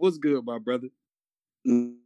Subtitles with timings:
[0.00, 0.88] what's good, my brother?
[1.66, 1.96] Mm.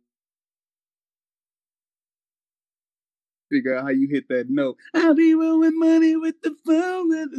[3.51, 4.77] Figure out how you hit that note.
[4.95, 7.31] I'll be rolling money with the phone.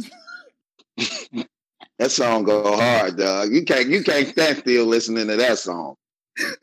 [1.98, 3.52] that song go hard, dog.
[3.52, 5.96] You can't you can't stand still listening to that song.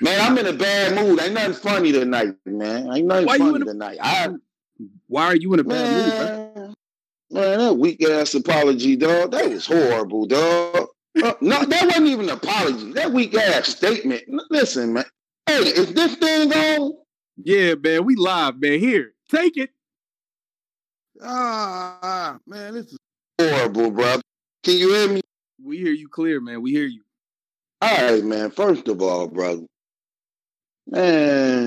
[0.00, 1.20] man, I'm in a bad mood.
[1.20, 2.92] Ain't nothing funny tonight, man.
[2.92, 3.98] Ain't nothing Why funny a, tonight.
[4.00, 4.30] I,
[5.06, 6.16] Why are you in a bad man, mood,
[6.56, 6.74] bro?
[7.30, 9.32] Man, that weak ass apology, dog.
[9.32, 10.87] That was horrible, dog.
[11.22, 12.92] Uh, no, that wasn't even an apology.
[12.92, 14.24] That weak ass statement.
[14.50, 15.04] Listen, man.
[15.46, 16.92] Hey, is this thing on?
[17.42, 18.04] Yeah, man.
[18.04, 18.78] We live, man.
[18.78, 19.70] Here, take it.
[21.22, 22.98] Ah, man, this is
[23.40, 24.20] horrible, bro.
[24.62, 25.20] Can you hear me?
[25.62, 26.62] We hear you clear, man.
[26.62, 27.02] We hear you.
[27.80, 28.50] All right, man.
[28.50, 29.64] First of all, brother,
[30.86, 31.66] man,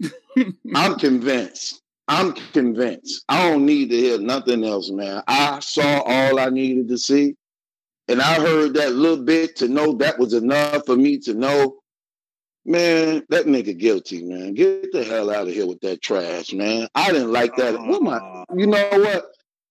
[0.74, 1.80] I'm convinced.
[2.08, 3.24] I'm convinced.
[3.28, 5.22] I don't need to hear nothing else, man.
[5.26, 7.34] I saw all I needed to see.
[8.08, 11.76] And I heard that little bit to know that was enough for me to know,
[12.66, 14.54] man, that nigga guilty, man.
[14.54, 16.88] Get the hell out of here with that trash, man.
[16.94, 17.74] I didn't like that.
[17.74, 17.84] Oh.
[17.84, 19.26] What my, you know what?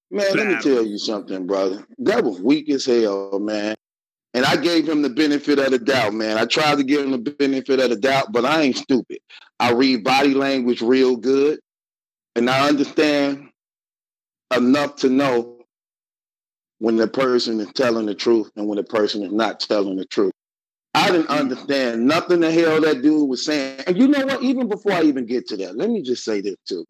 [0.09, 1.85] Man, let me tell you something, brother.
[1.99, 3.75] That was weak as hell, man.
[4.35, 6.37] And I gave him the benefit of the doubt, man.
[6.37, 9.19] I tried to give him the benefit of the doubt, but I ain't stupid.
[9.59, 11.59] I read body language real good,
[12.35, 13.49] and I understand
[14.55, 15.52] enough to know
[16.83, 20.03] when the person is telling the truth and when the person is not telling the
[20.03, 20.33] truth.
[20.93, 23.79] I didn't understand nothing the hell that dude was saying.
[23.87, 24.43] And you know what?
[24.43, 26.83] Even before I even get to that, let me just say this too.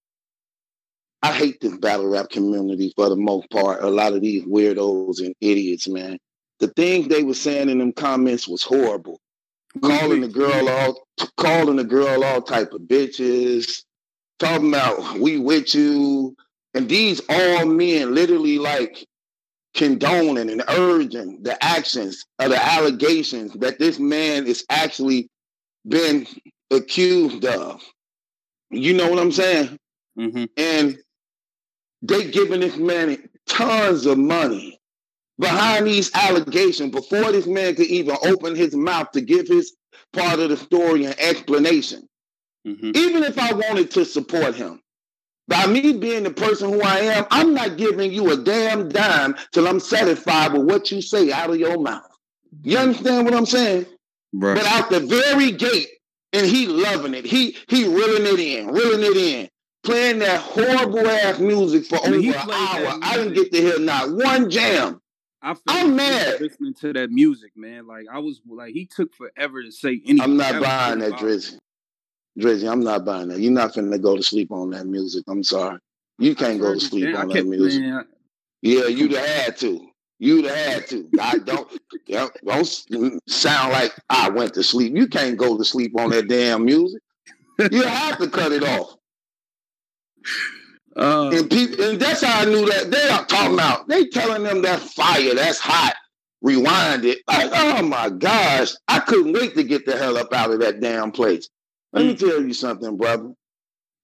[1.21, 3.83] I hate this battle rap community for the most part.
[3.83, 6.17] A lot of these weirdos and idiots, man.
[6.59, 9.19] The things they were saying in them comments was horrible.
[9.79, 11.05] Calling the girl all
[11.37, 13.83] calling the girl all type of bitches,
[14.39, 16.35] talking about we with you.
[16.73, 19.05] And these all men literally like
[19.73, 25.29] condoning and urging the actions or the allegations that this man is actually
[25.87, 26.27] been
[26.71, 27.81] accused of.
[28.69, 29.77] You know what I'm saying?
[30.17, 30.45] Mm-hmm.
[30.57, 30.97] And
[32.01, 34.79] they giving this man tons of money
[35.39, 39.75] behind these allegations before this man could even open his mouth to give his
[40.11, 42.07] part of the story and explanation.
[42.67, 42.91] Mm-hmm.
[42.95, 44.81] Even if I wanted to support him,
[45.47, 49.35] by me being the person who I am, I'm not giving you a damn dime
[49.51, 52.07] till I'm satisfied with what you say out of your mouth.
[52.63, 53.85] You understand what I'm saying?
[54.31, 54.55] Right.
[54.55, 55.89] But out the very gate,
[56.31, 57.25] and he loving it.
[57.25, 59.49] He he reeling it in, reeling it in,
[59.83, 62.99] playing that horrible ass music for over an hour.
[63.01, 64.99] I didn't get to hear not one jam.
[65.43, 67.85] I am mad listening to that music, man.
[67.85, 70.21] Like I was like he took forever to say anything.
[70.21, 71.57] I'm not buying that, Drizzy.
[72.39, 73.39] Drizzy, I'm not buying that.
[73.39, 75.23] You're not finna go to sleep on that music.
[75.27, 75.79] I'm sorry.
[76.17, 77.81] You can't go to sleep on that music.
[77.81, 78.05] Man.
[78.61, 79.87] Yeah, you'd have had to.
[80.19, 81.09] You'd have had to.
[81.19, 81.69] I don't
[82.07, 84.95] don't sound like I went to sleep.
[84.95, 87.01] You can't go to sleep on that damn music.
[87.71, 88.95] You have to cut it off.
[90.95, 93.87] Uh, and people, and that's how I knew that they are talking about.
[93.87, 95.95] They telling them that fire, that's hot.
[96.41, 97.19] Rewind it.
[97.27, 100.81] Like, oh my gosh, I couldn't wait to get the hell up out of that
[100.81, 101.49] damn place.
[101.93, 102.19] Let me mm.
[102.19, 103.33] tell you something, brother.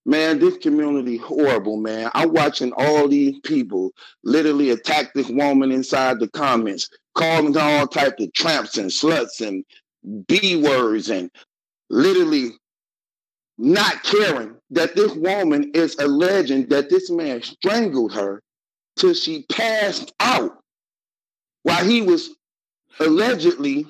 [0.05, 2.09] Man, this community horrible, man.
[2.15, 3.91] I'm watching all these people
[4.23, 9.45] literally attack this woman inside the comments, calling her all types of tramps and sluts
[9.45, 9.65] and
[10.27, 11.29] B words and
[11.89, 12.51] literally
[13.57, 18.41] not caring that this woman is alleging that this man strangled her
[18.97, 20.59] till she passed out
[21.63, 22.35] while he was
[23.01, 23.85] allegedly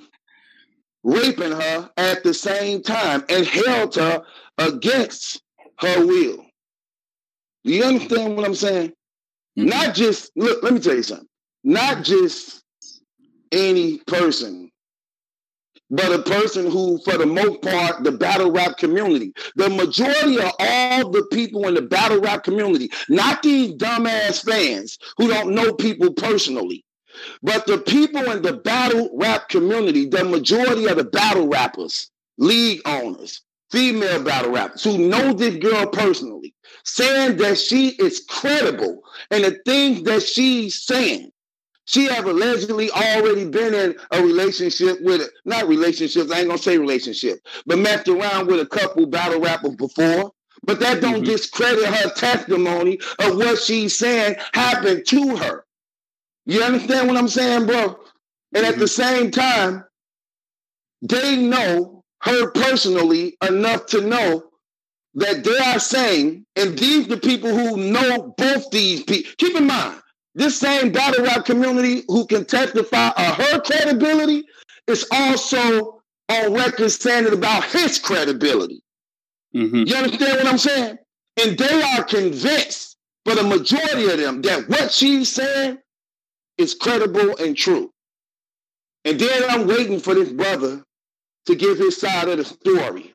[1.03, 4.23] raping her at the same time and held her
[4.57, 5.41] against
[5.79, 6.45] her will.
[7.63, 8.89] Do you understand what I'm saying?
[9.57, 9.65] Mm-hmm.
[9.65, 11.27] Not just, look, let me tell you something.
[11.63, 12.63] Not just
[13.51, 14.71] any person,
[15.89, 20.51] but a person who, for the most part, the battle rap community, the majority of
[20.59, 25.73] all the people in the battle rap community, not these dumbass fans who don't know
[25.73, 26.85] people personally,
[27.41, 32.81] but the people in the battle rap community, the majority of the battle rappers, league
[32.85, 33.41] owners,
[33.71, 36.53] female battle rappers who know this girl personally,
[36.83, 39.01] saying that she is credible
[39.31, 41.31] and the things that she's saying.
[41.85, 46.77] She have allegedly already been in a relationship with, not relationships, I ain't gonna say
[46.77, 50.31] relationship, but messed around with a couple battle rappers before.
[50.63, 51.23] But that don't mm-hmm.
[51.23, 55.65] discredit her testimony of what she's saying happened to her.
[56.49, 57.99] You understand what I'm saying, bro?
[58.55, 59.01] And at the mm-hmm.
[59.03, 59.83] same time,
[61.03, 64.49] they know her personally enough to know
[65.13, 69.31] that they are saying, and these the people who know both these people.
[69.37, 70.01] Keep in mind,
[70.33, 74.43] this same battle rap community who can testify of her credibility
[74.87, 78.81] is also on record saying it about his credibility.
[79.55, 79.83] Mm-hmm.
[79.85, 80.97] You understand what I'm saying?
[81.43, 85.77] And they are convinced, for the majority of them, that what she's saying
[86.59, 87.91] is credible and true.
[89.05, 90.83] And then I'm waiting for this brother
[91.45, 93.13] to give his side of the story.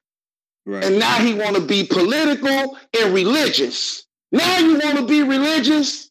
[0.66, 0.84] Right.
[0.84, 4.06] And now he want to be political and religious.
[4.32, 6.10] Now you want to be religious?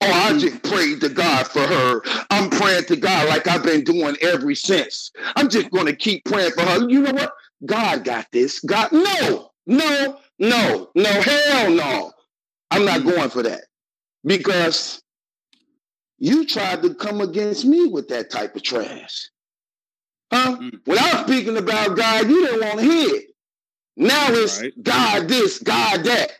[0.00, 2.02] Oh, I just prayed to God for her.
[2.30, 5.10] I'm praying to God like I've been doing ever since.
[5.34, 6.88] I'm just going to keep praying for her.
[6.88, 7.32] You know what?
[7.66, 8.60] God got this.
[8.60, 12.12] God, no, no, no, no, hell no.
[12.70, 13.62] I'm not going for that
[14.24, 15.02] because
[16.24, 19.28] you tried to come against me with that type of trash.
[20.32, 20.56] Huh?
[20.56, 20.80] Mm.
[20.86, 23.24] When I was speaking about God, you didn't want to hear it.
[23.98, 24.72] Now it's right.
[24.82, 26.32] God this, God that.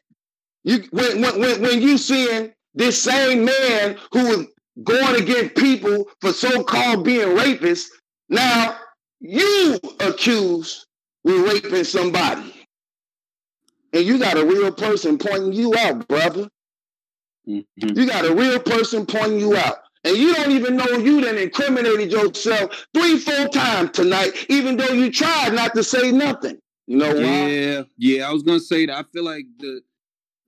[0.63, 4.47] You when when when you seeing this same man who was
[4.83, 7.89] going against people for so-called being rapists,
[8.31, 8.79] now
[9.21, 10.87] you accuse
[11.25, 12.55] with raping somebody.
[13.93, 16.49] And you got a real person pointing you out, brother.
[17.49, 17.99] Mm-hmm.
[17.99, 19.79] You got a real person pointing you out.
[20.05, 24.93] And you don't even know you done incriminated yourself three, four times tonight, even though
[24.93, 26.59] you tried not to say nothing.
[26.87, 27.23] You know why?
[27.23, 28.29] Yeah, yeah.
[28.29, 28.99] I was gonna say that.
[28.99, 29.81] I feel like the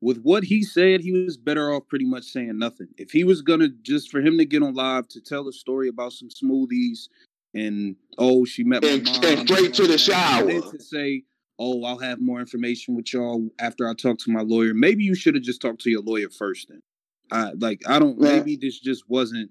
[0.02, 2.88] with what he said, he was better off pretty much saying nothing.
[2.98, 5.88] If he was gonna just for him to get on live to tell a story
[5.88, 7.08] about some smoothies
[7.54, 10.46] and oh, she met and, my mom, and straight to the shower.
[10.46, 11.22] To say,
[11.58, 14.74] oh, I'll have more information with y'all after I talk to my lawyer.
[14.74, 16.68] Maybe you should have just talked to your lawyer first.
[16.68, 16.82] Then,
[17.30, 18.20] I like I don't.
[18.20, 18.36] Yeah.
[18.36, 19.50] Maybe this just wasn't.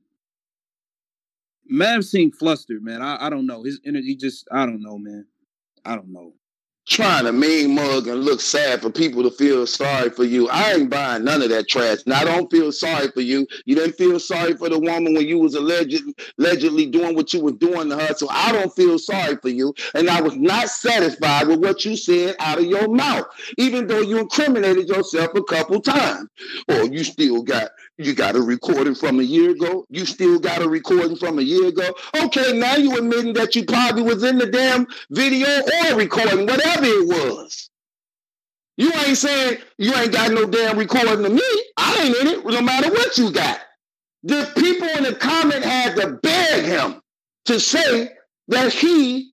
[1.68, 3.02] Math seemed flustered, man.
[3.02, 3.64] I, I don't know.
[3.64, 5.26] His energy just I don't know, man.
[5.84, 6.34] I don't know
[6.88, 10.48] trying to mean mug and look sad for people to feel sorry for you.
[10.50, 12.00] I ain't buying none of that trash.
[12.06, 13.48] Now I don't feel sorry for you.
[13.66, 16.04] You didn't feel sorry for the woman when you was alleged,
[16.38, 18.14] allegedly doing what you was doing to her.
[18.14, 19.74] So I don't feel sorry for you.
[19.96, 23.26] And I was not satisfied with what you said out of your mouth,
[23.58, 26.30] even though you incriminated yourself a couple times.
[26.68, 29.86] Or you still got you got a recording from a year ago.
[29.90, 31.96] You still got a recording from a year ago.
[32.24, 36.86] Okay, now you admitting that you probably was in the damn video or recording, whatever
[36.86, 37.70] it was.
[38.78, 41.64] You ain't saying you ain't got no damn recording of me.
[41.78, 43.62] I ain't in it, no matter what you got.
[44.24, 47.02] The people in the comment had to beg him
[47.46, 48.10] to say
[48.50, 49.32] that he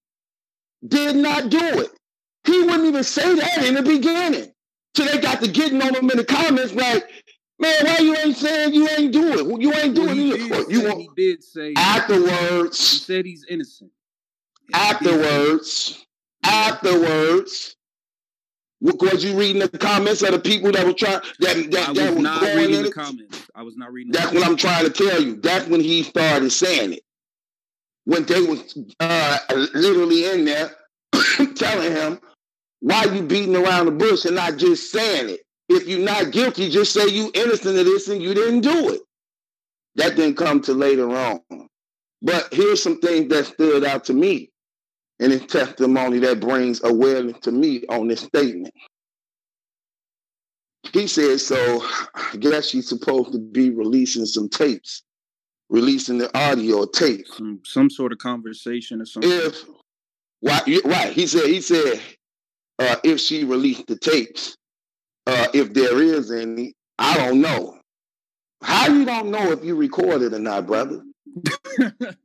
[0.87, 1.91] did not do it.
[2.45, 4.53] He wouldn't even say that in the beginning.
[4.95, 7.05] So they got to getting on him in the comments like,
[7.59, 9.61] Man, why you ain't saying you ain't do it?
[9.61, 10.51] You ain't doing it.
[10.51, 12.79] Well, you want, he did say afterwards.
[12.93, 13.91] He said he's innocent.
[14.75, 16.05] Afterwards,
[16.43, 17.77] afterwards,
[18.83, 22.07] was you reading the comments of the people that were trying that that, I that
[22.09, 23.49] was, was not reading the comments.
[23.55, 24.13] I was not reading.
[24.13, 25.37] That's what I'm trying to tell you.
[25.37, 27.05] That's when he started saying it.
[28.05, 29.39] When they was uh,
[29.75, 30.73] literally in there
[31.55, 32.19] telling him,
[32.81, 35.41] "Why you beating around the bush and not just saying it?"
[35.75, 39.01] If you're not guilty, just say you innocent of this and you didn't do it.
[39.95, 41.41] That didn't come to later on.
[42.21, 44.51] But here's some things that stood out to me
[45.19, 48.75] in his testimony that brings awareness to me on this statement.
[50.93, 51.83] He said, so
[52.15, 55.03] I guess she's supposed to be releasing some tapes,
[55.71, 57.27] releasing the audio tape.
[57.29, 59.31] Some, some sort of conversation or something.
[59.31, 59.65] If
[60.41, 61.13] why, right.
[61.13, 62.01] He said, he said,
[62.79, 64.57] uh, if she released the tapes,
[65.27, 66.75] uh, if there is any.
[66.99, 67.79] I don't know.
[68.63, 71.03] How you don't know if you recorded or not, brother?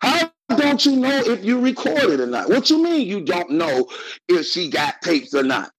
[0.00, 2.48] How don't you know if you recorded or not?
[2.48, 3.88] What you mean you don't know
[4.28, 5.70] if she got tapes or not?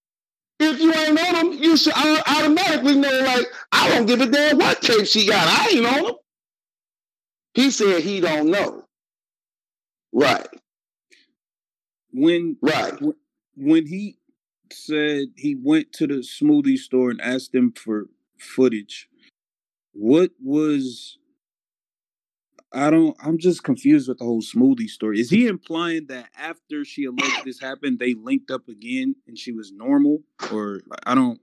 [0.59, 4.57] If you ain't on them, you should automatically know, like, I don't give a damn
[4.57, 5.47] what tape she got.
[5.47, 6.15] I ain't on them.
[7.53, 8.83] He said he don't know.
[10.13, 10.47] Right.
[12.13, 12.93] When right.
[13.55, 14.17] When he
[14.71, 18.07] said he went to the smoothie store and asked them for
[18.39, 19.07] footage.
[19.93, 21.17] What was
[22.73, 25.19] I don't I'm just confused with the whole smoothie story.
[25.19, 29.51] Is he implying that after she alleged this happened, they linked up again and she
[29.51, 30.19] was normal?
[30.51, 31.39] Or I don't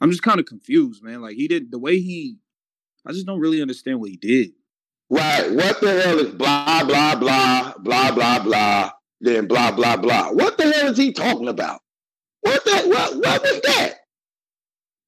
[0.00, 1.20] I'm just kind of confused, man.
[1.20, 2.38] Like he did the way he
[3.04, 4.52] I just don't really understand what he did.
[5.10, 5.50] Right.
[5.50, 8.90] What the hell is blah blah blah blah blah blah
[9.20, 10.30] then blah blah blah?
[10.30, 11.81] What the hell is he talking about?
[12.42, 12.88] What that?
[12.88, 13.94] What, what was that?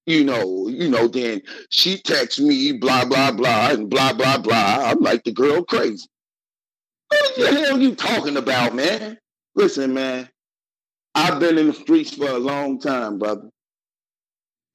[0.06, 4.84] You know, you know, then she texts me, blah, blah, blah, and blah, blah, blah.
[4.84, 6.06] I'm like the girl crazy.
[7.08, 9.18] What the hell are you talking about, man?
[9.54, 10.28] Listen, man,
[11.14, 13.48] I've been in the streets for a long time, brother.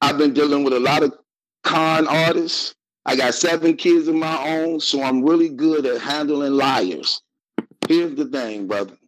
[0.02, 1.14] I've been dealing with a lot of
[1.64, 2.74] con artists,
[3.06, 7.22] I got seven kids of my own, so I'm really good at handling liars.
[7.88, 8.99] Here's the thing, brother.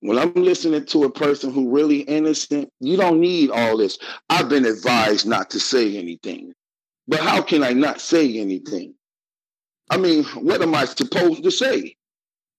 [0.00, 3.98] When I'm listening to a person who really innocent, you don't need all this.
[4.30, 6.52] I've been advised not to say anything.
[7.06, 8.94] But how can I not say anything?
[9.90, 11.96] I mean, what am I supposed to say?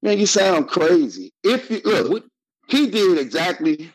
[0.03, 1.31] Man, you sound crazy.
[1.43, 2.25] If you look,
[2.67, 3.91] he did exactly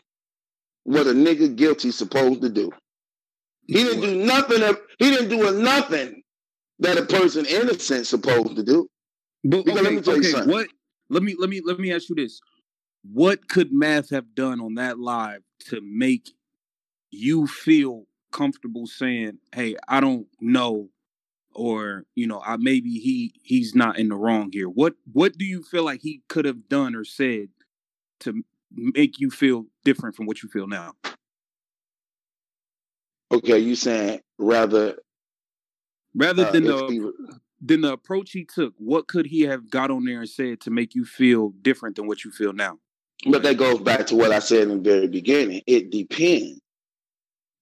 [0.83, 2.71] what a nigga guilty supposed to do.
[3.67, 4.63] He didn't do nothing.
[4.99, 6.23] He didn't do nothing
[6.79, 8.87] that a person innocent supposed to do.
[9.43, 10.67] But okay, let me okay, what?
[11.09, 12.39] Let me let me let me ask you this:
[13.11, 16.31] What could Math have done on that live to make
[17.11, 20.89] you feel comfortable saying, "Hey, I don't know,"
[21.53, 24.69] or you know, I maybe he he's not in the wrong here.
[24.69, 27.49] What what do you feel like he could have done or said
[28.21, 30.93] to make you feel different from what you feel now?
[33.31, 34.97] Okay, you saying rather
[36.15, 36.99] rather uh, than the he,
[37.61, 40.71] than the approach he took, what could he have got on there and said to
[40.71, 42.79] make you feel different than what you feel now?
[43.25, 45.61] But that goes back to what I said in the very beginning.
[45.65, 46.61] It depends.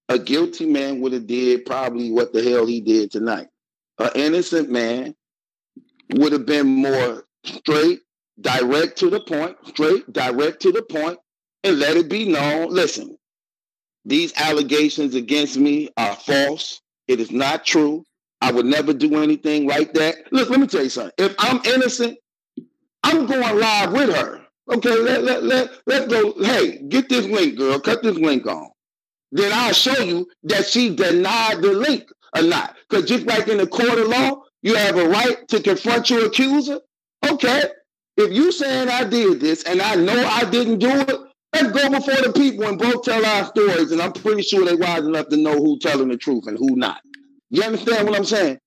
[0.09, 3.47] A guilty man would have did probably what the hell he did tonight.
[3.97, 5.15] An innocent man
[6.13, 8.01] would have been more straight,
[8.39, 11.17] direct to the point, straight, direct to the point,
[11.63, 12.69] and let it be known.
[12.69, 13.17] Listen,
[14.03, 16.81] these allegations against me are false.
[17.07, 18.03] It is not true.
[18.41, 20.31] I would never do anything like that.
[20.31, 21.13] Look, let me tell you something.
[21.17, 22.19] If I'm innocent,
[23.03, 24.44] I'm going live with her.
[24.71, 26.33] Okay, let, let, let, let's go.
[26.43, 27.79] Hey, get this link, girl.
[27.79, 28.69] Cut this link on.
[29.31, 32.05] Then I'll show you that she denied the link
[32.35, 32.75] or not.
[32.89, 36.25] Because just like in the court of law, you have a right to confront your
[36.25, 36.79] accuser.
[37.27, 37.63] Okay,
[38.17, 41.19] if you saying I did this and I know I didn't do it,
[41.53, 43.91] let's go before the people and both tell our stories.
[43.91, 46.75] And I'm pretty sure they're wise enough to know who's telling the truth and who
[46.75, 47.01] not.
[47.49, 48.57] You understand what I'm saying?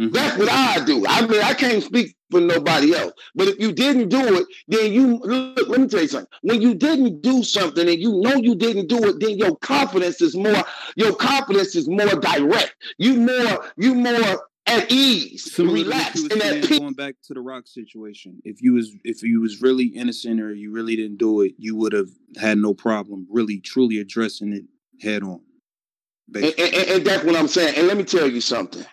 [0.00, 0.14] Mm-hmm.
[0.14, 1.04] That's what I do.
[1.06, 3.12] I mean, I can't speak for nobody else.
[3.34, 6.30] But if you didn't do it, then you look, let me tell you something.
[6.40, 10.22] When you didn't do something and you know you didn't do it, then your confidence
[10.22, 10.64] is more,
[10.96, 12.74] your confidence is more direct.
[12.96, 16.78] You more, you more at ease, Similar relaxed, and at peace.
[16.78, 20.54] Going back to the rock situation, if you was if you was really innocent or
[20.54, 24.64] you really didn't do it, you would have had no problem really truly addressing it
[25.02, 25.40] head on.
[26.34, 27.74] And, and, and, that's what I'm saying.
[27.76, 28.84] And let me tell you something.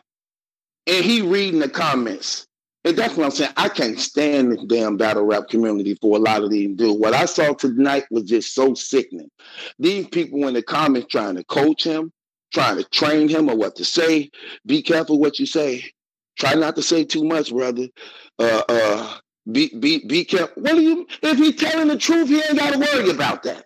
[0.88, 2.48] And he reading the comments.
[2.86, 3.52] And that's what I'm saying.
[3.58, 6.98] I can't stand this damn battle rap community for a lot of these dudes.
[7.00, 9.30] What I saw tonight was just so sickening.
[9.78, 12.14] These people in the comments trying to coach him,
[12.54, 14.32] trying to train him or what to say.
[14.66, 15.84] Be careful what you say.
[16.40, 17.88] Try not to say too much, brother.
[18.40, 19.18] Uh, uh,
[19.52, 20.62] be be be careful.
[20.62, 21.08] What do you?
[21.22, 23.66] If he's telling the truth, he ain't got to worry about that.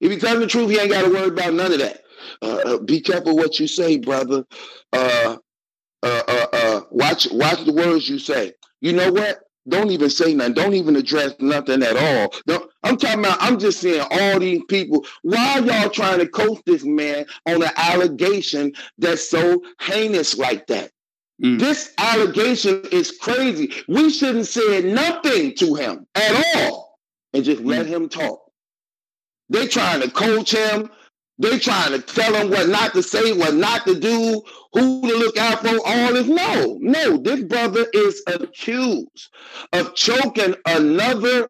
[0.00, 2.00] If he's telling the truth, he ain't got to worry about none of that.
[2.40, 4.44] Uh, uh, be careful what you say, brother.
[4.92, 5.36] Uh,
[6.02, 8.54] uh, uh, uh, watch watch the words you say.
[8.80, 9.42] You know what?
[9.68, 10.54] Don't even say nothing.
[10.54, 12.34] Don't even address nothing at all.
[12.46, 15.06] Don't, I'm talking about, I'm just seeing all these people.
[15.22, 20.90] Why y'all trying to coach this man on an allegation that's so heinous like that?
[21.40, 21.60] Mm.
[21.60, 23.72] This allegation is crazy.
[23.86, 26.98] We shouldn't say nothing to him at all
[27.32, 27.66] and just mm.
[27.66, 28.40] let him talk.
[29.48, 30.90] They trying to coach him.
[31.38, 35.16] They trying to tell him what not to say, what not to do, who to
[35.16, 36.26] look out for, all this.
[36.26, 39.28] No, no, this brother is accused
[39.72, 41.48] of choking another,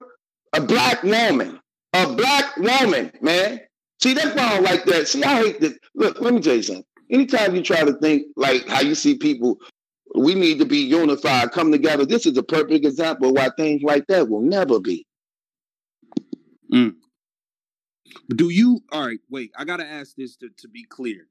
[0.52, 1.60] a black woman.
[1.94, 3.60] A black woman, man.
[4.00, 5.08] See, that's why I don't like that.
[5.08, 5.78] See, I hate this.
[5.94, 6.84] Look, let me tell you something.
[7.10, 9.58] Anytime you try to think like how you see people,
[10.14, 12.06] we need to be unified, come together.
[12.06, 15.06] This is a perfect example why things like that will never be.
[16.72, 16.94] Mm.
[18.34, 19.20] Do you all right?
[19.30, 21.26] Wait, I gotta ask this to, to be clear.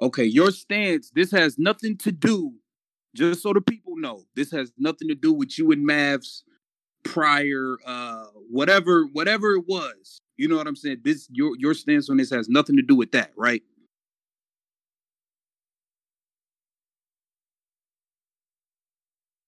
[0.00, 2.54] Okay, your stance, this has nothing to do,
[3.14, 6.44] just so the people know, this has nothing to do with you and Math's
[7.02, 10.20] prior uh whatever whatever it was.
[10.36, 10.98] You know what I'm saying?
[11.04, 13.62] This your your stance on this has nothing to do with that, right?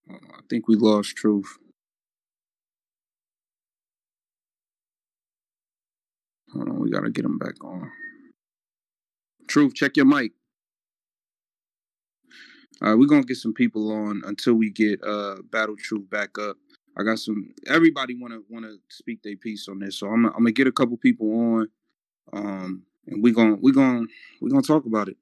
[0.09, 1.57] I think we lost truth.
[6.53, 7.91] Hold on, we gotta get him back on.
[9.47, 10.33] Truth, check your mic.
[12.81, 16.37] All right, we're gonna get some people on until we get uh Battle Truth back
[16.37, 16.57] up.
[16.97, 19.97] I got some everybody wanna wanna speak their piece on this.
[19.97, 21.67] So I'm, I'm gonna get a couple people on.
[22.33, 24.05] Um and we're gonna we're gonna
[24.39, 25.17] we're gonna talk about it.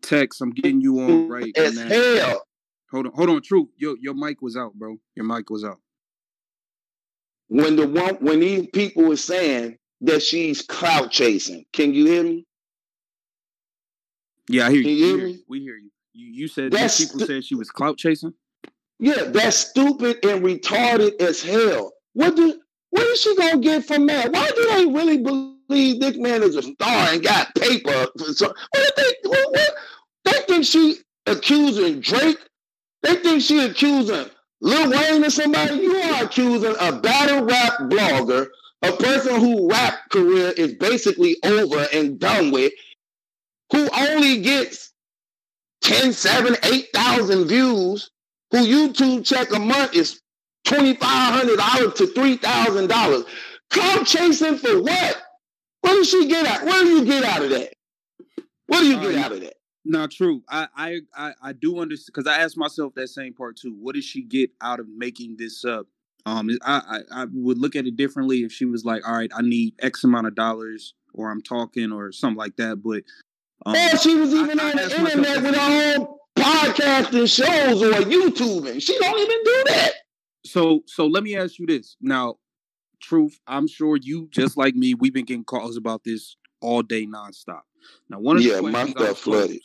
[0.00, 2.42] Tex, I'm getting you on right as hell.
[2.92, 3.70] Hold on, hold on, Truth.
[3.76, 4.98] Your your mic was out, bro.
[5.16, 5.80] Your mic was out
[7.48, 11.64] when the one when these people are saying that she's clout chasing.
[11.72, 12.46] Can you hear me?
[14.48, 14.90] Yeah, I hear you.
[14.90, 15.38] you hear me?
[15.48, 15.90] We hear you.
[16.12, 18.34] You you said that's people st- said she was clout chasing.
[18.98, 21.92] Yeah, that's stupid and retarded as hell.
[22.12, 22.60] What do
[22.90, 24.32] what is she gonna get from that?
[24.32, 28.06] Why do they really believe this man is a star and got paper?
[28.32, 29.74] So, what they what, what,
[30.24, 32.38] they think she accusing Drake?
[33.02, 34.30] They think she accusing
[34.60, 35.76] Lil Wayne or somebody?
[35.76, 38.48] You are accusing a battle rap blogger,
[38.82, 42.72] a person whose rap career is basically over and done with,
[43.72, 44.92] who only gets
[45.82, 48.10] 10, 7, 8,000 views,
[48.50, 50.20] who YouTube check a month is
[50.66, 53.26] $2,500 to $3,000.
[53.70, 55.22] Come chasing for what?
[55.80, 56.64] What does she get out?
[56.64, 57.74] What do you get out of that?
[58.66, 59.54] What do you get uh, out of that?
[59.84, 60.42] Not true.
[60.48, 63.76] I I I, I do understand because I asked myself that same part too.
[63.78, 65.86] What does she get out of making this up?
[66.26, 69.30] Um, I, I I would look at it differently if she was like, all right,
[69.34, 72.82] I need X amount of dollars, or I'm talking, or something like that.
[72.82, 73.02] But
[73.66, 77.82] um, or she was even I, on I the internet with her own podcasting shows
[77.82, 78.80] or YouTubing.
[78.80, 79.92] She don't even do that.
[80.46, 82.36] So so let me ask you this now.
[83.00, 84.94] Truth, I'm sure you just like me.
[84.94, 87.60] We've been getting calls about this all day nonstop.
[88.08, 89.60] Now, one of the yeah, questions I was flooded.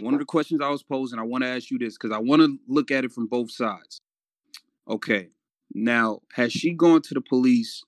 [0.00, 2.18] One of the questions I was posing, I want to ask you this because I
[2.18, 4.00] want to look at it from both sides.
[4.88, 5.28] Okay,
[5.72, 7.82] now has she gone to the police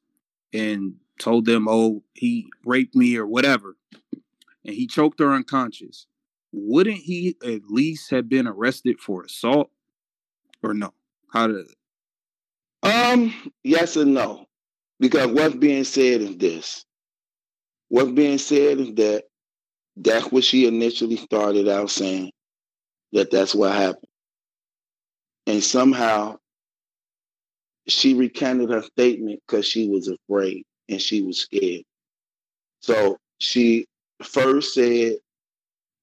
[0.53, 3.77] and told them, "Oh, he raped me" or whatever,
[4.65, 6.07] and he choked her unconscious?
[6.53, 9.71] Wouldn't he at least have been arrested for assault,
[10.63, 10.93] or no?
[11.33, 11.67] How did?
[12.83, 13.33] Um,
[13.65, 14.47] yes and no,
[15.01, 16.85] because what's being said is this.
[17.89, 19.25] What's being said is that
[19.97, 22.33] that's what she initially started out saying,
[23.13, 24.07] that that's what happened.
[25.47, 26.39] And somehow
[27.89, 31.83] she recanted her statement because she was afraid and she was scared.
[32.81, 33.87] So she
[34.23, 35.17] first said,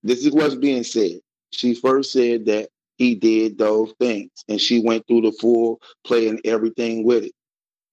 [0.04, 1.20] this is what's being said.
[1.52, 6.28] She first said that he did those things and she went through the full play
[6.28, 7.32] and everything with it.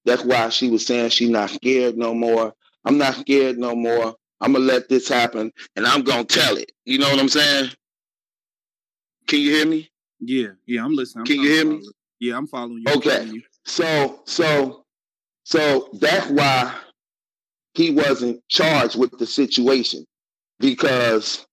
[0.05, 2.53] That's why she was saying she's not scared no more.
[2.85, 4.15] I'm not scared no more.
[4.41, 6.73] I'm gonna let this happen and I'm gonna tell it.
[6.85, 7.71] You know what I'm saying?
[9.27, 9.91] Can you hear me?
[10.21, 11.23] Yeah, yeah, I'm listening.
[11.23, 11.83] I'm Can you hear me?
[12.21, 12.95] Yeah, I'm following you.
[12.95, 13.11] Okay.
[13.11, 13.43] Following you.
[13.65, 14.85] So so
[15.45, 16.75] so that's why
[17.75, 20.05] he wasn't charged with the situation
[20.59, 21.47] because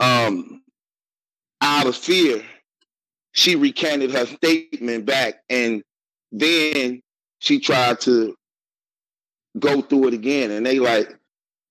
[0.00, 0.62] um
[1.60, 2.42] out of fear
[3.32, 5.82] she recanted her statement back and
[6.32, 7.00] then
[7.38, 8.34] she tried to
[9.58, 11.16] go through it again and they like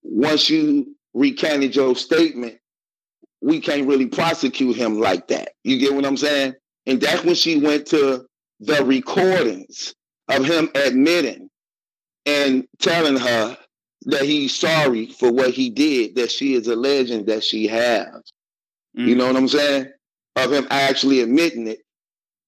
[0.03, 2.57] once you recanted your statement,
[3.41, 5.53] we can't really prosecute him like that.
[5.63, 6.53] You get what I'm saying?
[6.85, 8.25] And that's when she went to
[8.59, 9.95] the recordings
[10.27, 11.49] of him admitting
[12.25, 13.57] and telling her
[14.05, 18.07] that he's sorry for what he did, that she is alleging that she has.
[18.97, 19.07] Mm.
[19.07, 19.87] You know what I'm saying?
[20.35, 21.79] Of him actually admitting it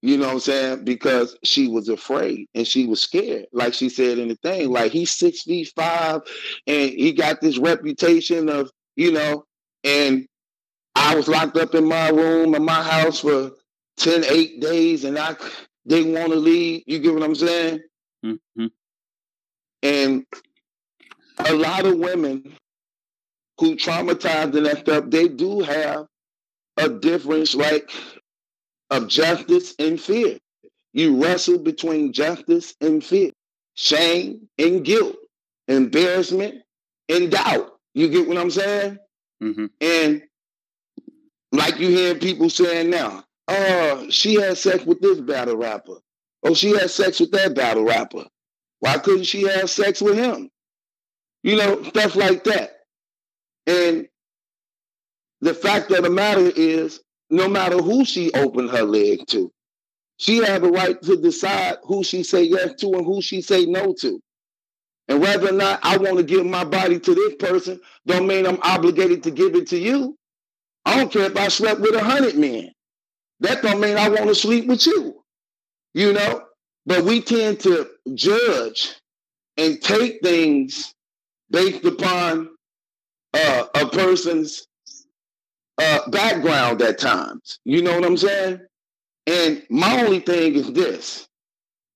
[0.04, 0.84] you know what I'm saying?
[0.84, 3.46] Because she was afraid and she was scared.
[3.54, 6.20] Like she said in the thing, like he's six feet five
[6.68, 9.46] and he got this reputation of, you know,
[9.86, 10.28] and
[10.94, 13.52] I was locked up in my room in my house for
[13.96, 15.38] 10, 8 days and I
[15.88, 16.84] didn't want to leave.
[16.86, 17.80] You get what I'm saying?
[18.26, 18.66] Mm-hmm.
[19.84, 20.26] And
[21.46, 22.58] a lot of women
[23.58, 26.08] who traumatized and that stuff, they do have
[26.76, 27.90] a difference, like
[28.90, 30.38] of justice and fear.
[30.94, 33.32] You wrestle between justice and fear,
[33.76, 35.16] shame and guilt,
[35.68, 36.62] embarrassment
[37.10, 37.72] and doubt.
[37.94, 38.98] You get what I'm saying?
[39.42, 39.66] Mm-hmm.
[39.82, 40.24] And
[41.52, 45.98] like you hear people saying now, oh, she had sex with this battle rapper.
[46.44, 48.26] Oh, she had sex with that battle rapper.
[48.80, 50.50] Why couldn't she have sex with him?
[51.42, 52.72] You know, stuff like that.
[53.66, 54.08] And
[55.42, 57.00] the fact of the matter is,
[57.34, 59.52] no matter who she opened her leg to.
[60.18, 63.66] She had the right to decide who she say yes to and who she say
[63.66, 64.22] no to.
[65.08, 68.46] And whether or not I want to give my body to this person, don't mean
[68.46, 70.16] I'm obligated to give it to you.
[70.86, 72.72] I don't care if I slept with a hundred men.
[73.40, 75.24] That don't mean I want to sleep with you.
[75.96, 76.44] You know?
[76.86, 78.94] But we tend to judge
[79.58, 80.94] and take things
[81.50, 82.50] based upon
[83.34, 84.68] uh, a person's
[85.78, 87.60] uh, background at times.
[87.66, 88.60] You know what I'm saying?
[89.28, 91.28] And my only thing is this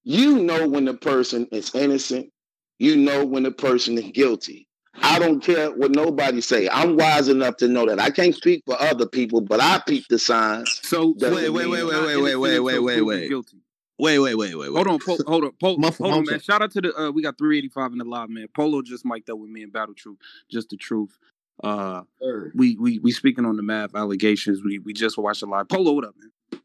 [0.04, 2.32] you know when the person is innocent,
[2.80, 4.66] you know when the person is guilty.
[5.02, 6.70] I don't care what nobody say.
[6.70, 8.00] I'm wise enough to know that.
[8.00, 10.80] I can't speak for other people, but I peep the signs.
[10.84, 13.30] So wait, wait, wait, wait, wait, wait, wait, wait, wait, wait.
[13.30, 13.58] Guilty.
[14.00, 14.76] Wait, wait, wait, wait, wait.
[14.76, 16.40] Hold on, po- hold on, po- hold on, man.
[16.40, 18.48] Shout out to the uh, we got 385 in the live, man.
[18.56, 21.18] Polo just mic'd up with me in Battle Truth, just the truth.
[21.64, 22.52] Uh, sure.
[22.54, 24.62] we we we speaking on the Math allegations.
[24.64, 25.68] We we just watched a live.
[25.70, 26.62] Polo, what up, man?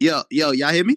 [0.00, 0.96] Yo, yo, y'all hear me?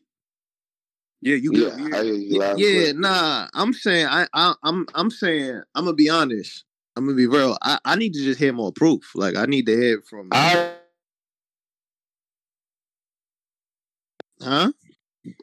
[1.22, 1.74] Yeah, you good.
[1.92, 3.48] Yeah, yeah, yeah nah.
[3.54, 6.64] I'm saying I, I I'm I'm saying I'm gonna be honest.
[6.96, 7.58] I'm gonna be real.
[7.62, 9.12] I, I need to just hear more proof.
[9.14, 10.74] Like I need to hear from I
[14.42, 14.72] Huh?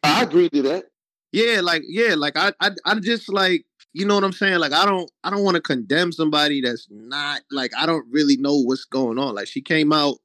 [0.02, 0.84] I agree to that.
[1.32, 3.64] Yeah, like yeah, like I I I just like
[3.94, 4.58] you know what I'm saying?
[4.58, 8.36] Like I don't I don't want to condemn somebody that's not like I don't really
[8.36, 9.34] know what's going on.
[9.34, 10.16] Like she came out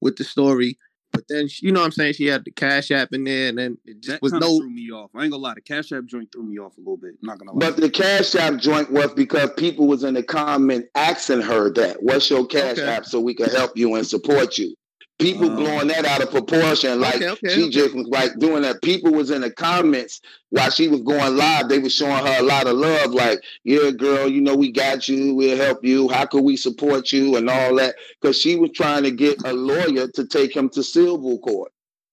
[0.00, 0.78] with the story
[1.16, 3.56] but then you know what I'm saying she had the Cash App in there, and
[3.56, 5.10] then it just that was no threw me off.
[5.14, 7.14] I ain't gonna lie, the Cash App joint threw me off a little bit.
[7.22, 7.58] I'm not gonna lie.
[7.58, 12.02] But the Cash App joint was because people was in the comment asking her that,
[12.02, 12.86] "What's your Cash okay.
[12.86, 14.74] App so we can help you and support you?"
[15.18, 18.62] People uh, blowing that out of proportion, like okay, okay, she just was like doing
[18.62, 18.82] that.
[18.82, 21.70] People was in the comments while she was going live.
[21.70, 25.08] They were showing her a lot of love, like, "Yeah, girl, you know we got
[25.08, 25.34] you.
[25.34, 26.08] We'll help you.
[26.10, 27.94] How could we support you?" and all that.
[28.20, 31.72] Because she was trying to get a lawyer to take him to civil court.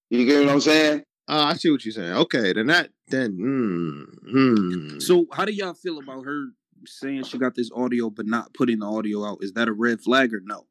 [0.10, 1.04] You get what I'm saying?
[1.28, 2.14] Uh, I see what you're saying.
[2.14, 3.38] Okay, then that then.
[3.38, 5.02] Mm, mm.
[5.02, 6.48] So, how do y'all feel about her
[6.86, 9.40] saying she got this audio but not putting the audio out?
[9.42, 10.66] Is that a red flag or no?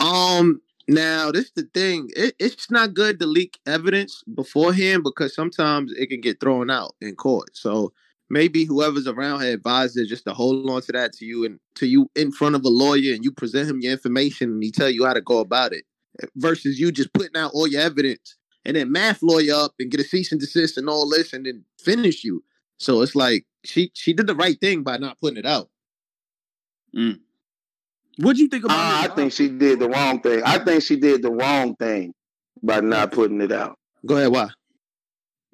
[0.00, 2.08] Um, now, this is the thing.
[2.16, 6.94] It, it's not good to leak evidence beforehand because sometimes it can get thrown out
[7.02, 7.50] in court.
[7.52, 7.92] So
[8.30, 11.86] maybe whoever's around her advisor just to hold on to that to you and to
[11.86, 14.88] you in front of a lawyer and you present him your information and he tell
[14.88, 15.84] you how to go about it
[16.36, 20.00] versus you just putting out all your evidence and then Math lawyer up and get
[20.00, 22.42] a cease and desist and all this and then finish you.
[22.78, 25.68] So it's like she she did the right thing by not putting it out.
[26.96, 27.20] Mm.
[28.18, 30.42] What'd you think about uh, I think she did the wrong thing.
[30.44, 32.12] I think she did the wrong thing
[32.62, 33.78] by not putting it out.
[34.06, 34.32] Go ahead.
[34.32, 34.48] Why?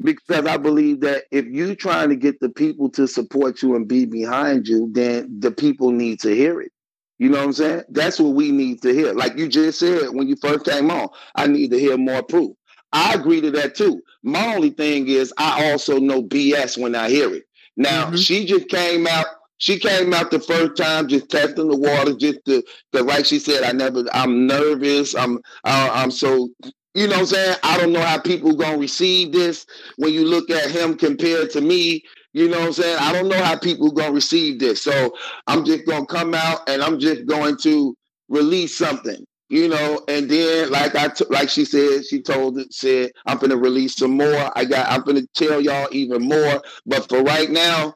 [0.02, 3.86] Because I believe that if you're trying to get the people to support you and
[3.86, 6.72] be behind you, then the people need to hear it.
[7.18, 7.82] You know what I'm saying?
[7.90, 9.12] That's what we need to hear.
[9.12, 12.56] Like you just said when you first came on, I need to hear more proof.
[12.92, 14.02] I agree to that too.
[14.22, 17.44] My only thing is I also know BS when I hear it.
[17.76, 18.16] Now mm-hmm.
[18.16, 19.26] she just came out
[19.58, 22.62] she came out the first time just testing the water, just to,
[22.92, 25.14] cause like she said, I never, I'm nervous.
[25.14, 26.48] I'm, I, I'm so,
[26.94, 27.56] you know what I'm saying?
[27.62, 31.60] I don't know how people gonna receive this when you look at him compared to
[31.60, 32.02] me.
[32.32, 32.98] You know what I'm saying?
[33.00, 34.82] I don't know how people gonna receive this.
[34.82, 35.14] So
[35.46, 37.96] I'm just gonna come out and I'm just going to
[38.28, 42.72] release something you know, and then like I t- like she said, she told it
[42.72, 44.50] said I'm gonna release some more.
[44.56, 47.94] I got I'm gonna tell y'all even more, but for right now,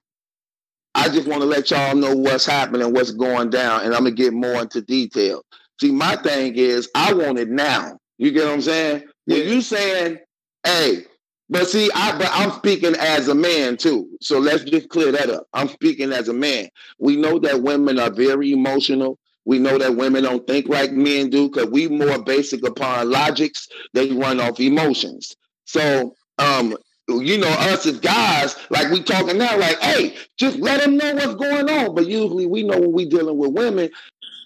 [0.99, 4.11] I just want to let y'all know what's happening, what's going down, and I'm gonna
[4.11, 5.45] get more into detail.
[5.81, 7.99] See, my thing is, I want it now.
[8.19, 9.05] You get what I'm saying?
[9.27, 9.39] Yeah.
[9.39, 10.19] When you saying,
[10.65, 11.05] "Hey,"
[11.49, 14.09] but see, I but I'm speaking as a man too.
[14.21, 15.47] So let's just clear that up.
[15.53, 16.69] I'm speaking as a man.
[16.99, 19.21] We know that women are very emotional.
[19.45, 23.69] We know that women don't think like men do because we more basic upon logics.
[23.95, 25.37] They run off emotions.
[25.65, 26.77] So um,
[27.09, 31.14] you know, us as guys, like we talking now, like, hey, just let them know
[31.14, 31.94] what's going on.
[31.94, 33.90] But usually we know when we dealing with women,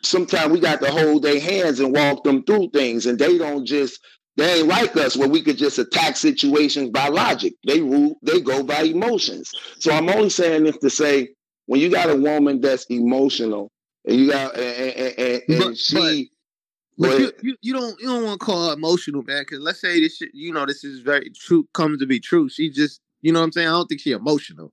[0.02, 3.06] sometimes we got to hold their hands and walk them through things.
[3.06, 4.00] And they don't just,
[4.36, 7.54] they ain't like us where we could just attack situations by logic.
[7.66, 9.52] They rule, they go by emotions.
[9.78, 11.30] So I'm only saying this to say,
[11.66, 13.70] when you got a woman that's emotional
[14.04, 16.31] and you got, and, and, and, and but, she,
[16.98, 19.42] but you, you, you, don't you don't want to call her emotional, man.
[19.42, 22.48] Because let's say this, shit, you know, this is very true, comes to be true.
[22.48, 23.68] She just, you know, what I'm saying.
[23.68, 24.72] I don't think she emotional.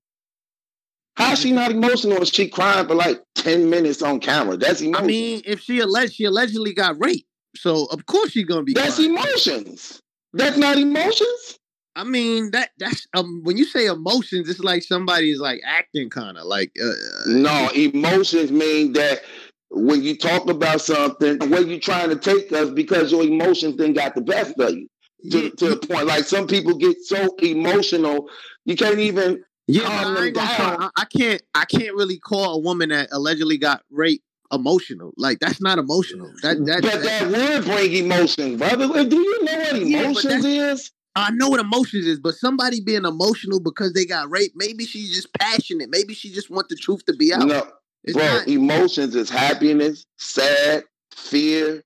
[1.16, 2.22] How she not emotional?
[2.22, 4.58] Is she crying for like ten minutes on camera?
[4.58, 5.04] That's emotional.
[5.04, 8.74] I mean, if she alleged she allegedly got raped, so of course she's gonna be.
[8.74, 9.12] That's crying.
[9.12, 10.02] emotions.
[10.34, 11.60] That's not emotions.
[11.96, 16.10] I mean that that's um when you say emotions, it's like somebody is like acting
[16.10, 16.72] kind of like.
[16.82, 16.94] Uh,
[17.28, 19.22] no, emotions mean that
[19.70, 23.94] when you talk about something, where you trying to take us because your emotions then
[23.94, 24.88] got the best of you
[25.32, 25.50] to, yeah.
[25.58, 26.08] to the point.
[26.08, 28.30] Like some people get so emotional,
[28.66, 30.90] you can't even yeah, them down.
[30.98, 31.42] I can't.
[31.54, 35.14] I can't really call a woman that allegedly got raped emotional.
[35.16, 36.32] Like that's not emotional.
[36.42, 38.88] That that but that, that would bring emotion, brother.
[39.06, 40.92] Do you know what emotions yeah, is?
[41.16, 45.14] I know what emotions is, but somebody being emotional because they got raped, maybe she's
[45.14, 45.90] just passionate.
[45.92, 47.46] Maybe she just want the truth to be out.
[47.46, 47.68] No,
[48.04, 50.84] it's Bro, not- emotions is happiness, sad,
[51.14, 51.84] fear.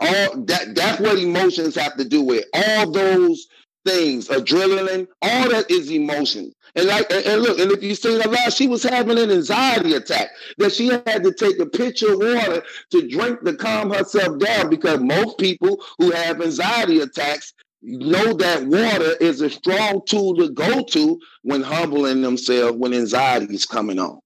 [0.00, 2.44] All that that's what emotions have to do with.
[2.52, 3.46] All those
[3.86, 6.52] things, adrenaline, all that is emotion.
[6.74, 9.30] And like and, and look, and if you see the last, she was having an
[9.30, 13.90] anxiety attack that she had to take a pitcher of water to drink to calm
[13.90, 20.02] herself down because most people who have anxiety attacks know that water is a strong
[20.06, 24.20] tool to go to when humbling themselves when anxiety is coming on.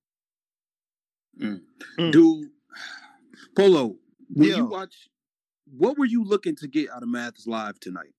[1.41, 1.61] Mm.
[1.99, 2.13] Mm.
[2.13, 2.51] Do
[3.57, 3.97] Polo,
[4.33, 4.57] when Yo.
[4.57, 5.09] you watch,
[5.77, 8.13] what were you looking to get out of Maths Live tonight?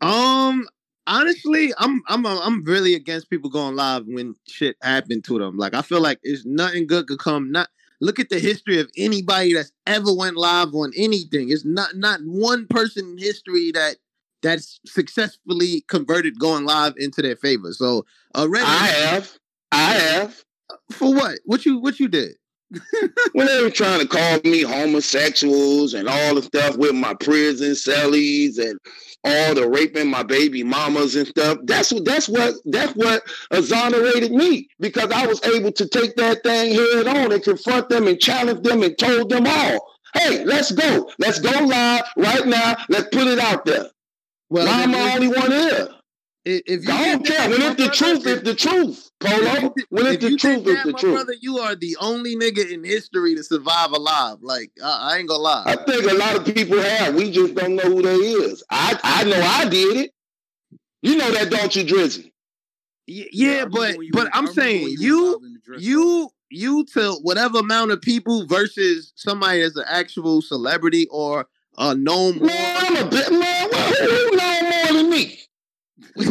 [0.00, 0.66] Um,
[1.06, 5.56] honestly, I'm I'm I'm really against people going live when shit happened to them.
[5.56, 7.50] Like I feel like it's nothing good could come.
[7.50, 7.68] Not
[8.00, 11.50] look at the history of anybody that's ever went live on anything.
[11.50, 13.96] It's not not one person in history that
[14.42, 17.72] that's successfully converted going live into their favor.
[17.72, 19.38] So already, I have.
[19.72, 20.44] I have.
[20.92, 21.38] For what?
[21.44, 22.32] What you what you did?
[23.32, 27.72] when they were trying to call me homosexuals and all the stuff with my prison
[27.72, 28.78] cellies and
[29.24, 31.58] all the raping my baby mamas and stuff.
[31.64, 36.42] That's what that's what that's what exonerated me because I was able to take that
[36.42, 40.70] thing head on and confront them and challenge them and told them all, hey, let's
[40.72, 41.10] go.
[41.18, 42.76] Let's go live right now.
[42.88, 43.86] Let's put it out there.
[44.50, 45.88] Well, Why am I only one here?
[46.44, 47.48] If, if you I don't care.
[47.50, 49.74] When my it's the truth, if- it's the truth, Polo.
[49.90, 51.14] When if it's the truth, did it's the truth.
[51.14, 54.38] brother, you are the only nigga in history to survive alive.
[54.40, 55.64] Like I, I ain't gonna lie.
[55.66, 57.14] I think a lot of people have.
[57.14, 58.62] We just don't know who they is.
[58.70, 60.12] I I know I did it.
[61.02, 62.32] You know that, don't you, Drizzy?
[63.06, 66.30] Y- I yeah, but but went- I I'm saying you live in the dress you
[66.50, 71.46] you to whatever amount of people versus somebody that's an actual celebrity or
[71.76, 72.46] a known more.
[72.46, 73.68] Man, I'm a bit man.
[73.70, 75.38] Well, who, who know more than me?
[76.16, 76.24] I'm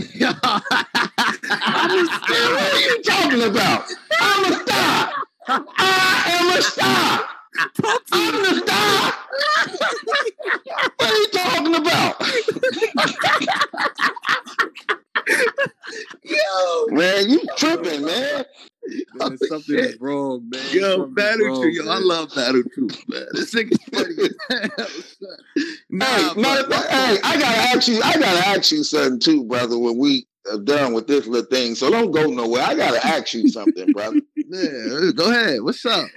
[1.99, 2.53] a star.
[2.53, 3.85] What are you talking about?
[4.19, 5.11] I'm a star.
[5.47, 7.29] I am a star.
[8.11, 9.13] I'm the star.
[10.97, 12.15] what are you talking about?
[16.23, 18.45] Yo, Man, you tripping, man.
[19.15, 20.61] Man, something is wrong, man.
[20.71, 21.75] yo, battle wrong, truth.
[21.75, 23.25] Yo, I love battle truth, man.
[23.33, 24.29] This nigga's funny.
[24.79, 25.37] as son.
[25.89, 28.01] nah, hey, matter of but- fact, hey, I gotta ask you.
[28.01, 29.77] I gotta ask you something too, brother.
[29.77, 32.63] When we are done with this little thing, so don't go nowhere.
[32.63, 34.21] I gotta ask you something, brother.
[34.35, 35.61] yeah, go ahead.
[35.61, 36.07] What's up?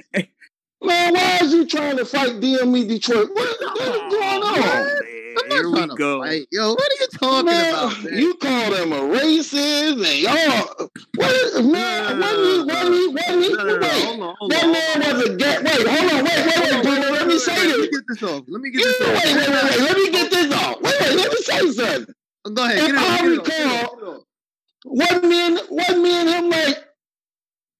[0.82, 3.30] Man, why is you trying to fight DME Detroit?
[3.34, 4.60] What, what is going on?
[4.62, 4.96] Man,
[5.36, 6.22] I'm not Here we go.
[6.22, 6.46] fight.
[6.52, 8.18] Yo, what are you talking Man, about, man?
[8.18, 10.88] you call them a racist and y'all.
[11.16, 14.22] What is, man, No, when he, when he, when he, No, no, no, wait, hold
[14.22, 15.20] on, hold that on, man hold on.
[15.20, 15.58] was a gay.
[15.62, 17.76] Wait, hold on, wait, wait, wait, Bruno, let me say this.
[17.76, 18.44] Let me get this off.
[18.48, 19.24] Let me get You, this wait, off.
[19.24, 20.76] wait, wait, wait, wait, let me get this off.
[20.82, 22.14] Wait, wait, let me say something.
[22.54, 22.78] Go ahead.
[22.78, 23.00] If Get it.
[23.00, 24.22] I Get it it recall- off, get it off.
[24.84, 26.78] What me and what me and him like?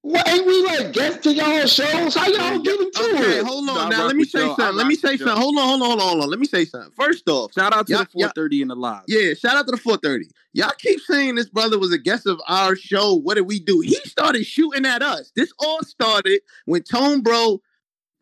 [0.03, 2.15] What ain't we like guests to y'all shows?
[2.15, 3.45] How y'all get into Okay, it?
[3.45, 3.77] hold on.
[3.77, 4.53] I Now rock let me say y'all.
[4.53, 4.77] I something.
[4.77, 5.37] Let me say something.
[5.37, 6.31] Hold on, hold on, hold on, hold on.
[6.31, 6.91] Let me say something.
[6.93, 9.03] First off, Shout out to Yeah, the 430 in the live.
[9.09, 10.31] yeah, shout out to the 430.
[10.55, 13.15] Y'all keep saying this brother was a guest of our show.
[13.15, 13.81] What did we do?
[13.81, 15.33] He started shooting at us.
[15.37, 17.61] This all started when Tone Bro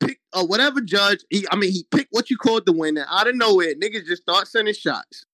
[0.00, 1.20] picked uh, whatever judge.
[1.30, 3.74] He, I mean, he picked what you called the winner out of nowhere.
[3.76, 5.24] Niggas just start sending shots.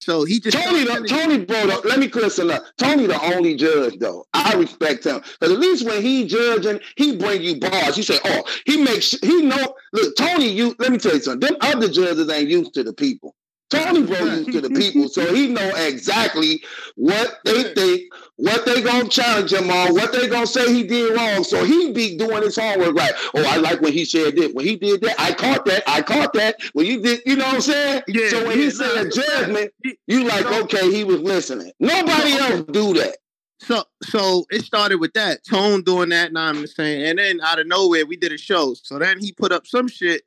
[0.00, 2.64] So he just Tony, the, Tony, bro, the, let me clear something up.
[2.78, 4.26] Tony, the only judge though.
[4.34, 7.96] I respect him because at least when he judging, he bring you bars.
[7.96, 11.48] He say, "Oh, he makes he know." Look, Tony, you let me tell you something.
[11.48, 13.34] Them other judges ain't used to the people.
[13.70, 16.62] Tony, bro, used to the people, so he know exactly
[16.96, 21.16] what they think, what they gonna challenge him on, what they gonna say he did
[21.16, 21.44] wrong.
[21.44, 23.12] So he be doing his homework right.
[23.34, 24.52] Oh, I like when he said this.
[24.52, 25.84] When he did that, I caught that.
[25.86, 26.56] I caught that.
[26.72, 28.02] When you did, you know what I'm saying?
[28.08, 29.72] Yeah, so when yeah, he said judgment,
[30.06, 31.72] you like, okay, he was listening.
[31.78, 33.18] Nobody else do that.
[33.60, 36.32] So so it started with that Tone doing that.
[36.32, 38.74] Now I'm saying, and then out of nowhere we did a show.
[38.74, 40.22] So then he put up some shit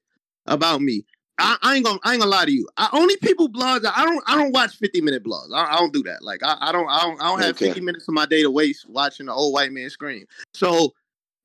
[0.46, 1.06] about me.
[1.40, 2.68] I, I ain't gonna I ain't gonna lie to you.
[2.78, 3.86] I, only people blogs.
[3.86, 5.54] I don't I don't watch 50 minute blogs.
[5.54, 6.22] I, I don't do that.
[6.24, 7.68] Like I, I don't I don't I don't have Okay.
[7.68, 10.26] 50 minutes of my day to waste watching an old white man scream.
[10.54, 10.94] So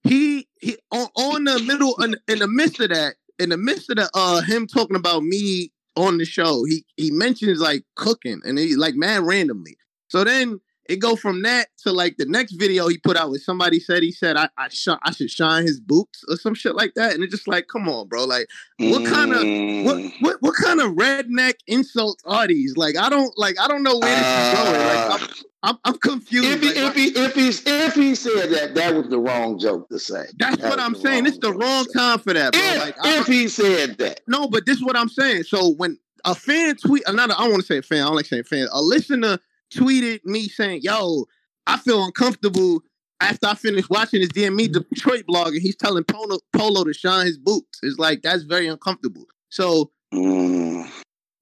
[0.02, 3.90] he he on, on the middle in, in the midst of that in the midst
[3.90, 8.40] of the uh him talking about me on the show he he mentions like cooking
[8.44, 9.76] and he like man randomly
[10.08, 13.38] so then it go from that to like the next video he put out where
[13.38, 16.74] somebody said he said I I, sh- I should shine his boots or some shit
[16.74, 17.12] like that.
[17.14, 18.24] And it's just like come on bro.
[18.24, 18.48] Like
[18.78, 19.38] What kind of-
[19.84, 20.12] what Mm.
[20.20, 22.76] what what kind of redneck insults are these?
[22.76, 24.86] Like I don't like I don't know where this is going.
[24.86, 25.26] Like I'm Uh,
[25.60, 26.46] I'm, I'm confused.
[26.46, 29.58] If he, like, if he if he if he said that, that was the wrong
[29.58, 30.24] joke to say.
[30.38, 31.26] that's that what I'm saying.
[31.26, 32.62] it's the wrong time for that bro.
[32.62, 35.42] If, like I, if he said that, No, but this is what I'm saying.
[35.42, 38.14] So when a fan tweet, another, I don't want to say a fan, I don't
[38.16, 38.68] like saying fan.
[38.72, 39.38] A listener
[39.70, 41.26] tweeted me saying, "Yo,
[41.66, 42.82] I feel uncomfortable
[43.20, 47.26] after I finished watching his DME Detroit blog, and he's telling Polo, Polo to shine
[47.26, 49.24] his boots." It's like that's very uncomfortable.
[49.50, 50.88] So Mm.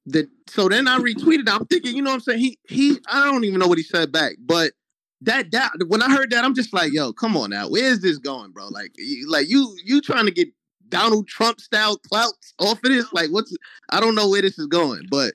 [0.06, 1.48] the so then I retweeted.
[1.48, 2.38] I'm thinking, you know what I'm saying?
[2.40, 4.72] He he, I don't even know what he said back, but.
[5.22, 8.18] That that when I heard that, I'm just like, yo, come on now, where's this
[8.18, 8.68] going, bro?
[8.68, 10.48] Like, you, like you you trying to get
[10.90, 13.10] Donald Trump style clouts off of this?
[13.14, 13.56] Like, what's
[13.88, 15.32] I don't know where this is going, but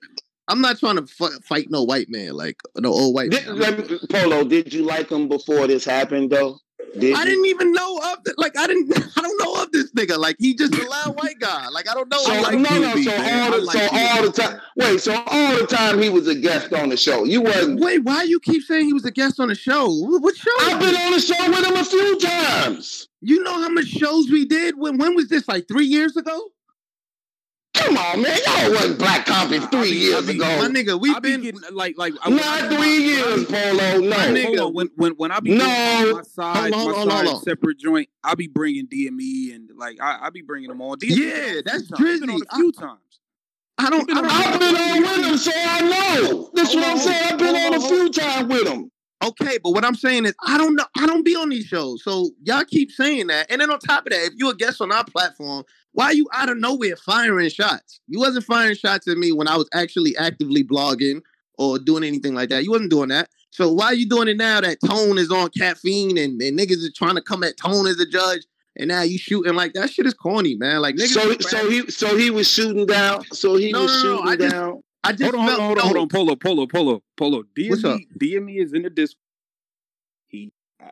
[0.47, 3.99] I'm not trying to f- fight no white man, like no old white Did, man.
[4.09, 6.57] Polo, did you like him before this happened though?
[6.97, 7.25] Did I you?
[7.25, 8.35] didn't even know of it.
[8.37, 8.91] Like, I didn't.
[9.17, 10.17] I don't know of this nigga.
[10.17, 11.67] Like he just a loud white guy.
[11.69, 12.17] Like I don't know.
[12.17, 12.95] So like, no, no.
[12.95, 13.43] So man.
[13.43, 14.61] all the, like so all the time.
[14.75, 14.99] Wait.
[14.99, 17.23] So all the time he was a guest on the show.
[17.23, 17.79] You wasn't.
[17.79, 19.87] Wait, why you keep saying he was a guest on the show?
[19.89, 20.51] What what show?
[20.61, 23.07] I've been on the show with him a few times.
[23.21, 24.77] You know how much shows we did?
[24.77, 25.47] When when was this?
[25.47, 26.49] Like three years ago?
[27.85, 28.37] Come on, man.
[28.45, 30.45] Y'all wasn't Black Coffee I three be- I years be- ago.
[30.59, 31.41] My nigga, we've be been.
[31.41, 34.09] getting like like I- Not three years, Polo.
[34.09, 35.65] My nigga, Hold on, when when when I be No.
[35.65, 37.43] my side, Hold on, my hold on, side hold on.
[37.43, 40.97] separate joint, I be bringing DME and like I, I be bringing them on.
[40.99, 42.19] DME Yeah, been on that's times.
[42.21, 42.99] Been on a few times.
[43.77, 44.09] I don't.
[44.11, 46.49] I don't I've been on with him, so I know.
[46.53, 47.23] That's what I'm saying.
[47.33, 48.91] I've been on a few times with him.
[49.23, 50.85] Okay, but what I'm saying is, I don't know.
[50.97, 53.51] I don't be on these shows, so y'all keep saying that.
[53.51, 56.13] And then on top of that, if you a guest on our platform, why are
[56.13, 57.99] you out of nowhere firing shots?
[58.07, 61.21] You wasn't firing shots at me when I was actually actively blogging
[61.57, 62.63] or doing anything like that.
[62.63, 63.29] You wasn't doing that.
[63.51, 66.77] So why are you doing it now that Tone is on caffeine and, and niggas
[66.77, 68.41] is trying to come at Tone as a judge?
[68.77, 70.81] And now you shooting like that shit is corny, man.
[70.81, 71.07] Like niggas.
[71.09, 73.25] So, so he, so he was shooting down.
[73.33, 74.83] So he No, was no, no, shooting I just- down.
[75.03, 77.43] I just Hold on, hold felt on, hold on, hold on, Polo, Polo, Polo, Polo.
[77.69, 77.99] What's up?
[78.19, 79.17] DME, DME is in the disc.
[80.27, 80.91] He, I,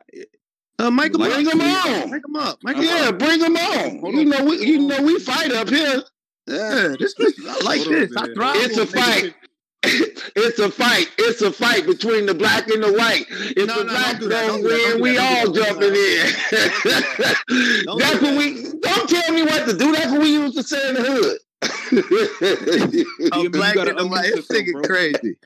[0.80, 1.36] Uh, Mike him Like- up.
[1.36, 2.10] Bring him on.
[2.10, 2.58] Mike him up.
[2.62, 3.18] Mike him Yeah, up.
[3.18, 3.98] bring them on.
[4.00, 4.28] Hold You on.
[4.30, 6.02] know, we, you know, we fight up here.
[6.46, 8.16] Yeah, this, this I like Hold on, this.
[8.16, 8.56] I thrive.
[8.56, 9.34] It's a fight.
[9.82, 11.08] it's a fight.
[11.18, 13.26] It's a fight between the black and the white.
[13.30, 15.52] If No, the no, black don't do don't, don't win, don't we do that, all
[15.52, 17.84] don't jumping in.
[17.86, 18.62] Don't That's do what we.
[18.80, 19.92] Don't tell me what to do.
[19.92, 21.38] That's what we used to say in the hood.
[23.32, 24.32] I'm you black gotta and the white.
[24.32, 25.36] unmute This yourself, crazy.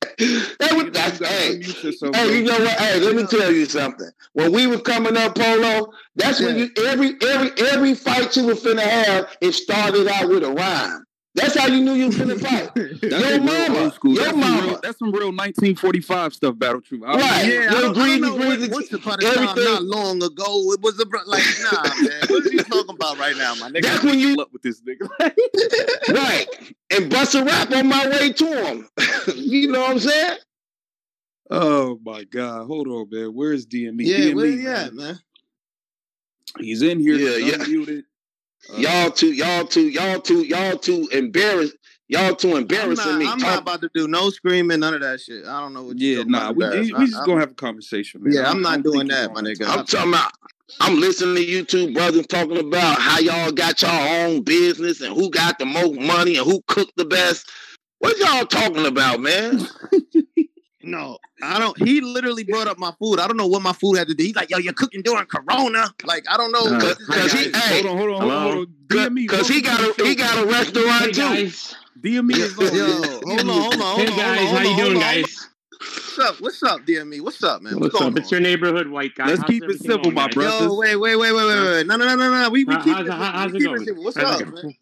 [0.00, 1.62] That was, that's, hey,
[2.14, 2.78] Hey, you know what?
[2.78, 4.10] Hey, let me tell you something.
[4.34, 8.54] When we was coming up, Polo, that's when you every every every fight you were
[8.54, 11.05] finna have, it started out with a rhyme.
[11.36, 12.74] That's how you knew you was finna fight.
[12.74, 14.14] That's Your real mama, school.
[14.14, 14.62] your that's, some mama.
[14.66, 17.02] real, that's some real 1945 stuff, Battle Truth.
[17.06, 17.20] I- Right.
[17.46, 19.64] Yeah, Your I don't, I don't greedy, know what, greedy- what's upon a time everything.
[19.64, 20.72] not long ago.
[20.72, 22.10] It was a br- like nah, man.
[22.28, 23.82] What are you talking about right now, my nigga?
[23.82, 25.08] That's when you Up with this nigga.
[26.14, 26.46] right
[26.90, 28.88] and bust a rap on my way to him.
[29.36, 30.38] you know what I'm saying?
[31.50, 32.66] oh my God.
[32.66, 33.34] Hold on, man.
[33.34, 33.96] Where's DME?
[33.98, 34.74] Yeah, DME, where he man.
[34.86, 35.18] at, man?
[36.58, 37.16] He's in here.
[37.16, 37.54] Yeah, yeah.
[37.58, 38.02] unmuted.
[38.72, 41.74] Uh, Y'all too, y'all too, y'all too, y'all too embarrassed.
[42.08, 43.26] Y'all too I'm embarrassing not, me.
[43.26, 45.44] I'm Talk- not about to do no screaming, none of that shit.
[45.44, 46.38] I don't know what you Yeah, talking nah.
[46.38, 46.92] about We, embarrassed.
[46.98, 48.32] we just I- gonna have a conversation, man.
[48.32, 49.66] Yeah, I I'm don't- I don't doing that, my nigga.
[49.68, 50.32] I'm talking about.
[50.80, 55.14] I'm listening to you two brothers talking about how y'all got your own business and
[55.14, 57.48] who got the most money and who cooked the best.
[58.00, 59.60] What y'all talking about, man?
[60.86, 61.76] No, I don't.
[61.82, 63.18] He literally brought up my food.
[63.18, 64.22] I don't know what my food had to do.
[64.24, 66.64] He's like, "Yo, you're cooking during Corona." Like, I don't know.
[66.64, 68.74] Nah, Cause, this cause guy he, hey, Hold on, hold on, hold on, hold on.
[68.88, 71.20] DME, cause he got a he got a restaurant Hey too.
[71.20, 71.74] guys.
[72.00, 72.74] DME is on.
[72.74, 73.98] Yo, hold on, hold on, hold on.
[74.00, 75.48] Hey guys, how you doing, guys?
[75.78, 76.40] What's up?
[76.40, 77.20] What's up, DME?
[77.20, 77.78] What's up, man?
[77.78, 78.18] What's going up?
[78.18, 79.26] It's your neighborhood white guy.
[79.26, 80.64] Let's How's keep it simple, going, my brother.
[80.66, 81.86] Yo, wait, wait, wait, wait, wait, wait.
[81.86, 82.48] No, no, no, no, no.
[82.50, 83.08] We we How- keep how's it.
[83.08, 83.82] it- how's we it keep going?
[83.82, 84.04] it simple.
[84.04, 84.54] What's How's up, going?
[84.64, 84.74] man?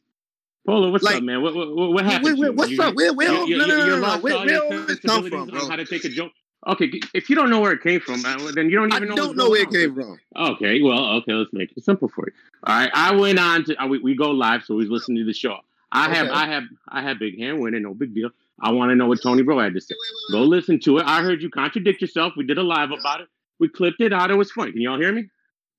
[0.67, 1.43] Polo, what's Like- up, man?
[1.43, 2.39] What, what, what happened?
[2.39, 2.55] wait, wait.
[2.55, 2.95] What's You- up?
[2.95, 3.31] Where, where?
[3.31, 4.19] you- all- you- No, no, no, no, no.
[4.19, 5.69] Where, where all this come from, bro?
[5.69, 6.33] How to take a joke?
[6.67, 9.13] Okay, if you don't know where it came from, then you don't even know.
[9.13, 10.19] I don't know where it came from.
[10.35, 12.33] Okay, well, okay, let's make it simple for you.
[12.65, 15.35] All right, I went on to we, we go live, so he's listening to the
[15.35, 15.59] show.
[15.93, 18.31] I have, I have, I have big hand winning, no big deal.
[18.61, 19.95] I want to know what Tony Bro had to say.
[20.33, 21.05] Go listen to it.
[21.07, 22.33] I heard you contradict yourself.
[22.37, 23.29] We did a live about it.
[23.61, 24.31] We clipped it out.
[24.31, 24.73] It was funny.
[24.73, 25.29] Can y'all hear me?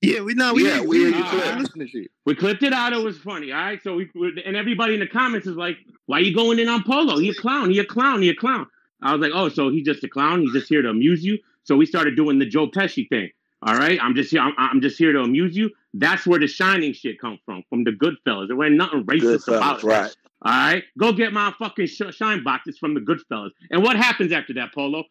[0.05, 0.53] Yeah, we know.
[0.53, 1.55] We Yeah, we, we we, hear we clear.
[1.55, 2.07] listening to you.
[2.25, 2.93] We clipped it out.
[2.93, 3.51] It was funny.
[3.51, 3.81] All right.
[3.83, 6.83] So we, we and everybody in the comments is like, "Why you going in on
[6.83, 7.17] Polo?
[7.17, 7.69] He a clown.
[7.69, 8.21] He a clown.
[8.21, 8.67] He a clown."
[9.01, 10.41] I was like, "Oh, so he's just a clown.
[10.41, 13.29] He's just here to amuse you." So we started doing the Joe Pesci thing.
[13.61, 13.97] All right.
[14.01, 14.41] I'm just here.
[14.41, 15.71] I'm, I'm just here to amuse you.
[15.93, 18.47] That's where the shining shit comes from, from the Goodfellas.
[18.49, 19.87] There ain't nothing Good racist about fellas, it.
[19.87, 20.15] right?
[20.41, 20.83] All right.
[20.99, 23.49] Go get my fucking sh- shine boxes from the Goodfellas.
[23.71, 25.05] And what happens after that, Polo?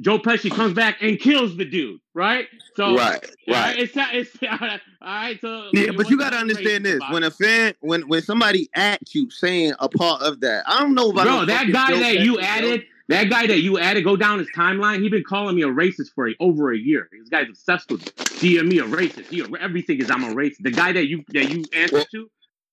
[0.00, 2.00] Joe Pesci comes back and kills the dude.
[2.14, 2.46] Right.
[2.76, 3.78] So Right, right.
[3.78, 5.40] It's it's all right.
[5.40, 9.30] So Yeah, but you gotta understand this: when a fan, when when somebody at you
[9.30, 12.36] saying a part of that, I don't know about Bro, that guy Joe that you
[12.36, 15.02] Pesci, added, that guy that you added, go down his timeline.
[15.02, 17.08] He been calling me a racist for a, over a year.
[17.12, 18.02] This guy's obsessed with
[18.42, 19.28] me a racist.
[19.28, 20.62] He, everything is I'm a racist.
[20.62, 22.30] The guy that you that you answer Well, to,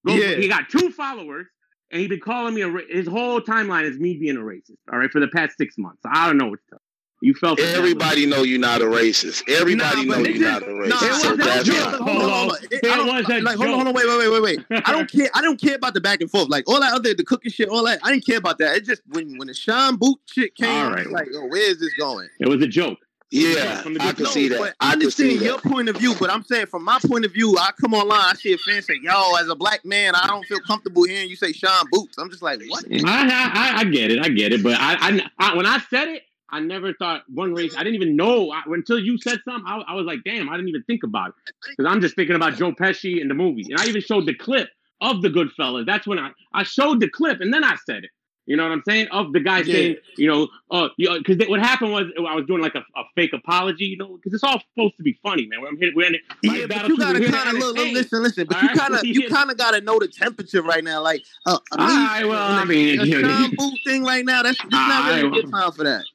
[0.08, 0.36] go, yeah.
[0.38, 1.48] he got two followers,
[1.92, 2.70] and he been calling me a.
[2.90, 4.78] His whole timeline is me being a racist.
[4.92, 6.02] All right, for the past six months.
[6.06, 6.80] I don't know what to tell
[7.22, 7.28] you.
[7.30, 9.44] You felt Everybody know you're not a racist.
[9.50, 10.88] Everybody Nah, know you're not a racist.
[10.88, 11.76] it so was a that's joke.
[11.76, 12.12] why.
[12.14, 12.58] Hold on, hold on.
[12.64, 14.42] It- It I don't- was a like, hold on, hold on, wait, wait, wait, wait,
[14.70, 14.82] wait.
[14.86, 15.30] I don't care.
[15.34, 16.48] I don't care about the back and forth.
[16.50, 18.00] Like all that other, the cooking shit, all that.
[18.04, 18.78] I didn't care about that.
[18.78, 21.12] It just when when the Sean Boot shit came, All I was right.
[21.12, 22.30] like, oh, where is this going?
[22.40, 22.98] It was a joke.
[23.32, 24.60] Yeah, From I can No, see that.
[24.60, 25.64] I I can see understand your that.
[25.72, 28.34] point of view, but I'm saying from my point of view, I come online, I
[28.34, 31.36] see a fan say, "Yo, as a black man, I don't feel comfortable hearing you
[31.36, 32.86] say Sean Boots." I'm just like, what?
[32.92, 34.26] I, I I get it.
[34.26, 34.64] I get it.
[34.64, 37.76] But I, I, I when I said it, I never thought one race.
[37.76, 39.66] I didn't even know I, until you said something.
[39.68, 42.36] I, I was like, damn, I didn't even think about it because I'm just thinking
[42.36, 43.68] about Joe Pesci and the movie.
[43.70, 44.70] And I even showed the clip
[45.02, 45.86] of the Goodfellas.
[45.86, 48.12] That's when I I showed the clip and then I said it.
[48.50, 49.10] You know what I'm saying?
[49.12, 49.74] Of the guy Yeah.
[49.74, 53.32] saying, you know, uh, because what happened was I was doing like a, a fake
[53.32, 55.62] apology, you know, because it's all supposed to be funny, man.
[55.62, 56.22] We're, here, we're in it.
[56.42, 58.48] Yeah, but you gotta kind of look, look, listen, listen.
[58.48, 58.80] But you Alright?
[58.80, 61.04] kind of, you kind of gotta know the temperature right now.
[61.04, 64.42] Like, uh, All right, well, I mean, a Sean Booth thing right now.
[64.42, 66.06] That's not really a Alright, good time for that.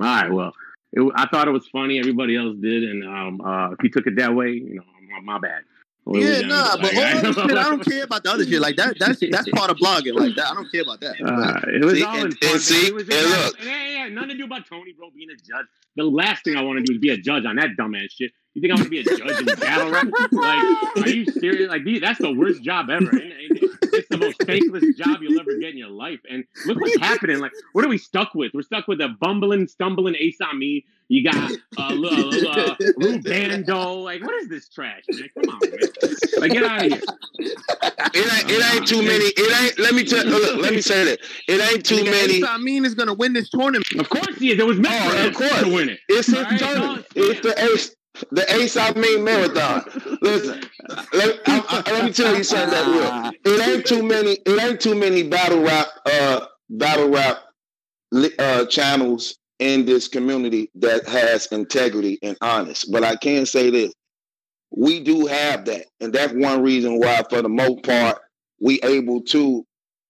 [0.00, 0.52] All right, well,
[0.92, 1.98] it, I thought it was funny.
[1.98, 5.20] Everybody else did, and um, uh, if you took it that way, you know, my,
[5.34, 5.62] my bad.
[6.04, 8.44] What Yeah, nah, but Like, all I- other shit, I don't care about the other
[8.46, 8.60] shit.
[8.60, 10.14] Like that, that's that's part of blogging.
[10.14, 11.16] Like that, I don't care about that.
[11.20, 12.50] Uh, it was See, all and- in fun.
[12.52, 13.60] and see, it was and it had- look.
[13.60, 15.66] it had- it had nothing to do about Tony, bro, being a judge.
[15.96, 18.32] The last thing I want to do is be a judge on that dumbass shit.
[18.54, 20.06] You think I'm gonna be a judge in battle rap?
[20.32, 21.68] Like, are you serious?
[21.68, 23.10] Like, that's the worst job ever.
[23.10, 23.60] And- and
[23.92, 26.20] It's the most thankless job you'll ever get in your life.
[26.28, 27.38] And look what's happening.
[27.38, 28.52] Like, what are we stuck with?
[28.52, 30.82] We're stuck with a bumbling, stumbling Ace Amin.
[31.08, 32.30] You got uh, Lu-
[32.98, 33.92] Lou Bando.
[34.00, 35.28] Like, what is this trash, man?
[35.34, 35.80] Come on, man.
[36.38, 37.02] Like, get out of here.
[37.38, 39.24] It ain't, it ain't too many.
[39.24, 39.78] It ain't.
[39.78, 40.26] Let me tell.
[40.26, 41.18] Look, let me say that.
[41.48, 42.42] It ain't too many.
[42.44, 43.86] I mean, is gonna win this tournament.
[43.98, 44.58] Of course he is.
[44.58, 45.62] It was meant Oh, for of him course.
[45.88, 46.00] It.
[46.08, 47.94] It's his right, It's the ace.
[48.32, 49.82] The ace I mean marathon.
[50.22, 50.62] Listen,
[51.12, 53.54] let, I, I, let me tell you something that real.
[53.54, 54.38] It ain't too many.
[54.46, 55.88] It ain't too many battle rap.
[56.06, 57.42] Uh, battle rap
[58.38, 62.90] uh, channels in this community that has integrity and honest.
[62.90, 63.92] But I can say this:
[64.70, 68.18] we do have that, and that's one reason why, for the most part,
[68.60, 69.64] we able to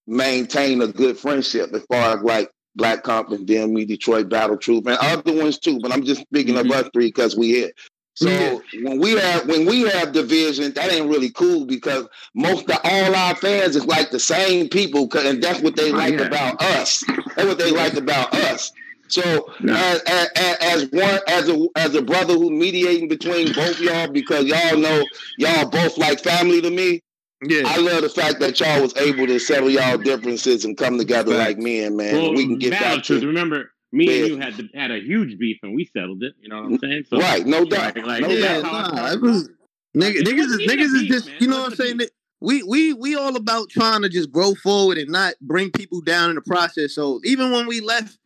[0.06, 4.56] maintain a good friendship as far as like Black Comp, and Compton, DME, Detroit, Battle
[4.56, 5.80] Truth, and other ones too.
[5.80, 6.60] But I'm just speaking Mhm.
[6.60, 7.72] of us three because we here.
[8.14, 8.58] So Yeah.
[8.82, 13.14] when we have when we have division, that ain't really cool because most of all
[13.14, 16.22] our fans is like the same people, and that's what they Oh, like yeah.
[16.22, 17.04] about us.
[17.36, 18.72] That's what they like about us.
[19.08, 19.76] So Yeah.
[19.76, 20.02] as,
[20.36, 24.76] as, as one as a as a brother who mediating between both y'all because y'all
[24.78, 25.06] know
[25.36, 27.02] y'all both like family to me.
[27.42, 30.96] Yeah, I love the fact that y'all was able to settle y'all differences and come
[30.98, 31.48] together Facts.
[31.48, 32.14] like men, man.
[32.14, 33.22] Well, we can get battle back truth.
[33.24, 36.32] Remember, me and you had the, had a huge beef and we settled it.
[36.40, 37.04] You know what I'm saying?
[37.10, 37.96] So, right, no doubt.
[37.96, 38.62] Like, like, no yeah, doubt.
[38.62, 39.48] that's how I nah, it was
[39.96, 41.36] nigga, niggas is niggas a is beef, just man.
[41.40, 41.96] you It know what I'm saying.
[41.98, 42.10] That
[42.40, 46.30] we we we all about trying to just grow forward and not bring people down
[46.30, 46.94] in the process.
[46.94, 48.18] So even when we left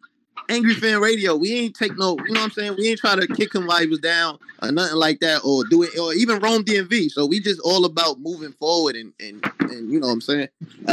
[0.50, 2.74] Angry Fan Radio, we ain't take no, you know what I'm saying.
[2.76, 5.64] We ain't try to kick him while he was down or nothing like that, or
[5.64, 7.10] do it, or even roam DMV.
[7.10, 10.48] So we just all about moving forward and and and you know what I'm saying.
[10.88, 10.92] I-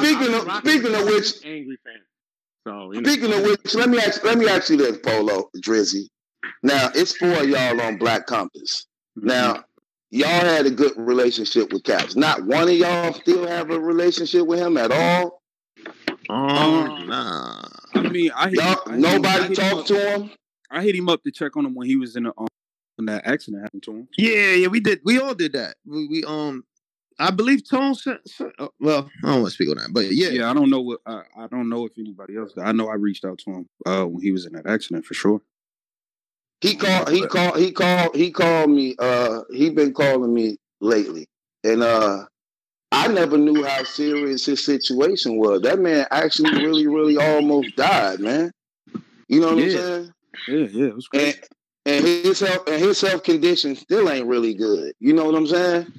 [0.00, 1.94] Speaking of- speaking of which- angry fan.
[2.66, 5.48] So you know, Speaking of which, let me ask let me ask you this, Polo
[5.58, 6.08] Drizzy.
[6.62, 8.86] Now it's four of y'all on Black Compass.
[9.16, 9.64] Now
[10.10, 12.16] y'all had a good relationship with Caps.
[12.16, 15.42] Not one of y'all still have a relationship with him at all.
[16.28, 17.62] Um, nah.
[17.94, 20.30] I mean, I hit, I hit- nobody hit him up- talked to him.
[20.70, 22.46] I hit him up to check on him when he was in the um,
[22.96, 24.08] when that accident happened to him.
[24.18, 25.00] Yeah, yeah, we did.
[25.04, 25.76] We all did that.
[25.86, 26.64] We, we um,
[27.18, 30.50] I believe Tone uh, well, I don't want to speak on that, but yeah, Yeah,
[30.50, 32.52] I don't know what I, I don't know if anybody else.
[32.52, 32.64] Did.
[32.64, 35.14] I know I reached out to him uh, when he was in that accident for
[35.14, 35.40] sure.
[36.60, 37.08] He called.
[37.10, 37.56] He called.
[37.56, 38.14] He called.
[38.16, 38.94] He called me.
[38.98, 41.28] Uh, he been calling me lately,
[41.64, 42.24] and uh,
[42.98, 45.62] I never knew how serious his situation was.
[45.62, 48.50] That man actually really, really almost died, man.
[49.28, 50.12] You know what I'm saying?
[50.48, 51.38] Yeah, yeah, it was crazy.
[51.38, 51.48] And
[51.86, 54.94] and his health and his health condition still ain't really good.
[55.00, 55.92] You know what I'm saying?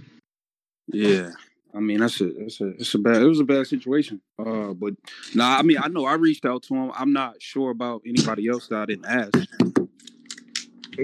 [0.88, 1.32] Yeah,
[1.74, 4.22] I mean that's a that's a it's a bad it was a bad situation.
[4.38, 4.94] Uh, but
[5.34, 6.92] nah, I mean I know I reached out to him.
[6.96, 9.89] I'm not sure about anybody else that I didn't ask.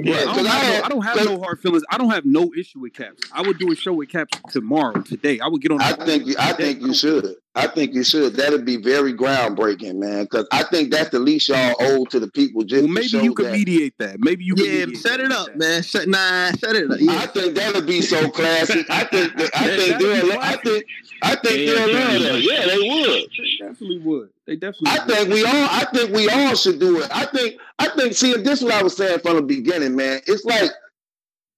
[0.04, 1.84] Yeah, I don't, 'cause I have, had- no, I don't have no hard feelings.
[1.90, 3.24] I don't have no issue with Caps.
[3.32, 5.40] I would do a show with Caps tomorrow, today.
[5.40, 5.82] I would get on.
[5.82, 7.36] I think you, I think you should.
[7.58, 8.34] I think you should.
[8.36, 10.24] That'd be very groundbreaking, man.
[10.26, 12.64] Because I think that's the least y'all owe to the people.
[12.64, 13.54] Just Well, to maybe show you could that.
[13.54, 14.18] mediate that.
[14.20, 15.38] Maybe you could yeah, set it that.
[15.38, 15.82] up, man.
[15.82, 17.00] Set, nah, set it up.
[17.10, 18.86] I think that'd be so classic.
[18.90, 20.32] I think that, I think that'd they'll.
[20.34, 20.64] I classic.
[20.64, 20.86] think
[21.22, 22.32] I think Yeah, they'll yeah, love yeah.
[22.32, 22.42] that.
[22.42, 23.30] Yeah, they would.
[23.38, 24.30] They definitely would.
[24.48, 24.92] They definitely.
[24.92, 25.16] I would.
[25.16, 25.68] think we all.
[25.72, 27.10] I think we all should do it.
[27.12, 27.60] I think.
[27.80, 28.14] I think.
[28.14, 30.22] See, this is what I was saying from the beginning, man.
[30.28, 30.72] It's like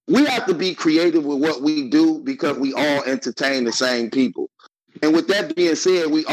[0.07, 4.09] we have to be creative with what we do because we all entertain the same
[4.09, 4.49] people.
[5.01, 6.25] And with that being said, we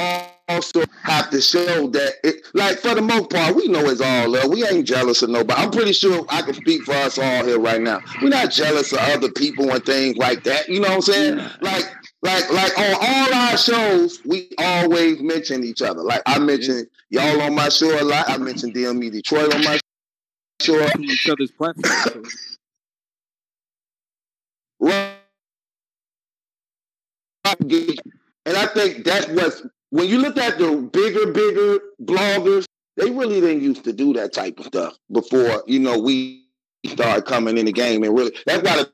[0.48, 4.30] also have to show that, it, like for the most part, we know it's all
[4.30, 4.48] love.
[4.48, 5.60] We ain't jealous of nobody.
[5.60, 8.00] I'm pretty sure I can speak for us all here right now.
[8.22, 10.68] We're not jealous of other people and things like that.
[10.68, 11.50] You know what I'm saying?
[11.60, 11.84] Like,
[12.24, 16.02] like, like on all our shows, we always mention each other.
[16.02, 18.30] Like I mentioned y'all on my show a lot.
[18.30, 19.78] I mentioned DME Detroit on my
[20.62, 20.88] show.
[20.98, 22.58] each other's platforms.
[24.80, 25.12] Right.
[28.46, 32.64] And I think that's what's when you look at the bigger, bigger bloggers,
[32.96, 36.46] they really didn't used to do that type of stuff before, you know, we
[36.86, 38.90] started coming in the game and really that's why the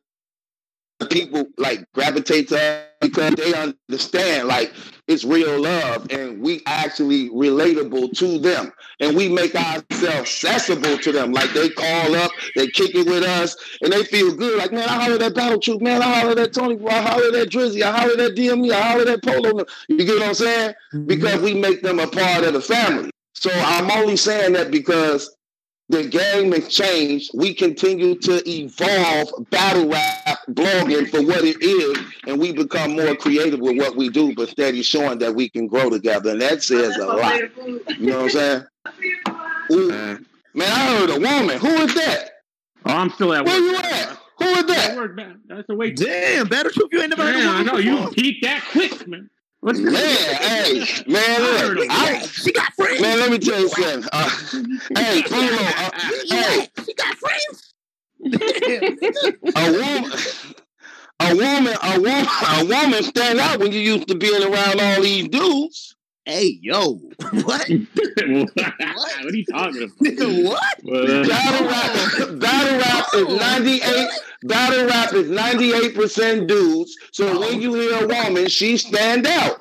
[1.08, 4.72] people like gravitate to us because they understand like
[5.08, 8.72] it's real love and we actually relatable to them.
[9.00, 11.32] And we make ourselves accessible to them.
[11.32, 14.58] Like they call up they kick it with us and they feel good.
[14.58, 17.48] Like man I hollered at Battle Truth man I hollered at Tony I hollered at
[17.48, 17.82] Drizzy.
[17.82, 19.64] I hollered at DME I hollered at Polo.
[19.88, 20.74] You get what I'm saying?
[20.92, 21.06] Mm-hmm.
[21.06, 23.10] because we make them a part of the family.
[23.34, 25.34] So I'm only saying that because
[25.90, 27.32] the game has changed.
[27.34, 33.16] We continue to evolve battle rap blogging for what it is, and we become more
[33.16, 36.30] creative with what we do, but steady showing that we can grow together.
[36.30, 37.40] And that says a lot.
[37.66, 38.62] You know what I'm saying?
[39.72, 39.90] Ooh.
[40.54, 41.58] Man, I heard a woman.
[41.58, 42.30] Who is that?
[42.86, 43.52] Oh, I'm still at work.
[43.52, 44.18] Where you at?
[44.38, 45.36] Who is that?
[45.48, 45.90] That's the way.
[45.90, 47.78] Damn, Battle Truth, you ain't never heard of I know.
[47.78, 49.28] You peaked that quick, man.
[49.62, 53.02] What's man, hey, man, look, I, she got friends.
[53.02, 54.08] Man, let me tell you something.
[54.10, 54.30] Uh,
[54.98, 55.90] hey, Polo, uh,
[56.30, 57.74] hey, she got friends.
[58.24, 60.12] a woman,
[61.20, 65.02] a woman, a woman, a woman stand out when you used to being around all
[65.02, 65.94] these dudes.
[66.30, 66.90] Hey, yo,
[67.32, 67.42] what?
[67.42, 67.66] what?
[67.66, 68.70] what
[69.24, 69.96] are you talking about?
[70.44, 70.76] what?
[70.84, 74.08] battle rap, battle rap is oh, ninety eight.
[74.44, 76.96] Battle rap is 98% dudes.
[77.12, 77.40] So oh.
[77.40, 79.60] when you hear a woman, she stand out.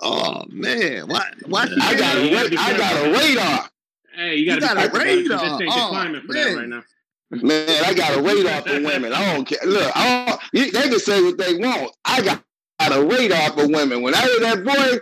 [0.00, 1.30] Oh man, why?
[1.46, 1.68] Why?
[1.80, 3.70] I got a, I got a radar.
[4.12, 5.38] Hey, you, gotta got a radar.
[5.38, 6.44] This ain't oh, climate for man.
[6.44, 6.82] that right now.
[7.30, 9.12] Man, I got a radar for women.
[9.12, 9.60] I don't care.
[9.64, 11.92] Look, I don't, they can say what they want.
[12.04, 12.42] I got,
[12.80, 14.02] got a radar for women.
[14.02, 14.98] When I hear that boy.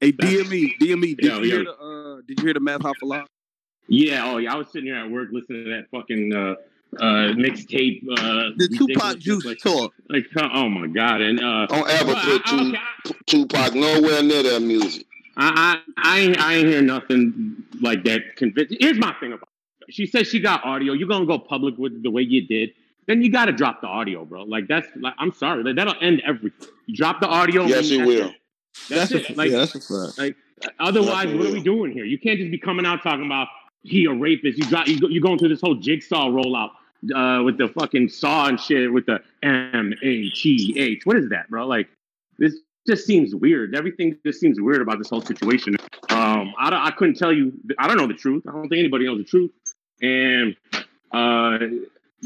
[0.00, 1.56] Hey, DME, DME, did yo, you yo.
[1.56, 3.24] hear the uh, did you hear the Math Hoffa?
[3.86, 6.54] Yeah, oh yeah, I was sitting here at work listening to that fucking uh,
[6.98, 8.02] uh, mixtape.
[8.10, 9.94] Uh, the Tupac Juice like, talk.
[10.08, 11.20] Like, oh my god!
[11.20, 12.74] And uh, don't ever put I,
[13.06, 15.06] okay, Tupac nowhere near that music.
[15.36, 18.34] I I I ain't, I ain't hear nothing like that.
[18.36, 18.74] Convinced.
[18.80, 19.48] Here's my thing about.
[19.86, 19.94] It.
[19.94, 20.94] She says she got audio.
[20.94, 22.70] You're gonna go public with the way you did.
[23.06, 24.44] Then you got to drop the audio, bro.
[24.44, 26.68] Like that's like I'm sorry, that'll end everything.
[26.86, 27.64] You drop the audio.
[27.64, 28.28] Yes, it will.
[28.28, 28.36] It.
[28.88, 29.30] That's, that's, it.
[29.30, 30.18] A, like, yeah, that's a fact.
[30.18, 30.36] Like
[30.78, 32.04] otherwise, what are we doing here?
[32.04, 33.48] You can't just be coming out talking about
[33.82, 34.58] he a rapist.
[34.58, 36.70] You got you go, you're going through this whole jigsaw rollout
[37.14, 41.04] uh, with the fucking saw and shit with the M A T H.
[41.04, 41.66] What is that, bro?
[41.66, 41.88] Like
[42.38, 43.74] this just seems weird.
[43.74, 45.76] Everything just seems weird about this whole situation.
[46.10, 47.52] Um, I I couldn't tell you.
[47.78, 48.44] I don't know the truth.
[48.48, 49.50] I don't think anybody knows the truth.
[50.00, 50.56] And
[51.12, 51.58] uh,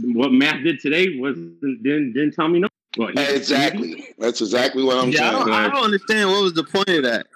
[0.03, 2.68] what Math did today was didn't didn't tell me no.
[2.99, 4.14] Well, exactly.
[4.18, 5.34] That's exactly what I'm yeah, saying.
[5.34, 7.26] I don't, I don't understand what was the point of that.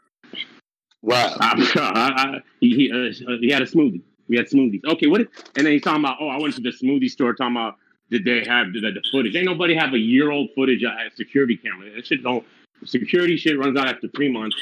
[1.03, 1.37] Wow.
[1.39, 4.03] I, I, he he, uh, he had a smoothie.
[4.29, 4.81] We had smoothies.
[4.85, 5.23] Okay, what?
[5.23, 7.35] Is, and then he's talking about, oh, I went to the smoothie store.
[7.35, 7.77] Talking about
[8.11, 9.37] did they have the, the footage?
[9.37, 11.91] Ain't nobody have a year old footage at security camera.
[11.95, 12.45] That shit don't.
[12.85, 14.57] Security shit runs out after three months.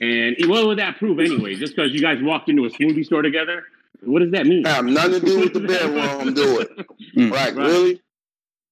[0.00, 1.54] And what would that prove anyway?
[1.54, 3.64] Just because you guys walked into a smoothie store together?
[4.02, 4.66] What does that mean?
[4.66, 6.34] I Have nothing to do with the bedroom.
[6.34, 6.70] do it.
[7.16, 7.32] Mm.
[7.32, 8.02] Right, right, really?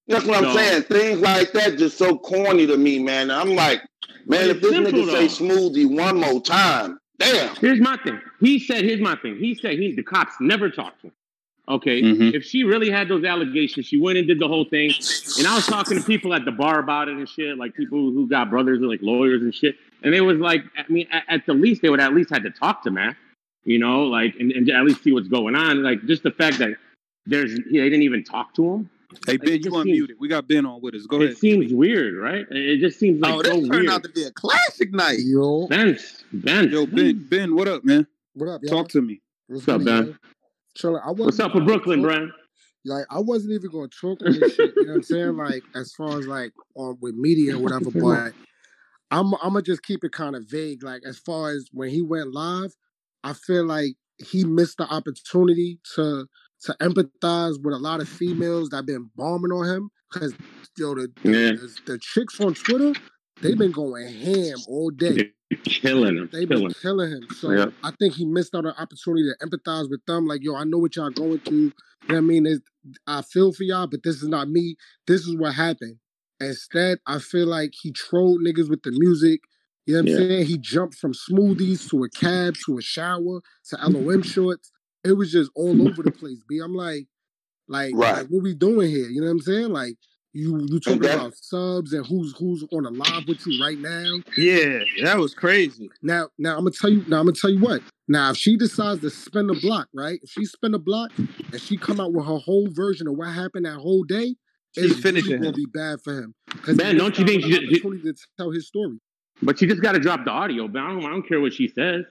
[0.07, 0.83] That's what I'm saying.
[0.83, 3.29] Things like that just so corny to me, man.
[3.29, 3.81] I'm like,
[4.25, 5.13] man, if this nigga though.
[5.13, 7.55] say smoothie one more time, Damn.
[7.55, 8.19] Here's my thing.
[8.39, 9.37] He said, here's my thing.
[9.37, 11.13] He said he the cops never talked to him.
[11.69, 12.01] Okay.
[12.01, 12.35] Mm-hmm.
[12.35, 14.91] If she really had those allegations, she went and did the whole thing.
[15.37, 17.99] And I was talking to people at the bar about it and shit, like people
[17.99, 19.75] who got brothers and like lawyers and shit.
[20.03, 22.43] And it was like, I mean, at, at the least, they would at least had
[22.43, 23.17] to talk to Math,
[23.63, 25.83] you know, like, and, and at least see what's going on.
[25.83, 26.75] Like, just the fact that
[27.25, 28.89] there's, they didn't even talk to him.
[29.25, 30.15] Hey Ben, you unmuted.
[30.19, 31.05] We got Ben on with us.
[31.05, 31.31] Go it ahead.
[31.31, 32.45] It seems weird, right?
[32.51, 33.89] It just seems like oh, this so turned weird.
[33.89, 35.65] out to be a classic night, yo.
[35.67, 35.97] Ben,
[36.33, 38.05] Ben, yo, Ben, Ben, what up, man?
[38.33, 38.83] What up, y'all?
[38.83, 39.21] Talk to me.
[39.47, 40.19] What's, What's up, Ben?
[40.77, 42.31] Chilla, I What's up for Brooklyn, Brian?
[42.85, 44.73] Like I wasn't even going to talk on this shit.
[44.75, 45.37] You know what I'm saying?
[45.37, 48.33] Like as far as like on with media or whatever, but
[49.11, 50.83] I'm I'm gonna just keep it kind of vague.
[50.83, 52.73] Like as far as when he went live,
[53.23, 56.27] I feel like he missed the opportunity to
[56.63, 60.33] to empathize with a lot of females that been bombing on him because
[60.77, 61.51] yo the, yeah.
[61.51, 62.93] the, the chicks on Twitter
[63.41, 65.31] they've been going ham all day.
[65.49, 66.29] They're killing him.
[66.31, 67.27] They've been killing him.
[67.35, 67.67] So yeah.
[67.83, 70.25] I think he missed out an opportunity to empathize with them.
[70.25, 71.57] Like, yo, I know what y'all going through.
[71.57, 71.73] You
[72.09, 72.45] know what I mean?
[72.45, 72.65] It's,
[73.05, 74.75] I feel for y'all, but this is not me.
[75.05, 75.97] This is what happened.
[76.39, 79.41] Instead, I feel like he trolled niggas with the music.
[79.87, 80.45] You know what I'm saying?
[80.45, 84.71] He jumped from smoothies to a cab to a shower to LOM shorts
[85.07, 86.41] it was just all over the place.
[86.47, 87.07] B, I'm like,
[87.67, 88.17] like, right.
[88.17, 89.07] like, what we doing here?
[89.07, 89.69] You know what I'm saying?
[89.69, 89.95] Like,
[90.33, 93.77] you you talking that, about subs and who's who's on the live with you right
[93.77, 94.21] now?
[94.37, 95.89] Yeah, that was crazy.
[96.03, 97.03] Now, now I'm gonna tell you.
[97.07, 97.81] Now I'm gonna tell you what.
[98.07, 100.19] Now, if she decides to spin the block, right?
[100.21, 103.29] If she spin the block and she come out with her whole version of what
[103.29, 104.35] happened that whole day,
[104.75, 105.39] she's finishing.
[105.39, 106.35] Really gonna be bad for him.
[106.67, 108.99] Man, don't you think she just to tell his story?
[109.41, 110.67] But she just got to drop the audio.
[110.67, 112.05] But I don't, I don't care what she says.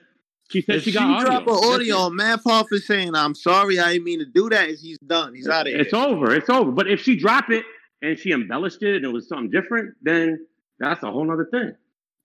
[0.49, 1.25] She said if she she got audio.
[1.25, 1.99] drop an audio it.
[1.99, 5.35] on Math Hoffa saying, I'm sorry, I didn't mean to do that, he's done.
[5.35, 5.81] He's out of here.
[5.81, 6.33] It's over.
[6.33, 6.71] It's over.
[6.71, 7.65] But if she drop it
[8.01, 10.45] and she embellished it and it was something different, then
[10.79, 11.75] that's a whole other thing.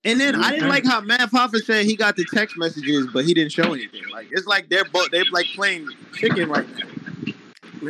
[0.04, 3.24] And then I didn't like how Math Hoffa said he got the text messages, but
[3.24, 4.02] he didn't show anything.
[4.12, 6.88] Like it's like they're both they're like playing chicken right now.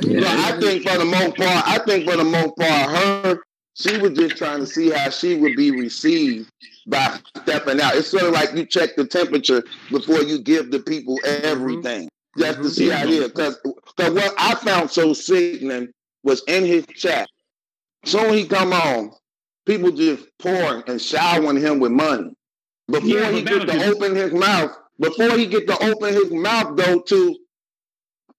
[0.02, 3.38] Yeah, I think for the most part, I think for the most part, her
[3.74, 6.50] she was just trying to see how she would be received
[6.86, 7.96] by stepping out.
[7.96, 11.46] It's sort of like you check the temperature before you give the people mm-hmm.
[11.46, 12.40] everything, mm-hmm.
[12.40, 13.28] just to see how it is.
[13.28, 13.58] Because
[13.96, 15.88] what I found so sickening
[16.22, 17.28] was in his chat.
[18.04, 19.12] Soon he come on,
[19.66, 22.34] people just pouring and showering him with money.
[22.88, 26.76] Before Yeah, he get to open his mouth, before he get to open his mouth
[26.76, 27.36] though to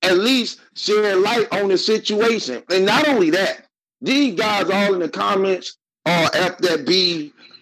[0.01, 2.61] at least shed light on the situation.
[2.69, 3.67] And not only that,
[4.01, 6.57] these guys all in the comments are F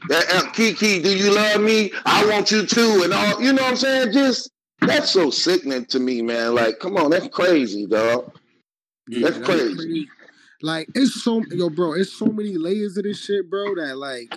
[0.07, 1.91] B, uh, Kiki, do you love me?
[2.05, 4.13] I want you too, and all you know what I'm saying?
[4.13, 6.55] Just that's so sickening to me, man.
[6.55, 8.35] Like, come on, that's crazy, dog.
[9.07, 10.07] Yeah, That's crazy.
[10.61, 11.93] Like it's so yo, bro.
[11.93, 13.75] It's so many layers of this shit, bro.
[13.75, 14.33] That like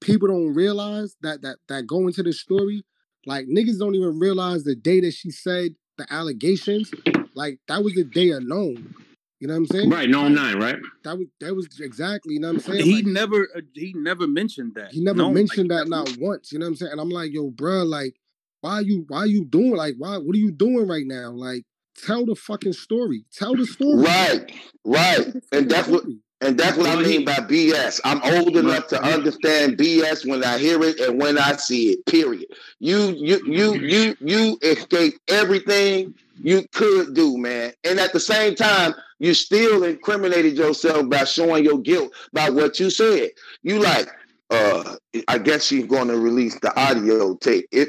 [0.00, 2.84] people don't realize that that that go into the story.
[3.26, 6.92] Like niggas don't even realize the day that she said the allegations.
[7.34, 8.94] Like that was the day unknown.
[9.40, 9.90] You know what I'm saying?
[9.90, 10.76] Right, no I'm nine, right?
[11.02, 12.34] That was that was exactly.
[12.34, 12.84] You know what I'm saying?
[12.84, 14.92] He Like, never uh, he never mentioned that.
[14.92, 16.52] he never No, mentioned like, that not once.
[16.52, 16.92] You know what I'm saying?
[16.92, 18.16] And I'm like, yo, bro, like,
[18.60, 21.30] why you why you doing like why what are you doing right now?
[21.30, 21.64] Like,
[21.96, 23.24] tell the fucking story.
[23.32, 24.02] Tell the story.
[24.04, 24.52] Right,
[24.84, 25.34] right.
[25.52, 26.04] And that's what
[26.44, 28.00] and that's what I mean by BS.
[28.04, 32.06] I'm old enough to understand BS when I hear it and when I see it.
[32.06, 32.46] Period.
[32.80, 37.72] You you you you you escape everything you could do, man.
[37.84, 42.78] And at the same time, you still incriminated yourself by showing your guilt by what
[42.78, 43.30] you said.
[43.62, 44.08] You like,
[44.50, 44.96] uh,
[45.28, 47.88] I guess she's going to release the audio tape if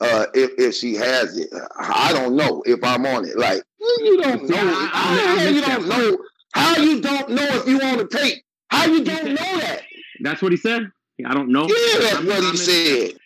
[0.00, 1.48] uh if, if she has it.
[1.76, 3.36] I don't know if I'm on it.
[3.36, 4.56] Like you don't know.
[4.56, 4.90] I-
[5.40, 6.18] I- I you don't know.
[6.54, 8.42] How you don't know if you on the tape?
[8.68, 9.82] How you don't know that?
[10.20, 10.90] That's what he said.
[11.26, 11.62] I don't know.
[11.68, 13.18] Yeah, that's what he said.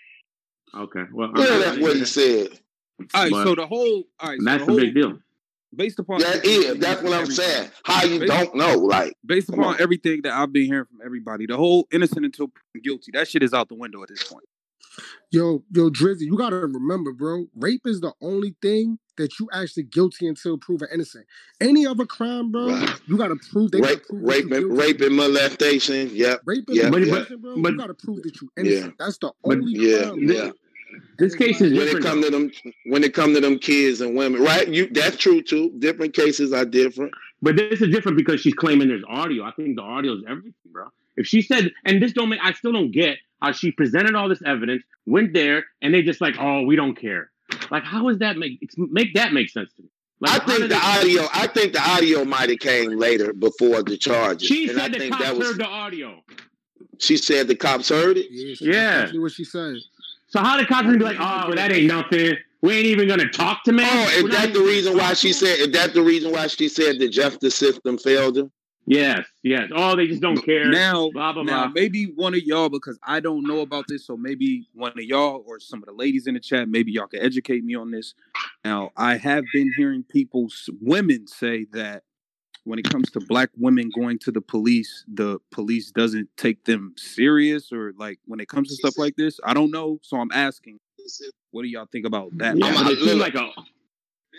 [0.74, 2.48] Okay, well, Yeah, I'm- that's what he said.
[3.14, 5.18] All right, But so the whole all right, so That's the a whole, big deal.
[5.74, 6.78] Based upon That is.
[6.78, 7.70] That's what I'm saying.
[7.84, 8.78] How you Based- don't know?
[8.78, 12.52] Like, Based upon everything that I've been hearing from everybody, the whole innocent until
[12.82, 14.44] guilty, that shit is out the window at this point.
[15.30, 17.46] Yo, yo, Drizzy, you gotta remember, bro.
[17.56, 21.26] Rape is the only thing that you actually guilty until proven innocent.
[21.60, 23.00] Any other crime, bro, Right.
[23.06, 24.86] you gotta prove they gotta rape, prove that rape, you and, guilty.
[24.92, 26.10] rape and molestation.
[26.12, 26.42] Yep.
[26.46, 27.56] Rape and Yeah, But- molestation, bro.
[27.58, 28.94] but- you gotta prove that you innocent.
[28.98, 30.18] That's the only Yeah, crime.
[30.28, 30.40] yeah.
[30.42, 30.52] bro.
[31.18, 32.04] This case is When it different.
[32.06, 32.50] come to them,
[32.84, 34.68] when it come to them kids and women, right?
[34.68, 35.72] You that's true too.
[35.78, 37.12] Different cases are different.
[37.40, 39.42] But this is different because she's claiming there's audio.
[39.44, 40.88] I think the audio is everything, bro.
[41.16, 44.28] If she said, and this don't make, I still don't get how she presented all
[44.28, 47.30] this evidence, went there, and they just like, oh, we don't care.
[47.70, 49.88] Like, how does that make make that make sense to me?
[50.20, 51.26] Like, I think the audio.
[51.32, 54.46] I think the audio might have came later before the charges.
[54.48, 55.46] She and I said the think cops that was.
[55.48, 56.22] heard the audio.
[56.98, 58.26] She said the cops heard it.
[58.30, 58.92] Yeah, she- Yeah.
[59.00, 59.76] exactly what she said.
[60.28, 62.36] So how the cops gonna be like, oh, that ain't nothing.
[62.62, 63.82] We ain't even gonna talk to me.
[63.84, 65.58] Oh, We're is that the reason why she said?
[65.58, 68.44] Is that the reason why she said the justice system failed her?
[68.86, 69.70] Yes, yes.
[69.74, 70.68] Oh, they just don't care.
[70.68, 71.72] Now, blah blah now blah.
[71.72, 75.44] maybe one of y'all, because I don't know about this, so maybe one of y'all
[75.46, 78.14] or some of the ladies in the chat, maybe y'all can educate me on this.
[78.64, 80.48] Now, I have been hearing people,
[80.80, 82.02] women say that
[82.64, 86.94] when it comes to black women going to the police, the police doesn't take them
[86.96, 89.38] serious, or like when it comes to stuff like this.
[89.44, 90.78] I don't know, so I'm asking,
[91.50, 92.56] what do y'all think about that?
[92.56, 93.50] Yeah, I'm- it look, seemed like a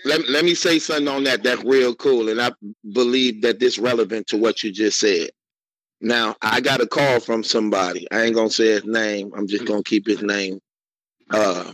[0.06, 1.44] Let, let me say something on that.
[1.44, 2.52] That's real cool, and I
[2.92, 5.30] believe that this relevant to what you just said.
[6.02, 8.06] Now, I got a call from somebody.
[8.12, 9.32] I ain't gonna say his name.
[9.36, 10.60] I'm just gonna keep his name.
[11.30, 11.72] Uh,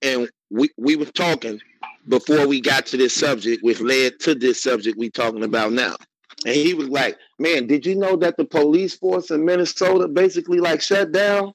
[0.00, 1.60] and we we were talking
[2.08, 5.96] before we got to this subject, which led to this subject we talking about now.
[6.46, 10.60] And he was like, "Man, did you know that the police force in Minnesota basically
[10.60, 11.52] like shut down?"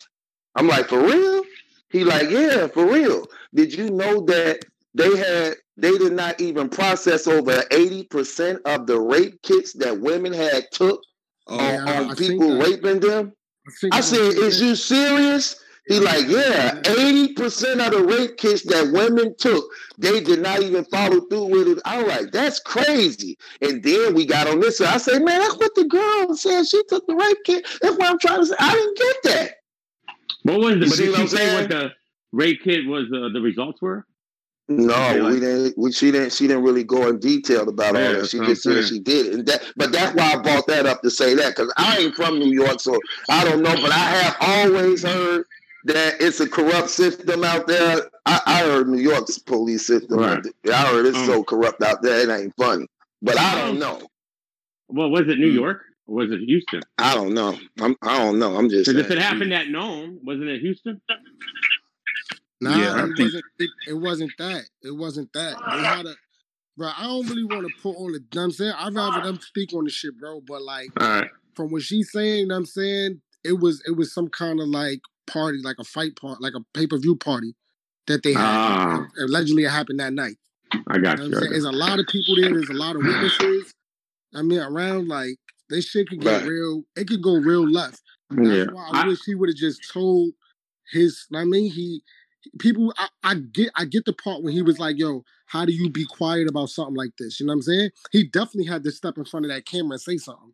[0.56, 1.44] I'm like, "For real?"
[1.90, 3.26] He like, "Yeah, for real."
[3.56, 9.00] Did you know that they had they did not even process over 80% of the
[9.00, 11.02] rape kits that women had took
[11.48, 12.70] Oh, on, yeah, on people that.
[12.70, 13.34] raping them?
[13.82, 15.60] think I said, is you serious?
[15.88, 19.66] He like, yeah, 80% of the rape kits that women took,
[19.98, 21.80] they did not even follow through with it.
[21.84, 23.38] I was like, that's crazy.
[23.62, 24.80] And then we got on this.
[24.80, 26.66] I said, man, that's what the girl said.
[26.68, 27.68] She took the rape kit.
[27.82, 28.56] That's what I'm trying to say.
[28.60, 29.52] I didn't get that.
[30.44, 30.80] what was it?
[30.84, 31.92] You But did what she say what the
[32.32, 33.08] rape kit was?
[33.14, 34.06] Uh, the results were?
[34.70, 35.78] No, we didn't.
[35.78, 36.32] We, she didn't.
[36.32, 38.30] She didn't really go in detail about Yeah, all that.
[38.30, 39.62] She just said she did it, and that.
[39.76, 42.52] But that's why I brought that up to say that because I ain't from New
[42.52, 42.98] York, so
[43.30, 43.76] I don't know.
[43.76, 45.46] But I have always heard
[45.86, 48.10] that it's a corrupt system out there.
[48.26, 50.20] I, I heard New York's police system.
[50.20, 50.46] Right.
[50.72, 52.88] I heard it's so corrupt out there, it ain't funny.
[53.22, 54.02] But I don't know.
[54.88, 55.58] Well, was it New hmm.
[55.58, 56.82] York or was it Houston?
[56.98, 57.58] I don't know.
[57.82, 58.56] I'm, I don't know.
[58.56, 58.90] I'm just.
[58.90, 61.02] Because if it happened at Nome, wasn't it Houston?
[62.64, 64.64] Nah, yeah, it, wasn't, it, it, wasn't that.
[64.82, 65.58] It wasn't that.
[65.58, 66.16] They had a,
[66.78, 66.90] bro.
[66.98, 68.20] I don't really want to put on the.
[68.20, 70.42] You know I'm saying I'd rather them speak on the shit, bro.
[70.42, 70.90] But like,
[71.56, 74.68] from what she's saying, you know I'm saying it was it was some kind of
[74.68, 77.56] like party, like a fight part, like a pay per view party
[78.08, 78.44] that they had.
[78.44, 79.08] Ah.
[79.20, 80.38] Allegedly, it happened that night.
[80.88, 81.30] I got you.
[81.30, 81.50] Know you.
[81.50, 82.52] There's a lot of people there.
[82.52, 83.74] There's a lot of witnesses.
[84.36, 85.38] I mean, around like
[85.70, 86.50] this shit could get right.
[86.50, 86.84] real.
[86.96, 88.02] It could go real left.
[88.30, 88.66] That's yeah.
[88.72, 90.34] why I, I wish he would have just told
[90.92, 91.26] his.
[91.34, 92.02] I mean, he
[92.60, 92.94] people.
[92.98, 93.72] I, I get.
[93.76, 96.70] I get the part when he was like, "Yo, how do you be quiet about
[96.70, 97.90] something like this?" You know what I'm saying?
[98.12, 100.54] He definitely had to step in front of that camera and say something.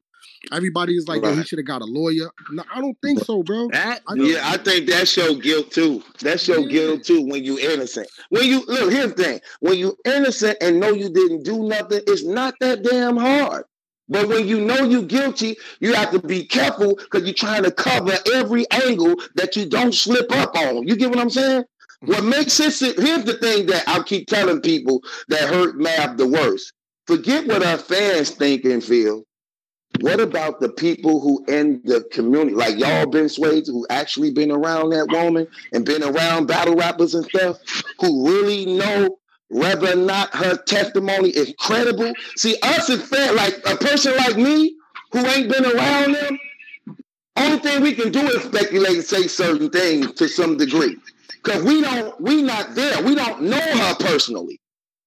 [0.51, 1.37] Everybody is like, right.
[1.37, 2.29] he should have got a lawyer.
[2.51, 3.69] No, I don't think so, bro.
[3.69, 6.03] That, I yeah, I think that show guilt too.
[6.21, 6.69] That show yeah.
[6.69, 8.07] guilt too when you innocent.
[8.29, 12.01] When you look, here's the thing: when you innocent and know you didn't do nothing,
[12.07, 13.63] it's not that damn hard.
[14.07, 17.71] But when you know you're guilty, you have to be careful because you're trying to
[17.71, 20.87] cover every angle that you don't slip up on.
[20.87, 21.63] You get what I'm saying?
[22.01, 22.29] What mm-hmm.
[22.29, 26.73] makes it here's the thing that I keep telling people that hurt Math the worst.
[27.07, 29.23] Forget what our fans think and feel.
[30.01, 34.51] What about the people who in the community, like y'all been swayed, who actually been
[34.51, 37.57] around that woman and been around battle rappers and stuff,
[37.99, 39.17] who really know
[39.49, 42.13] whether or not her testimony is credible?
[42.37, 43.33] See, us is fair.
[43.33, 44.75] Like a person like me
[45.11, 46.39] who ain't been around them,
[47.35, 50.95] only thing we can do is speculate and say certain things to some degree.
[51.43, 53.01] Because we don't, we not there.
[53.03, 54.59] We don't know her personally.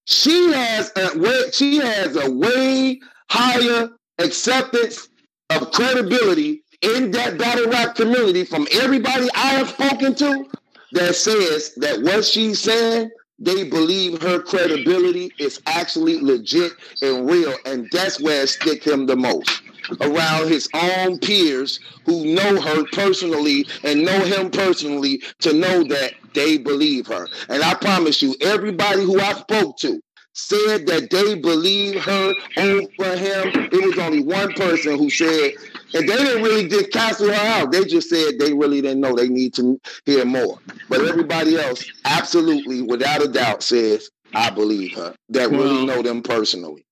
[0.06, 5.08] She has a way, she has a way higher acceptance
[5.50, 10.46] of credibility in that battle rap community from everybody I have spoken to
[10.92, 17.54] that says that what she's saying, they believe her credibility is actually legit and real.
[17.64, 19.62] And that's where it stick him the most.
[20.00, 26.14] Around his own peers who know her personally and know him personally to know that
[26.34, 27.28] they believe her.
[27.48, 30.00] And I promise you, everybody who I spoke to,
[30.34, 33.68] said that they believe her over him.
[33.70, 35.52] It was only one person who said,
[35.94, 37.70] and they didn't really just cancel her out.
[37.70, 39.14] They just said they really didn't know.
[39.14, 40.58] They need to hear more.
[40.88, 45.14] But everybody else, absolutely, without a doubt, says, I believe her.
[45.28, 46.84] That well, really know them personally.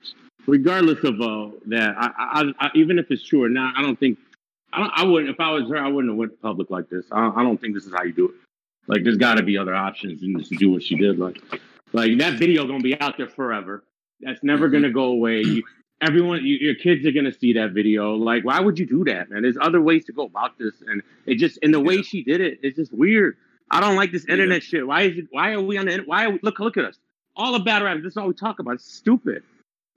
[0.46, 3.98] Regardless of uh, that, I, I, I, even if it's true or not, I don't
[3.98, 4.18] think
[4.72, 5.30] I, don't, I wouldn't.
[5.30, 7.06] If I was her, I wouldn't have went public like this.
[7.12, 8.34] I, I don't think this is how you do it.
[8.86, 11.18] Like, there's got to be other options than just to do what she did.
[11.18, 11.40] Like,
[11.92, 13.84] like that video gonna be out there forever.
[14.20, 15.42] That's never gonna go away.
[15.42, 15.62] You,
[16.00, 18.14] everyone, you, your kids are gonna see that video.
[18.14, 19.42] Like, why would you do that, man?
[19.42, 22.40] There's other ways to go about this, and it just and the way she did
[22.40, 23.36] it, it's just weird.
[23.70, 24.68] I don't like this internet yeah.
[24.68, 24.86] shit.
[24.86, 25.26] Why is it?
[25.30, 25.98] Why are we on the?
[25.98, 26.58] Why are we, look?
[26.58, 26.96] Look at us.
[27.36, 27.98] All the battle rap.
[28.02, 28.74] This is all we talk about.
[28.74, 29.42] It's stupid.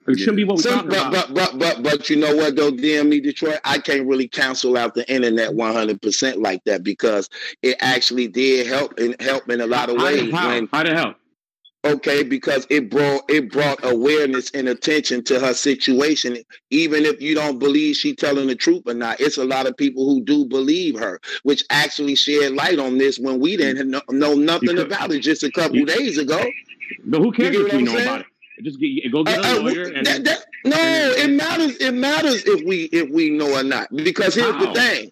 [0.06, 1.34] It shouldn't be what we so, talking but, about.
[1.34, 4.94] But, but but but you know what though, DME Detroit, I can't really cancel out
[4.94, 7.30] the internet one hundred percent like that because
[7.62, 10.32] it actually did help and help in a lot of ways.
[10.32, 11.16] How, when, how did it help?
[11.84, 16.38] okay because it brought it brought awareness and attention to her situation
[16.70, 19.76] even if you don't believe she telling the truth or not it's a lot of
[19.76, 23.90] people who do believe her which actually shed light on this when we didn't mm.
[23.90, 26.42] know, know nothing about it just a couple you, days ago
[27.04, 28.08] but who cares if we know saying?
[28.08, 28.26] about it
[28.62, 29.86] just get, go get a lawyer.
[29.86, 31.76] Uh, that, that, no, it matters.
[31.76, 33.88] It matters if we if we know or not.
[33.90, 35.10] Because here's the thing.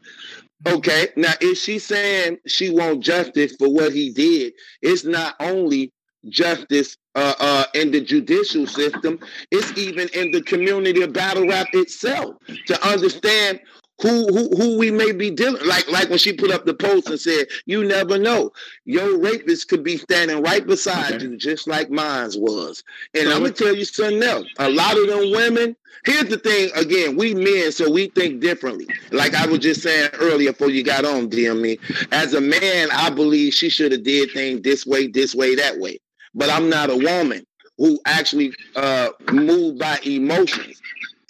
[0.66, 4.52] Okay, now is she saying she want justice for what he did?
[4.80, 5.92] It's not only
[6.28, 9.18] justice uh, uh, in the judicial system.
[9.50, 12.36] It's even in the community of battle rap itself
[12.66, 13.60] to understand
[14.02, 17.08] who who who we may be dealing like like when she put up the post
[17.08, 18.52] and said you never know.
[18.84, 21.24] Your rapist could be standing right beside okay.
[21.24, 22.82] you just like mine's was.
[23.14, 24.46] And so i'm gonna tell you something else.
[24.58, 28.88] A lot of them women here's the thing again we men so we think differently.
[29.12, 31.78] Like i was just saying earlier before you got on dme
[32.12, 35.78] as a man i believe she should have did things this way this way that
[35.78, 36.00] way.
[36.34, 37.46] But I'm not a woman
[37.78, 40.81] who actually uh, moved by emotions.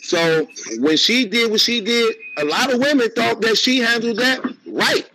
[0.03, 0.49] So
[0.79, 4.45] when she did what she did, a lot of women thought that she handled that
[4.67, 5.09] right.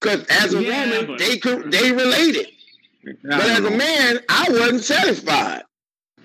[0.00, 1.18] Because as a yeah, woman, but...
[1.18, 2.48] they could they related.
[3.22, 5.62] But as a man, I wasn't satisfied.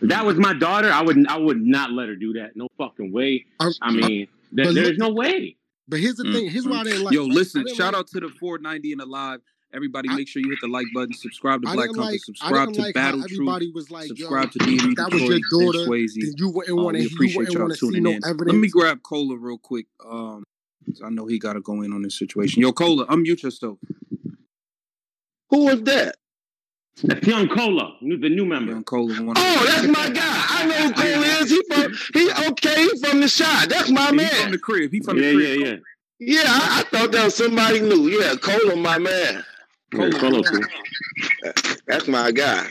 [0.02, 2.56] If that was my daughter, I wouldn't I would not let her do that.
[2.56, 3.46] No fucking way.
[3.60, 5.56] I mean, there, there's no way.
[5.88, 6.50] But here's the thing.
[6.50, 7.04] Here's why they mm.
[7.04, 7.14] like.
[7.14, 7.68] Yo, listen.
[7.68, 7.96] Shout like...
[7.96, 9.40] out to the 490 and alive.
[9.74, 12.74] Everybody, I, make sure you hit the like button, subscribe to Black Compass, like, subscribe
[12.74, 15.80] to like Battle Everybody Truth, was like, subscribe to DME That was your daughter.
[15.90, 16.14] Swayze.
[16.38, 17.06] You wouldn't want to.
[17.08, 18.20] appreciate y'all tuning in.
[18.22, 19.88] No Let me grab Cola real quick.
[20.08, 20.44] Um,
[21.04, 22.62] I know he got to go in on this situation.
[22.62, 23.80] Yo, Cola, unmute yourself.
[25.50, 26.18] Who was that?
[27.04, 28.74] That's Young Cola, the new member.
[28.74, 29.14] Young Cola.
[29.24, 30.46] One Oh, that's my guy.
[30.50, 31.50] I know who Cole is.
[31.50, 32.84] He from he okay.
[32.84, 33.70] He from the shot.
[33.70, 34.30] That's my He man.
[34.30, 34.92] from the crib.
[34.92, 35.48] He from Yeah, the crib.
[35.50, 35.84] yeah, crib.
[36.20, 36.44] yeah.
[36.44, 38.08] Yeah, I, I thought that was somebody new.
[38.10, 39.44] Yeah, Cole, my man.
[39.94, 40.42] Yeah, Colo.
[41.88, 42.68] That's my guy.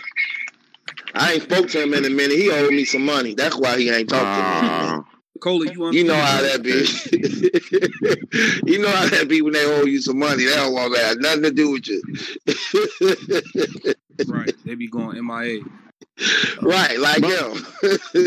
[1.14, 2.36] I ain't spoke to him in a minute.
[2.36, 3.34] He owed me some money.
[3.34, 5.02] That's why he ain't talked to me.
[5.40, 6.70] Cola, you You know how that be.
[8.70, 10.44] you know how that be when they owe you some money.
[10.44, 12.02] They don't want to have nothing to do with you.
[14.28, 14.52] right?
[14.64, 15.60] They be going MIA.
[16.62, 17.66] right, like But- him.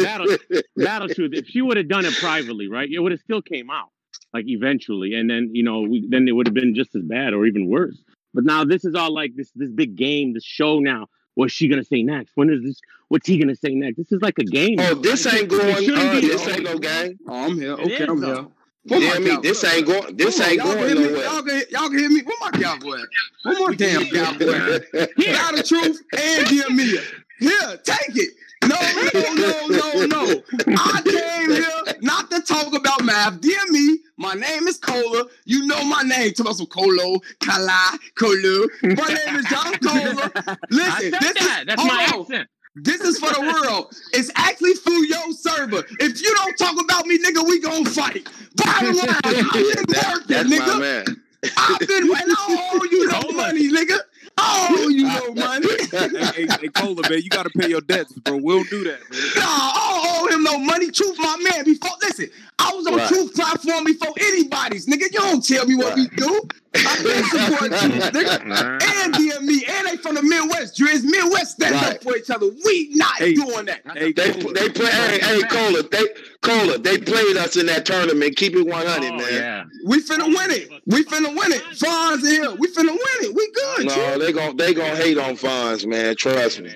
[0.03, 0.37] Battle,
[0.75, 1.31] Battle Truth.
[1.33, 3.89] If she would have done it privately, right, it would have still came out
[4.33, 7.33] like eventually, and then you know, we, then it would have been just as bad
[7.33, 7.97] or even worse.
[8.35, 11.07] But now this is all like this this big game, this show now.
[11.35, 12.33] What's she gonna say next?
[12.35, 12.79] When is this?
[13.07, 13.97] What's he gonna say next?
[13.97, 14.77] This is like a game.
[14.79, 15.61] oh, this It ain't going.
[15.89, 16.27] Uh, be.
[16.27, 17.17] this ain't no game.
[17.27, 17.73] Oh, I'm here.
[17.73, 18.33] Okay, is, I'm though.
[18.35, 18.47] here.
[18.87, 19.29] Where my Yeah, me.
[19.31, 19.41] cowboy?
[19.41, 20.17] This ain't going.
[20.17, 21.11] This Hold on, ain't y'all can going hear me?
[21.11, 21.23] nowhere.
[21.25, 22.21] Y'all can, y'all can hear me?
[22.23, 23.07] Where my cowboy at?
[23.43, 24.79] One more damn cowboy.
[25.17, 25.33] Here.
[25.33, 27.01] Got the truth and dear Mia.
[27.39, 28.29] Here, take it.
[28.63, 28.75] No,
[29.13, 30.41] no, no, no, no.
[30.77, 33.39] I came here not to talk about Math.
[33.41, 35.25] Dear me, my name is Cola.
[35.45, 36.31] You know my name.
[36.33, 38.67] Talk about some Colo, Kala, Kolu.
[38.83, 40.31] My name is John Cola.
[40.35, 41.59] I Listen, said this that.
[41.61, 42.21] is That's my on.
[42.21, 42.49] accent.
[42.77, 43.93] This is for the world.
[44.13, 45.83] It's actually through your server.
[45.99, 48.27] If you don't talk about me, nigga, we gonna fight.
[48.57, 49.45] Bottom line, I've been
[49.87, 50.79] That- working, that's my nigga.
[50.81, 51.21] man.
[51.57, 53.97] I've been and I owe you no money, nigga.
[54.37, 55.67] I owe you no money.
[55.91, 58.37] hey, hey, hey, Cola, man, you got to pay your debts, bro.
[58.37, 59.21] We don't do that, man.
[59.35, 60.91] Nah, I don't owe him no money.
[60.91, 61.63] Truth, my man.
[61.65, 62.29] Before listen,
[62.59, 63.07] I was on Right.
[63.07, 65.03] Truth platform before anybody's, nigga.
[65.11, 66.47] You don't tell me what we do.
[66.75, 68.81] I've been supporting Truth, nigga.
[68.83, 70.77] And DME, and they from the Midwest.
[70.77, 71.95] Driz Midwest stand Right.
[71.95, 72.47] up for each other.
[72.65, 73.33] We not Hey.
[73.33, 73.81] doing that.
[73.95, 74.91] Hey, They Cola, they play.
[74.91, 75.83] Hey, hey, Cola.
[75.83, 76.05] They
[76.41, 76.77] Cola.
[76.77, 78.35] They played us in that tournament.
[78.35, 79.33] Keep it one hundred, Oh, man.
[79.33, 79.63] yeah.
[79.85, 80.69] We finna win it.
[80.85, 81.63] We finna win it.
[81.73, 82.51] Fonz in here.
[82.57, 83.33] We finna win it.
[83.35, 84.19] We good, No, Truth.
[84.25, 86.15] they gon' they gon' hate on funds, man.
[86.15, 86.73] Trust me.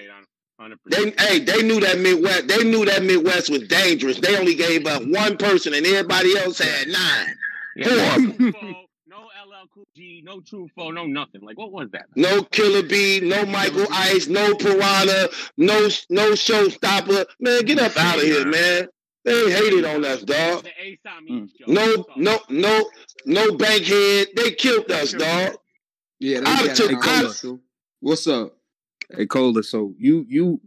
[0.60, 0.78] 100%.
[0.90, 2.48] They hey, they knew that Midwest.
[2.48, 4.20] They knew that Midwest was dangerous.
[4.20, 7.36] They only gave up one person, and everybody else had nine.
[7.78, 8.74] Yeah, Four.
[9.80, 11.42] No Trufo, no LL Cool G, no Trufo, no nothing.
[11.42, 12.06] Like, what was that?
[12.16, 17.26] No Killer Bee, no Michael Ice, no Piranha, no no Showstopper.
[17.40, 18.88] Man, get up out of here, man.
[19.26, 20.64] They hated on us, dog.
[20.64, 21.66] The A show.
[21.68, 21.74] Hmm.
[21.74, 22.90] No, no, no,
[23.26, 24.30] no Bankhead.
[24.36, 25.56] They killed us, dog.
[26.20, 26.98] Yeah, I got took- it.
[27.02, 27.60] I- That's true.
[28.00, 28.56] What's up?
[29.16, 29.64] Hey, Cola.
[29.64, 30.62] So you you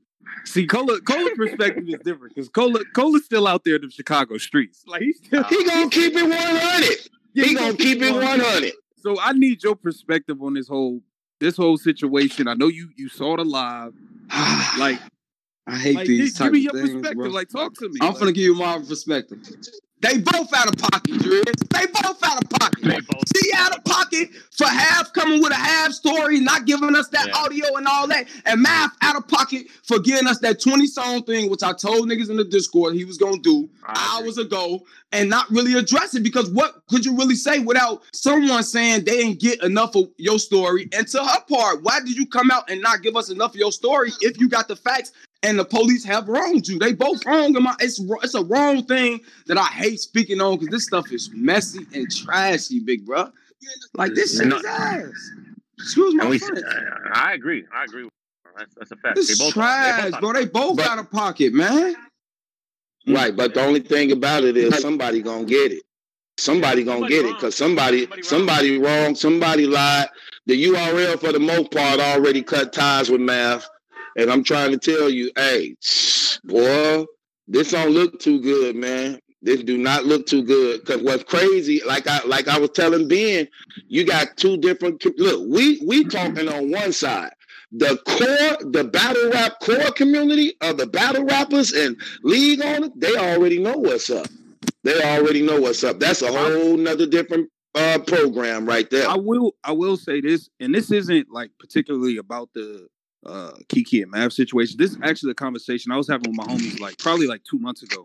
[0.44, 4.36] see Cola Cola's perspective is different because Cola Cola's still out there in the Chicago
[4.38, 4.84] streets.
[4.86, 6.98] Like he's still He gonna keep it one hundred.
[7.34, 8.72] Yeah, He gonna keep it one hundred.
[9.02, 11.00] So I need your perspective on this whole
[11.40, 12.46] this whole situation.
[12.46, 13.92] I know you you saw the live.
[14.78, 15.00] Like,
[15.66, 17.16] I hate like these give, me of your things, perspective.
[17.18, 17.28] bro.
[17.30, 17.98] Like, talk to me.
[18.00, 19.38] I'm like, finna give you my perspective.
[20.02, 21.44] They both out of pocket, Driz.
[21.70, 22.82] They both out of pocket.
[22.82, 26.94] They both- She out of pocket for half coming with a half story, not giving
[26.96, 27.36] us that Yeah.
[27.38, 28.26] audio and all that.
[28.44, 32.08] And Math out of pocket for giving us that 20 song thing, which I told
[32.08, 36.22] niggas in the Discord he was gonna do hours ago and not really address it
[36.24, 40.38] because what could you really say without someone saying they didn't get enough of your
[40.40, 40.88] story?
[40.92, 43.56] And to her part, why did you come out and not give us enough of
[43.56, 46.78] your story if you got the facts and the police have wronged you?
[46.78, 47.56] They both wrong.
[47.56, 51.10] In my, it's it's a wrong thing that I hate speaking on because this stuff
[51.12, 53.30] is messy and trashy, big bro.
[53.94, 54.56] Like this shit No.
[54.56, 55.30] is ass.
[55.78, 56.64] Excuse my we, French.
[57.12, 57.64] I agree.
[57.74, 58.08] I agree.
[58.58, 59.18] That's, that's a fact.
[59.18, 60.32] It's They both- trash, they both- bro.
[60.32, 61.94] They both But- out of pocket, man.
[63.08, 65.82] Right, but the only thing about it is somebody gonna get it.
[66.38, 68.22] Somebody gonna Somebody get it because somebody Somebody wrong.
[68.22, 70.08] somebody wrong, somebody lied.
[70.46, 73.68] The URL for the most part already cut ties with Math,
[74.16, 75.76] and I'm trying to tell you, hey,
[76.44, 77.06] boy,
[77.48, 79.20] this don't look too good, man.
[79.42, 80.84] This do not look too good.
[80.86, 83.48] Cause what's crazy, like I like I was telling Ben,
[83.88, 85.04] you got two different.
[85.18, 87.32] Look, we we talking on one side.
[87.72, 93.00] The core, the battle rap core community of the battle rappers and league on it,
[93.00, 94.26] they already know what's up.
[94.84, 95.98] They already know what's up.
[95.98, 99.08] That's a whole nother different uh program right there.
[99.08, 102.86] I will I will say this, and this isn't like particularly about the
[103.24, 104.76] uh Kiki and Mav situation.
[104.78, 107.58] This is actually a conversation I was having with my homies like probably like two
[107.58, 108.04] months ago.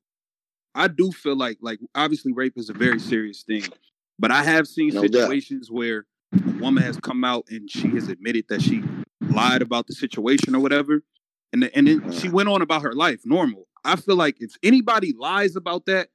[0.76, 3.64] I do feel like like obviously rape is a very serious thing,
[4.20, 5.12] but I have seen No doubt.
[5.12, 8.84] situations where a woman has come out and she has admitted that she
[9.30, 11.02] lied about the situation or whatever,
[11.52, 13.68] and the, and then she went on about her life normal.
[13.84, 16.10] I feel like if anybody lies about that,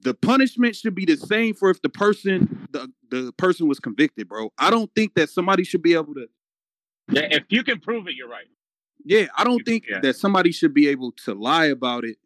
[0.00, 4.28] the punishment should be the same for if the person the, the person was convicted,
[4.28, 4.50] bro.
[4.58, 6.26] I don't think that somebody should be able to
[7.12, 8.46] Yeah, if you can prove it, you're right.
[9.04, 10.00] yeah, I don't think Yeah.
[10.00, 12.16] that somebody should be able to lie about it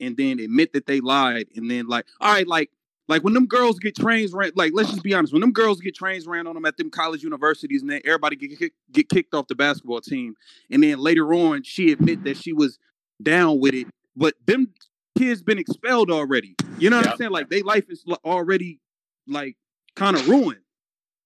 [0.00, 2.70] and then admit that they lied and then like all right, like
[3.08, 5.80] Like when them girls get trains ran, like let's just be honest, when them girls
[5.80, 9.08] get trains ran on them at them college universities, and then everybody get kick, get
[9.08, 10.34] kicked off the basketball team,
[10.70, 12.78] and then later on she admit that she was
[13.22, 14.68] down with it, but them
[15.18, 16.54] kids been expelled already.
[16.78, 17.12] You know what Yep.
[17.12, 17.30] I'm saying?
[17.32, 18.78] Like they life is already
[19.26, 19.56] like
[19.96, 20.60] kind of ruined.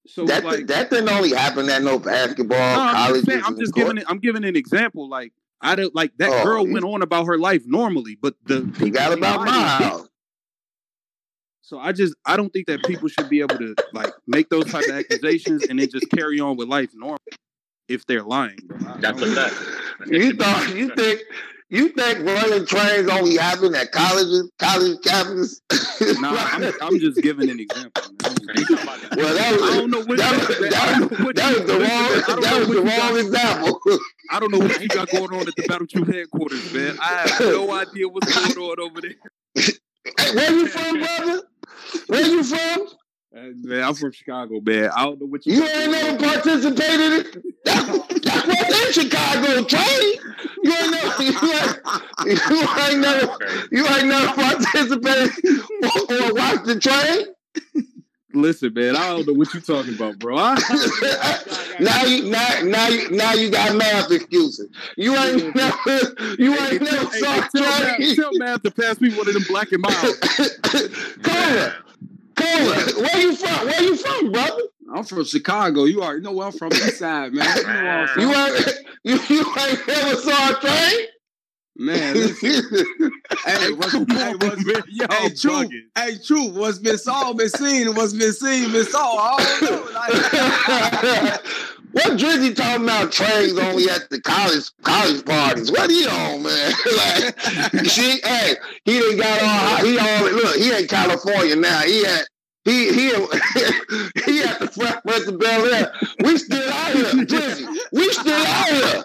[0.07, 3.25] So that like, that didn't only happen at no basketball no, I'm colleges.
[3.25, 4.05] just, saying, I'm just giving it.
[4.09, 5.09] I'm giving an example.
[5.09, 8.35] Like I don't like that Oh, girl you- went on about her life normally, but
[8.45, 9.91] the people Forgot about lied my on didn't.
[9.93, 10.09] house.
[11.63, 14.65] So I just I don't think that people should be able to like make those
[14.71, 17.19] type of accusations and then just carry on with life normal
[17.89, 18.59] if they're lying.
[18.67, 18.79] Bro.
[18.89, 20.11] I- I That's don't- a fact.
[20.11, 21.21] You thought you think
[21.73, 26.21] you think running trains only happen at colleges, college campuses?
[26.21, 28.03] Nah, I'm, I'm just giving an example.
[28.23, 28.57] Man.
[28.57, 29.15] He's that.
[29.17, 31.37] well, that I was don't know what that, that, was- that, I don't know what
[31.37, 33.81] that you- was the wrong man, I don't that was the got- wrong example.
[34.31, 36.97] I don't know what you got going on at the Battle Truth headquarters, man.
[37.01, 39.15] I have no idea what's going on over there.
[40.19, 41.43] Hey, where you from, brother?
[42.09, 42.87] Where you from?
[43.35, 44.91] Uh, man, I'm from Chicago, man.
[44.95, 45.55] I don't know what you.
[45.55, 46.19] You ain't never on.
[46.19, 47.89] participated in that.
[48.47, 50.13] Was in Chicago, train.
[50.63, 51.23] You ain't never.
[51.23, 51.33] You
[52.29, 53.39] ain't, you ain't never.
[53.71, 55.31] You ain't never participated
[55.83, 57.27] or, or watched the train.
[58.35, 60.37] Listen, man, I don't know what you're talking about, bro.
[61.81, 64.69] Now you now now you now you got math excuses.
[64.97, 65.79] You ain't never
[66.39, 68.17] you ain't tell, never hey, saw hey, tell, train.
[68.17, 70.21] tell Math to pass me one of them black and mild.
[71.23, 71.75] Cola,
[72.37, 73.67] Cola, where you from?
[73.67, 74.63] Where you from, brother?
[74.95, 75.85] I'm from Chicago.
[75.85, 76.73] You already know where I'm from.
[76.73, 77.57] East side, man.
[77.57, 78.23] You know where I'm from.
[78.23, 81.07] You ain't you, you ain't never saw a train.
[81.75, 82.51] Man, listen.
[83.47, 84.83] hey, what's, Come hey, on, what's, man.
[84.89, 85.69] Y'all hey, true.
[85.97, 86.51] Hey, true.
[86.51, 89.17] What's been saw, been seen, what's been seen, been saw.
[89.17, 89.93] I don't know.
[89.95, 91.41] Like,
[91.93, 95.71] what Drizzy talking about trains only at the college college parties?
[95.71, 96.73] What he on, man?
[96.97, 100.57] like, see, hey, he done got all he all look.
[100.57, 101.81] He in California now.
[101.81, 102.27] He at
[102.65, 103.09] he he
[104.25, 105.93] he at the front front of Bel Air.
[106.21, 107.67] We still out here, Drizzy.
[107.93, 109.05] We still out here.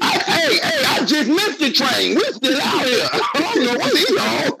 [0.00, 2.14] I, hey, hey, I just missed the train.
[2.16, 3.08] We still out here.
[3.12, 4.52] I don't know what he on.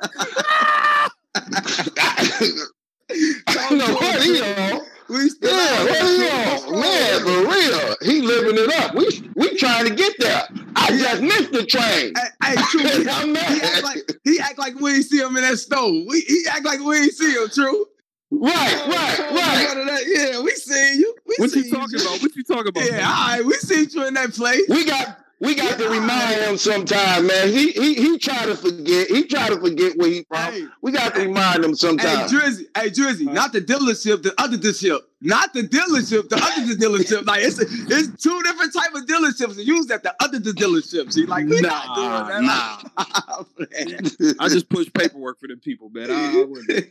[3.46, 4.87] I don't know what he on.
[5.08, 6.06] We still Yeah, out what here.
[6.06, 6.80] he on?
[6.80, 7.96] Man, for real.
[8.02, 8.94] He living it up.
[8.94, 10.42] We we trying to get there.
[10.76, 12.12] I just missed the train.
[12.42, 12.80] Hey, hey, true.
[12.88, 16.04] He, I'm he act like he act like we ain't see him in that stove.
[16.08, 17.48] We he act like we ain't see him.
[17.48, 17.86] True.
[18.30, 19.64] Right, oh, right, oh, right.
[19.68, 20.02] None of that.
[20.06, 21.14] Yeah, we see you.
[21.26, 22.06] We What seen you talking True.
[22.08, 22.20] about?
[22.22, 22.84] What you talking about?
[22.84, 23.04] Yeah, man?
[23.06, 23.44] all right.
[23.44, 24.62] We see you in that place.
[24.68, 27.48] We got we got to remind him sometime, man.
[27.48, 29.08] He he he try to forget.
[29.08, 30.38] He try to forget where he from.
[30.52, 32.08] Hey, We got to remind him sometime.
[32.08, 32.50] hey, sometime.
[32.52, 37.24] Drizzy, hey, Drizzy, not the dealership, the other dealership, not the dealership, the other dealership.
[37.26, 39.56] Like it's it's two different type of dealerships.
[39.58, 41.12] And use that the other dealership.
[41.12, 42.86] See, like we not Nah, doing that.
[42.96, 44.34] Nah.
[44.40, 46.10] I just push paperwork for them people, man.
[46.10, 46.84] I, I, wasn't-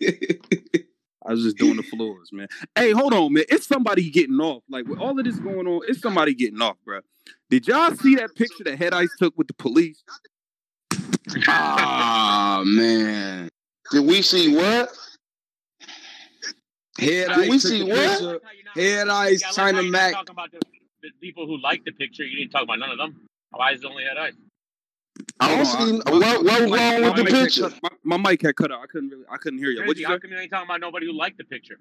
[1.26, 2.48] I was just doing the floors, man.
[2.76, 3.44] Hey, hold on, man.
[3.50, 4.64] It's somebody getting off.
[4.70, 7.02] Like with all of this going on, it's somebody getting off, bro.
[7.50, 10.04] Did y'all see that picture that Head Ice took with the police?
[11.48, 13.50] Ah man.
[13.92, 14.90] Did we see what?
[17.00, 18.10] Head Did we see took the what?
[18.10, 18.40] picture.
[18.76, 20.14] Head ice, Yeah, I like China you're Mac.
[20.14, 20.60] Talking about the,
[21.02, 23.22] the people who like the picture, you didn't talk about none of them.
[23.52, 24.34] Why is it only head ice?
[25.40, 27.72] I don't see what, what was wrong with the picture.
[27.82, 28.82] my, my mic had cut out.
[28.84, 29.26] I couldn't really.
[29.32, 29.86] I couldn't hear you.
[29.86, 30.20] What Drizzy, you how say?
[30.20, 31.80] come you ain't talking about nobody who liked the picture?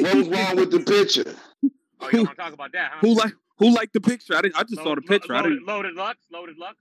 [0.00, 1.34] What was wrong with the picture?
[2.00, 2.98] Oh, you don't want to talk about that, huh?
[3.00, 4.34] Who like who liked the picture?
[4.36, 4.56] I didn't.
[4.56, 5.34] I just Lo- saw the lo- picture.
[5.34, 5.66] I Loaded, didn't.
[5.66, 6.76] loaded Lux, loaded Lux.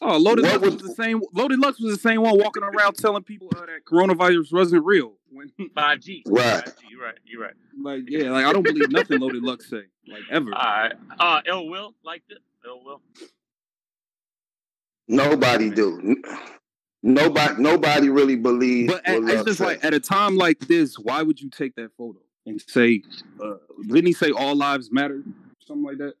[0.00, 1.20] Oh, Loaded What Lux was- was the same.
[1.34, 5.14] Loaded Lux was the same one walking around telling people uh, that coronavirus wasn't real.
[5.30, 6.22] When, 5G.
[6.26, 6.64] Right.
[6.64, 7.18] 5G, you're right.
[7.24, 7.54] You're right.
[7.82, 10.54] like, yeah, like I don't believe nothing Loaded Lux say, like ever.
[10.54, 10.92] All right.
[11.18, 12.38] Uh, Ill Will liked it.
[12.66, 13.00] Ill Will.
[15.08, 16.16] Nobody do.
[17.02, 18.92] Nobody nobody really believes.
[18.92, 19.64] But at, it's just said.
[19.66, 23.02] like at a time like this, why would you take that photo and say,
[23.42, 23.54] uh,
[23.86, 25.22] didn't he say all lives matter,
[25.66, 26.14] something like that?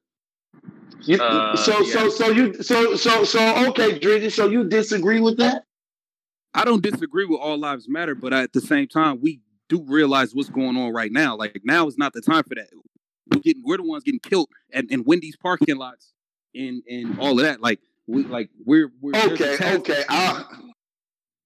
[1.04, 2.10] You- Uh, so so yeah.
[2.10, 4.30] so you so so so okay, Drizzy.
[4.30, 5.64] So you disagree with that?
[6.54, 10.34] I don't disagree with all lives matter, but at the same time, we do realize
[10.34, 11.34] what's going on right now.
[11.36, 12.68] Like now is not the time for that.
[13.32, 16.12] We're getting, we're the ones getting killed and in Wendy's parking lots
[16.54, 17.60] and and all of that.
[17.60, 20.04] Like we like we're we're Okay, okay.
[20.08, 20.44] I,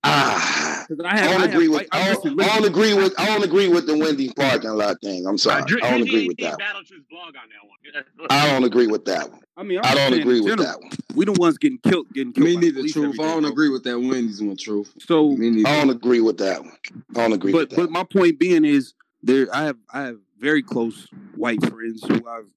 [0.05, 1.87] ah, 'Cause I I don't I have, agree with.
[1.93, 3.15] I- I don't, I don't agree with.
[3.19, 5.27] I don't agree with the Wendy's parking lot thing.
[5.27, 5.63] I'm sorry.
[5.63, 6.59] Uh, I don't agree with that.
[6.59, 8.29] Battle Truth's blog on that one.
[8.31, 9.41] I don't agree with that one.
[9.57, 10.91] I mean, I'm I don't agree with general, that one.
[11.15, 12.47] We the ones getting killed, getting killed.
[12.47, 13.19] Me by neither, truth.
[13.19, 13.51] I don't bro.
[13.51, 14.93] agree with that Wendy's one, truth.
[15.01, 15.37] So I
[15.81, 16.77] don't agree with that one.
[17.17, 17.77] I don't agree but with that.
[17.77, 22.15] but my point being is there I have I have very close white friends who
[22.29, 22.51] I've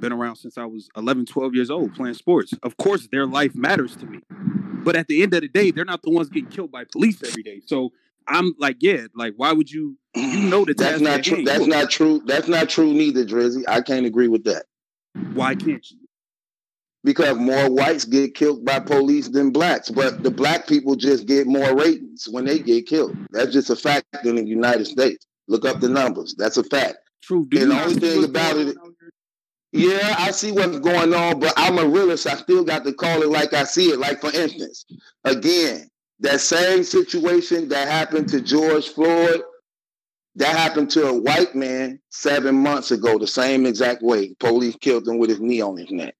[0.00, 2.54] been around since I was 11 12 years old playing sports.
[2.62, 4.20] Of course their life matters to me.
[4.84, 7.22] But at the end of the day, they're not the ones getting killed by police
[7.22, 7.62] every day.
[7.66, 7.92] So
[8.26, 9.96] I'm like, yeah, like why would you?
[10.14, 11.44] You know that that's, that's not true.
[11.44, 12.22] That's not true.
[12.24, 13.64] That's not true neither, Drizzy.
[13.66, 14.66] I can't agree with that.
[15.32, 15.98] Why can't you?
[17.02, 21.46] Because more whites get killed by police than blacks, but the black people just get
[21.46, 23.14] more ratings when they get killed.
[23.30, 25.26] That's just a fact in the United States.
[25.46, 26.34] Look up the numbers.
[26.38, 26.96] That's a fact.
[27.22, 27.46] True.
[27.46, 28.76] Do and the only thing about it,
[29.74, 32.28] yeah, I see what's going on, but I'm a realist.
[32.28, 33.98] I still got to call it like I see it.
[33.98, 34.86] Like for instance,
[35.24, 39.42] again, that same situation that happened to George Floyd,
[40.36, 44.32] that happened to a white man seven months ago, the same exact way.
[44.38, 46.14] Police killed him with his knee on his neck.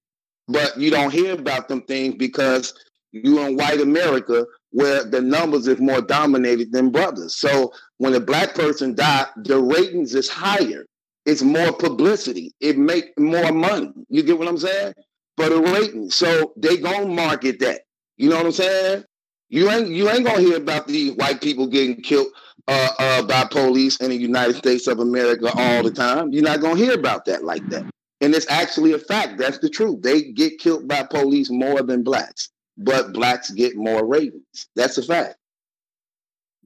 [0.49, 2.75] But you don't hear about them things because
[3.13, 7.37] you're in white America where the numbers is more dominated than brothers.
[7.37, 10.87] So when a black person died, the ratings is higher.
[11.27, 12.55] It's more publicity.
[12.61, 13.93] It make more money.
[14.09, 14.95] You get what I'm saying?
[15.37, 16.11] For the rating.
[16.11, 17.83] So they gonna market that.
[18.17, 19.05] You know what I'm saying?
[19.49, 22.29] You ain't you ain't gonna hear about these white people getting killed
[22.69, 26.33] uh, uh, by police in the United States of America all the time.
[26.33, 27.85] You're not gonna hear about that like that.
[28.21, 29.39] And it's actually a fact.
[29.39, 30.03] That's the truth.
[30.03, 34.69] They get killed by police more than blacks, but blacks get more ratings.
[34.77, 35.37] That's a fact.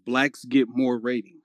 [0.05, 1.38] Blacks get more ratings.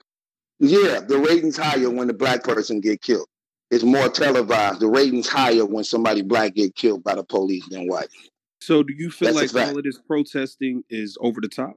[0.66, 3.28] Yeah, the ratings higher when the black person get killed.
[3.70, 4.80] It's more televised.
[4.80, 8.08] The ratings higher when somebody black get killed by the police than white.
[8.62, 11.74] So, do you feel That's like all of this protesting is over the top?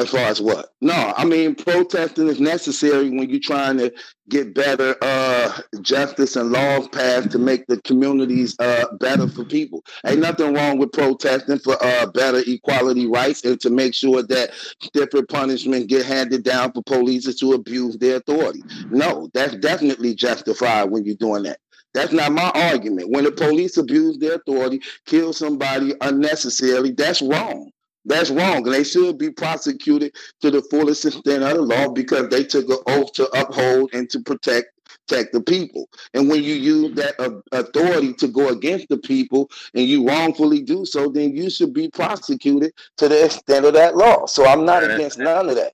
[0.00, 0.70] As far as what?
[0.80, 3.92] No, I mean protesting is necessary when you're trying to
[4.28, 9.84] get better uh, justice and laws passed to make the communities uh, better for people.
[10.04, 14.50] Ain't nothing wrong with protesting for uh, better equality rights and to make sure that
[14.94, 18.64] different punishment get handed down for police to abuse their authority.
[18.90, 21.60] No, that's definitely justified when you're doing that.
[21.92, 23.10] That's not my argument.
[23.10, 27.70] When the police abuse their authority, kill somebody unnecessarily, that's wrong.
[28.04, 28.66] That's wrong.
[28.66, 32.68] and They should be prosecuted to the fullest extent of the law because they took
[32.68, 34.68] an oath to uphold and to protect
[35.06, 35.88] protect the people.
[36.14, 40.62] And when you use that uh, authority to go against the people and you wrongfully
[40.62, 44.26] do so, then you should be prosecuted to the extent of that law.
[44.26, 45.72] So I'm not against none of that.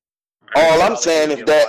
[0.55, 1.67] All I'm saying is that.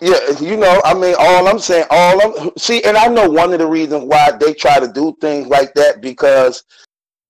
[0.00, 3.52] Yeah, you know, I mean, all I'm saying, all I'm see, and I know one
[3.52, 6.64] of the reasons why they try to do things like that because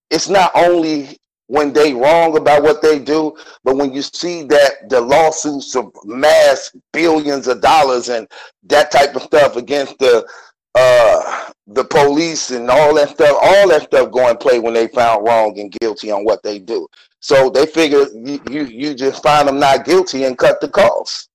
[0.09, 1.17] it's not only
[1.47, 5.91] when they wrong about what they do, but when you see that the lawsuits of
[6.03, 8.27] mass billions of dollars and
[8.63, 10.27] that type of stuff against the
[10.73, 14.87] uh the police and all that stuff, all that stuff go in play when they
[14.87, 16.87] found wrong and guilty on what they do.
[17.19, 21.29] So they figure you you, you just find them not guilty and cut the costs.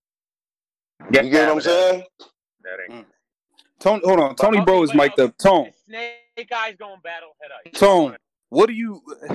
[1.12, 2.04] you get what I'm saying?
[2.90, 3.04] Mm.
[3.78, 4.36] Tony, hold on.
[4.36, 5.36] Tony Bro is mic'd up.
[5.38, 5.70] Tone.
[5.86, 7.78] Snake eyes going battle head ice.
[7.78, 8.16] Tone.
[8.50, 9.02] What do you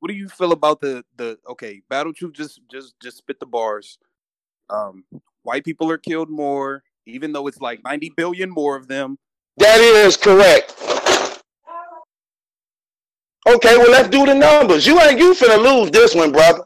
[0.00, 3.46] what do you feel about the the okay, Battle Truth just just just spit the
[3.46, 3.98] bars.
[4.68, 5.04] Um
[5.42, 9.18] white people are killed more, even though it's like 90 billion more of them.
[9.58, 10.74] That is correct.
[13.46, 14.86] Okay, well let's do the numbers.
[14.86, 16.64] You ain't you finna lose this one, brother.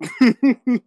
[0.00, 0.80] oh,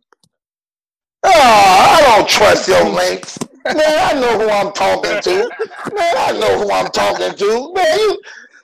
[1.23, 3.38] I don't trust your links.
[3.66, 5.52] Man, I know who I'm talking to.
[5.94, 7.74] Man, I know who I'm talking to.
[7.74, 8.22] Man, you,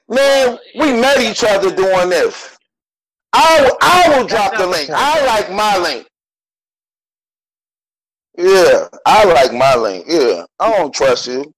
[0.09, 2.57] man, we met each other doing this.
[3.33, 4.89] I will, I will drop the link.
[4.93, 6.07] I like my link.
[8.37, 10.05] Yeah, I like my link.
[10.07, 11.53] Yeah, I don't trust you.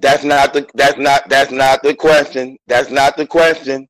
[0.00, 2.56] That's not the that's not that's not the question.
[2.66, 3.86] That's not the question.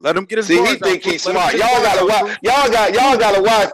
[0.00, 0.46] Let him get his.
[0.46, 1.54] See, he think he's smart.
[1.54, 2.38] Y'all gotta watch.
[2.42, 3.70] Y'all got y'all gotta watch.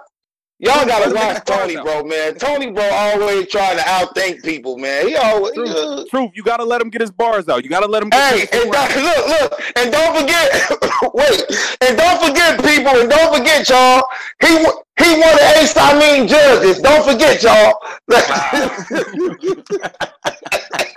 [0.63, 2.37] Y'all gotta watch Tony, bro, man.
[2.37, 5.09] Tony, bro, always trying to outthink people, man.
[5.09, 5.71] He always truth.
[5.71, 6.31] Uh, truth.
[6.35, 7.65] You gotta let him get his bars out.
[7.65, 8.11] You gotta let him.
[8.11, 10.71] Get hey, and don't, look, look, and don't forget.
[11.15, 11.43] wait,
[11.81, 14.05] and don't forget, people, and don't forget, y'all.
[14.41, 14.55] He
[15.03, 16.79] he won the Ace Amin judges.
[16.79, 17.75] Don't forget, y'all.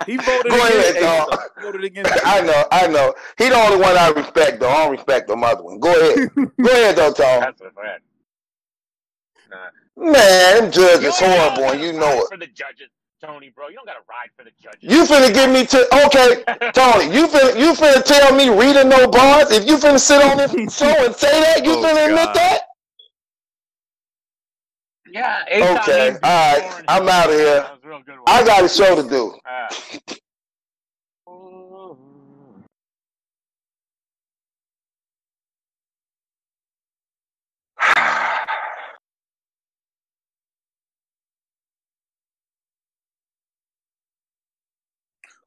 [0.06, 1.38] he voted Go ahead, y'all.
[1.60, 3.14] Voted against I know, I know.
[3.36, 4.68] He the only one I respect, though.
[4.68, 5.80] I don't respect the other one.
[5.80, 6.30] Go ahead.
[6.36, 7.40] Go ahead, though, Tom.
[7.40, 8.02] That's a fact.
[9.96, 10.12] Nah.
[10.12, 12.28] Man, them judges horrible, and you know it.
[12.28, 12.88] For the judges,
[13.22, 14.82] Tony, bro, you don't gotta ride for the judges.
[14.82, 17.14] You finna give me to okay, Tony.
[17.14, 19.50] You finna you finna tell me reading no bars?
[19.50, 22.10] If you finna sit on this show and say that, you oh, finna God.
[22.10, 22.60] admit that?
[25.10, 25.44] Yeah.
[25.80, 26.10] Okay.
[26.10, 26.84] All right.
[26.88, 27.66] I'm out of here.
[28.26, 29.34] I got a show to do.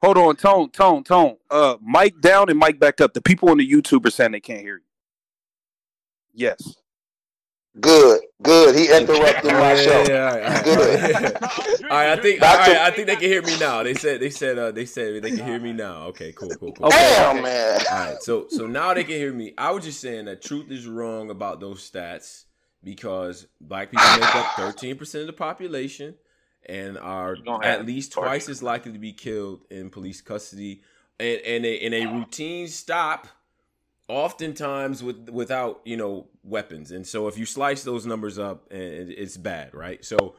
[0.02, 1.36] Hold on, tone, tone, tone.
[1.50, 3.12] Uh, mic down and mic back up.
[3.12, 4.82] The people on the YouTube are saying they can't hear you.
[6.32, 6.76] Yes.
[7.80, 8.74] Good, good.
[8.74, 10.04] He interrupted my show.
[10.08, 10.64] yeah, yeah, all right, all right.
[10.64, 11.36] Good.
[11.90, 13.82] All right, I think all Back to- right, I think they can hear me now.
[13.82, 16.04] They said they said uh, they said they can hear me now.
[16.08, 16.88] Okay, cool, cool, cool.
[16.88, 17.80] Damn, man.
[17.90, 19.54] All right, so so now they can hear me.
[19.58, 22.44] I was just saying that truth is wrong about those stats
[22.84, 26.14] because black people make up 13% of the population
[26.66, 28.28] and are at least torture.
[28.28, 30.82] twice as likely to be killed in police custody.
[31.18, 33.28] And and a, in a routine stop
[34.08, 36.90] oftentimes with without you know weapons.
[36.92, 40.04] And so if you slice those numbers up and it's bad right?
[40.04, 40.36] So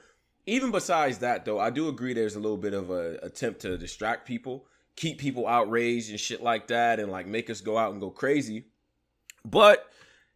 [0.48, 3.78] even besides that though i do agree there's a little bit of a attempt to
[3.78, 4.66] distract people
[4.96, 8.10] keep people outraged and shit like that and like make us go out and go
[8.10, 8.66] crazy.
[9.46, 9.88] But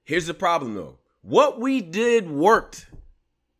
[0.04, 0.98] here's the problem though.
[1.22, 2.88] What we did worked.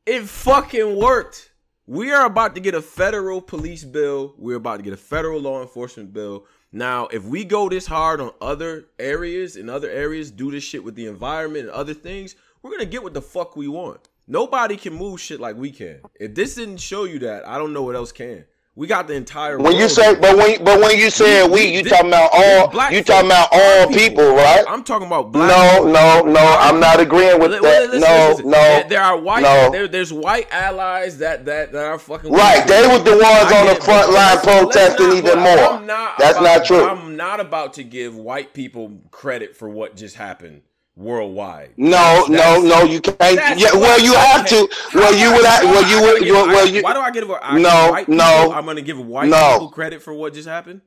[0.06, 1.52] It fucking worked
[1.88, 5.40] we are about to get a federal police bill we're about to get a federal
[5.40, 6.46] law enforcement bill
[6.76, 10.84] now, if we go this hard on other areas and other areas, do this shit
[10.84, 14.10] with the environment and other things, we're gonna get what the fuck we want.
[14.28, 16.02] Nobody can move shit like we can.
[16.20, 18.44] If this didn't show you that, I don't know what else can.
[18.78, 19.58] We got the entire.
[19.58, 22.68] When you say, but when but when you say we, you This- talking about all,
[22.68, 24.66] black you talking about all black people, right?
[24.68, 25.48] I'm talking about black.
[25.48, 25.94] No, people.
[25.94, 26.58] no, no.
[26.60, 27.90] I'm not agreeing with Well, that.
[27.92, 28.46] listen, No, listen.
[28.50, 28.52] no.
[28.52, 29.44] There, there are white.
[29.44, 29.72] no.
[29.72, 32.34] There, there's white allies that that that are fucking.
[32.34, 35.58] Right, they were the ones I on the front line protesting not- even more.
[35.58, 36.86] I'm not That's about- not true.
[36.86, 40.64] I'm not about to give white people credit for what just happened
[40.96, 41.72] worldwide.
[41.78, 42.84] No, no, no.
[42.84, 43.60] You can't.
[43.60, 44.68] Yeah, well, you have to.
[44.94, 45.46] Well, you would.
[45.46, 46.24] have- Well, you would.
[46.24, 46.82] I- Well, you.
[46.84, 47.30] Why do I give?
[47.30, 49.54] I No, white no, I'm gonna give white no.
[49.54, 50.82] people credit for what just happened.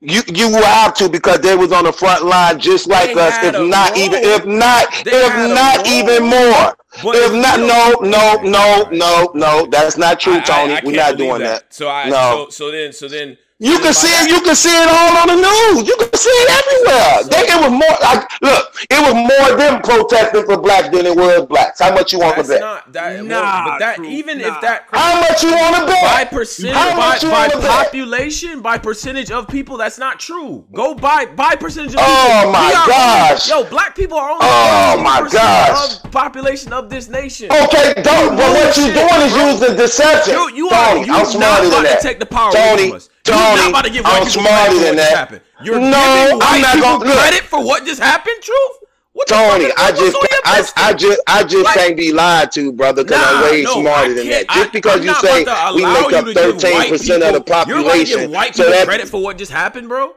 [0.00, 3.20] You you will have to because they was on the front line just like They
[3.20, 3.34] us.
[3.42, 6.76] If a not even, if not, They if not even more.
[7.02, 9.66] But if not, no, no, no, no, no.
[9.70, 10.74] That's not true, I- I- Tony.
[10.74, 11.72] I We're not doing that.
[11.72, 12.46] So I No.
[12.46, 14.28] so so then so then You can see it.
[14.28, 15.88] You can see it all on the news.
[15.88, 17.24] You can see it everywhere.
[17.24, 18.76] They, it was more like look.
[18.90, 21.80] It was more them protesting for black than it was blacks.
[21.80, 22.60] How much you want to bet?
[22.60, 23.24] not that.
[23.24, 24.48] Nah, well, but that Truth, even nah.
[24.56, 26.04] if that How much you want to bet?
[26.04, 27.86] by percentage How by, much you by wanna bet?
[27.86, 32.12] population by percentage of people that's not true go by by percentage of people.
[32.12, 32.52] Oh, people.
[32.52, 33.50] my are gosh.
[33.50, 36.04] only, yo black people are only Oh, my gosh.
[36.04, 38.36] of population of this nation Okay, don't.
[38.36, 40.34] But what you Bullshit, doing is using deception.
[40.34, 42.00] you, you are Tony, you I'm not smarter about than that.
[42.02, 44.12] to take the power away Tony, from us you're Tony, not about to give white
[44.22, 45.16] I'm people smarter credit than that.
[45.16, 47.18] happened you're No, giving I'm not people gonna- look.
[47.18, 48.76] credit for what just happened truth
[49.12, 50.62] what the fuck Tony, I just, I?
[50.76, 54.12] I just, I just Like- can't be lied to, brother, because I'm way no, smarter
[54.12, 54.46] than that.
[54.50, 55.44] Just I- because I'm you say
[55.74, 58.54] we make you up 13 percent of the people- You're about to give population, white
[58.54, 60.12] so people that credit for what just happened, bro.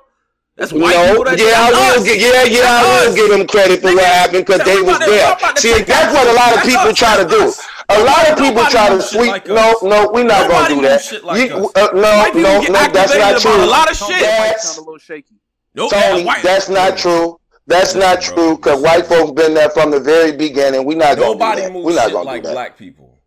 [0.57, 1.37] That's white no, people.
[1.39, 2.03] Yeah, I that's will us.
[2.03, 3.15] get, yeah, yeah, I will us.
[3.15, 5.25] give them credit for Nigga, what happened because they was there.
[5.27, 7.53] I'm about to See, that's what a lot of people try to do.
[7.89, 7.97] Us.
[7.97, 9.27] A lot of people Nobody try to sweep.
[9.31, 9.83] like No, us.
[9.83, 11.23] no, we're not Nobody gonna do that.
[11.25, 13.55] like You- uh, no, no, no, that's not true.
[13.55, 14.19] a lot of shit.
[14.21, 15.35] That's- sound a little shaky.
[15.75, 17.39] No, Tony, white- that's not true.
[17.67, 20.85] That's Listen, not true because white folks been there from the very beginning.
[20.85, 21.71] We're not gonna do Nobody that.
[21.71, 22.53] moves We're not gonna like do that.
[22.53, 23.19] black people.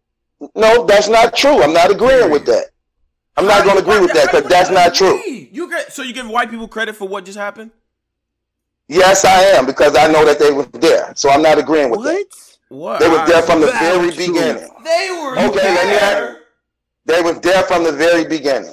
[0.57, 1.63] No, that's not true.
[1.63, 2.67] I'm not agreeing with that.
[3.37, 5.17] I'm not going to agree with that because that's not true.
[5.27, 7.71] You get so you give white people credit for what just happened?
[8.89, 11.13] Yes, I am because I know that they were there.
[11.15, 12.27] So I'm not agreeing with that.
[12.73, 13.01] What?
[13.01, 14.27] They were there from the very true.
[14.33, 14.69] beginning.
[14.85, 16.29] They were Okay, let me there.
[16.29, 16.39] ask-
[17.05, 18.73] They was there from the very beginning.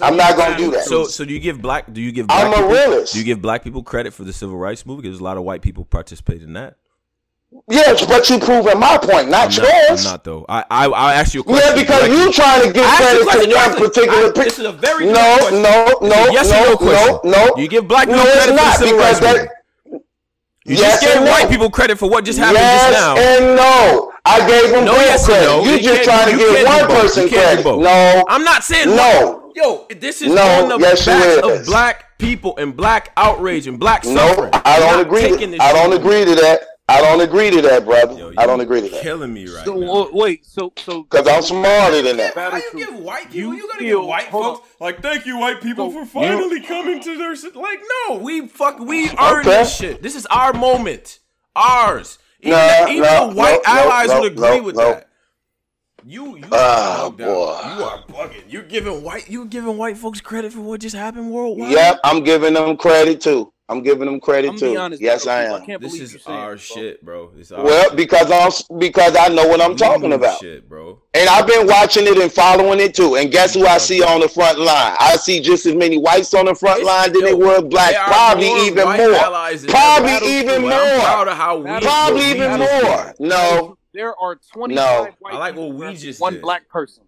[0.00, 0.84] I'm not gonna do that.
[0.84, 1.92] So, so do you give black?
[1.92, 2.26] Do you give?
[2.26, 3.12] Black I'm a people, realist.
[3.12, 5.04] Do you give black people credit for the civil rights movement?
[5.04, 6.76] Because a lot of white people participated in that.
[7.70, 10.04] Yes, but you proving my point, I'm not not, I'm yours.
[10.04, 10.44] not though.
[10.48, 11.68] I, I, I'll ask you a question.
[11.76, 12.18] Yeah, because directly.
[12.18, 14.44] you trying to give I asked you a credit question to one particular I- pe-
[14.44, 15.62] This is a very No, direct question.
[15.62, 17.56] no, no, yes no, or no no, no.
[17.62, 19.36] You give black people it's credit for the civil rights that.
[19.36, 19.50] movement?
[20.64, 21.30] You Yes just gave no.
[21.30, 23.16] white people credit for what just happened yes just now.
[23.16, 24.12] and no.
[24.24, 25.44] I gave them No, yes credit.
[25.46, 25.62] no.
[25.64, 27.80] You You just trying to give one person You can't do credit.
[27.82, 29.52] No, I'm not saying No.
[29.54, 33.66] Yo, this is No, on the yes, you backs of black people and black outrage
[33.66, 34.50] and black suffering.
[34.50, 34.60] no.
[34.64, 35.28] I don't agree.
[35.28, 36.60] To, I don't agree to that.
[36.94, 38.14] I don't agree to that, brother.
[38.16, 39.92] Yo, I don't agree to that Killing me right So now.
[39.92, 42.34] uh, wait, so so because I'm smarter than that.
[42.34, 42.86] How Battle you Truth.
[42.86, 43.36] give white people?
[43.40, 46.60] You You, gotta give white hold folks like thank you white people So, for finally
[46.60, 49.58] coming to their like no we fuck we earned Okay.
[49.58, 50.02] this shit.
[50.02, 51.18] This is our moment,
[51.56, 52.18] ours.
[52.40, 54.76] Even, No, the, even no, the white no, no, allies no, would agree no, with
[54.76, 54.90] no.
[54.90, 55.08] that.
[56.06, 57.24] You you are bugged boy.
[57.24, 58.42] You are bugging.
[58.46, 61.72] You're giving white you giving white folks credit for what just happened worldwide.
[61.72, 63.53] Yep, I'm giving them credit too.
[63.66, 64.72] I'm giving them credit I'm too.
[64.72, 65.00] be honest.
[65.00, 65.66] yes, Battle I Truth, am.
[65.66, 67.32] can't This is you're saying our shit, bro.
[67.38, 70.38] It's our Well, because I'm because I know what I'm We talking about.
[70.38, 71.00] Shit, bro.
[71.14, 73.16] And I've been watching it and following it too.
[73.16, 74.94] And guess who I see on the front line?
[75.00, 77.62] I see just as many whites on the front It's- line than yo, there were
[77.62, 77.92] blacks.
[77.94, 78.96] there Probably more even more.
[79.68, 80.68] Probably even But
[81.02, 81.28] proud more.
[81.32, 83.14] of how we Probably even more.
[83.18, 83.78] No.
[83.94, 85.08] There are 25 No.
[85.20, 86.42] white I like what people we just one did.
[86.42, 87.04] black person.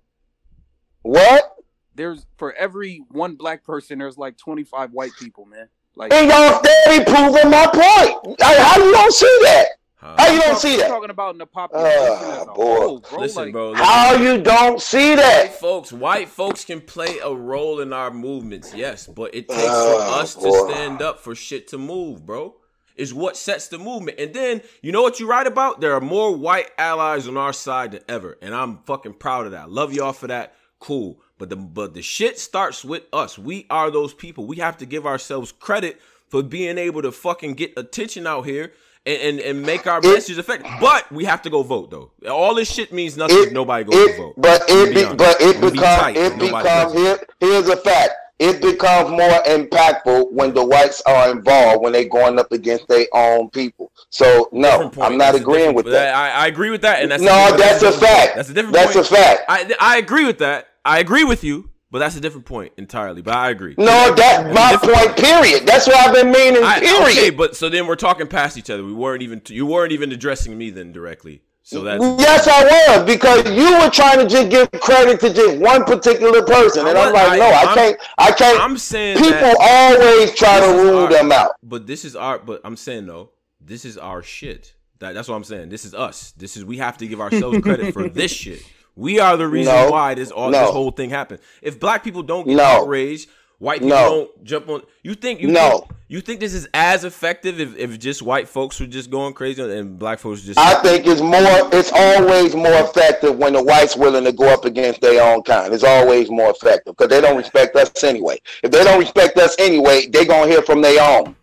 [1.03, 1.53] What?
[1.95, 5.69] there's for every one black person, there's like 25 white people, man.
[5.97, 8.39] Like And y'all steady proving my point.
[8.40, 9.66] Like, how you don't see that?
[9.97, 10.89] How you don't I'm see that?
[10.89, 12.52] talking about in the population Ah, as boy.
[12.55, 13.20] whole, bro.
[13.20, 13.70] Listen, like, bro.
[13.70, 13.85] listen.
[13.86, 15.55] How you don't see White that?
[15.59, 19.64] folks, white folks can play a role in our movements, yes, but it takes for
[19.64, 22.55] Oh, us to stand up for shit to move, bro.
[22.94, 24.18] Is what sets the movement.
[24.18, 25.81] And then you know what you write about?
[25.81, 29.52] There are more white allies on our side than ever, and I'm fucking proud of
[29.52, 29.70] that.
[29.70, 30.55] Love y'all for that.
[30.78, 31.20] Cool.
[31.39, 33.39] But the but the shit starts with us.
[33.39, 34.47] We are those people.
[34.47, 38.73] We have to give ourselves credit for being able to fucking get attention out here
[39.05, 40.71] and, and, and make our message effective.
[40.81, 42.11] But we have to go vote though.
[42.29, 44.35] All this shit means nothing if nobody goes to vote.
[44.39, 46.93] but it, be be, but it I'm be becomes, it becomes.
[46.95, 48.13] Here, here's a fact.
[48.39, 53.07] It becomes more impactful when the whites are involved when they're going up against their
[53.15, 53.91] own people.
[54.11, 56.15] So no, I'm not That's agreeing with that.
[56.15, 58.37] I, I agree with that, and that's No, a, that's a fact.
[58.37, 58.75] That's a different.
[58.75, 59.07] That's point.
[59.07, 59.43] a fact.
[59.49, 60.69] I I agree with that.
[60.87, 63.23] I agree with you, but that's a different point entirely.
[63.23, 63.75] But I agree.
[63.79, 65.17] No, that's my point.
[65.17, 65.67] Period.
[65.67, 66.63] That's what I've been meaning.
[66.63, 67.03] I, Period.
[67.19, 68.85] okay, but so then we're talking past each other.
[68.85, 71.43] We weren't even you weren't even addressing me then directly.
[71.63, 72.63] So that's Yes, I
[72.99, 76.97] was because you were trying to just give credit to just one particular person, and
[76.97, 78.01] I'm like, I- no, I I'm- can't.
[78.19, 78.61] I can't.
[78.61, 81.53] I'm saying people that always try to rule our- them out.
[81.65, 82.39] But this is our.
[82.39, 83.31] But I'm saying though,
[83.61, 84.75] this is our shit.
[85.01, 85.69] That, that's what I'm saying.
[85.69, 86.31] This is us.
[86.37, 88.63] This is we have to give ourselves credit for this shit.
[88.97, 89.90] We are the reason No.
[89.90, 90.60] why this all No.
[90.62, 91.40] this whole thing happened.
[91.62, 92.64] If black people don't get No.
[92.64, 93.28] outraged,
[93.59, 94.82] white people don't jump on.
[95.02, 95.68] You think you No.
[95.70, 99.35] think, you think this is as effective if, if just white folks were just going
[99.35, 101.68] crazy and black folks just I think it's more.
[101.73, 105.74] It's always more effective when the whites willing to go up against their own kind.
[105.74, 108.40] It's always more effective because they don't respect us anyway.
[108.62, 111.36] If they don't respect us anyway, they gonna hear from their own.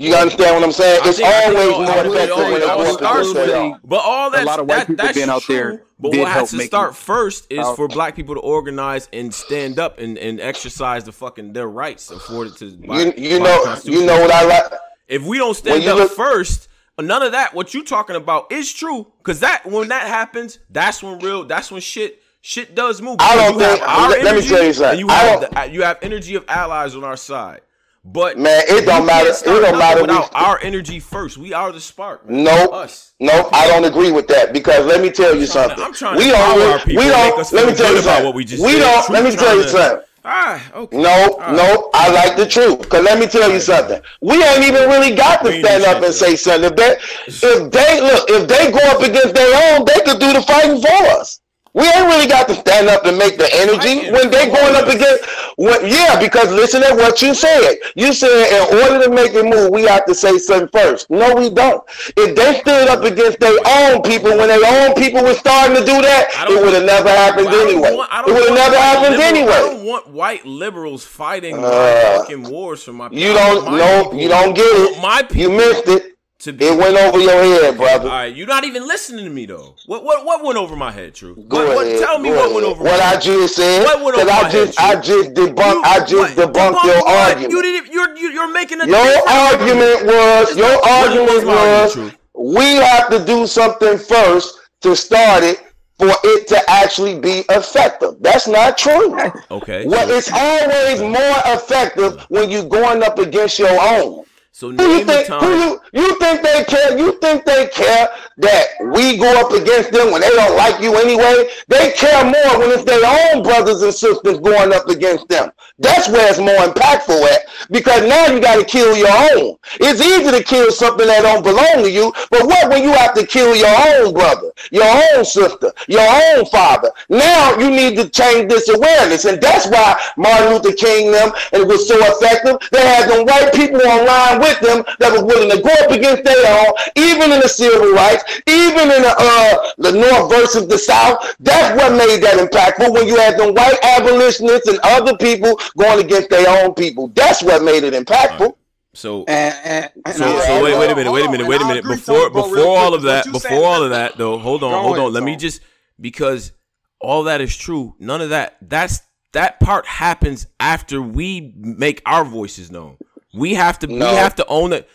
[0.00, 1.00] You understand what I'm saying?
[1.04, 2.64] I It's think- I think always it more I think it effective when it they
[2.66, 3.80] all go up starts with- own.
[3.84, 6.12] But all that's a lot of white that, people that's being out true, there But
[6.12, 7.74] did what has help to start it first is powerful.
[7.76, 12.10] for black people to organize and stand up and, and exercise the fucking their rights
[12.10, 14.72] afforded to by, You, you by the know, you know what I like.
[15.06, 16.68] If we don't stand up look- first,
[16.98, 17.52] none of that.
[17.52, 19.06] What you talking about is true.
[19.22, 21.44] Cause that when that happens, that's when real.
[21.44, 23.16] That's when shit shit does move.
[23.20, 24.98] I don't Because you have think- our let- let me tell you something.
[24.98, 27.60] You have the, you have energy of allies on our side.
[28.02, 30.00] But Man, it don't matter- it don't matter.
[30.00, 31.36] without We- our energy first.
[31.36, 32.28] We are the spark.
[32.28, 32.44] man.
[32.44, 32.72] Nope.
[32.72, 33.12] Us.
[33.20, 35.84] Nope, I don't agree with that because let me tell you trying to- something.
[35.84, 36.62] I'm trying we to don't.
[36.72, 37.52] our people we don't.
[37.52, 38.24] let me tell you about something.
[38.24, 38.78] what we just we said.
[38.80, 39.10] don't.
[39.10, 40.00] Let me tell you to- something.
[40.24, 40.96] Ah, okay.
[40.96, 41.52] No, right.
[41.54, 42.88] no, I like the truth.
[42.88, 44.00] Cause let me tell you something.
[44.22, 46.70] We ain't even really got to stand up and say something.
[46.72, 46.96] If they,
[47.26, 50.80] if they look, if they go up against their own, they could do the fighting
[50.80, 51.40] for us.
[51.72, 54.88] We ain't really got to stand up and make the energy when they going up
[54.88, 55.24] against.
[55.56, 57.76] When, yeah, because listen to what you said.
[57.94, 61.08] You said in order to make it move, we have to say something first.
[61.10, 61.82] No, we don't.
[62.16, 65.84] If they stood up against their own people when their own people were starting to
[65.84, 67.94] do that, it would have never happened anyway.
[67.94, 72.50] want- It would have never happened liberal- I don't want white liberals fighting Uh, fucking
[72.50, 73.22] wars for my People.
[73.24, 74.12] You don't know.
[74.12, 75.00] You don't get it.
[75.00, 76.16] My people You missed it.
[76.40, 78.08] To be It went over your head, All brother.
[78.08, 79.74] right, you're not even listening to me though.
[79.86, 81.34] What what what went over my head, True?
[81.48, 82.00] Go what, what, ahead.
[82.00, 82.54] tell me what ahead.
[82.54, 83.22] went over what my I head.
[83.22, 83.84] just said.
[83.84, 86.84] What went over I my just, head, I just debunked, You, I just what, debunked
[86.84, 87.28] your what?
[87.28, 87.52] argument.
[87.52, 87.92] You didn't.
[87.92, 93.10] You're you- you're making a your argument was, your argument was my argument, we have
[93.10, 95.58] to do something first to start it
[95.98, 98.14] for it to actually be effective.
[98.20, 99.18] That's not true.
[99.50, 99.84] Okay.
[99.86, 104.24] Well, it's always more effective when you're going up against your own.
[104.52, 105.28] So you think?
[105.28, 106.98] You, you think they care?
[106.98, 108.08] You think they care
[108.38, 111.48] that we go up against them when they don't like you anyway?
[111.68, 113.00] They care more when it's their
[113.32, 115.50] own brothers and sisters going up against them.
[115.78, 119.56] That's where it's more impactful at because now you got to kill your own.
[119.80, 123.14] It's easy to kill something that don't belong to you, but what when you have
[123.14, 126.90] to kill your own brother, your own sister, your own father?
[127.08, 131.62] Now you need to change this awareness, and that's why Martin Luther King them and
[131.62, 132.58] it was so effective.
[132.72, 136.24] They had them white people online with them that was willing to go up against
[136.24, 140.78] their own, even in the civil rights, even in the uh, the North versus the
[140.78, 141.36] South.
[141.40, 142.92] That's what made that impactful.
[142.92, 147.42] When you had them white abolitionists and other people going against their own people, that's
[147.42, 148.54] what made it impactful.
[148.92, 151.60] So And, and, and so, I- so wait, wait a minute, wait a minute, wait
[151.62, 151.84] a minute.
[151.84, 154.82] Before Tony, bro, real before all of that, before all of that, though, hold on,
[154.82, 155.12] hold on.
[155.12, 155.60] Let me just
[156.00, 156.52] because
[157.00, 157.94] all that is true.
[158.00, 158.56] None of that.
[158.60, 159.00] That's
[159.32, 162.96] that part happens after we make our voices known.
[163.34, 163.86] We have to.
[163.86, 164.10] No.
[164.10, 164.88] We have to own it.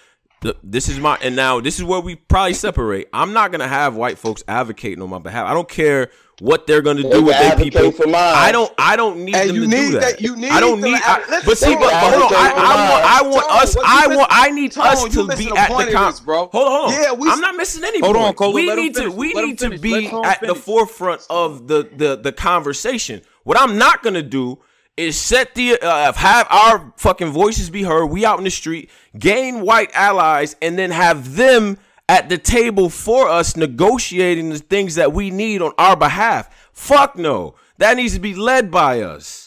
[0.64, 3.10] This is my and now this is where we probably separate.
[3.12, 5.48] I'm not gonna have white folks advocating on my behalf.
[5.48, 7.92] I don't care what they're gonna They do with their people.
[7.94, 8.14] for mine.
[8.16, 8.72] I don't.
[8.78, 10.02] I don't need And them you to need do that.
[10.02, 10.98] that- you need I don't need.
[10.98, 12.34] to I, listen, but see, but, but hold on.
[12.34, 13.06] I, advocate I want.
[13.06, 13.78] I want Tone, us.
[13.84, 14.30] I you want.
[14.32, 16.48] I need Tone, us to be at the con- this, bro.
[16.48, 17.02] Hold on, hold on.
[17.02, 18.00] Yeah, we- I'm not missing any.
[18.02, 18.38] Hold on, point.
[18.38, 19.10] Cola, We need to.
[19.10, 23.22] We Let need to be at the forefront of the the the conversation.
[23.46, 24.60] What I'm not gonna do
[24.98, 28.06] is set the uh, have our fucking voices be heard.
[28.08, 31.78] We out in the street, gain white allies, and then have them
[32.08, 36.70] at the table for us negotiating the things that we need on our behalf.
[36.72, 37.56] Fuck no.
[37.78, 39.45] That needs to be led by us.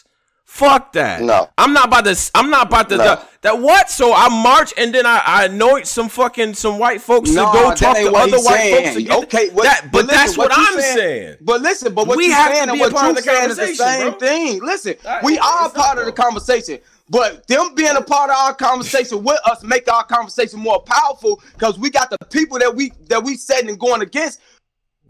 [0.59, 1.21] Fuck that.
[1.21, 1.49] No.
[1.57, 2.31] I'm not about to.
[2.35, 2.97] I'm not about to.
[2.97, 3.03] No.
[3.03, 3.89] That, that what?
[3.89, 7.57] So I march and then I, I anoint some fucking some white folks No, to
[7.57, 9.07] go talk to other white saying.
[9.07, 9.23] folks.
[9.23, 11.35] Okay, what- that, but but listen, that's what, what I'm saying- saying.
[11.41, 13.21] But listen, but what We you have to saying and what part you of the
[13.21, 14.19] saying is the same bro.
[14.19, 14.59] thing.
[14.63, 16.79] Listen, That- we are part of the conversation.
[17.11, 21.41] But them being a part of our conversation with us make our conversation more powerful
[21.53, 24.41] because we got the people that we that we setting and going against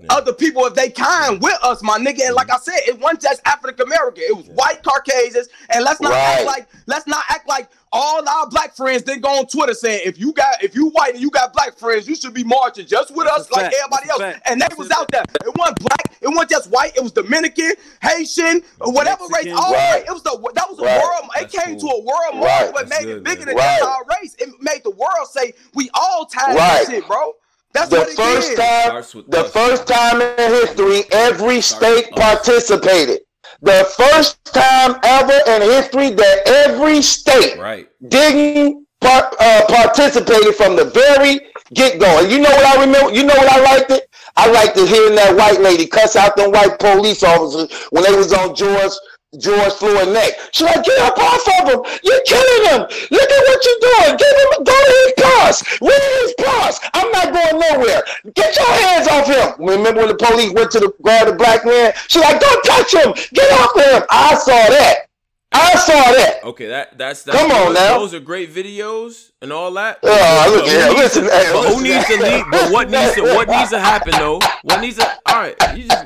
[0.09, 2.25] other people if they kind with us, my nigga.
[2.25, 2.55] And like mm-hmm.
[2.55, 5.49] I said, it wasn't just African American; it was white Caucasians.
[5.73, 9.29] And let's not act like let's not act like all our black friends then go
[9.39, 12.15] on Twitter saying if you got if you white and you got black friends, you
[12.15, 13.75] should be marching just with That's us like fact.
[13.83, 14.41] everybody That's else.
[14.45, 15.23] And they That's was a out there.
[15.45, 16.13] It wasn't black.
[16.21, 16.95] It wasn't just white.
[16.95, 17.71] It was Dominican,
[18.01, 19.53] Haitian, or whatever race.
[19.53, 19.91] All Right.
[19.93, 20.03] right.
[20.07, 21.01] It was the that was a Right.
[21.01, 21.29] world.
[21.37, 21.89] It came cool.
[21.89, 22.71] to a world Right.
[22.73, 23.47] but made it bigger man.
[23.47, 23.79] than Right.
[23.79, 24.35] just our race.
[24.39, 26.79] It made the world say we all tied Right.
[26.81, 27.33] this shit, bro.
[27.73, 28.57] That's The what first did.
[28.57, 29.51] time, the us.
[29.51, 32.19] first time in history, every state us.
[32.19, 33.19] participated.
[33.61, 37.87] The first time ever in history that every state Right.
[38.07, 41.41] didn't part, uh, participated from the very
[41.73, 42.19] get go.
[42.19, 43.11] And you know what I remember?
[43.13, 44.09] You know what I liked it?
[44.35, 48.15] I liked it hearing that white lady cuss out them white police officers when they
[48.15, 48.93] was on George
[49.37, 50.33] George Floyd neck.
[50.51, 51.99] She's like, get up off of him.
[52.03, 52.81] You're killing him.
[53.11, 54.17] Look at what you're doing.
[54.17, 55.59] Give him, a go to his purse.
[55.81, 56.79] Read his purse.
[56.95, 58.01] I'm not going nowhere.
[58.33, 59.65] Get your hands off him.
[59.65, 61.93] Remember when the police went to the grab the black man?
[62.07, 63.13] She's like, don't touch him.
[63.33, 64.03] Get off of him.
[64.09, 65.05] I saw that.
[65.51, 66.43] I saw that.
[66.43, 67.33] Okay, that that's, that.
[67.33, 67.99] Come on those, now.
[67.99, 69.99] Those are great videos and all that.
[70.03, 70.95] Oh, look at who him.
[70.95, 72.45] to- Listen, but who needs to lead?
[72.51, 74.39] But what needs to what needs to happen though?
[74.63, 75.07] What needs to?
[75.25, 76.05] All right, you just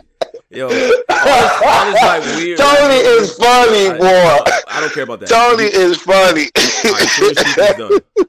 [0.56, 0.66] yo.
[0.66, 2.58] All this, all this like weird.
[2.58, 4.52] Tony is funny, I, boy.
[4.68, 5.30] I don't care about that.
[5.30, 6.48] Tony is funny.
[6.86, 8.00] All right, so this week is done.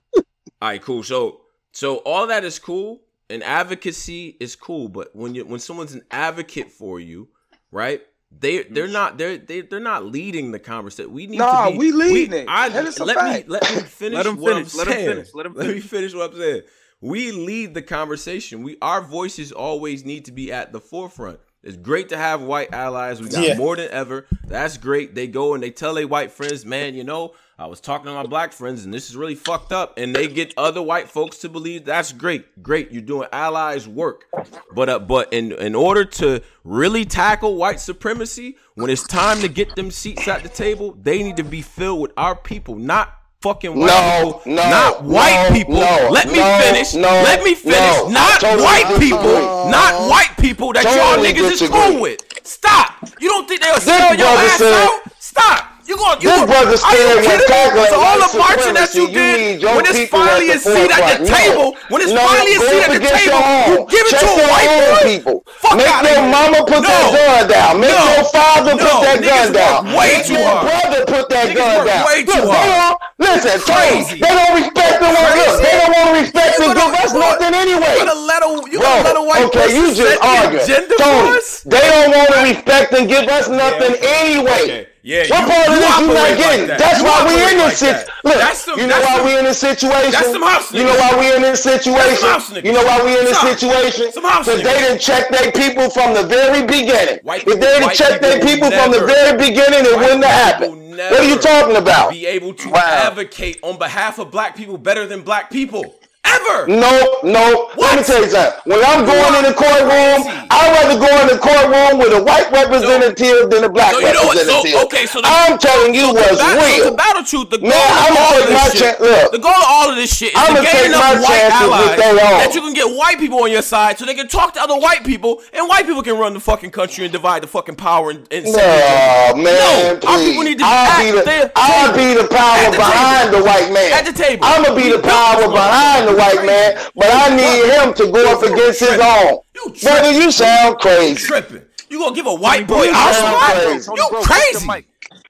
[0.63, 1.03] All right, cool.
[1.03, 1.41] So
[1.73, 6.03] so all that is cool, and advocacy is cool, but when you when someone's an
[6.11, 7.29] advocate for you,
[7.71, 8.01] right?
[8.37, 11.13] They they're not they're they, they're not leading the conversation.
[11.13, 12.47] We need Nah, to be we leading it.
[12.49, 14.17] I, That is a let me let me finish.
[14.17, 14.73] Let him what finish.
[14.73, 15.35] I'm Let him finish.
[15.35, 15.87] Let him Let me finish.
[15.91, 16.63] finish what I'm saying.
[17.01, 18.63] We lead the conversation.
[18.63, 21.39] We our voices always need to be at the forefront.
[21.65, 23.21] It's great to have white allies.
[23.23, 23.57] We got Yeah.
[23.57, 24.27] more than ever.
[24.47, 25.15] That's great.
[25.15, 28.13] They go and they tell their white friends, man, you know, I was talking to
[28.13, 29.95] my black friends and this is really fucked up.
[29.97, 32.63] And they get other white folks to believe that's great.
[32.63, 32.91] Great.
[32.93, 34.27] You're doing allies work.
[34.75, 39.49] But uh, but in in order to really tackle white supremacy, when it's time to
[39.49, 43.15] get them seats at the table, they need to be filled with our people, not
[43.45, 44.53] fucking white No, people.
[44.57, 45.75] no, not white no, people.
[45.75, 46.95] no, Let me no, finish.
[46.95, 47.77] no, Let me finish.
[47.77, 48.09] no.
[48.09, 49.11] Not Totally white disagree.
[49.11, 49.69] people.
[49.69, 51.81] Not white people that y'all Totally niggas is disagree.
[51.93, 52.21] cool with.
[52.43, 52.91] Stop.
[53.21, 55.01] You don't think they'll sell your ass said- out?
[55.19, 55.61] Stop.
[55.87, 57.47] You going you This gonna- brother Are you said when kidding me?
[57.47, 60.59] tackling So all the marching that you supremacy, you did, when it's finally the a
[60.65, 61.29] seat at the forefront.
[61.29, 61.37] No.
[61.37, 64.13] table, when it's No, finally a go seat at the table, your you give it
[64.17, 65.03] Check to a white boy.
[65.05, 65.37] people.
[65.61, 66.89] Fuck Make outta your mama put No.
[66.89, 67.73] that gun down.
[67.85, 68.05] Make No.
[68.17, 68.85] your father No.
[68.85, 69.81] put that Niggas gun down.
[69.93, 70.65] way Make too your hard.
[70.65, 72.03] brother put that Niggas gun down.
[72.09, 72.81] way too Look, they hard.
[72.81, 72.99] don't,
[73.29, 74.17] listen, Crazy.
[74.25, 75.33] They don't respect the one.
[75.37, 76.93] Look, they don't want to respect You the gonna- group.
[76.97, 77.93] That's nothing anyway.
[78.01, 80.27] You gonna let a you Bro, gonna let a white okay, you just set the
[80.27, 80.67] arguing.
[80.99, 84.87] Tony, they don't want to respect and give us nothing anyway.
[85.05, 86.67] Yeah, what you- part of this you not like getting?
[86.67, 86.79] that.
[86.79, 88.07] That's You why we in like this situation.
[88.09, 88.25] that.
[88.25, 90.11] Look, That's some- you know why some- we in this situation?
[90.13, 92.29] that's some house You know why we in this situation?
[92.65, 94.07] You know why we in this situation?
[94.15, 97.19] Because they didn't check their people from the very beginning.
[97.23, 100.47] White if they didn't check their people people from the very beginning, it wouldn't have
[100.55, 100.97] happened.
[100.97, 102.11] What are you talking about?
[102.11, 102.81] Be able to Wow.
[102.81, 105.95] advocate on behalf of black people better than black people
[106.25, 106.67] ever.
[106.69, 106.91] No,
[107.23, 107.71] no.
[107.77, 108.07] Let me What?
[108.07, 108.61] tell you something.
[108.65, 110.45] When I'm going in the courtroom.
[110.55, 114.13] I'd rather go in the courtroom with a white representative than a black So you
[114.13, 114.39] know what?
[114.39, 114.85] So representative.
[114.87, 116.85] okay, so the, I'm telling you so what's the battle, real.
[116.91, 119.33] The battle truth, the goal Man, I'ma take my this shit, chan- look.
[119.33, 122.53] the goal of all of this shit is I'ma gain take enough white allies that
[122.55, 125.03] you can get white people on your side, so they can talk to other white
[125.05, 128.29] people, and white people can run the fucking country and divide the fucking power and.
[128.31, 132.71] and No, man, No, our people need to I'll be the, I'll be the power
[132.71, 133.91] behind the white man.
[133.93, 134.45] At the table.
[134.47, 136.37] I'm gonna be the power behind the motherfucker.
[136.37, 139.39] white man, but I need him to go up You against his own.
[139.55, 141.27] You Brother, you sound crazy.
[141.27, 141.63] tripping.
[141.91, 143.53] You gonna give a white boy You our sound spot?
[143.63, 143.87] crazy.
[143.87, 144.67] Tony, You bro, fix crazy.
[144.67, 144.87] your mic.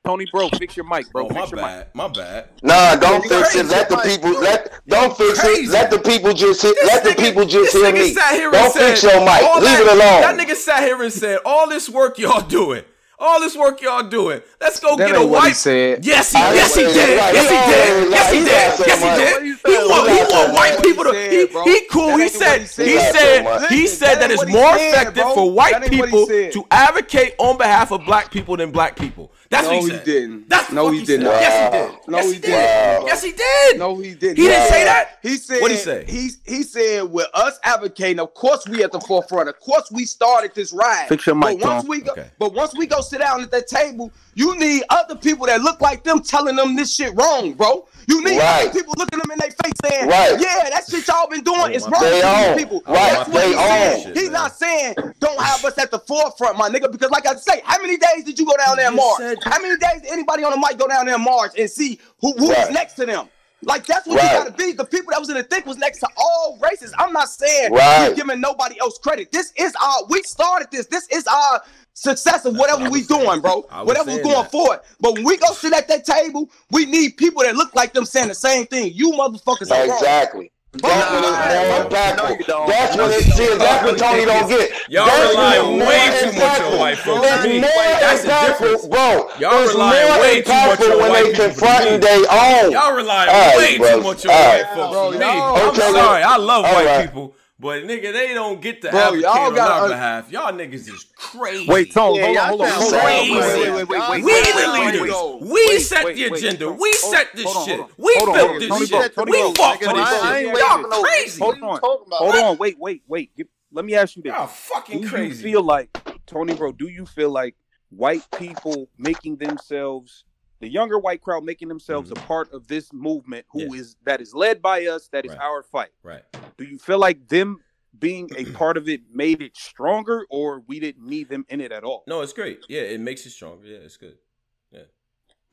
[0.06, 1.26] Tony, bro, fix your mic, bro.
[1.26, 1.66] Oh, my fix your mic.
[1.70, 1.86] bad.
[1.94, 2.48] My bad.
[2.62, 3.66] Nah, don't You fix it.
[3.66, 5.62] Let the people let don't fix crazy.
[5.64, 5.70] it.
[5.70, 8.12] Let the people just hit, This let the people just this hear me.
[8.12, 9.42] sat here and Don't said, fix your mic.
[9.42, 10.20] all Leave that- it alone.
[10.20, 12.84] That nigga sat here and said, all this work y'all doing.
[13.24, 14.42] All this work y'all doing.
[14.60, 15.56] Let's go That get a ain't he white.
[15.56, 16.04] said.
[16.04, 16.94] Yes, he, I yes, he did.
[16.94, 18.04] saying Yes, he did.
[18.04, 18.46] He Yes, he did.
[18.46, 19.58] Yes, he did.
[19.64, 21.12] What He want, he want white people to.
[21.12, 21.64] he He, said, bro.
[21.64, 22.16] he cool.
[22.18, 22.60] He said.
[22.60, 22.86] he said.
[22.86, 23.36] He said.
[23.38, 23.68] so much.
[23.70, 26.52] He Listen, said that that it's more effective for white That ain't what he people
[26.52, 29.32] to advocate on behalf of black people than black people.
[29.54, 30.48] That's No, what he he didn't.
[30.48, 31.24] That's No, what he he did said.
[31.24, 31.40] not.
[31.40, 32.10] Yes, he did.
[32.10, 33.00] No, yes, he he didn't.
[33.00, 33.06] did.
[33.06, 33.78] Yes, he did.
[33.78, 34.36] No, he didn't.
[34.36, 35.18] He didn't say that?
[35.22, 35.60] He said.
[35.62, 36.04] What'd he say?
[36.08, 39.48] He he said with us advocating, of course we at the forefront.
[39.48, 41.06] Of course we started this ride.
[41.08, 41.88] Fix your mic, but once Tom.
[41.88, 42.26] we go, Okay.
[42.38, 45.80] but once we go sit down at that table, you need other people that look
[45.80, 47.86] like them telling them this shit wrong, bro.
[48.06, 48.66] You need Right.
[48.68, 50.38] other people looking them in their face saying, Right.
[50.38, 52.58] "Yeah, that shit y'all been doing is wrong." They to own.
[52.58, 52.82] people.
[52.86, 53.12] Right.
[53.12, 54.06] That's what They he's saying.
[54.08, 54.14] own.
[54.14, 56.90] He's not saying don't have us at the forefront, my nigga.
[56.92, 59.20] Because like I say, how many days did you go down there and just march?
[59.20, 61.70] said- How many days did anybody on the mic go down there and march and
[61.70, 62.72] see who who's Right.
[62.72, 63.28] next to them?
[63.62, 64.30] Like that's what Right.
[64.30, 64.72] you gotta be.
[64.72, 66.92] The people that was in the thick was next to all races.
[66.98, 68.10] I'm not saying Right.
[68.10, 69.32] we giving nobody else credit.
[69.32, 70.86] This is our we started this.
[70.86, 71.62] This is our
[71.94, 73.24] success of whatever we was saying.
[73.24, 73.62] doing, bro.
[73.84, 74.50] Whatever we're going that.
[74.50, 74.80] forward.
[75.00, 78.04] But when we go sit at that table, we need people that look like them
[78.04, 78.92] saying the same thing.
[78.94, 79.98] You motherfuckers are wrong.
[79.98, 80.50] Exactly.
[80.82, 82.38] That's when it's more no, impactful.
[82.38, 82.66] you.
[82.66, 84.70] That's when it's see, that's what Tony don't get.
[84.88, 87.26] Y'all That's rely way too much on white folks.
[87.26, 87.70] It's To me, more
[88.00, 88.86] that's the impactful, difference.
[88.86, 89.28] bro.
[89.38, 91.98] Y'all it's relying more way too much on when white they people to confronting me.
[91.98, 92.72] their own.
[92.72, 93.96] Y'all rely All right, way bro.
[93.96, 94.92] too much on All white folks.
[94.94, 95.24] Bro, to me.
[95.24, 96.22] I'm Okay, sorry.
[96.22, 97.06] I love all white right.
[97.06, 97.36] people.
[97.58, 100.30] But nigga, they don't get to Bro, advocate y'all on gotta our un- behalf.
[100.32, 101.70] Y'all niggas is crazy.
[101.70, 103.00] Wait, Tone, Yeah, hold on, hold on, hold on.
[103.00, 103.32] crazy.
[103.32, 105.00] Wait, wait, wait, wait, wait, We wait, the wait, wait, leaders.
[105.00, 105.40] wait.
[105.42, 106.38] We Wait, set wait, the wait.
[106.44, 106.66] agenda.
[106.66, 107.76] Hold- We hold- set this hold on, shit.
[107.78, 107.94] hold on.
[108.04, 108.58] We Hold on, built hold on.
[108.58, 108.90] this Tony shit.
[109.14, 110.48] Bro, Tony we Bro, fought nigga, for this I- I shit.
[110.48, 111.40] ain't Y'all crazy.
[111.40, 111.80] Hold on.
[112.10, 113.36] Hold on, wait, wait, wait.
[113.36, 114.32] Give- Let me ask you this.
[114.32, 115.48] Y'all fucking do crazy.
[115.48, 117.54] you feel like Tony bro, do you feel like
[117.90, 120.24] white people making themselves
[120.60, 122.22] the younger white crowd making themselves mm-hmm.
[122.22, 123.96] a part of this movement who is Yes.
[124.04, 125.40] that is led by us, that is Right.
[125.40, 125.90] our fight.
[126.02, 126.22] Right.
[126.56, 127.58] Do you feel like them
[127.98, 131.72] being a part of it made it stronger or we didn't need them in it
[131.72, 132.04] at all?
[132.06, 132.64] No, it's great.
[132.68, 133.66] Yeah, it makes it stronger.
[133.66, 134.16] Yeah, it's good.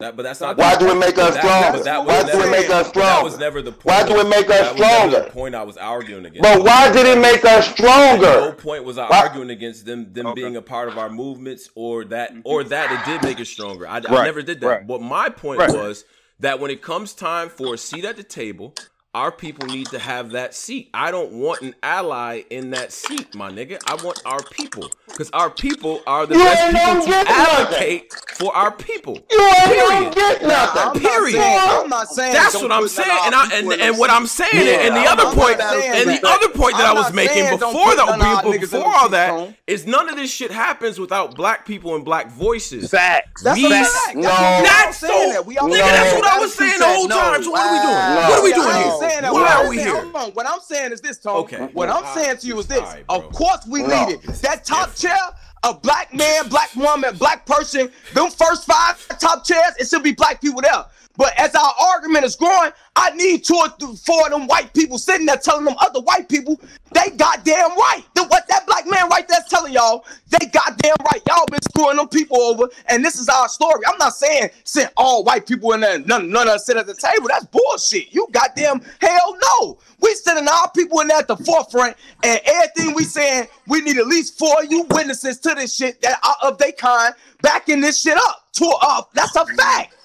[0.02, 0.08] Yeah.
[0.08, 0.58] That, but that's not.
[0.58, 1.78] Why do it make us that- stronger?
[1.78, 3.86] but that was Why do never- it make us but That was never the point.
[3.86, 5.26] Why do it make us that was never stronger?
[5.26, 6.42] the point I was arguing against.
[6.42, 8.22] But why did it make us stronger?
[8.22, 10.42] No point was I Why- arguing against them them Okay.
[10.42, 12.42] being a part of our movements or that mm-hmm.
[12.46, 13.88] or that it did make it stronger.
[13.88, 14.68] I, I never did that.
[14.68, 14.88] right.
[14.88, 15.72] But my point Right.
[15.72, 16.04] was
[16.40, 18.74] that when it comes time for a seat at the table,
[19.14, 20.90] our people need to have that seat.
[20.94, 23.78] I don't want an ally in that seat, my nigga.
[23.86, 27.28] I want our people because our people are the You best people gonna to get
[27.28, 27.66] nothing.
[27.68, 29.20] advocate for our people.
[29.30, 29.90] You ain't Period.
[29.90, 30.84] gonna get I'm nothing.
[30.86, 31.34] not Period.
[31.42, 34.10] saying- I'm not saying That's what I'm saying, and I, and, people in and what
[34.10, 37.02] I'm saying, Yeah, and the I'm other point, and the other point that I'm I
[37.02, 39.28] was making before put that, none of before, niggas in before them all seats, that,
[39.30, 39.56] Tone.
[39.68, 42.90] is none of this shit happens without black people and black voices.
[42.90, 43.44] Facts.
[43.44, 44.16] That's We- a fact.
[44.16, 44.22] No.
[44.22, 45.46] That's, what That's I'm so, that.
[45.46, 45.80] We all nigga.
[45.80, 47.44] That's what I was saying the whole time.
[47.44, 48.16] So what are we doing?
[48.16, 49.01] What are we doing here?
[49.10, 49.34] Saying that.
[49.34, 50.02] Why What are I'm we saying- here?
[50.02, 50.32] Hold on.
[50.32, 51.38] What I'm saying is this, Tone.
[51.44, 51.70] Okay.
[51.74, 52.82] What I'm All saying to you is this.
[52.82, 54.24] Right, of course we need it.
[54.42, 55.18] That top chair,
[55.64, 60.14] a black man, black woman, black person, them first five top chairs, it should be
[60.14, 60.86] black people there.
[61.18, 64.74] But as our argument is growing, I need two or th- four of them white
[64.74, 66.60] people sitting there telling them other white people
[66.94, 68.04] they goddamn right.
[68.16, 71.22] Then what that black man right there's telling y'all, they goddamn right.
[71.28, 73.82] Y'all been screwing them people over, and this is our story.
[73.88, 76.88] I'm not saying send all white people in there, none, none of us sit at
[76.88, 77.28] the table.
[77.30, 78.14] That's bullshit.
[78.14, 79.78] You goddamn hell no.
[80.02, 83.98] We sending our people in there at the forefront, and everything we saying, we need
[83.98, 87.82] at least four of you witnesses to this shit that are of they kind backing
[87.82, 88.40] this shit up.
[88.54, 89.12] To up.
[89.14, 89.96] That's a fact.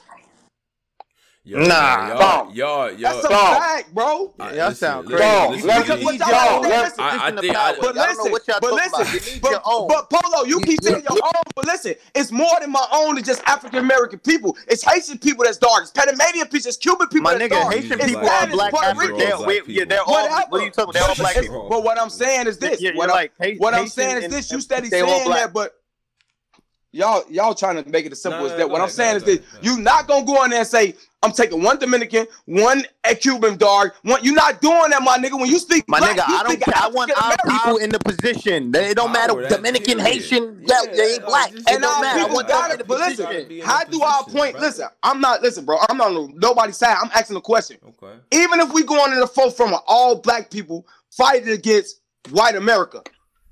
[1.49, 2.55] Yo, Nah, y'all, Tom.
[2.57, 4.35] y'all, y'all, That's a fact, bro.
[4.37, 5.39] Uh, I- Y'all listen, sound listen, crazy.
[5.53, 5.83] listen, Let's- listen.
[5.97, 6.63] Because what y'all y'all.
[6.63, 7.05] don't Let's- listen.
[7.05, 9.89] I- I think- I- But Y'all don't know listen, what y'all but listen, You but,
[9.89, 13.23] but Polo, you keep saying your own, but listen, it's more than my own than
[13.23, 14.57] just African American people.
[14.67, 15.83] It's Haitian people that's dark.
[15.83, 16.67] It's Panamanian people.
[16.67, 17.75] It's Cuban people My that's nigga, dark.
[17.75, 19.17] Haitian it's people black are black Puerto African.
[19.19, 20.15] They're, we- yeah, they're all.
[20.15, 20.43] Whatever.
[20.49, 20.93] What are you talking?
[20.95, 21.67] They're all But black people.
[21.71, 22.83] But what I'm saying is this.
[22.97, 24.51] What I'm, like, Ha- what I'm Haitian saying is this.
[24.51, 25.39] You and steady saying black.
[25.43, 25.75] that, but
[26.93, 28.59] y'all y'all trying to make it as simple Nah, as that.
[28.61, 29.65] go What I'm saying go is ahead, this: go ahead.
[29.79, 33.57] you not gonna go in there and say I'm taking one Dominican, one a Cuban
[33.57, 33.91] dog.
[34.03, 35.41] One, you're not doing that, my nigga.
[35.41, 36.75] When you speak, My black, nigga, you I don't care.
[36.77, 37.51] I want our African-American.
[37.59, 38.71] people in the position.
[38.71, 39.33] They- It don't matter.
[39.33, 40.07] Power, that Dominican, period.
[40.07, 41.51] Haitian, Yeah, yeah, they ain't that- black.
[41.53, 42.25] just- It And don't our matter.
[42.27, 42.87] People got in it.
[42.87, 44.53] But Gotta listen, how do our position, point?
[44.53, 44.67] brother.
[44.69, 45.79] Listen, I'm not listen, bro.
[45.89, 46.97] I'm not on nobody's side.
[47.03, 47.79] I'm asking a question.
[47.89, 48.15] Okay.
[48.31, 52.01] Even if we go on in the forefront of all black people fighting against
[52.31, 53.03] white America,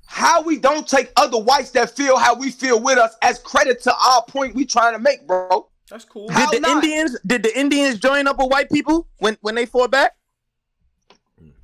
[0.05, 3.81] how we don't take other whites that feel how we feel with us as credit
[3.83, 5.67] to our point we trying to make, bro.
[5.89, 6.29] That's cool.
[6.31, 6.83] How Did the not?
[6.83, 7.17] Indians?
[7.25, 10.13] Did the Indians join up with white people when when they fought back?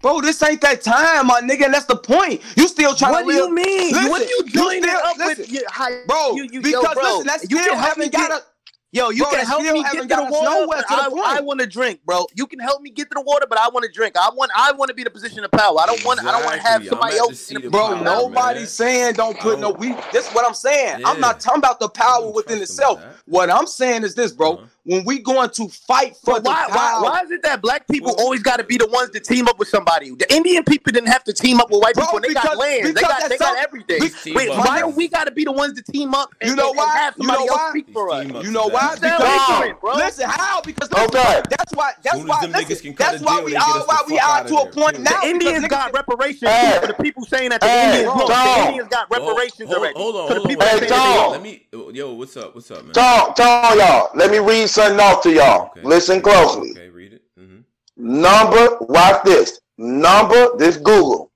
[0.02, 2.42] Bro, this ain't that time, my nigga, and that's the point.
[2.58, 3.50] You still trying What to What do live.
[3.50, 3.92] you mean?
[3.94, 5.52] Listen, what are you joining still- up listen, with?
[5.52, 8.06] Your, how, bro, you, you, because yo, bro, listen, that's you still can help me
[8.06, 8.44] haven't got a
[8.94, 10.68] Yo, you Bro, can help me get haven't to the water.
[10.68, 11.38] but to the I.
[11.38, 12.26] I want to drink, bro.
[12.36, 14.18] You can help me get to the water, but I want to drink.
[14.18, 15.80] I want I want to be in a position of power.
[15.80, 17.66] I don't want I don't want to have somebody at the else seat in a
[17.68, 18.22] of Bro, of power, power.
[18.24, 18.68] nobody's man.
[18.68, 21.06] saying don't put no don't- we this is what I'm saying.
[21.06, 23.02] I'm not talking about the power within itself.
[23.28, 24.56] What I'm saying is this, bro.
[24.56, 24.66] Uh-huh.
[24.84, 27.88] When we going to fight for But the why, why, why is it that black
[27.88, 30.10] people Well- always got to be the ones to team up with somebody?
[30.10, 32.20] The Indian people didn't have to team up with white Bro, people.
[32.22, 32.86] They got land.
[32.88, 34.02] They got they got everything.
[34.02, 34.66] we- Wait, up.
[34.66, 36.34] why do we got to be the ones to team up?
[36.42, 36.84] And, You know and- why?
[36.86, 37.70] And have You know else why?
[37.70, 38.26] speak for us.
[38.26, 38.96] You know why?
[38.96, 39.20] that.
[39.20, 39.94] Sounds Because ignorant, bro.
[39.98, 40.62] listen, how?
[40.62, 41.42] Because okay.
[41.48, 44.18] that's why that's Soon why listen, can that's why deal, we they are why we
[44.18, 45.22] are to a point now.
[45.22, 48.32] The Indians got reparations for the people saying that the Indians lost.
[48.32, 48.62] Tom.
[48.62, 49.94] The Indians got reparations hold, already.
[50.00, 50.50] hold on, hold on.
[50.50, 51.18] Hey, that say they Tom.
[51.18, 51.32] lost.
[51.34, 51.68] Let me.
[51.94, 52.56] Yo, what's up?
[52.56, 52.94] What's up, man?
[52.94, 54.10] Tell, tell y'all.
[54.16, 55.66] Let me read something off to y'all.
[55.68, 55.82] Okay.
[55.84, 56.72] Listen closely.
[56.72, 57.22] Okay, read it.
[57.38, 57.60] hmm
[57.98, 59.60] Number, watch this.
[59.78, 61.32] Number, this Google.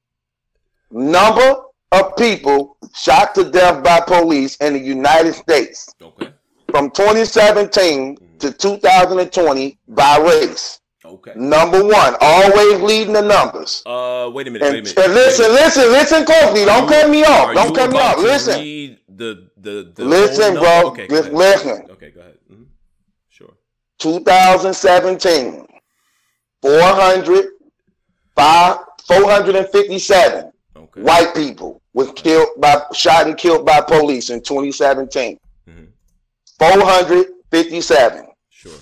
[0.92, 1.56] Number
[1.92, 6.30] of people shot to death by police in the United States Okay.
[6.72, 10.80] from 2017 to 2020 by race.
[11.04, 11.34] Okay.
[11.36, 13.84] Number one, always leading the numbers.
[13.86, 14.66] Uh, wait a minute.
[14.66, 15.06] And, Wait a minute.
[15.06, 16.66] and listen, listen, listen closely.
[16.66, 17.54] Don't cut me off.
[17.54, 18.18] Don't you cut me off.
[18.18, 18.60] Listen.
[19.08, 20.88] The the the Listen, bro.
[20.88, 21.86] Okay, listen.
[21.92, 22.35] Okay, go ahead.
[24.00, 24.14] Hmm Sure.
[24.14, 25.66] 2017,
[26.62, 27.46] 400,
[28.36, 28.78] five,
[29.08, 31.02] 457 Okay.
[31.02, 35.38] white people was killed by shot and killed by police in 2017.
[35.70, 35.88] Mhm.
[36.60, 38.28] 457.
[38.50, 38.74] Sure.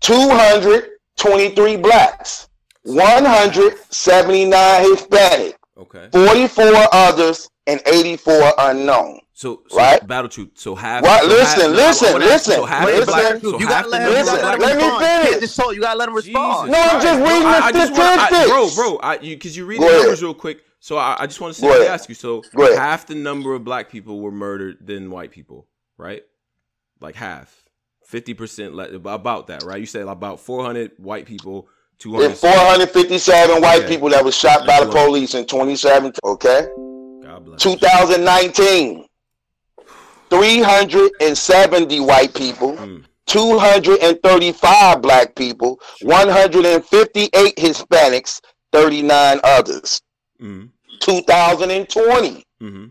[0.00, 2.48] 223 blacks.
[2.84, 5.56] 179 Hispanic.
[5.76, 6.08] Okay.
[6.12, 9.18] 44 others and 84 unknown.
[9.36, 10.06] So, so Right?
[10.06, 10.50] battle truth.
[10.54, 11.02] So half.
[11.02, 11.22] What?
[11.22, 13.00] so Listen, half, listen, I wanna you, listen, So half listen.
[13.00, 13.40] the black.
[13.40, 15.02] So you half gotta let him, number you listen, gotta let him let me respond.
[15.02, 15.40] You finish.
[15.40, 15.74] just talk.
[15.74, 16.70] You gotta let him respond.
[16.72, 19.36] No, I'm just Bro, reading I, I the just want, I, bro, bro, I, you
[19.36, 20.02] because you read Go the ahead.
[20.02, 20.60] numbers real quick.
[20.78, 21.94] So I, I just want to Go simply ahead.
[21.94, 22.14] ask you.
[22.14, 22.42] So
[22.76, 25.66] half the number of black people were murdered than white people,
[25.98, 26.22] right?
[27.00, 27.52] Like half,
[28.04, 29.80] fifty percent, about that, right?
[29.80, 33.88] You said about four hundred white people, two There's 457 white Okay.
[33.88, 35.06] people that was shot by the That's a lot.
[35.06, 36.12] police in 2017.
[36.22, 36.68] Okay.
[37.24, 37.64] God bless.
[37.64, 37.72] you.
[37.72, 39.06] 2019,
[40.30, 48.40] 370 white people, Mm, 235 black people, 158 Hispanics,
[48.72, 50.00] 39 others.
[50.40, 50.68] mm,
[51.00, 52.86] 2020, mm-hmm.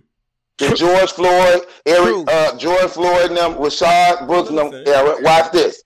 [0.58, 5.16] the George Floyd, Eric, uh, George Floyd, and them, Rayshard Brooks, them era.
[5.22, 5.84] Watch this: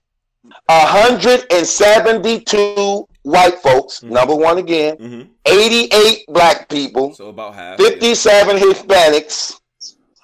[0.68, 4.00] 172 white folks.
[4.00, 4.10] Mhm.
[4.10, 4.96] Number one again.
[4.96, 5.22] Mm-hmm.
[5.46, 7.14] 88 black people.
[7.14, 7.78] So about half.
[7.80, 7.86] yeah.
[7.88, 9.54] 57 Hispanics.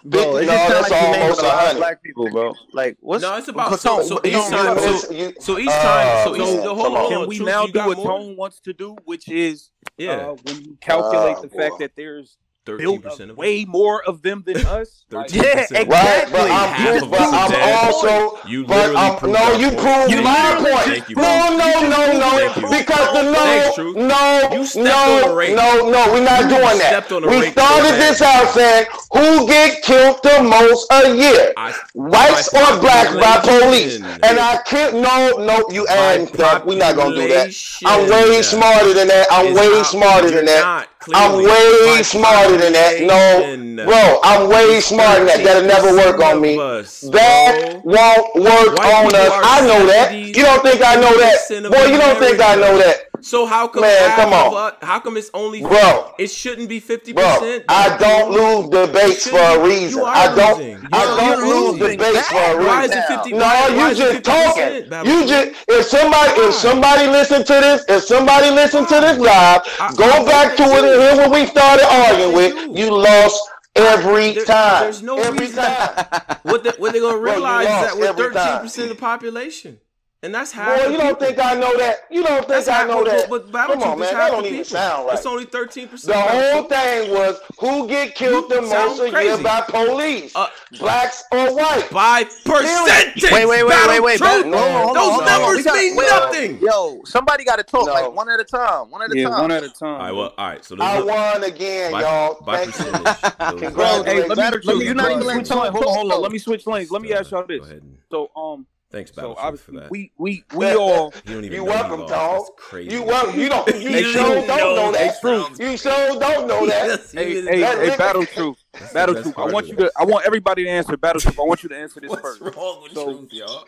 [0.06, 1.78] Bro, No, just sounds that's like you naming almost a 100.
[1.78, 2.54] black people, bro.
[2.72, 4.78] Like, what's No, it's about Cause so, so each time.
[4.78, 6.24] So, so each uh, time.
[6.24, 6.40] So each.
[6.42, 7.02] man, the come hold on.
[7.04, 7.08] on.
[7.10, 8.06] Can we now do what more?
[8.18, 10.12] Tone wants to do, which is Yeah.
[10.12, 11.56] uh, when you calculate Oh, the boy.
[11.58, 12.36] fact that there's
[12.66, 15.04] Thirteen percent of way more of them than us.
[15.10, 15.34] like, 13%.
[15.34, 16.32] Yeah, Right, exactly.
[16.32, 19.80] but I'm, of but I'm also, You but literally I'm, proved no, you point.
[19.84, 20.84] proved You my literally- point.
[20.84, 25.54] Thank you, no, no, no, no, because the no, no, You stepped on the no,
[25.54, 27.12] no, no, we're not You doing that.
[27.12, 31.52] on We started this out saying who get killed the most a year.
[31.94, 33.96] Whites or blacks by police.
[33.96, 36.64] And I can't, no, no, you By adding stuff.
[36.64, 37.54] We're not going to do that.
[37.84, 39.26] I'm way smarter than that.
[39.30, 40.88] I'm way smarter than that.
[41.08, 43.00] Not, I'm way smarter than that.
[43.02, 45.44] No, bro, I'm way smarter than that.
[45.44, 46.56] That'll never work on me.
[46.56, 49.32] That won't work on us.
[49.32, 50.12] I know that.
[50.14, 51.70] You don't think I know that?
[51.70, 53.08] Boy, you don't think I know that.
[53.24, 54.72] So how come Man, half come on.
[54.82, 56.12] how come it's only Bro.
[56.18, 57.64] It shouldn't be fifty Bro, percent.
[57.70, 59.98] I don't lose debates for a reason.
[59.98, 60.58] You are I don't.
[60.58, 60.88] losing.
[60.92, 61.96] I don't lose losing.
[61.98, 63.02] debates for a Why is reason.
[63.02, 63.32] it fifty?
[63.32, 64.88] No, why you just 50%, talking.
[64.90, 65.06] Babylon?
[65.22, 69.62] You just if somebody if somebody listen to this, if somebody listen to this live,
[69.80, 72.76] I- go I back hope to it and hear what we started arguing with.
[72.78, 73.40] You lost
[73.74, 74.82] every There- time.
[74.84, 75.64] There's no every reason.
[75.64, 76.04] time.
[76.42, 78.60] What they, what they're gonna Bro, you realize is that we're every thirteen time.
[78.62, 79.78] percent of the population,
[80.24, 80.76] and that's half.
[80.78, 81.26] Boy, you don't people.
[81.26, 81.96] think I know that?
[82.10, 83.28] You don't think That's I know that?
[83.28, 84.14] But, but Come on, man.
[84.14, 84.64] That don't even people.
[84.64, 85.16] sound right.
[85.16, 86.14] It's only thirteen percent.
[86.14, 90.48] The whole thing was who get killed the most a year by police, Uh,
[90.78, 91.88] blacks or white.
[91.92, 93.22] by percentage.
[93.24, 94.18] Wait, wait, wait, Battle wait, wait.
[94.18, 94.30] Truth.
[94.30, 95.26] Hold on, hold on, Those hold on, hold on.
[95.26, 96.58] numbers We got- mean wait, nothing.
[96.60, 97.92] Yo, somebody got to talk No.
[97.92, 98.90] like one at a time.
[98.90, 99.40] One at a yeah, time.
[99.42, 99.88] one at a time.
[99.94, 100.64] All right, well, all right.
[100.64, 102.40] So there's I a- won again, by, y'all.
[102.44, 103.58] by Thank you.
[103.60, 104.06] Congratulations.
[104.06, 105.72] Hey, let me, let me, you're not even letting switch lanes.
[105.72, 106.22] Hold on, hold on.
[106.22, 106.90] Let me switch lanes.
[106.90, 107.62] Let me ask y'all this.
[108.10, 109.90] So, um, Thanks, so Battle Truth, for that.
[109.90, 112.12] we we we all You don't even You know welcome, lost.
[112.12, 112.38] dog.
[112.40, 112.90] That's crazy.
[112.94, 113.40] You welcome.
[113.40, 113.68] You don't.
[113.74, 115.56] You He sure don't don't know know that that.
[115.58, 116.86] You sure don't know that.
[116.88, 119.38] Yes, hey hey hey battle truth battle best truth.
[119.38, 121.38] I want you to I want everybody to answer battle truth.
[121.38, 122.56] I want you to answer this What's first.
[122.56, 123.64] wrong with So- truth, y'all?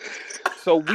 [0.62, 0.94] So we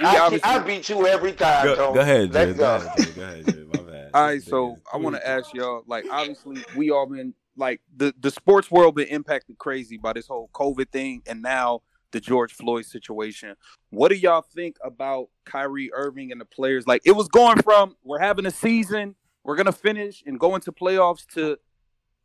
[0.00, 0.50] we I, obviously.
[0.50, 1.64] I beat you every time.
[1.66, 1.94] Go, Tone.
[1.94, 2.46] go ahead, Jay.
[2.46, 2.84] Let's Go go.
[2.86, 3.12] ahead, Jay.
[3.12, 3.64] Go ahead, Jay.
[3.74, 4.10] My bad.
[4.14, 8.12] All right, so I want to ask y'all, like, obviously, we all been like the
[8.20, 11.82] the sports world been impacted crazy by this whole COVID thing, and now
[12.12, 13.54] the George Floyd situation.
[13.90, 16.86] What do y'all think about Kyrie Irving and the players?
[16.86, 19.14] Like it was going from we're having a season,
[19.44, 21.58] we're gonna finish and go into playoffs to,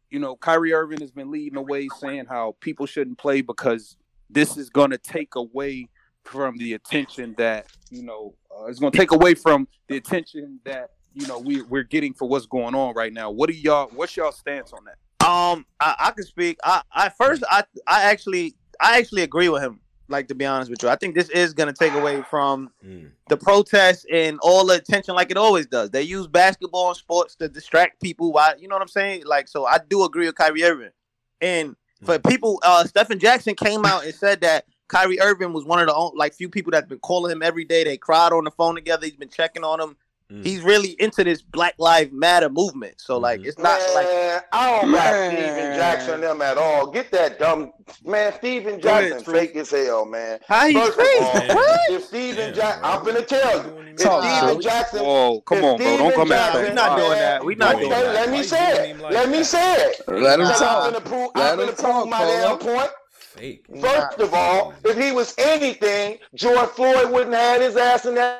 [0.09, 3.97] you know, Kyrie Irving has been leading the way saying how people shouldn't play because
[4.29, 5.89] this is gonna take away
[6.23, 10.91] from the attention that you know uh, it's gonna take away from the attention that
[11.13, 13.29] you know we we're getting for what's going on right now.
[13.29, 13.89] What do y'all?
[13.93, 14.95] What's y'all stance on that?
[15.23, 16.57] Um, I, I can speak.
[16.65, 19.79] I, I first, I, I actually, I actually agree with him.
[20.09, 23.11] Like to be honest with you, I think this is gonna take away from Mm.
[23.29, 25.89] the protests and all the attention, like it always does.
[25.91, 28.33] They use basketball and sports to distract people.
[28.33, 29.25] Why, you know what I'm saying?
[29.25, 30.91] Like, so I do agree with Kyrie Irving.
[31.39, 35.79] And for people, uh, Stephen Jackson came out and said that Kyrie Irving was one
[35.79, 37.85] of the only, like few people that's been calling him every day.
[37.85, 39.05] They cried on the phone together.
[39.05, 39.95] He's been checking on him.
[40.31, 40.45] Mm.
[40.45, 42.99] He's really into this Black Lives Matter movement.
[43.01, 43.49] So like, Mm-hmm.
[43.49, 44.07] it's not like
[44.53, 45.31] I don't like Man.
[45.31, 46.87] Stephen Jackson them at all.
[46.89, 47.71] Get that dumb
[48.05, 48.33] man.
[48.37, 49.37] Stephen Go ahead, Jackson Truth.
[49.37, 50.39] fake as hell, man.
[50.47, 51.05] how you First of
[51.49, 51.79] all, What?
[51.91, 52.85] if Stephen Damn, Jackson.
[52.85, 55.97] I'm gonna tell you, if Talk, Stephen Jackson, Whoa, come on, bro!
[55.97, 57.45] Don't come at Jackson- We're not doing that.
[57.45, 58.13] We're not doing that.
[58.13, 58.99] let me say it.
[58.99, 60.01] Let me say it.
[60.07, 60.83] Let him Because I'm talk.
[60.93, 62.91] gonna prove, Let I'm gonna him talk, prove my damn point.
[63.11, 63.65] Fake.
[63.81, 68.15] First of all, if he was anything, George Floyd wouldn't have had his ass in
[68.15, 68.39] that.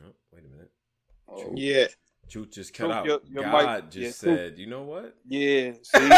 [0.00, 0.70] No, wait a minute.
[1.54, 1.86] Yeah.
[2.28, 3.06] Truth just cut Truth, out.
[3.06, 4.38] your- your God mic- just yeah, Truth.
[4.40, 5.14] said, you know what?
[5.28, 6.10] Yeah, see,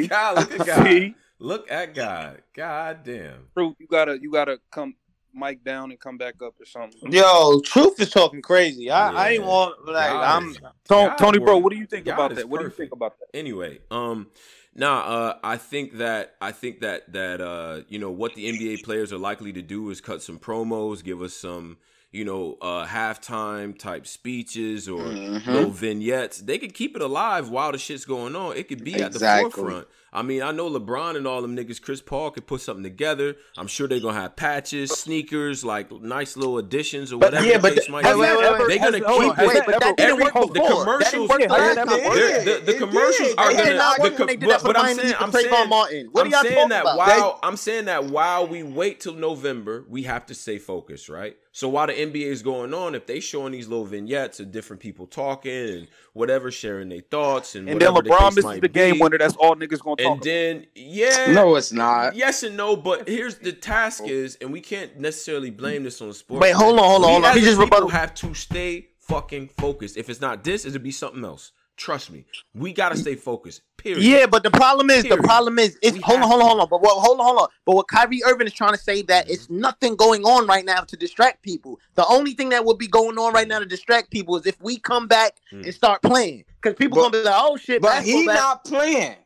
[0.00, 0.86] see, God, look at God.
[0.86, 2.42] see, Look at God.
[2.54, 3.46] God damn.
[3.56, 4.94] Truth, you gotta, you gotta come
[5.34, 7.12] mic down and come back up or something.
[7.12, 8.90] Yo, truth is talking crazy.
[8.90, 10.58] I, I ain't want like God I'm is-
[10.88, 12.48] Tony, Tony bro, what do you think God about is that?
[12.48, 13.26] What do you think about that?
[13.38, 14.26] Anyway, um,
[14.74, 18.82] nah, uh, I think that I think that that uh, you know, what the NBA
[18.82, 21.78] players are likely to do is cut some promos, give us some,
[22.12, 25.50] you know, uh, halftime type speeches or Mm-hmm.
[25.50, 26.38] little vignettes.
[26.38, 28.56] They could keep it alive while the shit's going on.
[28.56, 29.86] It could be at the forefront.
[30.12, 33.36] I mean, I know LeBron and all them niggas, Chris Paul could put something together.
[33.56, 37.58] I'm sure they're gonna have patches, sneakers, like nice little additions or But- whatever yeah,
[37.58, 38.18] but the- might wait, be.
[38.20, 38.68] wait, wait, wait.
[38.68, 39.62] They're gonna hold on, keep it.
[39.66, 40.52] but that ever- every- the before.
[40.52, 41.96] That didn't commercials- the Yeah, last that time.
[41.96, 42.06] did.
[42.06, 42.16] around.
[42.16, 44.96] They're- the, the commercials are gonna the worked when com- they did but, but I'm
[44.96, 46.08] saying I'm saying Martin.
[46.10, 46.96] What I'm y'all saying that about?
[46.98, 51.36] while I'm saying that while we wait till November, we have to stay focused, right?
[51.52, 54.80] So while the NBA is going on, if they showing these little vignettes of different
[54.80, 58.44] people talking and whatever, sharing their thoughts and, And then whatever the LeBron case misses
[58.44, 59.18] might the game be, winner.
[59.18, 60.12] That's all niggas gonna talk.
[60.14, 62.14] and then yeah, No, it's not.
[62.14, 66.08] Yes and no, but here's the task is, and we can't necessarily blame this on
[66.08, 66.40] the sport.
[66.40, 67.30] Wait, hold on, hold on, We hold on.
[67.32, 67.88] as He just people rebuttal.
[67.88, 69.96] have to stay fucking focused.
[69.96, 71.50] If it's not this, it'll be something else.
[71.80, 73.62] Trust me, we gotta stay focused.
[73.78, 74.02] Period.
[74.02, 76.60] Yeah, but the problem is, the problem is, it's We hold on, hold on, hold
[76.60, 76.68] on.
[76.68, 77.48] But what, hold on, hold on.
[77.64, 80.80] But what Kyrie Irving is trying to say that it's nothing going on right now
[80.82, 81.80] to distract people.
[81.94, 84.60] The only thing that would be going on right now to distract people is if
[84.60, 85.64] we come back Mm.
[85.64, 88.36] and start playing, because people But- gonna be like, oh shit, But he back.
[88.36, 89.16] not playing.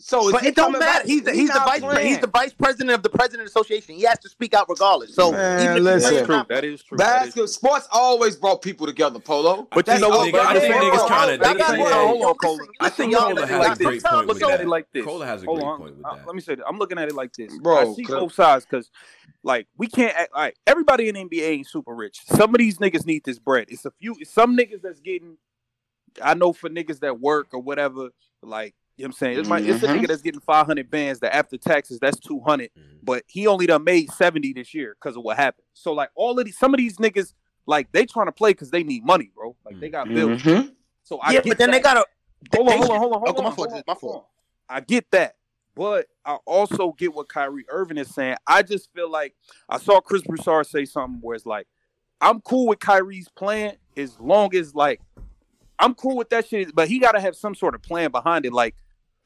[0.00, 0.84] So But it don't matter.
[0.84, 1.04] back?
[1.06, 2.06] He's the He he's the vice playing.
[2.08, 3.94] he's the vice president of the president association.
[3.94, 5.14] He has to speak out regardless.
[5.14, 6.14] So Man, even listen.
[6.14, 6.42] That's true.
[6.48, 6.98] That is true.
[6.98, 9.68] That is Basketball sports always brought people together, Polo.
[9.70, 10.34] But you know what?
[10.34, 11.46] I think niggas on, trying to.
[11.46, 12.56] hold on, Niggas, hold on, yeah, hold on, Cole.
[12.56, 14.60] Listen, I think y'all, Cola has a great point with at that.
[14.62, 15.04] it like this.
[15.04, 16.26] Cola has a great point with Uh, that.
[16.26, 16.64] let me say this.
[16.68, 17.56] I'm looking at it like this.
[17.58, 18.90] Bro, I see both sides because,
[19.44, 22.20] like, we can't act like everybody in NBA ain't super rich.
[22.26, 23.66] Some of these niggas need this bread.
[23.70, 24.16] It's a few.
[24.24, 25.38] Some niggas that's getting.
[26.20, 28.10] I know for niggas that work or whatever,
[28.42, 30.00] like you know what I'm saying, it might, it's a Mhm.
[30.00, 31.20] nigga that's getting 500 bands.
[31.20, 32.70] That after taxes, that's 200.
[32.78, 32.98] Mhm.
[33.02, 35.66] But he only done made 70 this year because of what happened.
[35.74, 37.34] So like all of these, some of these niggas,
[37.66, 39.56] like they trying to play because they need money, bro.
[39.64, 40.42] Like they got bills.
[40.42, 40.74] Mhm.
[41.02, 41.82] So I yeah, get but then they that.
[41.82, 42.06] gotta.
[42.54, 43.44] Hold they- on, hold on, hold on, hold Oh, on.
[43.44, 44.28] my fault, hold my fault.
[44.68, 45.36] I get that.
[45.74, 48.36] But I also get what Kyrie Irving is saying.
[48.46, 49.34] I just feel like
[49.68, 51.66] I saw Chris Broussard say something where it's like,
[52.20, 55.00] I'm cool with Kyrie's plan as long as like
[55.78, 58.52] I'm cool with that shit, but he gotta have some sort of plan behind it.
[58.52, 58.76] Like,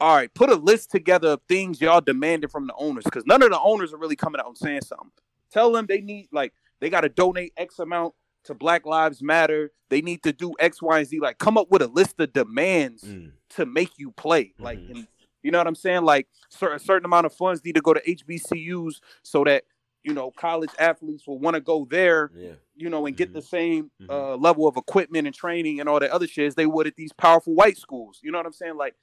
[0.01, 3.43] all right, put a list together of things y'all demanded from the owners, because none
[3.43, 5.11] of the owners are really coming out and saying something.
[5.51, 8.15] Tell them they need like they gotta donate X amount
[8.45, 9.73] to Black Lives Matter.
[9.91, 11.19] They need to do X, Y, and Z.
[11.21, 13.33] Like, come up with a list of demands Mm.
[13.51, 14.55] to make you play.
[14.59, 14.91] Like, Mhm.
[14.91, 15.09] and,
[15.43, 16.03] you know what I'm saying?
[16.05, 19.65] Like, cer- a certain amount of funds need to go to HBCUs so that
[20.05, 22.31] you know college athletes will want to go there.
[22.37, 22.53] Yeah.
[22.77, 23.45] You know, and get the Mhm.
[23.49, 24.09] same Mhm.
[24.11, 26.95] uh, level of equipment and training and all that other shit as they would at
[26.97, 28.21] these powerful white schools.
[28.23, 28.77] You know what I'm saying?
[28.77, 28.95] Like,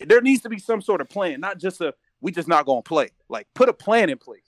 [0.00, 2.82] there needs to be some sort of plan, not just a we just not gonna
[2.82, 3.08] play.
[3.28, 4.40] Like, put a plan in place.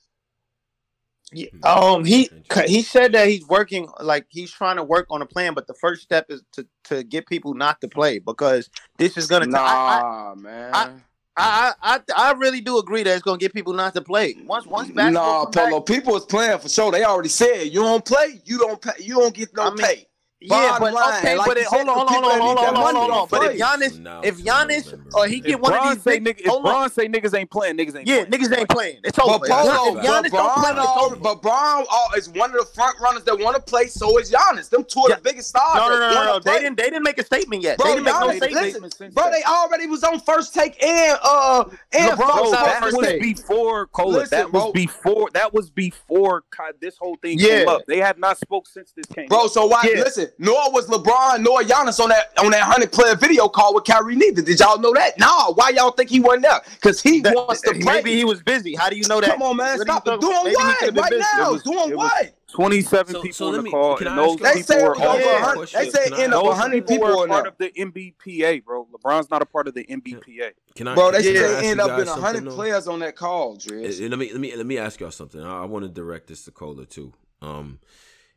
[1.32, 1.64] Yeah, Mhm.
[1.66, 2.30] um, he
[2.66, 5.74] he said that he's working like he's trying to work on a plan, but the
[5.74, 8.68] first step is to to get people not to play because
[8.98, 9.46] this is gonna.
[9.58, 10.70] I, I, Nah, man.
[10.74, 10.90] I-
[11.36, 14.36] I, I I really do agree that it's gonna get people not to play.
[14.46, 15.80] Once once basketball No, come back- Polo.
[15.80, 16.92] People is playing for sure.
[16.92, 19.78] They already said you don't play, you don't pay, you don't get no I mean,
[19.78, 20.06] pay.
[20.46, 22.74] Yeah, but line, okay, like but it, hold on, hold on, hold on, hold on,
[22.74, 23.28] hold on, hold on.
[23.30, 23.58] But if play.
[23.58, 26.40] Giannis, Now if it's Giannis, or he If get one of these say big, nigga,
[26.40, 28.30] if hold on, Bron say niggas ain't playing, niggas ain't yeah, playing.
[28.30, 29.00] niggas ain't playing.
[29.04, 29.38] It's over.
[29.38, 31.16] But If Polo, if Giannis but don't play, it's over.
[31.16, 33.86] but Bron all, is one of the front runners that want to play.
[33.86, 34.68] So is Giannis.
[34.68, 35.16] Them two are Yeah.
[35.16, 35.76] the biggest stars.
[35.76, 36.38] No, no, no, no, no.
[36.40, 36.76] They didn't.
[36.76, 37.78] They didn't make a statement yet.
[37.78, 38.82] Bro, they didn't make no statement.
[38.82, 42.60] listen, bro, they already was on first take and uh and LeBron Fox was Bro,
[42.64, 43.22] that first was take.
[43.22, 44.26] before Cola.
[44.26, 45.30] That was before.
[45.32, 46.42] That was before
[46.80, 47.86] this whole thing came up.
[47.86, 49.28] They have not spoke since this came.
[49.28, 49.82] Bro, so why?
[49.84, 53.84] Listen, nor was LeBron nor Giannis on that on that hundred player video call with
[53.84, 54.42] Kyrie neither.
[54.42, 55.18] Did y'all know that?
[55.18, 55.52] No.
[55.54, 56.60] Why y'all think he wasn't there?
[56.74, 57.80] Because he That- wants to play.
[57.82, 58.74] maybe he was busy.
[58.74, 59.30] How do you know that?
[59.30, 60.20] Come on, man, What stop it.
[60.20, 61.24] Doing maybe what right busy.
[61.36, 61.48] now?
[61.48, 62.34] It was- Doing what?
[62.52, 64.90] 27 So- people so in the me- call, can and those They people say were
[64.90, 65.40] was Can I over a a all.
[65.40, 65.56] hundred.
[65.56, 65.80] question?
[65.82, 67.68] They say in ask- over Those hundred people are part there.
[67.68, 68.86] of the NBPA, bro.
[68.92, 70.52] LeBron's not a part of the NBPA.
[70.76, 70.94] Can I?
[70.94, 72.54] Bro, they can I say end up guys in a hundred though?
[72.54, 74.00] players on that call, Uh, Driz.
[74.04, 75.40] uh, Let me let me let me ask y'all something.
[75.42, 77.12] I, I want to direct this to Cola too.
[77.42, 77.80] Um,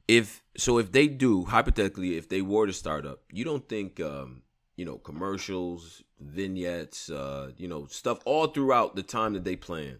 [0.08, 4.00] if so, if they do hypothetically, if they were to start up, you don't think
[4.00, 4.42] um,
[4.78, 10.00] you know, commercials, vignettes, uh, you know, stuff all throughout the time that they plan,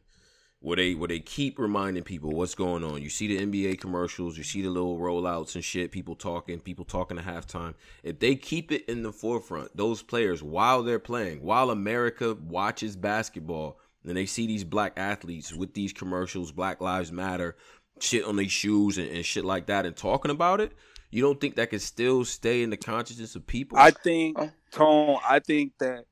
[0.60, 3.02] where they where they keep reminding people what's going on.
[3.02, 6.86] You see the NBA commercials, you see the little rollouts and shit, people talking, people
[6.86, 7.74] talking at halftime.
[8.04, 12.96] If they keep it in the forefront, those players while they're playing, while America watches
[12.96, 17.58] basketball, and they see these black athletes with these commercials, Black Lives Matter,
[18.04, 20.74] shit on their shoes and, and shit like that, and talking about it,
[21.12, 23.78] you don't think that can still stay in the consciousness of people?
[23.78, 24.38] I think,
[24.72, 26.06] Tone, I think that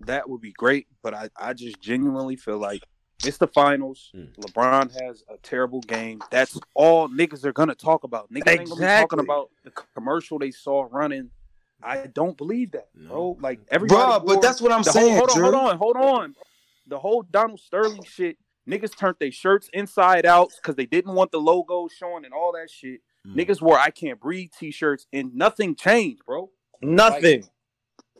[0.00, 2.82] that would be great, but I, I just genuinely feel like
[3.24, 4.10] it's the finals.
[4.16, 4.34] Mm.
[4.36, 6.20] LeBron has a terrible game.
[6.30, 8.32] That's all niggas are gonna talk about.
[8.32, 11.30] Niggas ain't gonna be talking about the commercial they saw running.
[11.82, 13.08] I don't believe that, No.
[13.08, 13.38] bro.
[13.40, 15.44] Like everybody, Bro, but that's what I'm saying, Whole, hold on, Drew.
[15.44, 16.34] hold on, hold on.
[16.86, 18.38] The whole Donald Sterling shit.
[18.68, 22.52] Niggas turned their shirts inside out because they didn't want the logo showing and all
[22.52, 23.00] that shit.
[23.26, 23.36] Mm.
[23.36, 26.50] Niggas wore "I Can't Breathe" t-shirts and nothing changed, bro.
[26.80, 27.44] Nothing.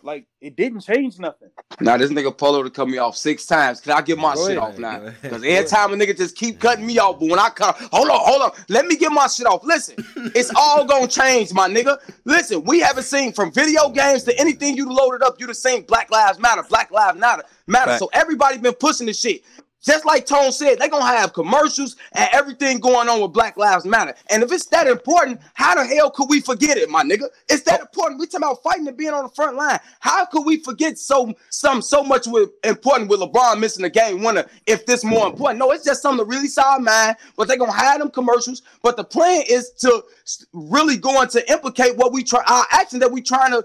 [0.05, 1.51] Like it didn't change nothing.
[1.81, 3.81] Now this nigga Polo to cut me off six times.
[3.81, 4.71] Can I get my Go shit ahead.
[4.71, 5.13] off now?
[5.23, 8.09] Because every time a nigga just keep cutting me off, but when I cut, hold
[8.09, 9.63] on, hold on, let me get my shit off.
[9.63, 9.95] Listen,
[10.35, 11.99] it's all gonna change, my nigga.
[12.25, 15.41] Listen, we haven't seen from video games to anything you loaded up.
[15.41, 17.93] You the same Black Lives Matter, Black Lives Matter, matter.
[17.93, 18.01] Fact.
[18.01, 19.43] So everybody been pushing this shit.
[19.83, 23.85] Just like Tone said, they gonna have commercials and everything going on with Black Lives
[23.85, 24.15] Matter.
[24.31, 27.25] And if it's that important, how the hell could we forget it, my nigga?
[27.49, 28.21] It's that important.
[28.21, 29.81] We talking about fighting and being on the front line.
[29.99, 34.23] How could we forget so some so much with important with LeBron missing the game
[34.23, 35.59] winner if this more important?
[35.59, 37.17] No, it's just something to really solid mind.
[37.37, 38.63] But they gonna have them commercials.
[38.83, 43.01] But the plan is to s- really going to implicate what we try our action
[43.01, 43.65] that we trying to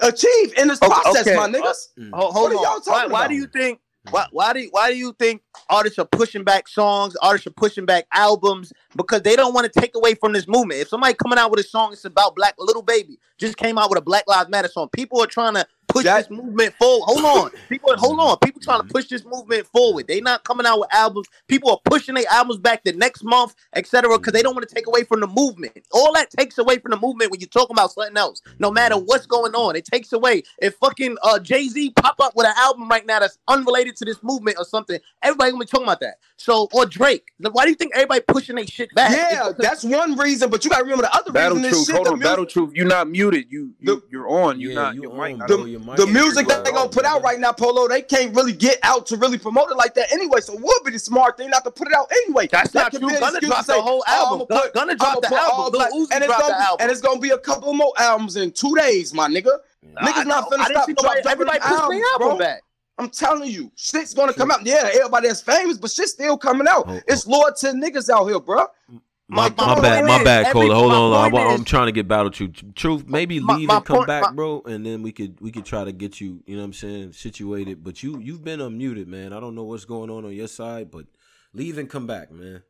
[0.00, 1.36] achieve in this Okay, process, okay.
[1.36, 1.88] my niggas.
[1.98, 2.10] Mm.
[2.12, 2.80] Hold, What hold are y'all on.
[2.84, 3.28] Why, talking why about?
[3.28, 3.80] do you think?
[4.10, 7.14] Why, why do you, why do you think artists are pushing back songs?
[7.16, 10.80] Artists are pushing back albums because they don't want to take away from this movement.
[10.80, 13.88] If somebody coming out with a song, it's about black little baby just came out
[13.88, 14.88] with a Black Lives Matter song.
[14.92, 17.04] People are trying to push That- this movement forward.
[17.06, 18.36] Hold on, people, hold on.
[18.38, 20.06] People trying to push this movement forward.
[20.06, 21.26] They not coming out with albums.
[21.48, 24.18] People are pushing their albums back the next month, etc.
[24.18, 25.72] Because they don't want to take away from the movement.
[25.92, 28.42] All that takes away from the movement when you're talking about something else.
[28.58, 30.42] No matter what's going on, it takes away.
[30.58, 34.04] If fucking uh, Jay Z pop up with an album right now that's unrelated to
[34.04, 36.18] this movement or something, everybody gonna be talking about that.
[36.36, 37.32] So or Drake.
[37.38, 39.10] Why do you think everybody pushing their shit back?
[39.10, 40.50] Yeah, that's one reason.
[40.50, 41.62] But you gotta remember the other Battle reason.
[41.70, 42.72] This Truth, shit, hold on, Battle Truth.
[42.74, 43.46] You're not muted.
[43.50, 44.60] You, you The- you're on.
[44.60, 44.94] You're Yeah, not.
[44.94, 45.48] you your on, mic.
[45.84, 45.92] Not bro.
[45.92, 45.98] on.
[45.98, 46.56] Your mic the music right.
[46.56, 49.38] that they gonna put out right now, Polo, they can't really get out to really
[49.38, 50.40] promote it like that anyway.
[50.40, 52.48] So it would be the smart thing not to put it out anyway.
[52.50, 53.08] That's That not could true.
[53.10, 54.46] be an Gunna excuse dropped to the whole oh, album.
[54.50, 55.58] I'ma put- Gunna dropped the album.
[55.62, 56.76] Lil black- Uzi and it's gonna the be, album.
[56.80, 59.58] and it's gonna be a couple more albums in two days, my nigga.
[59.96, 60.56] I Niggas not know.
[60.56, 62.38] finna I didn't stop see drop- nobody, dropping everybody pushing albums, their album bro.
[62.38, 62.62] back.
[63.00, 64.66] I'm telling you, shit's gonna come out.
[64.66, 66.84] Yeah, everybody that's famous, but shit's still coming out.
[66.88, 67.30] Oh, It's oh.
[67.30, 68.66] loyal to niggas out here, bro.
[69.30, 70.74] My, Like, my bad, my bad, Cola.
[70.74, 72.62] Hold on, I'm, I'm trying to get battle truth.
[72.74, 75.38] Truth, maybe My- leave my and come point- back, my- bro, and then we could
[75.40, 76.42] we could try to get you.
[76.46, 77.12] You know what I'm saying?
[77.12, 79.34] Situated, but you you've been unmuted, man.
[79.34, 81.04] I don't know what's going on on your side, but
[81.52, 82.62] leave and come back, man.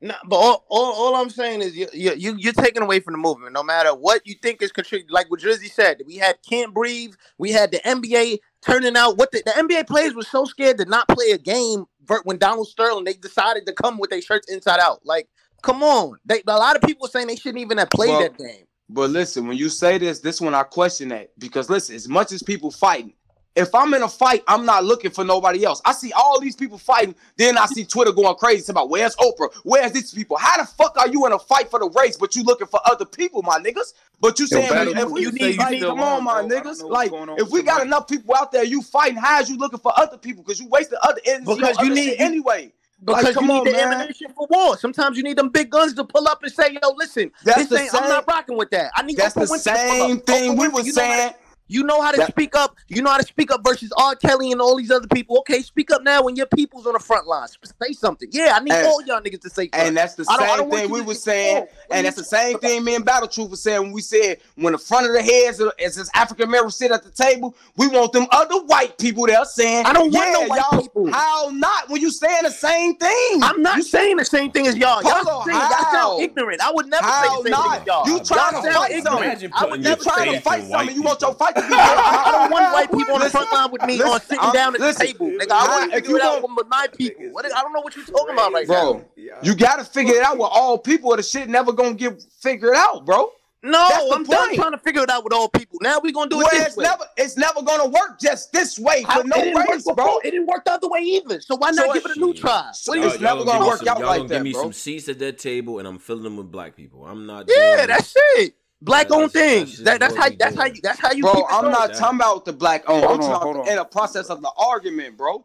[0.00, 3.12] No, but all, all, all I'm saying is you, you, you, you're taking away from
[3.14, 3.52] the movement.
[3.54, 7.14] No matter what you think is contributing, like what Drizzy said, we had Can't Breathe,
[7.38, 9.16] we had the NBA turning out.
[9.16, 11.86] What the, the NBA players were so scared to not play a game
[12.24, 15.06] when Donald Sterling they decided to come with their shirts inside out.
[15.06, 15.28] Like,
[15.64, 18.20] come on, they a lot of people were saying they shouldn't even have played Well,
[18.20, 18.64] that game.
[18.88, 22.30] But listen, when you say this, this one I question that because listen, as much
[22.32, 23.14] as people fighting,
[23.56, 25.80] if I'm in a fight, I'm not looking for nobody else.
[25.84, 29.14] I see all these people fighting, then I see Twitter going crazy It's about where's
[29.16, 30.36] Oprah, where's these people?
[30.36, 32.80] How the fuck are you in a fight for the race, but you looking for
[32.84, 33.94] other people, my niggas?
[34.20, 36.24] But you saying Battle if Truth, we you need, say you like, come on, on,
[36.24, 36.60] my bro.
[36.60, 36.82] Niggas.
[36.90, 39.16] Like, if we got enough people out there, you fighting.
[39.18, 40.42] How is you looking for other people?
[40.42, 42.72] Because you wasted other energy Because on you other need- shit anyway.
[43.02, 43.92] Because Like, you need on, the man.
[43.92, 44.78] ammunition for war.
[44.78, 47.80] Sometimes you need them big guns to pull up and say, "Yo, listen, That's this
[47.80, 47.94] ain't.
[47.94, 48.92] I'm not rocking with that.
[48.94, 51.08] I need That's Oprah the Winfrey same thing Oprah we Winfrey, was you know how
[51.08, 51.34] to- saying.
[51.74, 52.76] You know how to That- speak up.
[52.86, 54.14] You know how to speak up versus R.
[54.14, 55.38] Kelly and all these other people.
[55.38, 57.58] Okay, speak up now when your people's on the front lines.
[57.82, 58.28] Say something.
[58.30, 59.88] Yeah, I need And- all y'all niggas to say something.
[59.88, 62.16] And that's the I don't- I same don't thing we to was saying, and that's
[62.16, 65.06] the same thing me and Battle Truth was saying when we said when the front
[65.08, 68.28] of the heads of- as this African Americans sit at the table, we want them
[68.30, 71.88] other white people there saying, I don't want yeah, no white y'all, people." How not
[71.88, 73.42] when you saying the same thing?
[73.42, 75.02] I'm not you saying the same thing as y'all.
[75.02, 76.60] Y'all, Hold on, saying, y'all sound ignorant.
[76.60, 77.62] I would never How say the same not?
[77.72, 78.06] thing as y'all.
[78.06, 79.06] You Y'all trying to sound fight ignorant.
[79.54, 80.94] I would putting You your never trying to fight in something?
[80.96, 83.52] You want your fight to be I don't want white people on the Listen, front
[83.52, 85.26] line with me uh, listen, on sitting I'm- down at the table.
[85.26, 87.24] Nigga, I how- want you if to you do that want- with my people.
[87.32, 88.92] What, I don't know what you're talking about right now.
[88.94, 89.04] bro.
[89.42, 92.22] You got to figure it out with all people, or the shit never gonna get
[92.40, 93.30] figured out, bro.
[93.66, 95.78] No, I'm done trying to figure it out with all people.
[95.80, 96.84] Now we're gonna do it Well, this it's way.
[96.84, 99.76] never, it's never gonna work just this way How- for no it didn't work race,
[99.78, 99.94] before.
[99.94, 100.18] bro.
[100.18, 101.40] It didn't work the other way either.
[101.40, 102.68] So why So not give it- it a new try?
[102.74, 104.28] So What do you it's never gonna give me work some- out y'all like gonna
[104.28, 104.62] that, give me bro.
[104.64, 107.06] some seats at that table, and I'm filling them with black people.
[107.06, 107.46] I'm not.
[107.48, 108.54] Yeah, doing- that's it.
[108.84, 109.84] Black Yeah, owned that's- that's things.
[109.84, 110.28] That, that's how.
[110.38, 110.66] That's how.
[110.66, 111.96] You, that's how you Bro, keep it I'm not that.
[111.98, 113.02] talking about the black owned.
[113.04, 113.72] I'm Hold on, talking hold about on.
[113.72, 115.44] in a process of the argument, bro.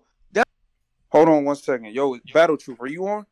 [1.11, 1.93] Hold on one second.
[1.95, 3.25] Yo, Battle Truth, are you on?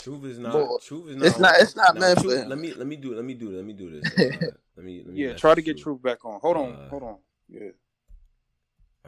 [0.00, 0.52] Truth is not.
[0.52, 1.26] Boy, truth is not.
[1.26, 3.16] it's not- it's not Nah, meant truth- Let me let me do it.
[3.16, 3.56] let me do it.
[3.56, 4.12] let me do this.
[4.18, 4.46] Uh,
[4.76, 5.22] let me let me.
[5.22, 6.00] Yeah, try to get Truth.
[6.00, 6.40] Truth back on.
[6.40, 7.16] Hold on, Uh, hold on.
[7.48, 7.68] Yeah.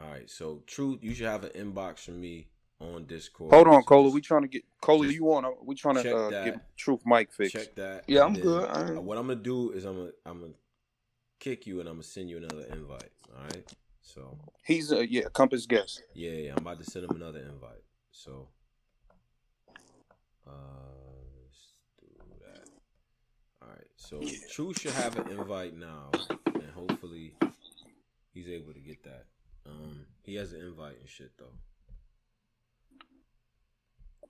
[0.01, 2.47] All right, so truth, you should have an inbox from me
[2.81, 3.53] on Discord.
[3.53, 4.09] Hold on, Cola.
[4.09, 5.05] We trying to get Cola.
[5.05, 5.45] just You on?
[5.63, 6.45] We trying to uh, that.
[6.45, 7.53] get Truth mic fixed.
[7.53, 8.03] Check that.
[8.07, 8.63] Yeah, I'm good.
[8.69, 10.53] Uh, what I'm gonna do is I'm gonna I'm gonna
[11.39, 13.11] kick you and I'm gonna send you another invite.
[13.35, 13.73] All right.
[14.01, 16.01] So He's uh, yeah, Compass guest.
[16.13, 17.83] yeah, yeah, I'm about to send him another invite.
[18.11, 18.47] So
[20.47, 20.51] uh,
[21.43, 22.07] let's do
[22.45, 22.67] that.
[23.61, 23.87] All right.
[23.95, 27.35] So True should have an invite now, and hopefully
[28.33, 29.25] he's able to get that.
[29.65, 31.53] Um, he has an invite and shit though.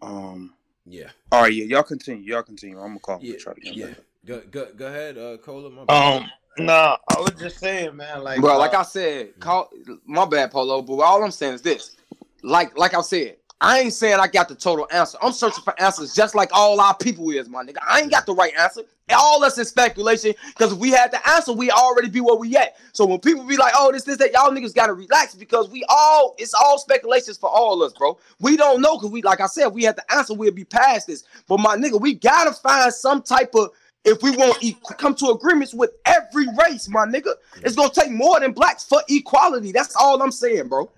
[0.02, 0.54] Um.
[0.86, 1.10] Yeah.
[1.32, 2.24] All right, yeah, y'all continue.
[2.24, 2.80] Y'all continue.
[2.80, 3.38] I'm gonna call him Yeah.
[3.38, 3.94] try to get Yeah.
[4.26, 5.70] Go go go ahead, uh, Cola.
[5.70, 6.22] My bad.
[6.22, 8.24] Um, nah, I was just saying, man.
[8.24, 9.70] Like, Bro, uh, like I said, call
[10.06, 10.82] my bad, Polo.
[10.82, 11.96] But all I'm saying is this:
[12.44, 15.20] like, like I said, I ain't saying I got the total answer.
[15.22, 17.78] I'm searching for answers, just like all our people is, my nigga.
[17.88, 18.82] I ain't got the right answer.
[19.12, 20.34] All us is speculation.
[20.48, 22.78] Because if we had the answer, we already be where we at.
[22.94, 25.86] So when people be like, "Oh, this, this, that," y'all niggas gotta relax because we
[25.90, 28.18] all it's all speculations for all us, bro.
[28.40, 31.08] We don't know because we, like I said, we had the answer, we'll be past
[31.08, 31.24] this.
[31.48, 33.70] But my nigga, we gotta find some type of
[34.06, 38.10] if we want to come to agreements with every race, my nigga, it's gonna take
[38.10, 39.72] more than blacks for equality.
[39.72, 40.90] That's all I'm saying, bro.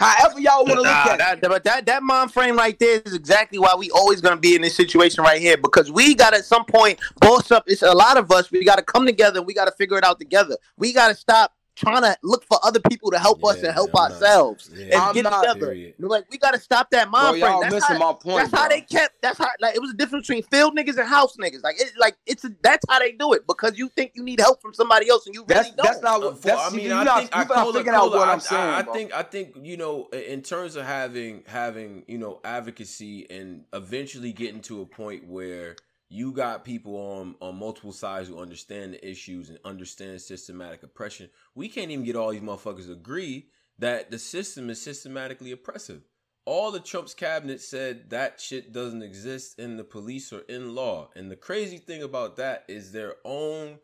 [0.00, 1.42] However y'all want to look Nah, at it.
[1.42, 4.62] but that that mind frame right there is exactly why we always gonna be in
[4.62, 7.64] this situation right here because we got to at some point boss up.
[7.66, 8.50] It's a lot of us.
[8.50, 9.38] We got to come together.
[9.40, 10.56] and We got to figure it out together.
[10.78, 13.90] We got to stop trying to look for other people to help us and help
[13.94, 14.84] I'm not- ourselves yeah.
[14.84, 15.66] and I'm get not- together.
[15.68, 15.94] Period.
[15.98, 17.52] Like we got to stop that Bro, mind frame.
[17.52, 18.50] y'all That's missing how, my point.
[18.50, 19.20] That's how they kept.
[19.22, 21.62] That's how like it was a difference between field niggas and house niggas.
[21.62, 24.40] Like it, like it's a, that's how they do it because you think you need
[24.40, 25.84] help from somebody else and you really That's don't.
[25.86, 26.42] that's not Uh, what.
[26.42, 28.32] That's, I mean, you're I not, think you're I not Cola- figuring out what I-
[28.32, 28.62] I'm saying.
[28.62, 33.30] I, I think I think you know, in terms of having having you know advocacy
[33.30, 35.76] and eventually getting to a point where
[36.10, 41.30] you got people on on multiple sides who understand the issues and understand systematic oppression.
[41.54, 43.46] We can't even get all these motherfuckers to agree
[43.78, 46.02] that the system is systematically oppressive.
[46.44, 51.10] All the Trump's cabinet said that shit doesn't exist in the police or in law.
[51.14, 53.78] And the crazy thing about that is their own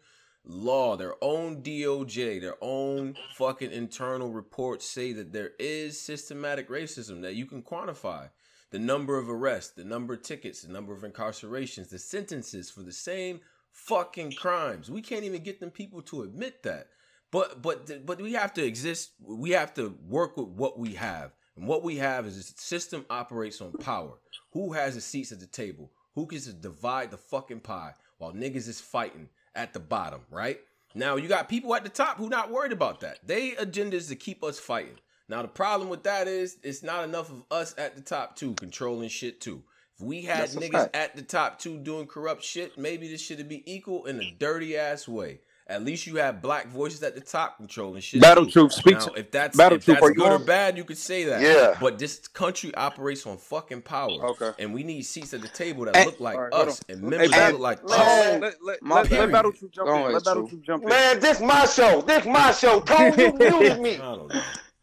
[0.44, 7.22] law, their own DOJ, their own fucking internal reports say that there is systematic racism
[7.22, 8.30] that you can quantify.
[8.76, 12.82] The number of arrests, the number of tickets, the number of incarcerations, the sentences for
[12.82, 13.40] the same
[13.72, 14.90] fucking crimes.
[14.90, 16.88] We can't even get them people to admit that.
[17.30, 19.12] But but but we have to exist.
[19.18, 21.32] We have to work with what we have.
[21.56, 24.18] And what we have is a system operates on power.
[24.52, 25.90] Who has the seats at the table?
[26.14, 30.60] Who gets to divide the fucking pie while niggas is fighting at the bottom, right?
[30.94, 33.26] Now you got people at the top who not worried about that.
[33.26, 34.98] They agenda is to keep us fighting.
[35.28, 38.54] Now the problem with that is it's not enough of us at the top two
[38.54, 39.62] controlling shit too.
[39.98, 43.48] If we had That's niggas at the top two doing corrupt shit, maybe this should
[43.48, 45.40] be equal in a dirty ass way.
[45.68, 48.20] At least you have black voices at the top controlling shit.
[48.20, 48.52] Battle too.
[48.52, 51.24] Truth, speak Now, if that's Battle if Truth, that's good or bad, you could say
[51.24, 51.40] that.
[51.40, 51.76] Yeah.
[51.80, 54.26] But this country operates on fucking power.
[54.30, 54.52] Okay.
[54.60, 56.80] And we need seats at the table that And- look like All right, hold us
[56.88, 56.94] on.
[56.94, 58.06] and Hey, members that look like let- us.
[58.06, 59.32] Man, let, let, let, let.
[59.32, 60.12] Battle Truth jump Go in.
[60.12, 60.50] Let Battle Truth.
[60.50, 60.88] Truth jump in.
[60.88, 62.00] Man, this my show.
[62.02, 62.80] This my show.
[62.82, 63.98] Tone, you muted me.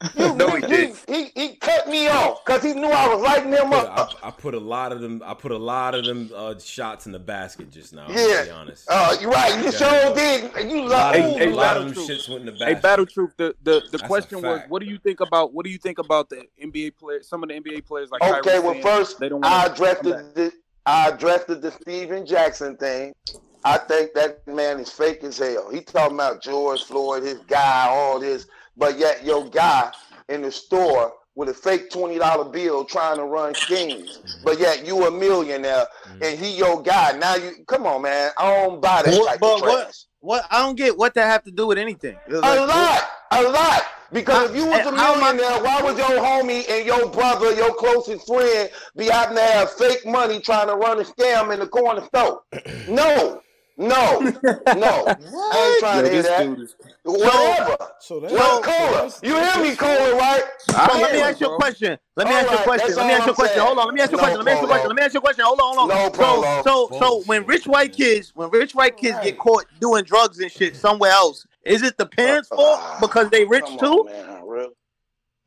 [0.04, 0.48] I don't know.
[0.48, 1.00] You, No, he, he didn't.
[1.08, 3.74] he, he, he cut cut me off because he knew I was lighting him Put-
[3.88, 4.14] up.
[4.24, 5.22] I, I put a lot of them.
[5.26, 8.08] I put a lot of them uh, shots in the basket just now.
[8.10, 8.44] Yeah.
[8.46, 8.86] Be honest.
[8.90, 9.58] Uh, you're right.
[9.58, 9.72] You Yeah.
[9.72, 10.72] sure did.
[10.72, 12.10] You a lot love of, Hey, hey, a lot of Battle them Truth.
[12.10, 12.82] shits went in the Hey, basket.
[12.84, 13.32] Battle Truth.
[13.38, 16.00] The the, the That's question was, what do you think about what do you think
[16.00, 17.28] about the NBA players?
[17.28, 20.04] Some of the NBA players like Okay, Kyrie well, saying first, they don't I addressed
[20.04, 20.54] the, the
[20.86, 23.14] I addressed the, the Stephen Jackson thing.
[23.66, 25.70] I think that man is fake as hell.
[25.72, 28.46] He talking about George Floyd, his guy, all this,
[28.78, 29.92] but yet your guy
[30.30, 34.44] in the store with a fake twenty dollar bill trying to run schemes, mm-hmm.
[34.44, 36.24] but yet you a millionaire mm-hmm.
[36.24, 37.18] and he your guy.
[37.18, 38.32] Now you come on, man.
[38.38, 39.72] I don't buy that What- type but of trash.
[39.74, 39.96] what?
[40.20, 40.46] What?
[40.52, 42.18] I don't get what that have to do with anything.
[42.30, 43.84] A lot, a lot.
[44.14, 47.52] Because if you was a And I- millionaire, why would your homie and your brother,
[47.54, 51.60] your closest friend, be out there have fake money trying to run a scam in
[51.60, 52.44] the corner store?
[52.88, 53.42] No,
[53.78, 55.06] no, no.
[55.52, 56.44] I ain't trying Yo, to hear this that.
[56.44, 56.70] dude
[57.06, 57.78] Whatever.
[58.00, 60.44] So that, Well, Cola, you hear me, Cola, right?
[60.60, 61.98] So let me ask you a question.
[62.16, 62.96] Let me ask you a question.
[62.96, 63.62] Let me ask you a I'm question.
[63.62, 63.86] Hold on.
[63.88, 64.38] Let me ask you a question.
[64.38, 64.88] Let me ask you a question.
[64.88, 65.46] Let me ask you a question.
[65.46, 65.78] Hold on.
[65.78, 65.98] Hold on.
[65.98, 66.62] No, Polo.
[66.64, 70.40] So, so, so when rich white kids, when rich white kids get caught doing drugs
[70.40, 74.06] and shit somewhere else, is it the parents' fault because they rich Come too?
[74.06, 74.70] man, real.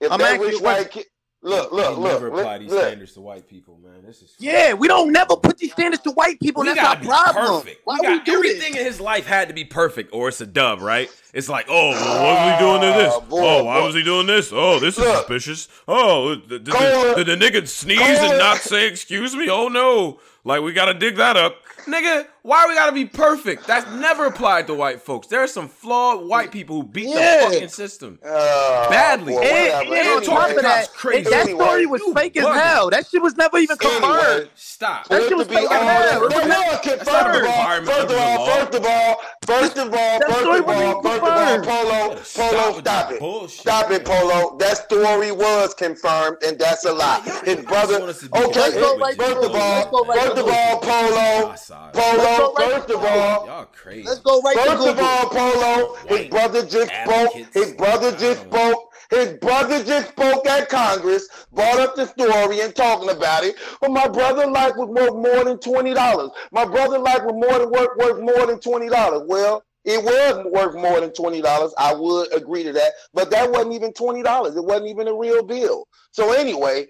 [0.00, 1.06] If I'm that asking rich you white kid,
[1.42, 2.82] look, look, they look, never look, apply these look.
[2.82, 4.02] standards to white people, man.
[4.04, 6.62] This is Yeah, we don't never put these standards to white people.
[6.62, 7.60] We that's our problem.
[7.62, 7.80] perfect.
[7.84, 8.80] Why we we got do everything this?
[8.80, 11.10] in his life had to be perfect, or it's a dub, right?
[11.32, 13.12] It's like, oh, well, what was he ah, doing to this?
[13.14, 13.86] Oh, boy, oh, why boy.
[13.86, 14.50] was he doing this?
[14.52, 15.16] Oh, this is Look.
[15.18, 15.68] suspicious.
[15.86, 17.22] Oh, did, did, Cola.
[17.22, 18.30] did the nigga sneeze Cola.
[18.30, 19.48] and not say excuse me?
[19.50, 21.56] Oh no, like we gotta dig that up,
[21.86, 22.26] nigga.
[22.46, 23.66] Why we gotta be perfect?
[23.66, 25.26] That's never applied to white folks.
[25.26, 27.40] There are some flawed white people who beat Yeah.
[27.48, 28.20] the fucking system.
[28.24, 29.32] Uh, Badly.
[29.32, 30.08] boy, And, whatever.
[30.10, 31.18] and on top Anyway, of that, crazy.
[31.22, 32.90] it- that Anyway, story was fake as hell.
[32.90, 34.30] That shit was never even confirmed.
[34.30, 34.50] Anyway.
[34.54, 35.08] Stop.
[35.08, 35.80] That shit was fake as hell.
[35.80, 38.84] that- It was Well, never- no, it First of all, first of all, first of
[38.86, 41.60] all, first of all, first of all, first of all.
[41.62, 43.50] Polo, Polo, stop it.
[43.50, 44.04] Stop it.
[44.04, 44.56] Polo.
[44.58, 47.22] That story was confirmed, and that's a lie.
[47.44, 47.98] His brother.
[47.98, 50.38] want us to be Okay, Let's go right first of all, let's go right first
[50.38, 51.54] of all, Polo,
[51.92, 52.35] Polo.
[52.38, 54.08] Right First of all, Y'all crazy.
[54.08, 57.34] Let's go right to First of all, Polo, his White brother just spoke.
[57.52, 58.92] His brother just I spoke.
[59.10, 63.54] His brother just spoke at Congress, brought up the story and talking about it.
[63.80, 66.30] But my brother life was worth more than twenty dollars.
[66.50, 69.22] My brother life was more than worth worth more than twenty dollars.
[69.26, 71.72] Well, it was worth more than twenty dollars.
[71.78, 74.56] I would agree to that, but that wasn't even twenty dollars.
[74.56, 75.86] It wasn't even a real bill.
[76.10, 76.88] So anyway,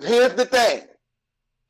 [0.00, 0.82] here's the thing.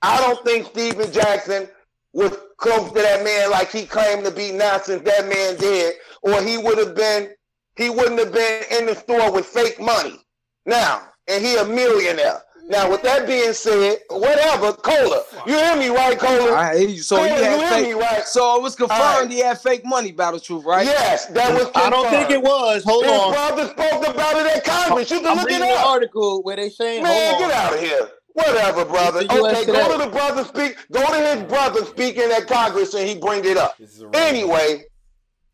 [0.02, 1.68] I don't think Stephen Jackson
[2.16, 5.92] was close to that man like he claimed to be now since that man dead,
[6.22, 7.28] or he would have been,
[7.76, 10.18] he wouldn't have been in the store with fake money.
[10.64, 12.40] Now, and he a millionaire.
[12.68, 15.22] Now, with that being said, whatever, Cola.
[15.46, 16.52] You hear me, right, Cola?
[16.56, 17.02] I hear you.
[17.02, 17.86] So Cola, he you had hear fake.
[17.86, 18.24] me, right?
[18.24, 19.30] So it was confirmed Alright.
[19.30, 20.10] he had fake money.
[20.10, 20.84] Battle truth, right?
[20.84, 22.82] Yes, that was I don't think it was.
[22.82, 23.32] Hold His on.
[23.32, 25.10] brother spoke about it at Congress.
[25.12, 25.86] You can I'm look reading it an up.
[25.86, 28.08] article where they saying, Man, hold get out of here.
[28.36, 29.20] Whatever, brother.
[29.20, 30.76] It's the US Okay, go to the brother speak.
[30.92, 33.78] Go to his brother speaking at Congress, and he bring it up.
[33.78, 34.84] This is a Anyway,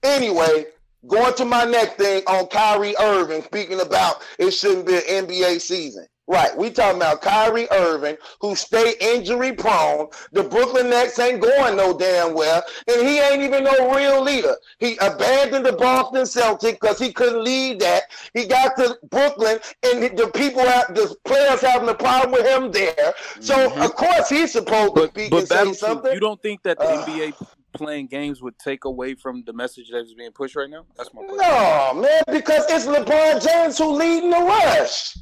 [0.03, 0.67] anyway,
[1.07, 5.61] going to my next thing on Kyrie Irving, speaking about it shouldn't be an NBA
[5.61, 6.07] season.
[6.29, 10.07] Right, we talking about Kyrie Irving, who stay injury prone.
[10.33, 14.55] The Brooklyn Nets ain't going no damn well, and he ain't even no real leader.
[14.79, 18.05] He abandoned the Boston Celtics because he couldn't lead that.
[18.35, 22.71] He got to Brooklyn, and the people, have, the players having a problem with him
[22.71, 23.15] there.
[23.41, 26.13] So of course he's supposed to be speak but and say something.
[26.13, 27.07] you don't think that the Uh.
[27.07, 27.35] NBA
[27.73, 30.85] playing games would take away from the message that is being pushed right now?
[30.97, 31.39] That's my question.
[31.39, 35.17] No, man, because it's LeBron James who leading the rush.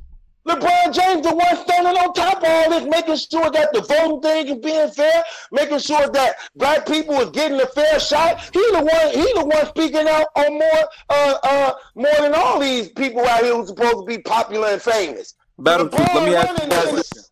[0.47, 4.21] LeBron James, the one standing on top of all this, making sure that the voting
[4.23, 5.23] thing is being fair,
[5.53, 8.41] making sure that black people are getting a fair shot.
[8.53, 9.12] He the one.
[9.12, 13.43] He the one speaking out on more, uh, uh, more than all these people out
[13.43, 15.35] here who's supposed to be popular and famous.
[15.59, 17.23] Battle Truth, let me ask you one question.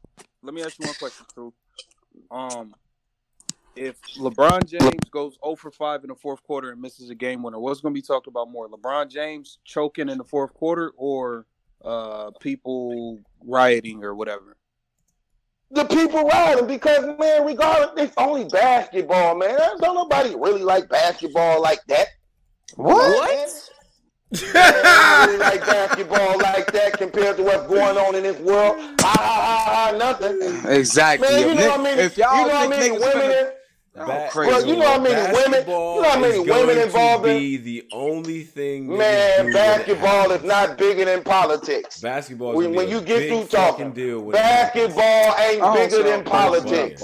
[0.43, 1.55] Let me ask you one question, Truth.
[2.31, 2.75] Um,
[3.75, 7.43] if LeBron James goes 0 for 5 in the fourth quarter and misses a game
[7.43, 8.69] winner, what's going to be talked about more?
[8.69, 11.47] LeBron James choking in the fourth quarter or
[11.85, 14.57] uh, people rioting or whatever?
[15.71, 19.59] The people riding because man, regardless, it's only basketball, man.
[19.81, 22.07] Don't nobody really like basketball like that.
[22.77, 23.71] What?
[24.35, 28.77] I don't really like basketball like that compared to what's going on in this world.
[29.01, 30.41] Ha ha ha ha, nothing.
[30.71, 31.29] Exactly.
[31.29, 33.01] Man, you If know Nick- how many, if y'all you know how think many niggas
[33.15, 33.53] women, finna-
[34.01, 34.51] in, Ba- crazy.
[34.51, 37.39] bro, you know how many women, you know how many women involved to in.
[37.39, 38.97] be the only thing.
[38.97, 42.01] Man, basketball is not bigger than politics.
[42.01, 42.53] Basketball.
[42.53, 47.03] is When, when you get through talking, deal when it basketball ain't bigger than politics.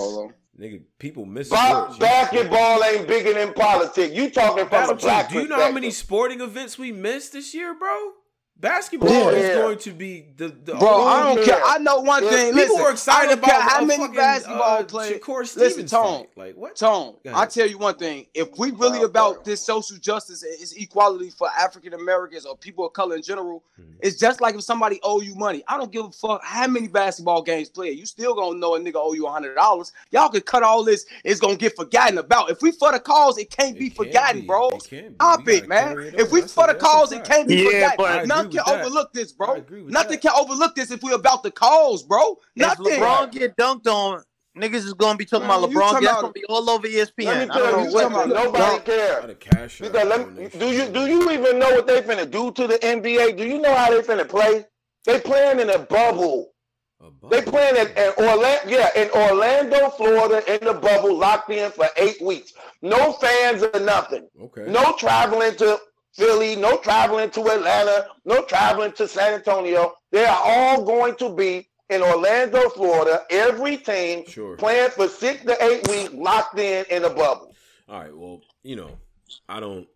[0.58, 1.94] Nigga, people miss Ba- sports.
[1.94, 4.14] You- basketball ain't bigger than politics.
[4.14, 7.32] You talking from Battle a black do you know how many sporting events we missed
[7.32, 8.12] this year, bro?
[8.56, 9.30] Basketball Yeah.
[9.30, 11.44] is going to be the, the Bro, I don't Yeah.
[11.44, 11.64] care.
[11.64, 12.30] I know one Yeah.
[12.30, 12.52] thing.
[12.54, 15.20] People Listen, were excited I don't about how a many fucking, basketball uh, players.
[15.20, 16.18] Shakur Listen, Stevens Tone.
[16.20, 16.28] fight.
[16.36, 16.76] Like what?
[16.76, 18.26] Tone, I tell you one thing.
[18.32, 19.44] If we really Oh, about God.
[19.44, 23.64] this social justice and it's equality for African Americans or people of color in general,
[23.78, 23.96] Mhm.
[24.00, 25.64] it's just like if somebody owe you money.
[25.66, 27.98] I don't give a fuck how many basketball games played.
[27.98, 29.92] You still gonna know a nigga owe you a hundred dollars.
[30.10, 31.04] Y'all can cut all this.
[31.24, 32.50] It's gonna get forgotten about.
[32.50, 34.46] If we for the cause, it can't be can't forgotten, be.
[34.46, 34.68] bro.
[34.68, 35.14] It can't be.
[35.16, 35.98] Stop We it, man.
[35.98, 38.28] it If we for the cause, it can't be Yeah, forgotten.
[38.48, 38.84] But- I agree None with can that.
[38.86, 39.54] overlook this, bro.
[39.88, 40.22] Nothing that.
[40.22, 42.36] can overlook this if we're about the cause, bro.
[42.56, 44.22] If LeBron get dunked on,
[44.56, 45.80] niggas is gonna be talking Man, about LeBron.
[45.90, 47.26] talking That's about- gonna be all over ESPN.
[47.26, 48.28] Let me tell don't you know what something.
[48.28, 49.24] to- Nobody Got cares.
[49.30, 52.50] a cash Because let me, do you do you even know what they finna do
[52.52, 53.32] to the NBA?
[53.36, 54.64] Do you know how they finna play?
[55.04, 56.50] They playing in a bubble.
[57.02, 61.70] A They playing in, in Orlando, yeah, in Orlando, Florida, in the bubble, locked in
[61.72, 62.54] for eight weeks.
[62.80, 64.26] No fans or nothing.
[64.40, 64.64] Okay.
[64.70, 65.78] No traveling to
[66.14, 69.94] Philly, no traveling to Atlanta, no traveling to San Antonio.
[70.12, 73.22] They are all going to be in Orlando, Florida.
[73.30, 74.56] Every team Sure.
[74.56, 77.54] playing for six to eight weeks, locked in in a bubble.
[77.88, 78.16] All right.
[78.16, 78.90] Well, you know,
[79.48, 79.88] I don't.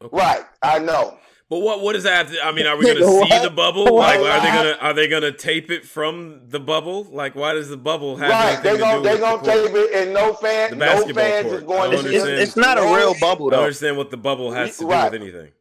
[0.00, 0.16] Okay.
[0.16, 1.18] Right, I know.
[1.50, 2.26] But what what does that?
[2.26, 3.42] Have to, I mean, are we going to see what?
[3.42, 3.96] the bubble?
[3.96, 7.04] Like, are they gonna are they gonna tape it from the bubble?
[7.04, 9.42] Like, why does the bubble have Right, anything they to gonna do they with gonna
[9.42, 9.66] the court?
[9.66, 11.56] tape it, and no The fan, no basketball fans court.
[11.56, 12.42] is going I to don't It's, it's, understand.
[12.42, 15.10] it's not a real bubble I don't understand what the bubble has to do Right.
[15.10, 15.52] with anything.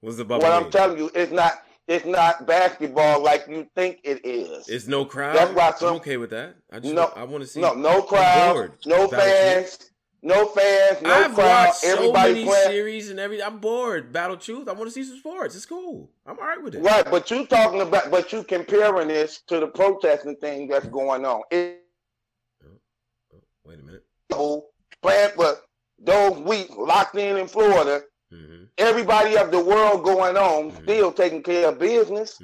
[0.00, 1.54] What's the bubble What I'm telling you, it's not
[1.88, 4.68] it's not basketball like you think it is.
[4.70, 5.36] It's no crowd.
[5.36, 6.54] That's why some- I'm okay with that.
[6.72, 7.60] I just No, I want to see.
[7.60, 9.90] No, no crowd, no Battle fans,
[10.24, 11.66] no fans, no I've crowd.
[11.66, 12.68] watched so Everybody many playing.
[12.70, 13.42] series and every.
[13.42, 14.12] I'm bored.
[14.12, 14.68] Battle Truth.
[14.68, 15.54] I want to see some sports.
[15.54, 16.10] It's cool.
[16.26, 16.80] I'm all right with it.
[16.80, 21.24] Right, but you talking about, but you comparing this to the protesting thing that's going
[21.24, 21.42] on.
[21.50, 21.78] It's
[23.64, 24.04] Wait a minute.
[25.02, 25.56] playing for
[26.02, 28.02] those weeks locked in in Florida.
[28.30, 30.82] hmm Everybody of the world going on, Mhm.
[30.82, 32.40] still taking care of business.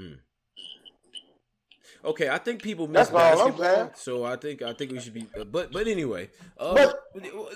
[2.04, 5.00] Okay, I think people miss That's all I'm basketball, so I think I think we
[5.00, 5.26] should be.
[5.50, 6.96] But but anyway, uh, But-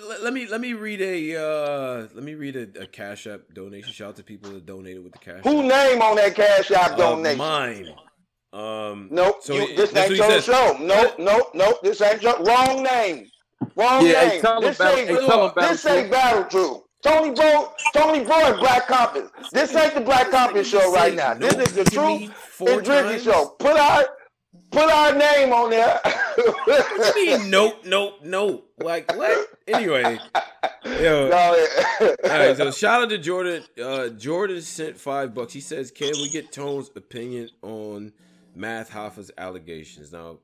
[0.09, 3.41] let, let me let me read a uh, let me read a, a cash app
[3.55, 3.93] donation.
[3.93, 5.41] Shout out to people that donated with the cash.
[5.45, 5.67] Who app.
[5.67, 7.39] name on that cash app Uh, donation?
[7.39, 7.95] mine.
[8.53, 10.45] Um, Nope, So you, this that's ain't what your says.
[10.45, 10.77] show.
[10.81, 11.83] Nope, nope, nope.
[11.83, 13.29] This ain't your wrong name.
[13.77, 14.41] Wrong Yeah, name.
[14.43, 16.85] tell 'em this Battle- ain't, hey, tell 'em Battle this ain't Battle true.
[17.03, 19.29] Tony Bro, Tony Bro and Black Compass.
[19.53, 21.35] This ain't the Black Compass show right now.
[21.35, 23.57] This is the Give me Truth four and Drizzy show.
[23.59, 24.05] Put our
[24.75, 26.01] put our name on there.
[26.65, 27.51] What do you mean?
[27.51, 28.69] Nope, nope, nope.
[28.79, 29.47] Like what?
[29.69, 30.19] Anyway,
[30.85, 31.29] yo.
[31.31, 31.67] No,
[32.01, 33.63] All right, so shout out to Jordan.
[33.83, 35.53] Uh, Jordan sent five bucks.
[35.53, 38.13] He says, "Can we get Tone's opinion on
[38.55, 40.39] Math Hoffa's allegations?" Now,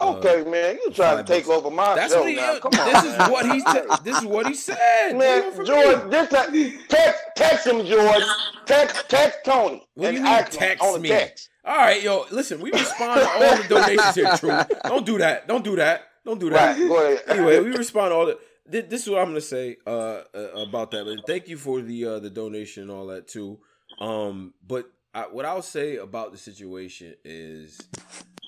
[0.00, 2.36] uh, okay, man, you trying to take over my that's show he.
[2.36, 2.58] now.
[2.60, 3.60] Come on, this is what he.
[3.60, 5.14] Te- this is what he said.
[5.16, 6.10] What do you Man, want from George, me?
[6.10, 8.22] this uh, text text him, George.
[8.64, 9.86] Text text Tony.
[9.94, 11.08] What do you mean text me?
[11.08, 11.48] text.
[11.64, 12.60] All right, yo, listen.
[12.60, 14.36] We respond to all the donations here.
[14.36, 14.78] True.
[14.84, 15.46] Don't do that.
[15.46, 16.08] Don't do that.
[16.24, 16.76] Don't do that.
[16.78, 18.38] Right, anyway, we respond to all the.
[18.66, 21.06] This is what I'm gonna say uh, uh, about that.
[21.06, 23.58] And thank you for the uh, the donation and all that too.
[24.00, 27.80] Um, but I, what I'll say about the situation is,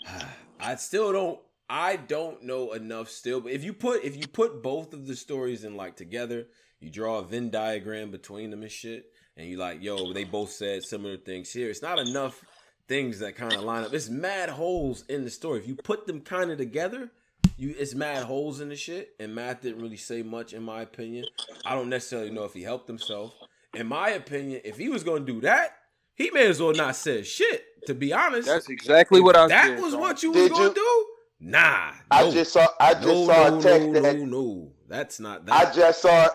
[0.61, 1.39] I still don't.
[1.69, 3.41] I don't know enough still.
[3.41, 6.47] But if you put if you put both of the stories in like together,
[6.81, 10.51] you draw a Venn diagram between them and shit, and you like, yo, they both
[10.51, 11.71] said similar things here.
[11.71, 12.45] It's not enough
[12.89, 13.93] things that kind of line up.
[13.93, 15.61] It's mad holes in the story.
[15.61, 17.11] If you put them kind of together,
[17.57, 19.11] you it's mad holes in the shit.
[19.19, 21.27] And Math didn't really say much, in my opinion.
[21.65, 23.35] I don't necessarily know if he helped himself.
[23.75, 25.77] In my opinion, if he was gonna do that,
[26.15, 27.65] he may as well not say shit.
[27.87, 29.81] To be honest, That's exactly what I that said.
[29.81, 31.07] was what you was gonna you- do.
[31.41, 32.31] Nah, I no.
[32.31, 34.73] just saw I just no, saw no, a text no, that no, no.
[34.89, 36.29] That's not I just saw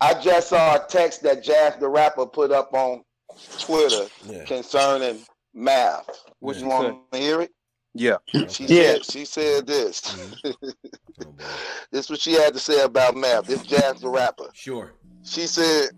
[0.00, 3.02] I just saw a text that Jazz the rapper put up on
[3.58, 4.44] Twitter yeah.
[4.44, 5.24] concerning
[5.54, 6.08] math.
[6.40, 7.50] What you want to hear it?
[7.94, 8.16] Yeah.
[8.50, 8.94] She Yeah.
[8.98, 10.00] said she said this.
[10.00, 10.54] Mhm.
[11.24, 11.32] Oh,
[11.92, 13.46] this is what she had to say about math.
[13.46, 14.50] This Jazz the rapper.
[14.52, 14.92] Sure.
[15.22, 15.90] She said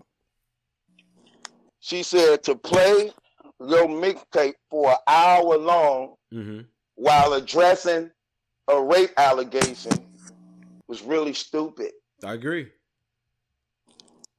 [1.79, 3.11] she said to play
[3.59, 6.61] your mixtape for an hour long Mm-hmm.
[6.95, 8.11] while addressing
[8.67, 9.93] a rape allegation
[10.87, 11.93] was really stupid.
[12.23, 12.67] I agree.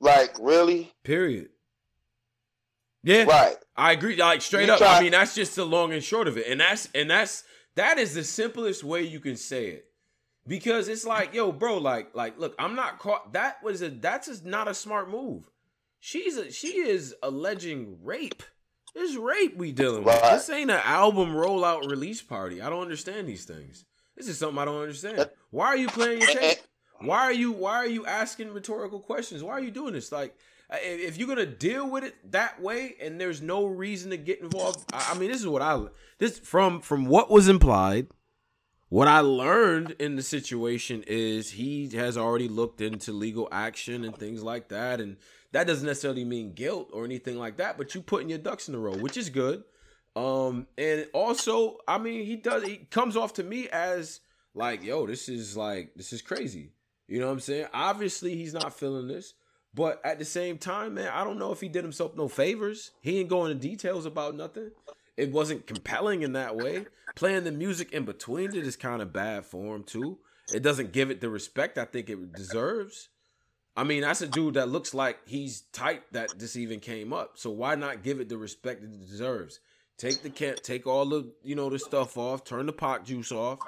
[0.01, 0.93] Like really?
[1.03, 1.49] Period.
[3.09, 3.25] Yeah.
[3.25, 3.57] Right.
[3.75, 4.17] I agree.
[4.17, 4.79] Like straight You up.
[4.79, 6.47] try- I mean, that's just the long and short of it.
[6.47, 7.43] And that's and that's
[7.75, 9.87] that is the simplest way you can say it.
[10.47, 13.33] Because it's like, yo, bro, like, like, look, I'm not caught.
[13.33, 15.49] That was a that's just not a smart move.
[16.01, 18.43] She's a she is alleging rape.
[18.95, 20.21] It's rape we dealing with.
[20.21, 20.33] Right.
[20.33, 22.61] This ain't an album rollout release party.
[22.61, 23.85] I don't understand these things.
[24.17, 25.31] This is something I don't understand.
[25.51, 26.59] Why are you playing your tape?
[27.01, 29.43] Why are you why are you asking rhetorical questions?
[29.43, 30.11] Why are you doing this?
[30.13, 30.35] Like
[30.71, 34.85] if you're gonna deal with it that way and there's no reason to get involved,
[34.93, 35.81] I, I mean this is what I
[36.19, 38.09] this from from what was implied.
[38.91, 44.17] What I learned in the situation is he has already looked into legal action and
[44.17, 45.19] things like that, and
[45.53, 47.77] that doesn't necessarily mean guilt or anything like that.
[47.77, 49.65] But you putting your ducks in a row, which is good.
[50.17, 52.65] Um, and also, I mean, he does.
[52.65, 54.21] He comes off to me as
[54.55, 56.73] like, yo, this is like this is crazy.
[57.07, 57.67] You know what I'm saying?
[57.73, 59.35] Obviously, he's not feeling this.
[59.75, 62.93] But at the same time, man, I don't know if he did himself no favors.
[63.01, 64.71] He ain't going into details about nothing.
[65.17, 66.87] It wasn't compelling in that way.
[67.15, 70.19] Playing the music in between it is kind of bad for him too.
[70.55, 73.09] It doesn't give it the respect I think it deserves.
[73.77, 77.33] I mean, that's a dude that looks like he's tight that this even came up.
[77.35, 79.61] So why not give it the respect it deserves?
[79.99, 83.33] Take the cat, take all the you know the stuff off, turn the pot juice
[83.33, 83.59] off,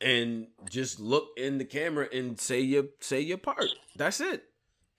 [0.00, 3.68] and just look in the camera and say your say your part.
[3.96, 4.49] That's it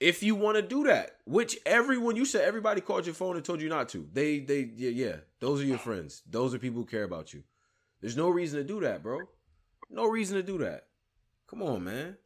[0.01, 3.45] if you want to do that which everyone you said everybody called your phone and
[3.45, 6.21] told you not to they they yeah, yeah those are your friends.
[6.29, 7.43] Those are people who care about you.
[8.01, 9.19] There's no reason to do that bro.
[9.89, 10.87] No reason to do that.
[11.49, 12.17] Come on man.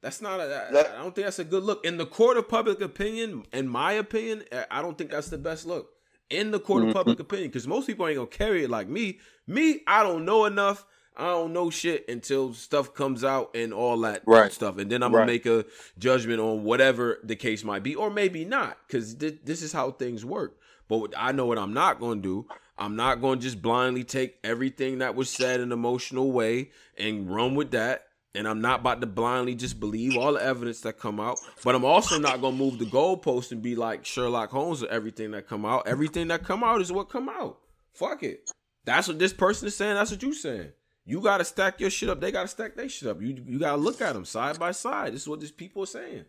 [0.00, 1.84] That's not a i don't think that's a good look.
[1.84, 5.66] In the court of public opinion in my opinion i don't think that's the best
[5.66, 5.90] look.
[6.30, 6.98] In the court of Mm-hmm.
[6.98, 9.18] public opinion because most people ain't gonna carry it like me.
[9.46, 10.86] Me i don't know enough
[11.18, 14.52] I don't know shit until stuff comes out and all that Right.
[14.52, 15.64] stuff, and then I'm gonna make a
[15.98, 19.90] judgment on whatever the case might be, or maybe not, because th- this is how
[19.90, 20.56] things work.
[20.88, 22.46] But I know what I'm not gonna do.
[22.78, 27.28] I'm not gonna just blindly take everything that was said in an emotional way and
[27.34, 28.04] run with that.
[28.34, 31.40] And I'm not about to blindly just believe all the evidence that come out.
[31.64, 35.32] But I'm also not gonna move the goalpost and be like Sherlock Holmes or everything
[35.32, 35.88] that come out.
[35.88, 37.58] Everything that come out is what come out.
[37.94, 38.48] Fuck it.
[38.84, 39.96] That's what this person is saying.
[39.96, 40.70] That's what you saying.
[41.08, 42.20] You gotta stack your shit up.
[42.20, 43.22] They gotta stack their shit up.
[43.22, 45.14] You you gotta look at them side by side.
[45.14, 46.26] This is what these people are saying.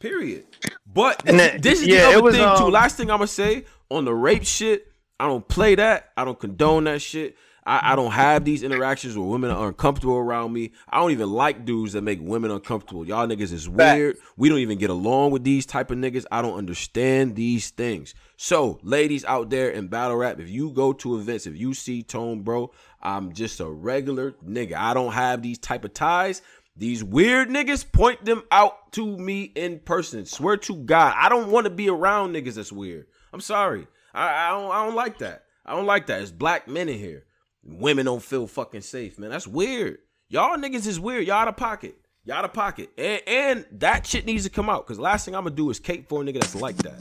[0.00, 0.46] Period.
[0.86, 2.64] But then- this is yeah, the other was, thing too.
[2.64, 4.90] um, Last thing I'm gonna say on the rape shit.
[5.20, 6.12] I don't play that.
[6.16, 7.36] I don't condone that shit.
[7.64, 10.72] I, I don't have these interactions where women are uncomfortable around me.
[10.88, 13.06] I don't even like dudes that make women uncomfortable.
[13.06, 14.16] Y'all niggas is weird.
[14.36, 16.24] We don't even get along with these type of niggas.
[16.32, 18.14] I don't understand these things.
[18.44, 22.02] So, ladies out there in battle rap, if you go to events, if you see
[22.02, 24.72] Tone, bro, I'm just a regular nigga.
[24.72, 26.42] I don't have these type of ties.
[26.76, 30.26] These weird niggas point them out to me in person.
[30.26, 33.06] Swear to God, I don't want to be around niggas that's weird.
[33.32, 33.86] I'm sorry.
[34.12, 34.72] I, I don't.
[34.72, 35.44] I don't like that.
[35.64, 36.20] I don't like that.
[36.22, 37.26] It's black men in here.
[37.62, 39.30] Women don't feel fucking safe, man.
[39.30, 39.98] That's weird.
[40.28, 41.28] Y'all niggas is weird.
[41.28, 41.94] Y'all out of pocket.
[42.24, 42.90] Y'all out of pocket.
[42.98, 44.84] And, and that shit needs to come out.
[44.84, 47.00] Cause last thing I'm gonna do is cape for a nigga that's like that.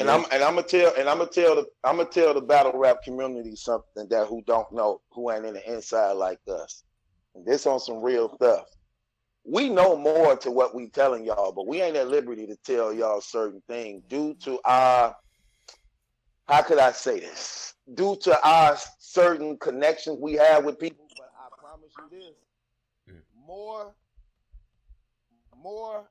[0.00, 2.40] And I'm and I'm gonna tell and I'm gonna tell the I'm gonna tell the
[2.40, 6.84] battle rap community something that who don't know, who ain't in the inside like us.
[7.34, 8.64] And this on some real stuff.
[9.44, 12.94] We know more to what we telling y'all, but we ain't at liberty to tell
[12.94, 15.14] y'all certain things due to our
[16.48, 17.74] how could I say this?
[17.92, 21.06] Due to our certain connections we have with people.
[21.16, 23.16] But I promise you this:
[23.46, 23.94] more
[25.62, 26.08] more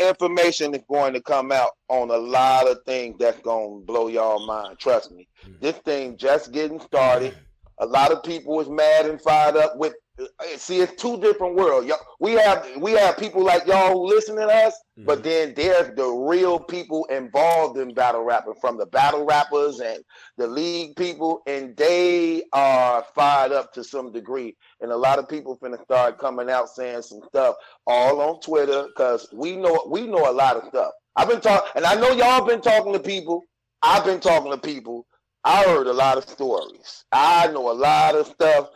[0.00, 4.08] information is going to come out on a lot of things that's going to blow
[4.08, 4.78] y'all mind.
[4.78, 5.28] Trust me.
[5.60, 7.34] This thing just getting started.
[7.78, 9.94] A lot of people is mad and fired up with.
[10.56, 11.88] See, it's two different worlds.
[11.88, 15.22] Y'all, we have we have people like y'all who listen to us, but mhm.
[15.24, 20.04] then there's the real people involved in battle rapping, from the battle rappers and
[20.36, 24.56] the league people, and they are fired up to some degree.
[24.80, 27.56] And a lot of people finna start coming out saying some stuff
[27.88, 30.92] all on Twitter because we know we know a lot of stuff.
[31.16, 33.42] I've been talking, and I know y'all been talking to people.
[33.82, 35.06] I've been talking to people.
[35.42, 37.04] I heard a lot of stories.
[37.10, 38.68] I know a lot of stuff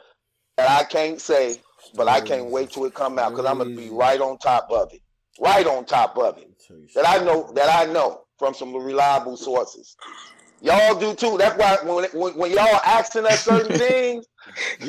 [0.58, 1.60] that I can't say,
[1.94, 4.68] but I can't wait till it come out because I'm gonna be right on top
[4.70, 5.00] of it,
[5.40, 6.50] right on top of it.
[6.94, 9.96] That I know that I know from some reliable sources.
[10.60, 11.38] Y'all do too.
[11.38, 14.26] That's why when when, when y'all asking us certain things,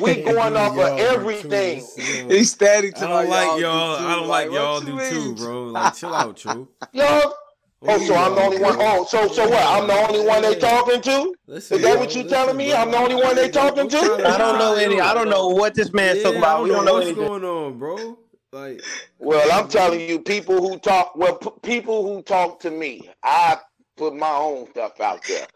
[0.00, 1.86] we going off of everything.
[2.28, 3.96] He's static I don't like y'all.
[3.96, 5.66] I don't like y'all do too, bro.
[5.66, 6.68] Like chill out, true.
[6.92, 7.32] Yo.
[7.82, 8.76] Oh, so I'm the only one.
[8.78, 9.64] Oh, so so what?
[9.66, 11.34] I'm the only one they talking to?
[11.48, 12.74] Is that what you telling me?
[12.74, 13.98] I'm the only one they talking to?
[13.98, 15.00] I don't know any.
[15.00, 16.64] I don't know what this man's talking about.
[16.64, 17.26] We don't know what's anything.
[17.26, 18.18] going on, bro.
[18.52, 18.82] Like,
[19.18, 23.58] Well, I'm telling you, people who talk, well, p- people who talk to me, I
[23.96, 25.46] put my own stuff out there.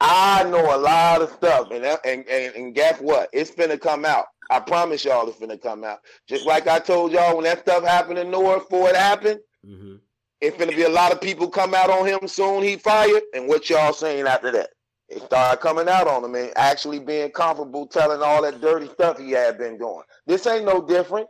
[0.00, 3.28] I know a lot of stuff, and and and, and guess what?
[3.32, 4.26] It's gonna come out.
[4.50, 5.98] I promise y'all, it's gonna come out.
[6.28, 9.96] Just like I told y'all when that stuff happened in North, before it happened, mm-hmm.
[10.40, 12.62] It's gonna be a lot of people come out on him soon.
[12.62, 14.70] He fired, and what y'all saying after that?
[15.08, 19.18] It started coming out on him and actually being comfortable telling all that dirty stuff
[19.18, 20.02] he had been doing.
[20.26, 21.26] This ain't no different.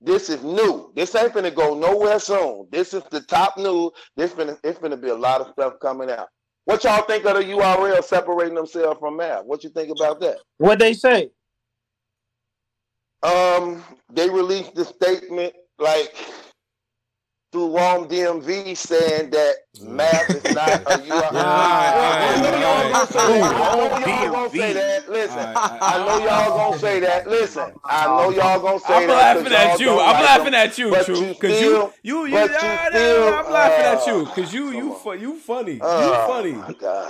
[0.00, 0.92] This is new.
[0.94, 2.66] This ain't gonna go nowhere soon.
[2.70, 3.90] This is the top news.
[4.16, 6.28] This finna it's gonna be a lot of stuff coming out.
[6.64, 9.44] What y'all think of the URL separating themselves from Math?
[9.44, 10.38] What you think about that?
[10.58, 11.30] What they say?
[13.22, 13.82] Um,
[14.12, 16.14] they released the statement like
[17.50, 21.30] through Rome DMV saying that Math is not a URL.
[21.32, 23.48] I know y'all gonna say that.
[23.48, 25.08] I know y'all gonna say that.
[25.08, 27.26] Listen, I know y'all gonna say that.
[27.26, 29.86] Listen, I know y'all gonna say I'm laughing at y'all you.
[29.86, 31.34] don't I'm like laughing at you, True.
[31.34, 34.26] Cause you, you, you, but you nah, nah, I'm laughing at uh, you.
[34.26, 35.72] Cause you, you, fu- you funny.
[35.74, 36.56] You Oh, funny.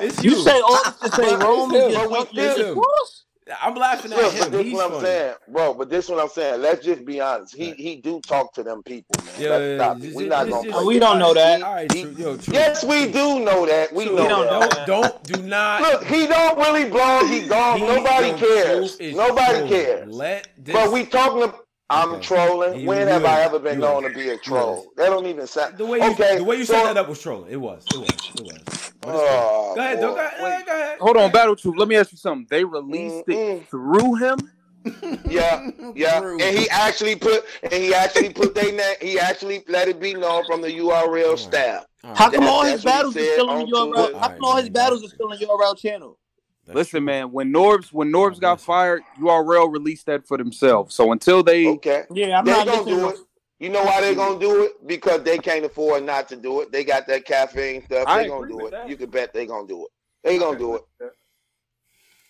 [0.06, 0.36] It's You you.
[0.43, 3.24] say all to say Rome is your still- your source?
[3.62, 4.41] I'm laughing at Look, him.
[4.45, 5.05] but this He's what I'm funny.
[5.05, 5.75] saying, bro.
[5.75, 6.61] But this what I'm saying.
[6.61, 7.55] Let's just be honest.
[7.55, 9.35] He he do talk to them people, man.
[9.39, 10.15] Yeah, Let's stop yeah, it.
[10.15, 10.62] We're not gonna.
[10.65, 11.62] just- oh, play we don't know that.
[11.62, 12.15] All right, true.
[12.19, 12.55] Yo, true.
[12.55, 13.93] Yes, we do know that.
[13.93, 14.16] We True.
[14.16, 14.70] know don't know that.
[14.70, 14.87] that.
[14.87, 15.81] Don't, do not.
[15.83, 17.27] Look, he don't really blog.
[17.29, 17.79] He gone.
[17.79, 19.01] He- Nobody yo, cares.
[19.01, 19.69] Nobody true.
[19.69, 20.12] cares.
[20.15, 20.75] Let this.
[20.75, 21.43] But we talking.
[21.43, 21.55] To,
[21.91, 22.20] I'm Okay.
[22.23, 22.81] trolling.
[22.81, 24.12] You- when you have I ever been You known is.
[24.12, 24.81] to be a troll?
[24.83, 24.87] is.
[24.97, 25.79] That don't even sound.
[25.79, 27.51] the way you, okay, the way you so, set that up was trolling.
[27.51, 27.83] It was.
[27.95, 28.09] It was.
[28.35, 28.88] It was.
[29.01, 29.97] But it's Oh, go ahead.
[29.97, 30.01] boy.
[30.03, 30.99] Don't, go, ahead, go ahead.
[31.01, 31.77] Hold on, Battle Truth.
[31.79, 32.47] Let me ask you something.
[32.51, 33.66] They released it Mm-mm.
[33.69, 34.39] through him.
[35.29, 36.39] Yeah, yeah, True.
[36.41, 38.95] and he actually put, and he actually put they name.
[39.03, 41.85] He actually let it be known from the URL staff.
[42.05, 44.16] All How come That- all his battles are still on on your Twitter.
[44.19, 46.19] How come all his battles are still on URL channel?
[46.65, 47.07] That's Listen, true.
[47.07, 47.33] man.
[47.33, 50.95] When Norbes when Norbes got fired, URL released that for themselves.
[50.95, 52.99] So until they Okay, Yeah, I'm they not gonna listening.
[52.99, 53.19] do it.
[53.59, 54.87] You know why they're gonna do it?
[54.87, 56.71] Because they can't afford not to do it.
[56.71, 58.07] They got that caffeine stuff.
[58.07, 58.71] They're gonna do it.
[58.71, 58.89] that.
[58.89, 59.91] You can bet they're gonna do it.
[60.23, 60.83] They're gonna do it.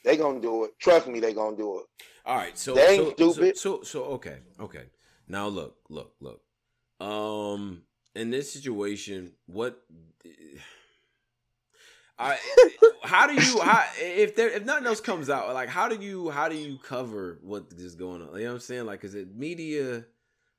[0.05, 0.71] They're gonna do it.
[0.81, 1.87] Trust me, they're gonna do it.
[2.25, 3.59] All right, so They ain't so, stupid.
[3.59, 4.85] So, so so okay, okay.
[5.27, 6.41] Now look, look, look.
[7.07, 7.83] Um,
[8.15, 9.79] in this situation, what?
[12.21, 12.37] I
[13.05, 16.31] how do you how if there if nothing else comes out like how do you
[16.31, 18.35] how do you cover what is going on?
[18.35, 18.87] You know what I'm saying?
[18.87, 20.05] Like, is it media?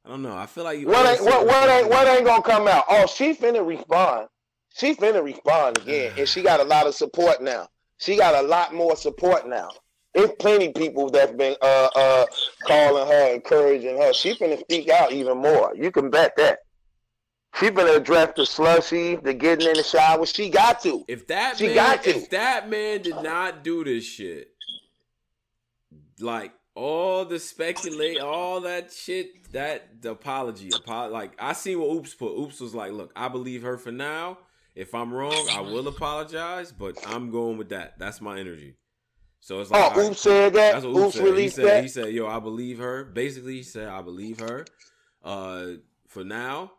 [0.09, 0.35] I don't know.
[0.35, 0.87] I feel like you.
[0.87, 2.83] What ain't what what ain't what ain't gonna come out?
[2.89, 4.27] Oh, she finna respond.
[4.75, 7.67] She finna respond again, and she got a lot of support now.
[7.99, 9.69] She got a lot more support now.
[10.15, 12.25] There's plenty people that's been uh uh
[12.65, 14.11] calling her, encouraging her.
[14.11, 15.75] She finna speak out even more.
[15.75, 16.57] You can bet that.
[17.59, 20.25] She finna address the slushy, the getting in the shower.
[20.25, 21.05] She got to.
[21.07, 22.09] If that She man, got to.
[22.09, 24.47] if that man did not do this shit,
[26.19, 31.95] like all the speculate, all that shit, that the apology, apo- like I see what
[31.95, 32.37] Oops put.
[32.37, 34.39] Oops was like, "Look, I believe her for now.
[34.75, 37.99] If I'm wrong, I will apologize, but I'm going with that.
[37.99, 38.75] That's my energy."
[39.41, 40.73] So it's like, Oh, right, Oops said that.
[40.73, 41.37] That's what Oops Oops said.
[41.37, 41.81] He said, that.
[41.83, 44.71] he said, "Yo, I believe her." Basically, he said, "I believe her."
[45.23, 45.67] Uh,
[46.07, 46.71] for now,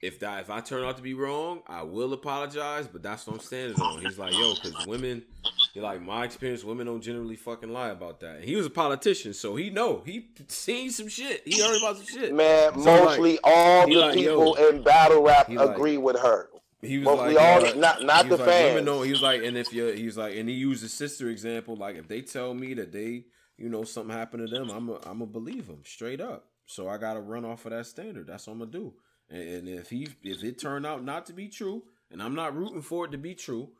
[0.00, 2.88] if that if I turn out to be wrong, I will apologize.
[2.88, 4.00] But that's what I'm standing on.
[4.00, 5.24] He's like, "Yo, because women."
[5.74, 6.62] He like my experience.
[6.62, 8.36] Women don't generally fucking lie about that.
[8.36, 11.42] And he was a politician, so he know he seen some shit.
[11.44, 12.32] He heard about some shit.
[12.32, 14.20] Man, So, like, mostly all the like, yo,
[14.52, 16.48] people in battle rap he like- agree with her.
[16.80, 18.84] He was Mostly like, all, uh, not not the like, women fans.
[18.86, 19.02] know.
[19.02, 21.76] He was like, and if you, he was like, and he used the sister example.
[21.76, 23.24] Like, if they tell me that they,
[23.56, 26.44] you know, something happened to them, I'm, a, I'm gonna believe them straight up.
[26.66, 28.26] So I gotta run off of that standard.
[28.26, 28.92] That's what I'm gonna do.
[29.30, 32.54] And, and if he, if it turned out not to be true, and I'm not
[32.54, 33.70] rooting for it to be true,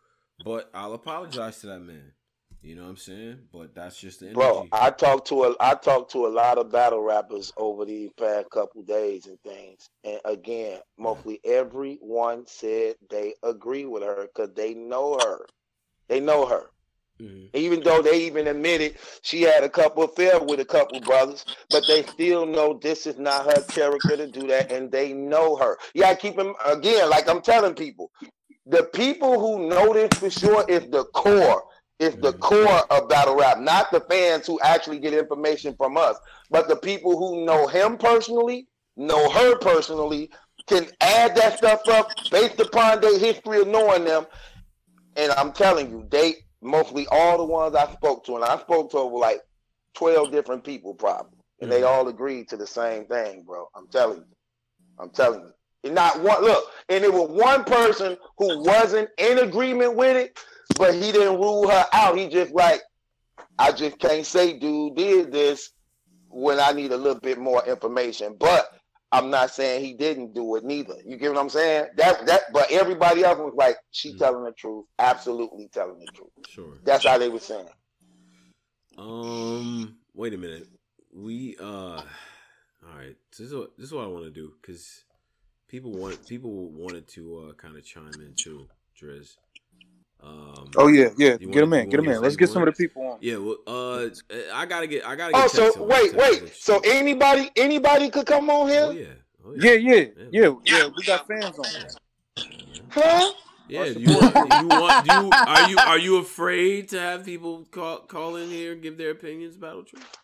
[0.43, 2.12] but I'll apologize to that man.
[2.62, 3.40] You know what I'm saying?
[3.52, 4.40] But that's just the energy.
[4.40, 8.09] Bro, I talked to a I talked to a lot of battle rappers over the
[8.19, 9.86] past couple days and things.
[10.02, 15.47] And again, mostly everyone said they agree with her because they know her.
[16.09, 16.70] They know her.
[17.20, 17.51] Mhm.
[17.52, 21.86] Even though they even admitted she had a couple affair with a couple brothers, but
[21.86, 25.78] they still know this is not her character to do that, and they know her.
[25.93, 28.11] Yeah, I keep them again, like I'm telling people,
[28.66, 31.65] the people who know this for sure is the core.
[32.01, 36.16] Is the core of battle rap, not the fans who actually get information from us,
[36.51, 38.66] but the people who know him personally,
[38.97, 40.28] know her personally,
[40.66, 44.27] can add that stuff up based upon their history of knowing them.
[45.16, 48.91] And I'm telling you, they mostly all the ones I spoke to, and I spoke
[48.91, 49.43] to over like
[49.95, 53.69] 12 different people probably, and they all agreed to the same thing, bro.
[53.77, 54.36] I'm telling you.
[54.99, 55.53] I'm telling you.
[55.85, 60.39] Not one look, and it was one person who wasn't in agreement with it,
[60.78, 62.16] but he didn't rule her out.
[62.16, 62.81] He just like,
[63.59, 65.70] I just can't say dude did this
[66.28, 68.36] when I need a little bit more information.
[68.39, 68.69] But
[69.12, 70.94] I'm not saying he didn't do it neither.
[71.06, 71.86] You get what I'm saying?
[71.97, 76.31] That that but everybody else was like, she telling the truth, absolutely telling the truth.
[76.48, 76.78] Sure.
[76.85, 77.69] That's how they were saying.
[78.98, 80.69] Um, wait a minute.
[81.12, 82.02] We uh, all
[82.97, 83.15] right.
[83.31, 85.05] This is what this is what I want to do because
[85.69, 88.66] people want people wanted to uh kind of chime in too,
[89.01, 89.36] Driz.
[90.23, 91.36] Um, Oh yeah, yeah.
[91.36, 91.91] Get wanna- in.
[91.91, 92.20] Get them in.
[92.23, 93.19] Let's get some of the people on.
[93.20, 94.07] Yeah, well, uh,
[94.55, 95.45] I gotta get, I gotta get.
[95.45, 96.55] Oh, so wait, wait.
[96.57, 99.07] So anybody, anybody could come on Oh here, yeah,
[99.45, 100.89] oh yeah, Yeah, yeah, yeah, yeah.
[100.97, 101.65] We got fans on.
[102.91, 103.32] huh?
[103.69, 103.85] yeah.
[103.93, 107.66] Do you want, you want, do you, are you, are you afraid to have people
[107.70, 110.19] call, call in here, and give their opinions about the truth?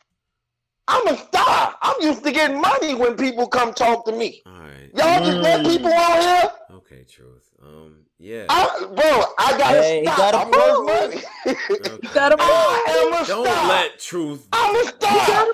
[0.92, 1.74] I'm a star.
[1.82, 4.42] I'm used to getting money when people come talk to me.
[4.44, 6.50] All right, Y'all just let people on here.
[6.74, 7.48] okay, truth.
[7.62, 8.46] Um, yeah.
[8.48, 10.18] I, bro, I got to Hey, he stop.
[10.18, 11.22] got a I'm worth money.
[11.70, 12.08] Okay.
[12.12, 13.68] Got a I am a Don't star.
[13.68, 14.48] let truth.
[14.52, 15.46] I'm a star.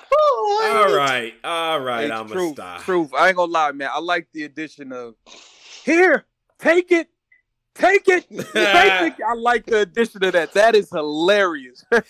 [0.62, 2.06] All right, all right.
[2.06, 2.78] Hey, I'm a star.
[2.80, 3.12] truth.
[3.14, 3.90] I ain't gonna lie, man.
[3.92, 5.14] I like the addition of
[5.84, 6.24] here.
[6.58, 7.08] Take it,
[7.76, 9.24] take it, take it.
[9.26, 10.52] I like the addition of that.
[10.54, 11.84] That is hilarious.
[11.90, 12.04] But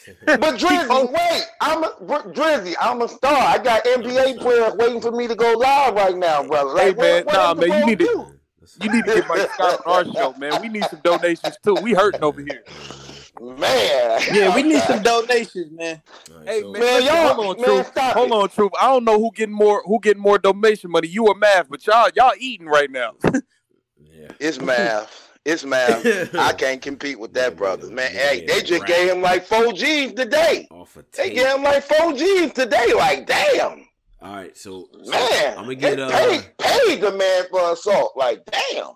[0.59, 1.89] Drizzy, wait, I'm a
[2.33, 2.75] Drizzy.
[2.81, 3.35] I'm a star.
[3.37, 6.79] I got NBA players waiting for me to go live right now, brother.
[6.79, 7.81] Hey man, what, what nah, man.
[7.81, 8.27] You need to, do?
[8.83, 10.61] you need to get Mike Scott on our show, man.
[10.63, 11.75] We need some donations too.
[11.83, 12.65] We hurting over here.
[13.41, 14.21] Man.
[14.33, 16.03] Yeah, we need some donations, man.
[16.33, 17.87] All right, Hey so- man, Man, y'all- hold on, man, truth.
[17.89, 18.33] stop Hold it.
[18.35, 18.73] on, truth.
[18.81, 21.87] I don't know who getting more who getting more donation money, you or Math, but
[21.87, 23.13] y'all y'all eating right now.
[23.25, 24.29] yeah.
[24.41, 25.26] It's Math.
[25.47, 26.05] It's Math.
[26.35, 27.89] I can't compete with that, brother.
[27.89, 28.89] Man, Yeah, hey, they just right.
[28.89, 30.67] gave him like four G's today.
[30.73, 32.93] Off a They gave him like four G's today.
[32.93, 33.87] Like, damn,
[34.21, 35.51] All right, so, so man.
[35.57, 38.15] I'm gonna they get uh paid, paid the man for assault.
[38.17, 38.95] Like, damn.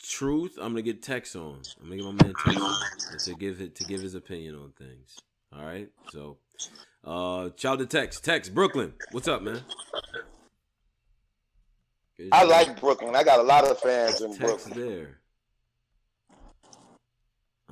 [0.00, 0.56] truth.
[0.56, 1.62] I'm gonna get Tex on.
[1.80, 4.72] I'm gonna get my man Tex on to give it to give his opinion on
[4.78, 5.16] things.
[5.52, 6.36] All right, so
[7.04, 8.20] uh, shout out to Tex.
[8.20, 8.92] Tex, Brooklyn.
[9.10, 9.62] What's up, man?
[12.30, 13.16] I like Brooklyn.
[13.16, 14.78] I got a lot of fans in Tex Brooklyn.
[14.78, 15.18] there.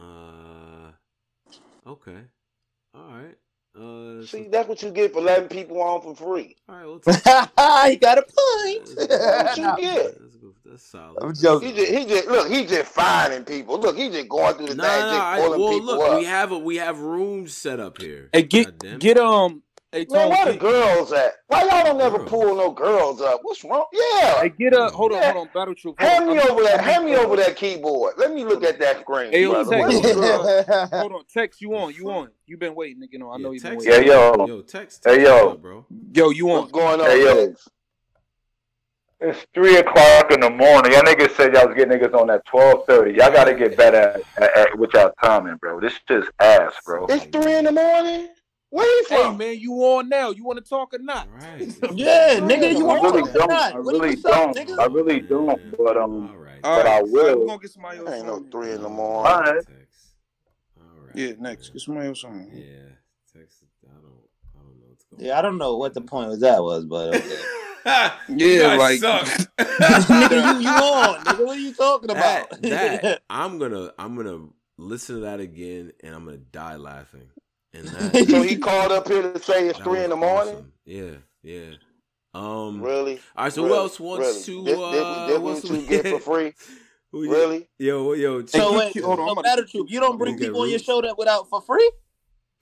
[0.01, 0.93] Uh,
[1.87, 2.21] okay.
[2.95, 3.37] All right.
[3.77, 6.57] Uh, so- See, that's what you get for letting people on for free.
[6.69, 6.87] all right.
[6.87, 7.19] Well, Tex,
[7.91, 8.97] he got a point.
[8.97, 10.19] That's what you get.
[10.19, 10.55] that's, good.
[10.65, 11.19] that's solid.
[11.23, 11.75] I'm He joking.
[11.77, 12.51] just, he just look.
[12.51, 13.79] He just finding people.
[13.79, 16.11] Look, he just going through the No, thing, no, just I, pulling well, people look,
[16.13, 16.19] up.
[16.19, 18.31] we have a we have rooms set up here.
[18.33, 19.63] Hey, get get um
[19.97, 21.33] hey Man, Tone, where the girls at?
[21.49, 23.41] Why y'all don't never pull no girls up?
[23.43, 23.87] What's wrong?
[23.93, 24.43] Yeah.
[24.43, 24.93] hey get up.
[24.93, 25.33] hold on, Yeah.
[25.33, 25.95] hold on, Battle Truth.
[25.99, 26.35] hold Hand on.
[26.37, 26.81] me I'm- over that.
[26.81, 28.15] Hand me over that keyboard.
[28.19, 29.31] Let me look at that screen.
[29.33, 29.71] Hey, yo, brother.
[29.71, 30.91] Tex, Where the girls?
[30.91, 31.61] Hold on, Tex.
[31.61, 32.29] you on, you on.
[32.47, 33.19] You been waiting, nigga.
[33.19, 33.93] No, I know you been waiting.
[33.93, 34.01] Yeah,
[34.37, 34.47] yo.
[34.47, 35.01] Yo, Tex.
[35.05, 35.51] Hey, yo.
[35.51, 35.87] up, bro.
[36.13, 36.71] Yo, you What's on.
[36.73, 37.55] going on, Hey, yo.
[39.19, 40.93] It's three o'clock in the morning.
[40.93, 43.13] Y'all niggas said y'all was getting niggas on at twelve thirty.
[43.13, 45.81] Y'all gotta get better at, at, at with y'all timing, bro.
[45.81, 47.07] This just ass, bro.
[47.07, 48.29] It's three in the morning.
[48.77, 49.37] Where you Hey from?
[49.39, 50.31] man, you on now?
[50.31, 51.29] You want to talk or not?
[51.33, 51.67] Right.
[51.95, 53.53] Yeah, nigga, you I want really to talk or don't.
[53.53, 54.57] I really what's don't.
[54.57, 54.79] nigga?
[54.79, 55.77] I really don't.
[55.79, 56.61] But um, All right.
[56.63, 57.47] But right, I all right, we will.
[57.47, 58.11] gonna get somebody else.
[58.11, 59.33] Ain't no three in the morning.
[59.33, 59.65] All right.
[60.79, 61.15] All right.
[61.15, 61.71] Yeah, next.
[61.71, 62.51] Get somebody else on.
[62.53, 62.63] Yeah.
[63.33, 63.63] Tex.
[63.87, 64.05] I don't.
[64.55, 66.85] I don't know what's going Yeah, I don't know what the point of that was,
[66.85, 67.37] but okay.
[67.87, 68.11] on.
[68.37, 69.49] You Yeah, guys like- suck.
[69.59, 71.45] nigga, you, you on, nigga.
[71.47, 72.51] What are you talking about?
[72.63, 77.29] that, that I'm gonna I'm gonna listen to that again and I'm gonna die laughing.
[77.79, 80.55] And that, So he called up here to say it's three in the morning.
[80.55, 80.73] awesome.
[80.85, 81.11] Yeah,
[81.43, 81.71] yeah.
[82.35, 82.81] Um.
[82.83, 83.21] Really?
[83.37, 83.53] All right.
[83.53, 83.75] So really?
[83.75, 84.65] who else wants really?
[84.75, 84.83] to?
[84.83, 86.55] Uh, this, this what's what you get for free?
[87.13, 87.69] Who Really?
[87.79, 88.41] Yo, yo.
[88.41, 90.37] Hey, so keep- wait, hold on, I'm so about matter to- truth, you don't bring
[90.39, 91.91] people on your show that without for free?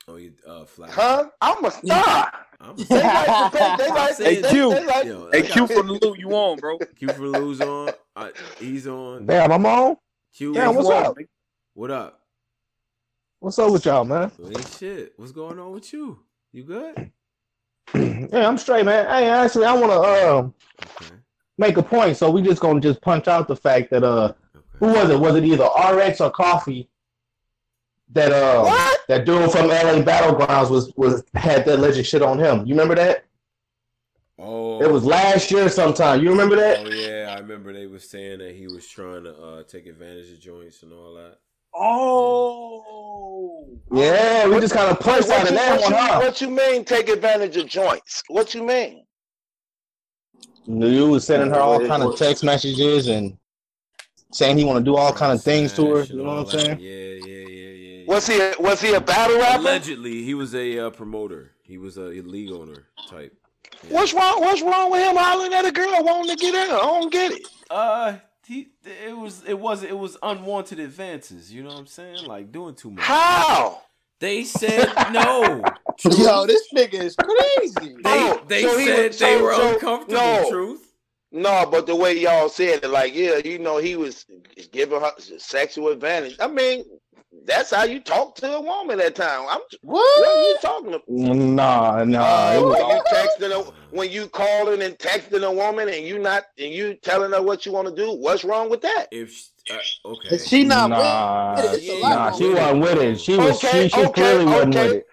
[0.07, 0.91] Oh, you uh, flash.
[0.93, 1.31] Huh?
[1.41, 2.31] I'm a star.
[2.61, 3.77] I'm They like to pay.
[3.79, 4.17] They like.
[4.19, 4.71] Hey, They, they, Q.
[4.71, 5.05] they like.
[5.07, 6.79] Yo, Hey, I Q got from the loot, you on, bro?
[6.97, 7.91] Q for lose on.
[8.15, 8.29] Uh,
[8.61, 9.25] he's on.
[9.27, 9.97] Damn, I'm on.
[10.37, 10.55] Q.
[10.55, 11.17] Yeah, what's You on, up?
[11.17, 11.27] nigga.
[11.73, 12.21] What up?
[13.45, 14.33] What's up with y'all, man?
[14.39, 15.13] Well, ain't shit.
[15.19, 16.19] What's going on with you?
[16.53, 17.13] You good?
[17.95, 19.05] yeah, I'm straight, man.
[19.05, 20.49] Hey, actually, I want to uh,
[21.03, 21.15] Okay.
[21.59, 22.17] make a point.
[22.17, 24.33] So we just gonna just punch out the fact that uh,
[24.81, 25.21] who was it?
[25.21, 26.89] Was it either RX or Coffee?
[28.13, 29.01] That uh, What?
[29.09, 32.65] that dude from LA Battlegrounds was was had that legend shit on him.
[32.65, 33.27] You remember that?
[34.39, 34.81] Oh.
[34.81, 36.23] It was last year sometime.
[36.23, 36.79] You remember that?
[36.79, 40.33] Oh yeah, I remember they was saying that he was trying to uh, take advantage
[40.33, 41.41] of joints and all that.
[41.77, 43.65] Oh.
[43.93, 46.21] Yeah, we just kind of punched out of that what, one, you, huh?
[46.21, 46.85] what you mean?
[46.85, 48.23] Take advantage of joints?
[48.29, 49.05] What you mean?
[50.67, 53.37] You was sending her all kind of text messages and
[54.33, 56.05] saying he want to do all kind of things to her.
[56.05, 56.81] You know what I'm saying?
[56.81, 57.99] Yeah, yeah, yeah, yeah.
[57.99, 58.05] yeah.
[58.07, 58.41] Was he?
[58.41, 59.61] A, was he a battle rapper?
[59.61, 61.53] Allegedly, he was a uh, promoter.
[61.63, 63.37] He was a league owner type.
[63.87, 63.95] Yeah.
[63.95, 64.41] What's wrong?
[64.41, 66.75] What's wrong with him hollering at a girl wanting to get in?
[66.75, 67.47] I don't get it.
[67.71, 68.17] Uh,
[68.47, 71.53] he it was it was it was unwanted advances.
[71.53, 72.25] You know what I'm saying?
[72.27, 73.05] Like doing too much.
[73.05, 73.83] How?
[74.21, 75.63] They said no.
[76.05, 77.97] Yo, this nigga is crazy.
[78.03, 80.21] They they so said was- they so- were so- uncomfortable.
[80.21, 80.47] no.
[80.51, 80.91] Truth.
[81.37, 84.25] No, but the way y'all said it, like, yeah, you know, he was
[84.71, 86.37] giving her sexual advantage.
[86.39, 86.85] I mean,
[87.47, 89.47] that's how you talk to a woman at time.
[89.49, 91.09] I'm, what are you talking about?
[91.09, 92.23] Nah, nah.
[92.23, 96.45] Uh, when you texting a, when you calling and texting a woman and you not
[96.59, 99.07] and you telling her what you want to do, what's wrong with that?
[99.11, 100.39] If Uh, okay.
[100.39, 101.79] She not Nah, with it.
[101.79, 103.21] It's a lot nah, she wasn't with it.
[103.21, 104.89] She was Okay, she, she okay, clearly wasn't okay.
[104.89, 105.07] with it.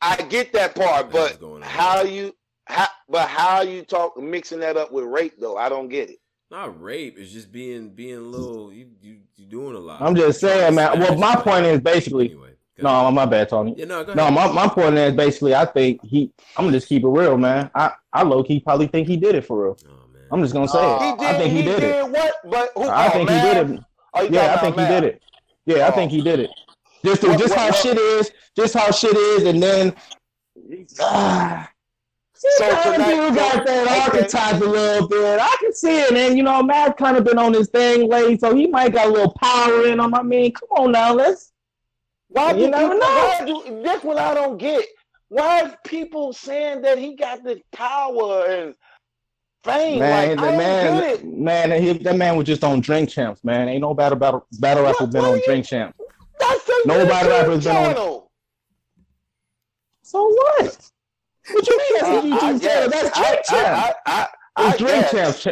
[0.00, 2.34] I get that part, but how you
[2.66, 5.56] how but how you talk mixing that up with rape though?
[5.56, 6.18] I don't get it.
[6.50, 7.16] Not rape.
[7.18, 8.72] It's just being being a little.
[8.72, 10.00] You you you doing a lot.
[10.00, 10.98] I'm just Trying saying, man.
[10.98, 12.52] Well, my point is basically Anyway.
[12.80, 13.04] go ahead.
[13.06, 13.74] no, my bad, Tony.
[13.76, 16.88] Yeah, no, go No, my, my point is basically I think he I'm gonna just
[16.88, 17.70] keep it real, man.
[17.74, 19.76] I, I low key probably think he did it for real.
[19.86, 20.22] Oh man.
[20.32, 21.18] I'm just gonna say He it.
[21.18, 21.26] did.
[21.26, 22.08] I think he, did, it.
[22.10, 22.34] what?
[22.50, 22.84] But who?
[22.84, 23.44] I oh, think man.
[23.46, 23.84] he did it.
[24.14, 25.22] Oh, Yeah, I talking think he about did it.
[25.66, 26.50] Yeah, I think he did it.
[27.04, 29.94] Just What- just what- how what- shit is, just how shit is, and then
[31.00, 31.68] ah,
[32.38, 34.18] So tonight- you got that oh, okay.
[34.18, 35.40] archetype a little bit.
[35.40, 38.38] I can see it, and you know, Math kind of been on this thing lately,
[38.38, 40.14] so he might got a little power in him.
[40.14, 41.52] I mean, come on now, let's.
[42.28, 43.00] Why You do never know.
[43.00, 44.84] Why do that's what I don't get.
[45.30, 48.74] Why is people saying that he got this power and
[49.64, 49.98] fame?
[49.98, 53.68] Man, like, the I man, man, he, that man was just on drink champs, man.
[53.68, 55.98] Ain't no battle battle battle rapper been on you- drink champs.
[56.38, 58.30] That's a Nobody YouTube rapper's been on- channel.
[60.02, 60.90] So what?
[61.50, 62.00] What you mean?
[62.00, 62.90] That's Uh, I YouTube channel.
[62.90, 63.50] That's drink champs.
[63.52, 65.46] I, I, I, It's drink champs.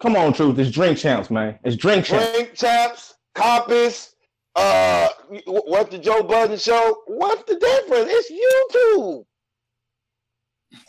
[0.00, 0.58] Come on, truth.
[0.58, 1.58] It's drink champs, man.
[1.64, 2.32] It's drink champs.
[2.32, 4.14] Drink champs, compass.
[4.54, 5.08] Uh,
[5.46, 7.02] what's the Joe Budden show?
[7.06, 8.10] What's the difference?
[8.10, 9.24] It's YouTube.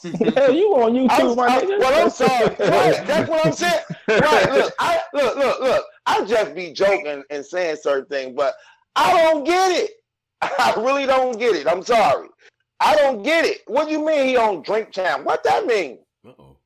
[0.36, 1.80] Hell, you on YouTube, my nigga?
[1.80, 2.48] well, I'm sorry.
[2.60, 3.84] Right, that's what I'm saying.
[4.08, 5.86] Right, look, I look, look, look.
[6.06, 8.54] I just be joking and saying certain things, but
[8.96, 9.92] I don't get it.
[10.42, 11.68] I really don't get it.
[11.68, 12.28] I'm sorry.
[12.84, 13.62] I don't get it.
[13.68, 15.24] What do you mean he on Drink Champ?
[15.24, 16.00] What that mean?
[16.28, 16.58] Uh-oh.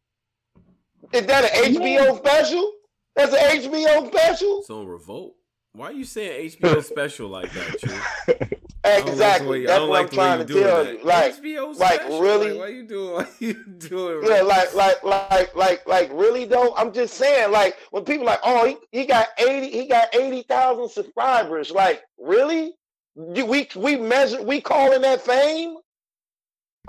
[1.14, 2.72] Is that an HBO special?
[3.16, 4.60] That's an HBO special?
[4.60, 5.36] It's on Revolt.
[5.74, 8.36] Why are you saying HBO special like that, True?
[8.84, 9.66] I don't like the Exactly.
[9.66, 11.04] That's what like I'm trying to tell you.
[11.04, 12.22] Like, HBO like special?
[12.22, 12.52] really?
[12.52, 13.14] Like, why you doing?
[13.16, 14.28] Why you doing?
[14.28, 16.74] Yeah, like, like, like, like, like, really though.
[16.76, 20.42] I'm just saying, like, when people like, oh, he, he got eighty, he got eighty
[20.44, 21.70] thousand subscribers.
[21.70, 22.74] Like, really?
[23.36, 25.78] You, we we measure, we calling that fame?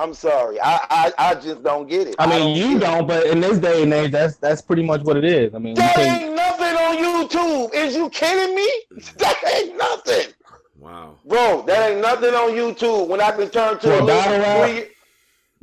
[0.00, 2.14] I'm sorry, I I, I just don't get it.
[2.18, 5.02] I mean, don't you don't, but in this day and age, that's that's pretty much
[5.02, 5.54] what it is.
[5.54, 6.22] I mean, That can't.
[6.22, 7.74] ain't nothing on YouTube.
[7.74, 8.70] Is you kidding me?
[8.94, 9.14] Mm.
[9.18, 10.32] That ain't nothing,
[10.78, 11.14] Wow.
[11.26, 11.62] bro.
[11.62, 13.08] That ain't nothing on YouTube.
[13.08, 14.70] When I can turn to For a a battle rap?
[14.70, 14.88] three-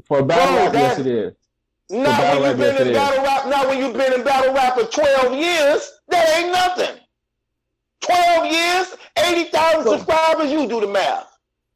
[0.06, 1.34] For battle Bro, rap, yes, it is.
[1.90, 2.98] Not when you've been yes, it in is.
[2.98, 3.48] battle rap.
[3.48, 5.92] Not when you've been in battle rap for 12 years.
[6.10, 7.00] That ain't nothing.
[8.02, 10.52] 12 years, 80,000 subscribers.
[10.52, 11.35] You do the math.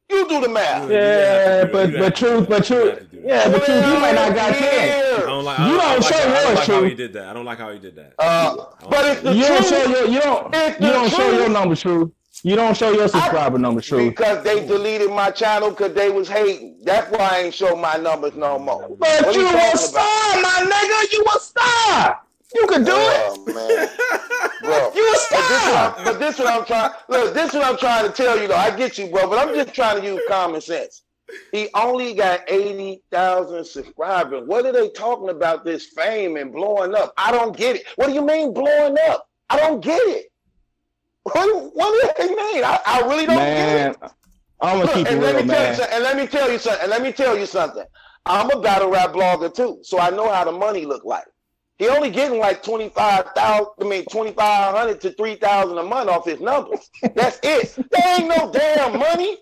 [0.10, 0.90] You do the math.
[0.90, 2.66] You Yeah, do but You but have truth, but that.
[2.66, 3.28] Truth, have to do that.
[3.28, 5.16] yeah, but truth, you might not got ten.
[5.16, 5.60] I don't like.
[5.60, 7.26] I You don't, I don't show I don't yours, like how he did that.
[7.28, 8.14] I don't like how he did that.
[8.18, 8.56] Uh,
[8.90, 11.82] but it's the You don't show your you don't It's you don't show your numbers,
[11.82, 12.12] truth.
[12.42, 14.10] You don't show your subscriber number truth.
[14.16, 16.80] Because they deleted my channel because they was hating.
[16.84, 18.88] That's why I ain't show my numbers no more.
[18.98, 21.12] But What you you a talking star, my nigga.
[21.14, 22.22] You a star.
[22.56, 23.22] You could do it.
[23.30, 23.90] Oh, man.
[24.62, 24.92] Bro.
[24.96, 25.96] You a But this, what star.
[26.04, 26.92] But this what I'm trying.
[27.08, 28.56] Look, this is what I'm trying to tell you though.
[28.56, 31.04] I get you, bro, but I'm just trying to use common sense.
[31.52, 34.44] He only got eighty thousand subscribers.
[34.48, 35.64] What are they talking about?
[35.64, 37.14] This fame and blowing up?
[37.18, 37.84] I don't get it.
[37.96, 39.28] What do you mean blowing up?
[39.50, 40.26] I don't get it.
[41.24, 42.64] What, what do they mean?
[42.64, 44.12] I, I really don't Man, get it.
[44.62, 45.94] I'm gonna Look, keep it and let real, me tell you something.
[45.94, 46.82] And let me tell you something.
[46.82, 47.86] And let me tell you something.
[48.26, 51.26] I'm a battle rap blogger too, so I know how the money look like.
[51.80, 53.68] He only getting like twenty five thousand.
[53.82, 56.90] I mean twenty five hundred to three thousand a month off his numbers.
[57.16, 57.74] That's it.
[57.92, 59.38] That ain't no damn money.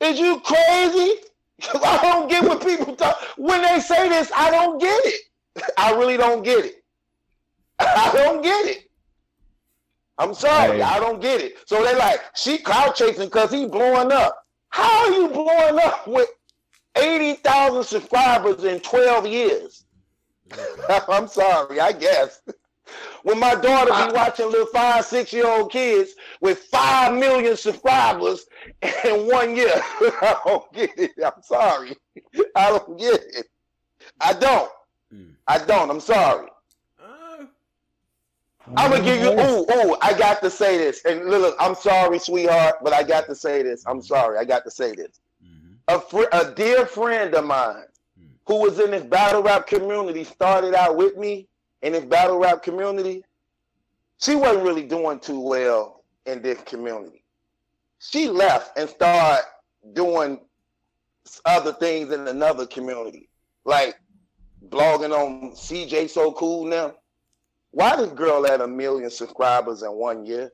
[0.00, 1.14] Is you crazy?
[1.74, 4.30] I don't get what people talk when they say this.
[4.36, 5.20] I don't get it.
[5.76, 6.84] I really don't get it.
[7.80, 8.84] I don't get it.
[10.18, 10.82] I'm sorry, Hey.
[10.82, 11.56] I don't get it.
[11.66, 14.36] So they like she cloud chasing because he blowing up.
[14.70, 16.28] How are you blowing up with
[16.96, 19.84] eighty thousand subscribers in twelve years?
[21.08, 22.40] I'm sorry, I guess.
[23.22, 28.46] When my daughter be watching little five, six year old kids with five million subscribers
[29.04, 31.12] in one year, I don't get it.
[31.24, 31.96] I'm sorry.
[32.56, 33.46] I don't get it.
[34.20, 34.70] I don't.
[35.14, 35.32] Mm.
[35.46, 35.90] I don't.
[35.90, 36.48] I'm sorry.
[37.02, 37.44] Uh,
[38.76, 39.32] I'm gonna give you.
[39.32, 39.96] Ooh, ooh!
[40.00, 41.04] I got to say this.
[41.04, 43.84] And look, I'm sorry, sweetheart, but I got to say this.
[43.86, 44.38] I'm sorry.
[44.38, 45.20] I got to say this.
[45.44, 45.76] mhm.
[45.88, 47.84] A fr- a dear friend of mine
[48.48, 51.46] who was in this battle rap community started out with me
[51.82, 53.22] in this battle rap community.
[54.20, 57.22] She wasn't really doing too well in this community.
[57.98, 59.44] She left and started
[59.92, 60.40] doing
[61.44, 63.28] other things in another community,
[63.66, 64.00] like
[64.70, 66.94] blogging on CJ So Cool now.
[67.72, 70.50] Why this girl had a million subscribers in one year?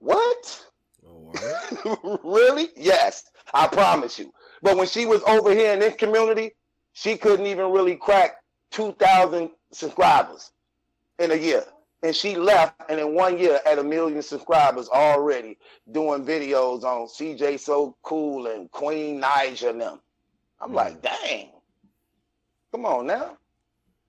[0.00, 0.66] What?
[1.02, 2.68] Oh, really?
[2.76, 4.30] Yes, I promise you.
[4.60, 6.52] But when she was over here in this community,
[6.96, 8.42] she couldn't even really crack
[8.72, 10.50] 2,000 subscribers
[11.18, 11.64] in a year
[12.02, 15.58] and she left, and in one year at a million subscribers already,
[15.92, 20.00] doing videos on CJ So Cool and Queen Naija and them.
[20.60, 20.76] I'm hmm.
[20.76, 21.48] like, dang,
[22.70, 23.36] come on now.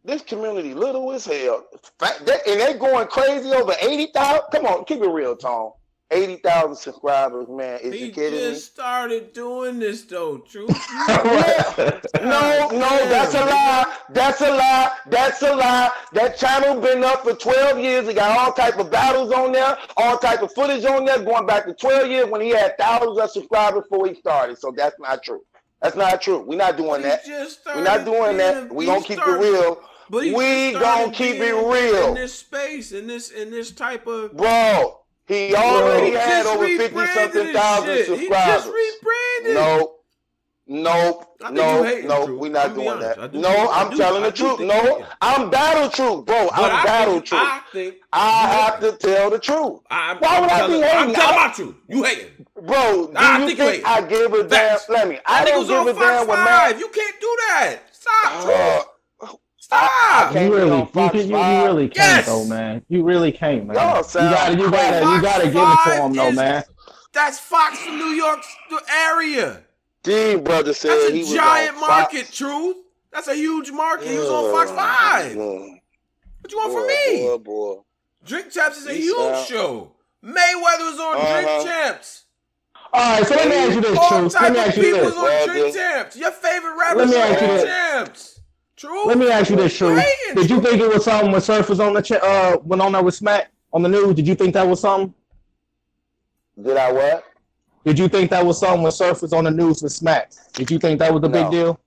[0.04, 1.66] This community little as hell,
[2.00, 4.44] and they're going crazy over eighty thousand.
[4.52, 5.72] Come on, keep it real, Tom.
[6.10, 7.80] Eighty thousand subscribers, man.
[7.82, 8.46] Is He you kidding me?
[8.54, 10.70] just started doing this though, truth.
[12.22, 13.98] No, no, that's a lie.
[14.10, 14.92] That's a lie.
[15.10, 15.92] That's a lie.
[16.14, 18.08] That channel been up for 12 years.
[18.08, 21.46] He got all type of battles on there, all type of footage on there, going
[21.46, 24.58] back to 12 years when he had thousands of subscribers before he started.
[24.58, 25.42] So that's not true.
[25.82, 26.40] That's not true.
[26.40, 27.26] We're not doing that.
[27.26, 28.74] just We're not doing that.
[28.74, 29.82] We he gonna keep it real.
[30.10, 34.36] But we gonna keep it real, in this space, in this in this type of
[34.36, 35.02] bro.
[35.28, 38.08] He already Bro, had over fifty something thousand shit.
[38.08, 38.64] He subscribers.
[38.64, 39.54] just rebranded.
[39.56, 39.96] No,
[40.68, 43.20] nope, no, no, we're not doing honest.
[43.20, 43.32] That.
[43.34, 44.60] do No, think- I I'm do- telling I the truth.
[44.62, 45.06] No.
[45.22, 46.48] I'm battle truth, bro.
[46.50, 47.42] But I'm battle think, truth.
[47.44, 49.80] I think I have to tell the truth.
[49.90, 51.16] I'm, Why I'm would I telling, be I'm hating?
[51.16, 51.76] telling I- my truth.
[51.90, 52.46] You hating.
[52.56, 53.86] Bro, do I you think you think.
[53.88, 54.80] I give a damn?
[54.90, 55.20] Let me.
[55.26, 56.48] I That nigga don't was give on a Fox damn what man.
[56.48, 56.80] Five.
[56.80, 57.80] You can't do that.
[57.92, 58.92] Stop, Drew.
[59.68, 60.34] Stop.
[60.34, 62.26] You really, you, can, you, you really can't, Yes.
[62.28, 62.86] though, man.
[62.88, 63.76] You really can't, man.
[63.76, 66.64] Y'all You gotta, you gotta, you gotta give it to Five him though, man.
[67.12, 68.40] That's Fox for New York
[68.90, 69.62] area.
[70.04, 72.38] D brother said That's a he giant on market, Fox.
[72.38, 72.78] Truth.
[73.12, 74.08] That's a huge market.
[74.08, 75.34] He was on Fox Five.
[75.34, 75.80] mm,
[76.40, 77.22] What you want boy, from me?
[77.28, 77.76] Boy, boy.
[78.24, 79.92] Drink Champs is a He huge sound- show.
[80.24, 81.42] Mayweather was on Uh-huh.
[81.42, 82.24] Drink Champs.
[82.94, 84.34] All right, so let me ask you this, All Truth.
[84.42, 85.14] Let me ask you people this.
[85.16, 86.16] was on Drink then- Champs.
[86.16, 87.68] Your favorite rapper, Let on Drink.
[87.68, 88.37] Champs.
[88.78, 89.08] True.
[89.08, 90.04] Let me ask you this, Truth.
[90.36, 92.92] Did you think it was something when Surf was on the ch- uh went on
[92.92, 94.14] there with Smack on the news?
[94.16, 95.14] Did you think that was something?
[96.62, 97.24] Did I what?
[97.86, 100.32] Did you think that was something when Surf was on the news with Smack?
[100.54, 101.80] Did you think that was a big deal?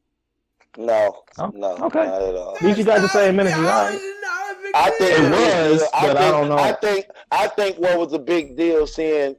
[0.77, 2.05] No, Oh, no, okay.
[2.07, 2.57] not at all.
[2.61, 3.95] At you got the same energy, all How right.
[3.95, 5.19] is it not a big I think?
[5.19, 5.31] It
[5.73, 6.57] was, I but think, I don't know.
[6.59, 9.37] I think I think what was a big deal seeing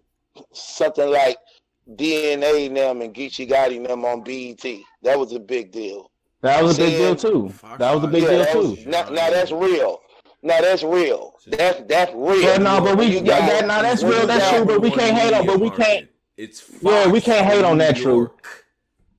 [0.53, 1.37] something like
[1.95, 4.61] DNA and them and Geechee Gotti and them on BET.
[5.03, 6.10] That was a big deal.
[6.41, 7.53] That was a big deal too.
[7.77, 8.89] That was a big yeah, deal too.
[8.89, 10.01] now, now that's real.
[10.43, 11.35] Now that's real.
[11.47, 12.41] That's that's real.
[12.41, 14.21] But no, but we When you that, got- that, now that's real.
[14.21, 14.65] you true.
[14.65, 15.45] But we can't hate on.
[15.45, 15.79] But we can't.
[15.79, 16.15] market.
[16.37, 18.31] It's Yeah, we can't hate on that, True.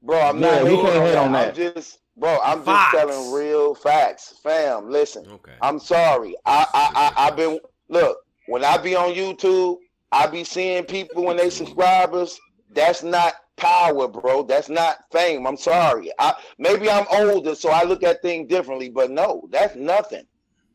[0.02, 1.54] Bro, I'm Yeah, not we can't hate on I'm that.
[1.54, 2.92] just, bro, I'm Fox.
[2.92, 4.90] just telling real facts, fam.
[4.90, 5.52] Listen, Okay.
[5.60, 6.34] I'm sorry.
[6.44, 8.18] I, I, I, I've been look
[8.48, 9.76] when I be on YouTube,
[10.10, 12.36] I be seeing people when they subscribers.
[12.74, 14.42] That's not power, bro.
[14.42, 15.46] That's not fame.
[15.46, 16.10] I'm sorry.
[16.18, 18.88] I maybe I'm older, so I look at things differently.
[18.90, 20.24] But no, that's nothing.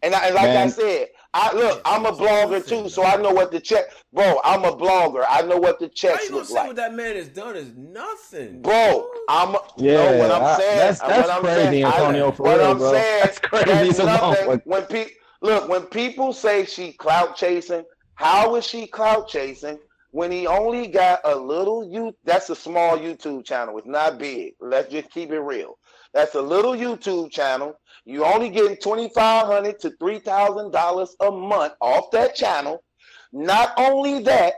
[0.04, 1.82] And, I, and like I said, I look.
[1.84, 3.86] I'm a blogger too, so I know what the check.
[4.14, 5.26] Bro, I'm a blogger.
[5.28, 6.68] I know what the How checks you gonna look say like.
[6.68, 10.78] what that man has done is nothing, Bro, I'm Yeah, no, what I'm I- saying.
[10.78, 12.92] that's- what that's I'm crazy, saying, I- Antonio, for what real, I'm bro.
[12.94, 14.62] saying, That's crazy that's nothing.
[14.66, 17.84] When people look, when people say she clout chasing,
[18.16, 19.78] how is she clout chasing
[20.18, 22.12] when he only got a little you?
[22.24, 23.78] That's a small YouTube channel.
[23.78, 24.54] It's not big.
[24.60, 25.78] Let's just keep it real.
[26.12, 27.80] That's a little YouTube channel.
[28.04, 32.84] You only getting twenty five hundred to three thousand dollars a month off that channel.
[33.32, 34.54] Not only that,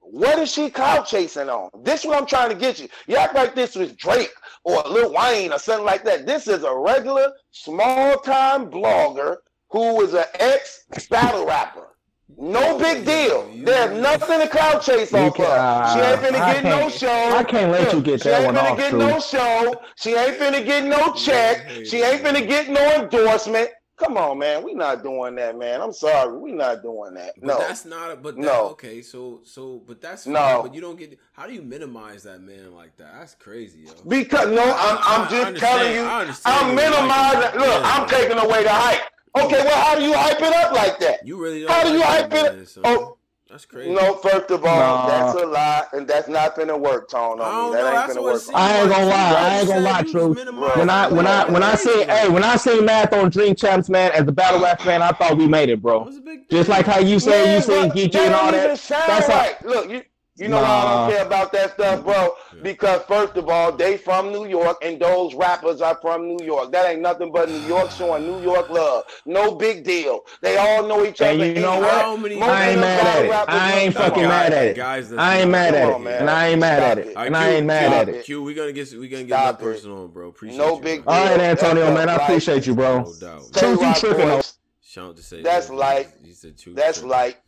[0.00, 1.70] what is she clout chasing on?
[1.84, 2.88] This is what I'm trying to get you.
[3.06, 6.26] You act like this was Drake or Lil Wayne or something like that.
[6.26, 9.36] This is a regular small time blogger
[9.70, 11.93] who is an ex battle rapper.
[12.36, 13.50] No big deal.
[13.54, 15.92] There's nothing to cloud chase You off can- of.
[15.92, 17.36] She ain't finna I get no show.
[17.36, 18.98] I can't let you get she that ain't one finna get True.
[18.98, 19.74] no show.
[19.96, 21.68] She ain't finna get no check.
[21.84, 23.70] She ain't finna get no endorsement.
[23.96, 24.64] Come on, man.
[24.64, 25.80] We not doing that, man.
[25.80, 26.36] I'm sorry.
[26.36, 27.34] We not doing that.
[27.38, 27.58] But No.
[27.58, 28.10] that's not.
[28.10, 28.68] A, but that, No.
[28.70, 30.62] okay, so so, but that's No.
[30.64, 31.16] But you don't get.
[31.32, 33.12] How do you minimize that man like that?
[33.18, 33.92] That's crazy, yo.
[34.08, 37.60] Because no, I'm, I- I'm just telling you, I understand I'm you like minimizing.
[37.60, 37.92] Look, Yeah.
[37.94, 39.00] I'm taking away the hype.
[39.36, 41.26] Okay, well, how do you hype it up like that?
[41.26, 41.70] You really don't.
[41.70, 42.56] How do you hype it?
[42.56, 42.82] man, son.
[42.86, 43.18] Oh,
[43.50, 43.90] that's crazy.
[43.92, 44.14] no.
[44.14, 45.06] First of all, Nah.
[45.08, 47.40] that's a lie, and that's not gonna work, Tone.
[47.40, 48.42] I On don't me, that know, ain't gonna work.
[48.54, 49.34] I ain't gonna lie.
[49.34, 50.34] I ain't gonna said lie, you was True.
[50.34, 51.90] minimizing When I when I when I crazy.
[51.90, 55.02] see hey when I see Math on Drink Champs, man, as a battle rap fan,
[55.02, 56.04] I thought we made it, It bro.
[56.04, 56.58] was a big deal.
[56.60, 58.78] Just like how you said Man, you seen bro, Geechee and all that.
[58.78, 59.66] sound That's how, right.
[59.66, 60.02] Look, you
[60.36, 62.34] you know why I don't care about that stuff, bro?
[62.62, 66.72] Because first of all, they from New York, and those rappers are from New York.
[66.72, 69.04] That ain't nothing but New York showing New York love.
[69.26, 70.20] No big deal.
[70.40, 71.30] They all know each other.
[71.44, 72.20] And you know Ain't what?
[72.20, 73.60] Many- I ain't mad at battle it.
[73.60, 74.76] I ain't fucking New mad at it.
[74.76, 76.20] Guys, that's I ain't mad at on, it, man.
[76.22, 77.06] and I ain't mad Stop at it.
[77.06, 78.14] it, All right, and I Q, ain't mad Stop at it.
[78.16, 78.24] it.
[78.24, 79.74] Q, we gonna get we gonna get Stop more it.
[79.74, 80.28] personal, on, bro.
[80.30, 81.14] Appreciate No you, big bro.
[81.14, 81.40] All right.
[81.40, 83.02] Antonio, That's man, I like- appreciate you, bro.
[83.02, 83.52] No doubt.
[83.52, 84.36] Tell you you tripping though.
[84.36, 85.74] boys, Shout out to say That's that.
[85.74, 86.74] like- He said two.
[86.74, 87.10] That's tripping.
[87.10, 87.40] like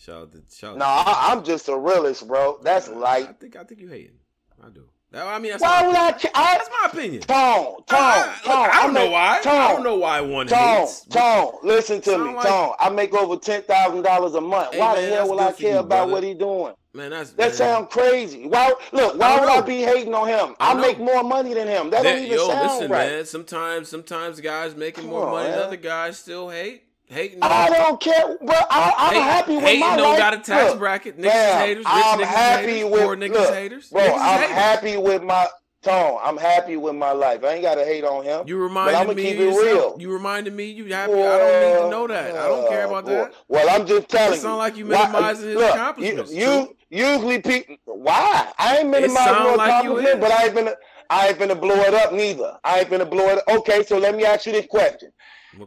[0.00, 0.76] Shout out to shout.
[0.78, 0.84] no.
[0.86, 2.58] I, I'm just a realist, bro.
[2.62, 4.18] That's I like think I think you hating.
[4.64, 4.84] I do.
[5.12, 6.08] That- I mean, that's Why my would I?
[6.34, 7.22] I That's my opinion.
[7.22, 8.68] Tone, Tone, I, look, Tone.
[8.72, 9.40] I don't know why.
[9.42, 11.04] Tone, I don't know why one Tone, hates.
[11.06, 12.72] Tone, listen to me, like- Tone.
[12.78, 14.72] I make over ten thousand dollars a month.
[14.72, 16.12] Hey, Why man, the hell will I care you, about brother.
[16.12, 16.74] what he doing?
[16.94, 17.52] Man, that's That man.
[17.54, 18.46] sound crazy.
[18.46, 18.72] Why?
[18.92, 20.54] Look, why I would I be hating on him?
[20.60, 21.90] I I, make more money than him.
[21.90, 23.08] That That- don't even yo, sound listen, right.
[23.10, 23.24] man.
[23.26, 26.84] Sometimes, sometimes guys making Come more on, money than other guys still hate.
[27.10, 27.38] Hating.
[27.42, 28.54] I on- don't care, bro.
[28.70, 30.18] I, I'm Hate- happy with hating my don't life.
[30.18, 31.18] got a tax Look, bracket.
[31.18, 31.76] Niggas fam, haters.
[31.78, 32.90] Rich I'm niggas happy haters.
[32.90, 33.88] with Poor niggas look, haters.
[33.90, 34.00] bro.
[34.02, 34.56] Niggas I'm haters.
[34.56, 35.46] happy with my
[35.82, 36.18] tone.
[36.22, 37.42] I'm happy with my life.
[37.42, 38.46] I ain't got to hate on him.
[38.46, 39.64] You reminded me keep it yourself.
[39.64, 39.96] real.
[39.98, 40.70] You reminded me.
[40.70, 41.14] You happy?
[41.14, 42.36] I don't need to know that.
[42.36, 43.34] I don't care uh, about Boy, that.
[43.48, 47.06] Well, I'm just telling It sound like you Why- minimizing his look, accomplishments, You, you
[47.08, 47.76] usually people.
[47.86, 48.52] Why?
[48.56, 50.68] I ain't minimizing no like accomplishment, but I ain't been.
[51.12, 52.56] I ain't finna blow it up neither.
[52.62, 53.44] I ain't finna blow it up.
[53.48, 55.10] Okay, so let me ask you this question: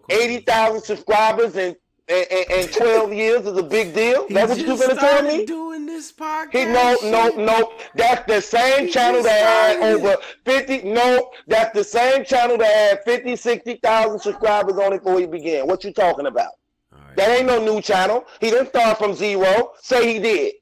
[0.10, 1.76] Eighty thousand subscribers in
[2.08, 4.28] in, in, in twelve years is a big deal.
[4.28, 5.46] He That's what you're gonna tell started me?
[5.46, 6.52] doing this podcast.
[6.52, 7.74] He no no no.
[7.96, 10.06] That's the same He channel just that had started it.
[10.06, 10.82] over fifty.
[10.90, 15.68] No, that's the same channel that had 50, 60,000 subscribers on it before he began.
[15.68, 16.52] What you talking about?
[16.94, 17.16] All right.
[17.16, 18.26] That ain't no new channel.
[18.42, 19.72] He didn't start from zero.
[19.82, 20.54] Say he did.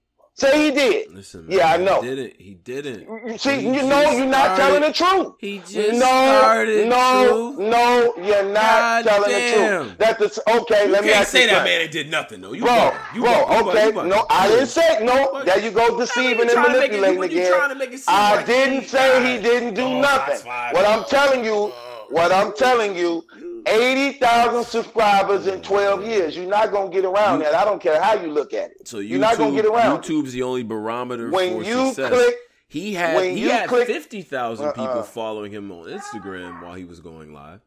[0.42, 1.14] Say he did.
[1.14, 2.02] Listen, man, Yeah, I know.
[2.02, 2.34] He didn't.
[2.42, 3.02] He didn't.
[3.28, 5.34] You See, He you know, you're not started- telling the truth.
[5.40, 6.88] He just no, started.
[6.88, 7.60] no, Truth.
[7.70, 9.60] no, you're not God telling damn.
[9.62, 9.98] the truth.
[10.00, 10.86] That's the okay.
[10.88, 12.54] You let me can't ask say you that man ain't did nothing though.
[12.54, 13.16] You bro, bugging.
[13.16, 13.38] You bro, bugging.
[13.38, 13.70] You bugging.
[13.70, 14.08] okay, You bugging.
[14.10, 15.14] no, I didn't say no.
[15.32, 15.46] What?
[15.46, 17.52] There you go, deceiving you and trying it- manipulating again.
[17.52, 20.48] trying to make it seem I like didn't he say he didn't do Oh, nothing.
[20.72, 21.72] What I'm telling you,
[22.10, 23.24] what I'm telling you,
[23.68, 26.36] eighty thousand subscribers in twelve years.
[26.36, 27.54] You're not gonna get around that.
[27.56, 28.88] I don't care how you look at it.
[28.88, 30.02] So YouTube, You're not gonna get around.
[30.04, 32.10] YouTube's the only barometer for When for you success.
[32.12, 32.36] click-
[32.68, 34.72] he had when he you had click- fifty thousand uh-uh.
[34.74, 35.04] people Uh-uh.
[35.04, 37.62] following him on Instagram while he was going live.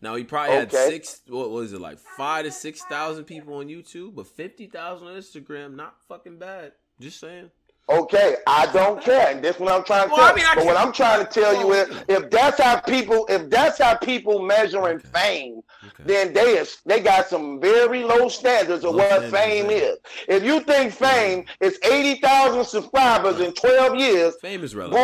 [0.00, 1.22] Now he probably had six.
[1.28, 5.14] What was it like five to six thousand people on YouTube, but fifty thousand on
[5.14, 6.72] Instagram, not fucking bad.
[7.00, 7.50] Just saying.
[7.86, 10.36] Okay, I don't care, and this is what I'm trying to Well, I tell.
[10.36, 13.50] mean, I but what I'm trying to tell you is, if that's how people, if
[13.50, 15.08] that's how people measuring Okay.
[15.12, 16.02] fame, Okay.
[16.06, 19.76] then they is they got some very low standards of Low what standards, fame man.
[19.76, 19.96] is.
[20.28, 24.96] If you think fame is eighty thousand subscribers in twelve years, Fame is relative.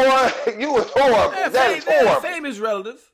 [0.46, 1.36] boy, you was horrible.
[1.36, 3.12] Yeah, that fame, is yeah, fame is relative.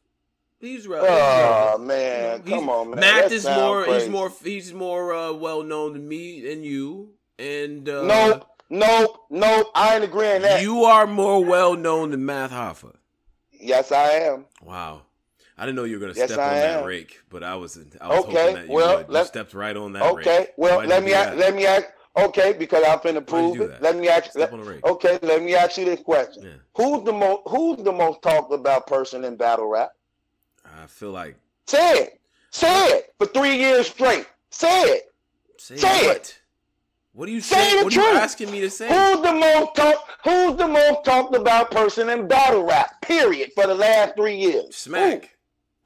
[0.60, 1.12] He's relative.
[1.18, 3.00] Oh man, He's- come on, man.
[3.00, 3.82] Math That is more.
[3.82, 4.00] crazy.
[4.04, 4.32] He's more.
[4.44, 7.14] He's more uh, well known than me and you.
[7.38, 9.66] And uh, Nope, nope, nope.
[9.74, 10.62] I ain't agreeing that.
[10.62, 12.94] you are more well known than Math Hoffa.
[13.52, 14.46] yes, I am.
[14.62, 15.02] Wow.
[15.58, 17.78] I didn't know you were gonna Yes, step on I that rake, but I was.
[18.00, 19.16] I was Okay, hoping that you well, would.
[19.16, 20.48] You stepped right on that Okay, rake.
[20.58, 21.86] well, let me ask, let me ask.
[22.18, 23.80] Okay, because I'm finna prove it.
[23.82, 24.30] Let me ask.
[24.30, 24.84] Step Let, on the rake.
[24.86, 26.50] okay, let me ask you this question: Yeah.
[26.76, 29.90] Who's the most Who's the most talked about person in battle rap?
[30.64, 31.36] I feel like
[31.66, 32.20] Say it.
[32.50, 34.26] Say it for three years straight.
[34.50, 35.02] Say it.
[35.58, 36.16] say, Say what?
[36.16, 36.40] it.
[37.16, 37.84] What are you Say saying?
[37.84, 38.18] What are you truth.
[38.22, 38.88] asking me to say?
[38.88, 40.06] Who's the most talk?
[40.22, 43.00] Who's the most talked about person in battle rap?
[43.00, 43.52] Period.
[43.54, 44.76] For the last three years.
[44.76, 45.22] Smack.
[45.22, 45.32] Who?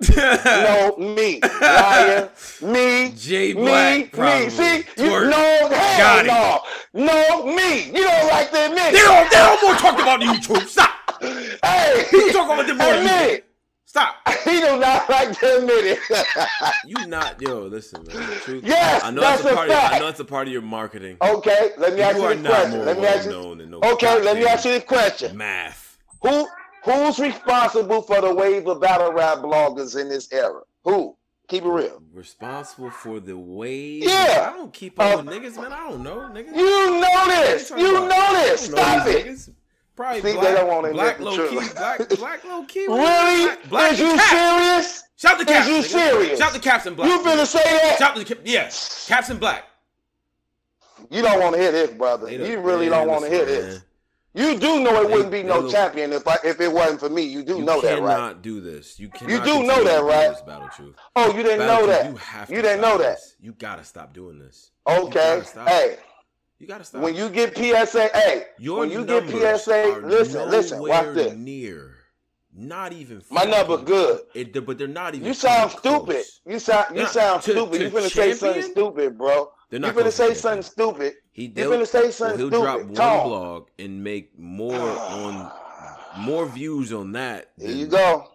[0.10, 1.38] No, me.
[1.60, 2.30] Liar.
[2.62, 3.12] Me.
[3.16, 4.10] J Me, Black.
[4.12, 4.44] probably.
[4.46, 4.50] me.
[4.50, 5.30] See, you Twerk.
[5.30, 7.84] no, Got hell no, no, me.
[7.86, 8.92] You don't like to admit.
[8.92, 9.30] They don't.
[9.30, 10.66] They don't more talk about YouTube.
[10.66, 10.90] Stop.
[11.22, 13.44] Hey, You talk about the more admit.
[13.90, 14.14] Stop.
[14.44, 15.98] He do not like to admit it.
[16.86, 17.62] You not yo.
[17.62, 18.16] Listen, man.
[18.42, 18.62] Truth.
[18.64, 19.70] Yes, I know that's that's a a part.
[19.70, 21.16] Of, I know it's a part of your marketing.
[21.20, 22.84] okay, let me ask you you are this not question.
[22.86, 23.66] Let me ask you.
[23.66, 23.80] no.
[23.92, 25.36] Okay, let me ask you this question.
[25.36, 25.98] Math.
[26.22, 26.46] Who
[26.84, 30.60] who's responsible for the wave of battle rap bloggers in this era?
[30.84, 31.16] Who?
[31.48, 32.00] Keep it real.
[32.14, 34.04] Responsible for the wave.
[34.04, 34.50] Yeah.
[34.52, 35.72] I don't keep up Uh, with niggas, man.
[35.72, 36.54] I don't know, niggas.
[36.56, 37.70] You know this.
[37.70, 38.68] You know this.
[38.68, 39.26] Don't know Stop it.
[39.26, 39.50] niggas.
[40.00, 42.86] Probably See, they don't wanna black admit the low key, black, black low key.
[42.86, 43.44] Really?
[43.44, 44.30] Black, black Is you Caps.
[44.30, 45.02] serious?
[45.16, 46.38] Shout the Is you serious?
[46.38, 47.10] Shout the caps and black.
[47.10, 47.96] You finna say that?
[47.98, 48.38] Shout the cap.
[48.42, 48.70] Yeah,
[49.06, 49.64] caps and black.
[51.10, 52.30] You don't want to hear this, brother.
[52.30, 53.84] You really man, don't want to hear listen, this.
[54.32, 57.00] You do know it They- wouldn't be no look- champion if I, if it wasn't
[57.00, 57.22] for me.
[57.24, 57.96] You do You know that, right?
[58.00, 58.42] You cannot right?
[58.42, 58.98] do this.
[58.98, 59.44] You cannot.
[59.44, 60.28] do continue know that, right?
[60.30, 60.94] This battle truth.
[61.14, 62.10] Oh, you didn't Battle know Truth, that.
[62.10, 63.16] You have to You didn't stop know that.
[63.16, 63.36] this.
[63.38, 64.70] You gotta stop doing this.
[64.88, 65.04] Okay.
[65.04, 65.68] You gotta stop.
[65.68, 65.96] Hey,
[66.60, 67.00] You gotta stop.
[67.02, 71.32] when you get PSA, hey, Your when you get PSA, listen, listen, watch this.
[71.34, 71.96] Near,
[72.54, 73.22] not even.
[73.30, 74.20] My number good.
[74.34, 75.26] It, but they're not even.
[75.26, 75.80] You sound close.
[75.80, 76.24] stupid.
[76.46, 77.78] You sound you Nah, sound to- stupid.
[77.78, 79.50] to You finna say something stupid, bro.
[79.70, 81.14] They're You not finna close to say something stupid.
[81.32, 82.62] He You finna say well, something he'll stupid.
[82.62, 83.28] drop one Tone.
[83.28, 85.50] blog and make more on
[86.18, 87.52] more views on that.
[87.58, 88.28] Here you go.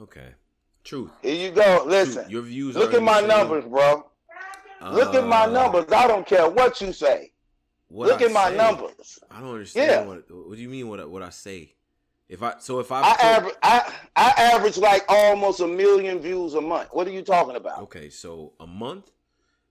[0.00, 0.28] Okay.
[0.84, 1.10] Truth.
[1.20, 1.84] Here you go.
[1.86, 2.22] Listen.
[2.22, 2.30] Truth.
[2.32, 2.76] Your views.
[2.76, 4.06] Look at my numbers, bro.
[4.90, 5.84] Look at my Uh, numbers.
[5.92, 7.32] I don't care what you say.
[7.88, 8.56] What Look I at my say.
[8.56, 9.18] numbers.
[9.30, 10.04] I don't understand Yeah.
[10.04, 10.30] what.
[10.30, 10.88] What do you mean?
[10.88, 11.74] What I- what I say?
[12.28, 16.54] If I so if I, I average I, I average like almost a million views
[16.54, 16.88] a month.
[16.92, 17.80] What are you talking about?
[17.84, 19.10] okay, so a month,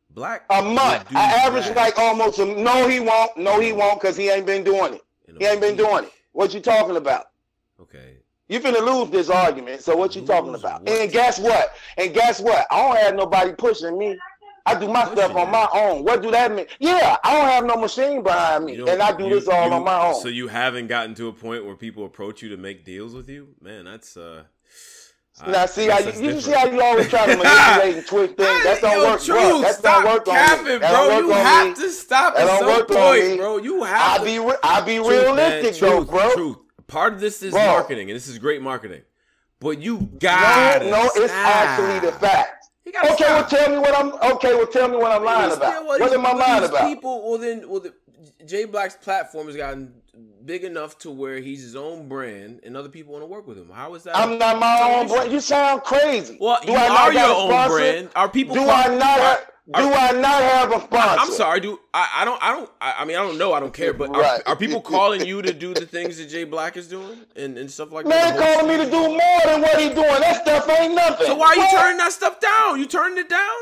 [0.09, 1.05] black A month.
[1.15, 3.37] I average that like almost a no he won't.
[3.37, 5.01] No he won't because he ain't been doing it.
[5.37, 6.11] He ain't been doing it.
[6.31, 7.25] What you talking about?
[7.79, 8.17] Okay.
[8.49, 9.81] You finna lose this argument.
[9.83, 10.87] So what you talking about?
[10.89, 11.73] And guess what?
[11.97, 12.65] And guess what?
[12.71, 14.17] I don't have nobody pushing me.
[14.67, 16.03] I do my stuff on my own.
[16.03, 16.65] What do that mean?
[16.79, 19.73] Yeah, I don't have no machine behind me, and I do you- this all you-
[19.73, 20.21] on my own.
[20.21, 23.29] So you haven't gotten to a point where people approach you to make deals with
[23.29, 23.85] you, man.
[23.85, 24.43] That's uh.
[25.39, 27.97] I- now I see how you, that's you see how you always try to manipulate
[27.97, 28.63] and twist things.
[28.63, 29.61] That don't Yo, work, bro.
[29.61, 30.77] That stop don't work on me.
[30.79, 31.19] That bro.
[31.19, 31.83] You have me.
[31.83, 33.57] to stop That at some point, bro.
[33.57, 36.33] You have I to be re- I be Truth, realistic though, bro.
[36.33, 36.57] Truth.
[36.87, 37.65] Part of this is Bro.
[37.65, 39.01] marketing, and this is great marketing.
[39.59, 42.56] But you got No, no, it's actually the fact.
[42.87, 45.85] Okay, well tell me what I'm okay, well tell me what I'm lying about.
[45.85, 46.87] What am I lying about?
[46.87, 47.93] People, well then, well, the,
[48.45, 49.93] Jay Black's platform has gotten
[50.45, 53.57] big enough to where he's his own brand, and other people want to work with
[53.57, 53.69] him.
[53.71, 54.15] How is that?
[54.17, 55.31] I'm not my own brand.
[55.31, 56.37] You sound crazy.
[56.39, 57.75] Well, Do you I are your own sponsor?
[57.75, 58.09] brand.
[58.15, 58.55] Are people?
[58.55, 59.19] Do I not?
[59.19, 61.19] are- have, do I not have a sponsor?
[61.19, 63.73] I'm sorry, do I, I don't I don't I, mean I don't know I don't
[63.73, 64.41] care, but are, Right.
[64.45, 67.69] are people calling you to do the things that Jay Black is doing and, and
[67.69, 68.39] stuff like Man that?
[68.39, 70.21] Man, calling me to do more than what he's doing.
[70.21, 71.27] That stuff ain't nothing.
[71.27, 71.71] So why are you What?
[71.81, 72.79] turning that stuff down?
[72.79, 73.55] You turning it down?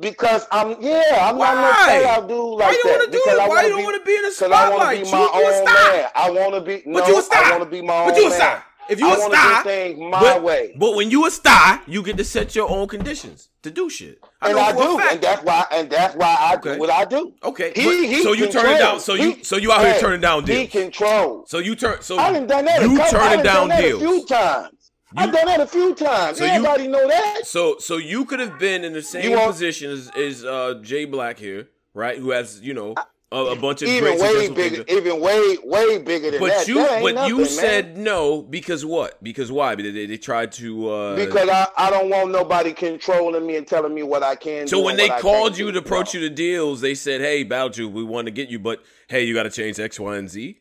[0.00, 1.86] Because I'm yeah, I'm not no Why?
[2.02, 3.00] sellout dude like Why you that.
[3.06, 3.40] do because it?
[3.40, 5.02] I Why you don't wanna be in the Because I want to spotlight?
[5.02, 5.92] be You- my you a own star.
[5.92, 6.08] man.
[6.14, 6.82] I want to be.
[6.86, 7.44] No, But you a star.
[7.44, 8.38] I want to be my own But you a man.
[8.38, 8.64] star.
[8.88, 10.74] If you I a star, do things my but, way.
[10.76, 14.18] But when you a star, you get to set your own conditions to do shit.
[14.40, 17.32] and I do, and that's why, and that's why I do what I do.
[17.44, 18.98] Okay, He, but- he so you turn it down.
[18.98, 20.58] So you He- so you out here turning down deals.
[20.58, 21.50] He controls.
[21.50, 22.82] So you turn so I done done that.
[22.82, 24.02] a you I turning down done that deals.
[24.02, 24.81] a few times.
[25.16, 26.38] I've done that a few times.
[26.38, 27.46] So you- Everybody know that.
[27.46, 31.04] So so you could have been in the same want- position as, as uh, Jay
[31.04, 32.18] Black here, right?
[32.18, 32.94] Who has you know
[33.30, 34.98] a, a bunch of Even way bigger, things.
[34.98, 36.68] even way, way bigger than But that.
[36.68, 37.46] you That but nothing, you man.
[37.46, 39.22] said no because what?
[39.24, 39.74] Because why?
[39.74, 43.66] Because they, they tried to uh, because I, I don't want nobody controlling me and
[43.66, 44.68] telling me what I can do.
[44.68, 48.04] So when they called you to approach you to deals, they said, "Hey, Balju, we
[48.04, 50.58] want to get you, but hey, you got to change X, Y, and Z."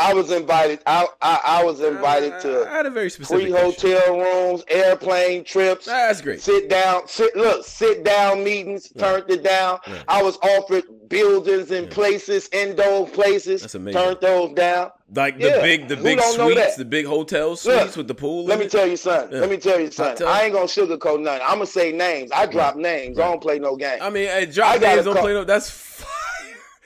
[0.00, 0.80] I was invited.
[0.86, 5.44] I I, I was invited to I had a very specific free hotel rooms, airplane
[5.44, 5.86] trips.
[5.86, 6.40] That's great.
[6.40, 8.90] Sit down, sit look, sit down meetings.
[8.98, 9.78] Turned it down.
[9.86, 10.04] Right.
[10.08, 13.60] I was offered buildings and places, indoor places.
[13.60, 14.00] That's amazing.
[14.00, 14.90] Turned those down.
[15.12, 18.44] Like the big, the who big suites, the big hotel Look, suites with the pool.
[18.44, 18.70] Let in me it?
[18.70, 19.32] tell you something.
[19.34, 19.40] Yeah.
[19.40, 20.26] Let me tell you something.
[20.26, 21.42] I ain't gonna sugarcoat nothing.
[21.42, 22.30] I'm gonna say names.
[22.32, 23.18] I drop names.
[23.18, 23.98] I don't play no game.
[24.00, 25.44] I mean, hey, drop I names, don't call- play no.
[25.44, 26.00] That's.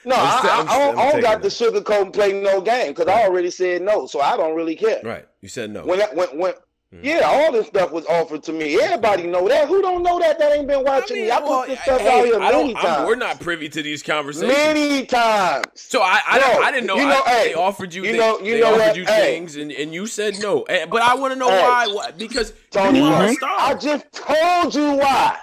[0.05, 2.61] No, I'm I, I, I'm I don't, I don't got the sugarcoat and play no
[2.61, 5.01] game because I already said no, so I don't really care.
[5.03, 5.25] Right.
[5.41, 5.83] You said no.
[5.85, 6.53] When that, when when
[6.93, 6.99] Hmm.
[7.03, 8.79] yeah, all this stuff was offered to me.
[8.79, 9.67] Everybody know that.
[9.67, 10.37] Who don't know that?
[10.37, 11.31] That ain't been watching me.
[11.31, 13.07] I put this stuff Hey, out here I don't, many I'm- times.
[13.07, 14.53] we're not privy to these conversations.
[14.55, 15.65] Many times.
[15.73, 16.95] So I, I, Bro, I didn't know.
[16.97, 18.03] you know, I, hey, they offered you.
[18.03, 19.19] you they, know- you they know offered what, you hey.
[19.35, 20.63] things, and, and you said no.
[20.67, 21.59] But I want to know Hey.
[21.63, 21.87] why.
[21.91, 22.11] why.
[22.11, 23.75] Because Tony, you are a I star.
[23.77, 25.37] just told you why.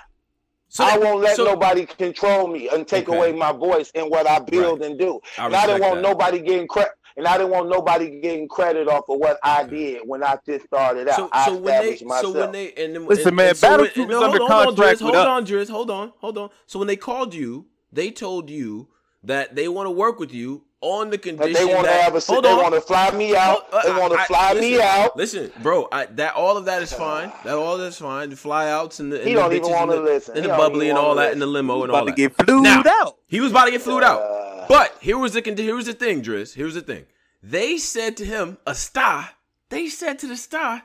[0.73, 3.17] So I won't let so- nobody control me and take Okay.
[3.17, 5.21] away my voice and what I build and do.
[5.37, 6.01] I and I didn't want that.
[6.01, 6.93] nobody getting credit.
[7.15, 10.65] And I didn't want nobody getting credit off of what I did when I just
[10.65, 11.17] started out.
[11.17, 12.33] So, I so when they, established myself.
[12.35, 14.39] so when they, and then, Listen, and, man, and so when- Battlefield no, is under
[14.39, 15.27] hold on, hold on, contract Driz, hold us.
[15.27, 16.51] on, Driz, hold on, hold on.
[16.67, 18.89] So when they called you, they told you
[19.25, 22.03] that they want to work with you on the But condition they want to that
[22.03, 22.21] have a.
[22.21, 23.67] hold They want to fly me out.
[23.73, 25.17] Uh, they want to I- fly listen, me out.
[25.17, 27.33] Listen, bro, I, that all of that is fine.
[27.45, 28.31] That all that's fine.
[28.31, 30.37] The fly outs and the, and He the don't even bitches and wanna the, listen.
[30.37, 32.11] and the bubbly and all wanna that in the limo He and about all to
[32.11, 32.17] that.
[32.17, 33.17] get flued Now, out.
[33.29, 34.69] He was about to get flued Uh, out.
[34.69, 36.55] But here was the here was the thing, Driz.
[36.55, 37.07] Here's the thing.
[37.43, 39.31] They said to him, a star.
[39.71, 40.83] They said to the star,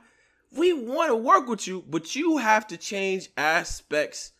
[0.51, 4.32] "We want to work with you, but you have to change aspects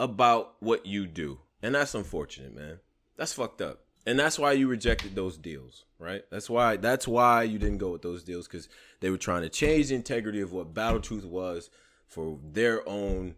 [0.00, 2.80] about what you do." And that's unfortunate, man.
[3.16, 3.83] That's fucked up.
[4.06, 6.22] And that's why you rejected those deals, right?
[6.30, 8.68] That's why that's why you didn't go with those deals cuz
[9.00, 11.70] they were trying to change the integrity of what Battle Truth was
[12.06, 13.34] for their own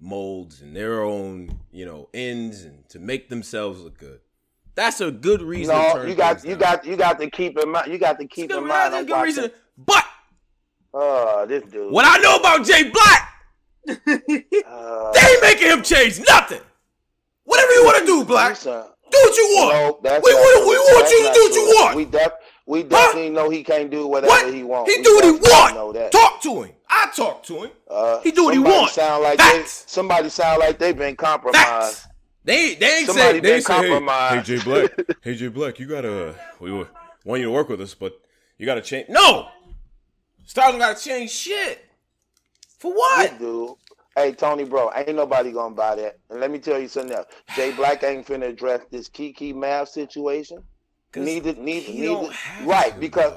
[0.00, 4.20] molds and their own, you know, ends and to make themselves look good.
[4.74, 6.58] That's a good reason to No, you got you down.
[6.60, 7.92] got you got to keep in mind.
[7.92, 8.94] You got to keep in mind.
[8.94, 9.50] that's a good reason.
[9.76, 10.04] But
[10.94, 11.92] Oh, this dude.
[11.92, 13.34] what I know about Jay Black,
[13.88, 16.60] Uh, they ain't making him change nothing.
[17.44, 18.56] Whatever you want to do, Black,
[19.10, 19.72] do what you want.
[19.74, 21.96] No, that's we not want, we want That's you to do what you want.
[21.96, 22.32] We def
[22.66, 24.52] we definitely know he can't do whatever What?
[24.54, 24.94] he wants.
[24.94, 25.74] He do what he definitely want.
[25.74, 26.12] Know that.
[26.12, 26.72] Talk to him.
[26.90, 27.70] I talk to him.
[27.90, 28.90] Uh, He do what he somebody want.
[28.92, 29.82] Sound like Facts.
[29.84, 31.66] they somebody sound like they've been compromised.
[31.66, 32.08] Facts.
[32.44, 34.46] They they ain't Somebody say they been ain't say hey, hey compromised.
[34.46, 34.90] Jay Black,
[35.22, 38.18] hey Jay Black, you gotta we want you to work with us, but
[38.58, 39.08] you gotta change.
[39.08, 39.48] No,
[40.46, 41.84] stars don't gotta change shit.
[42.78, 43.30] For what?
[43.30, 43.70] This dude.
[44.18, 46.18] Hey Tony, bro, ain't nobody gonna buy that.
[46.28, 47.26] And let me tell you something else.
[47.54, 50.58] Jay Black ain't finna address this Kiki Mav situation.
[51.14, 52.34] Neither, neither, neither.
[52.64, 53.32] Right, to, because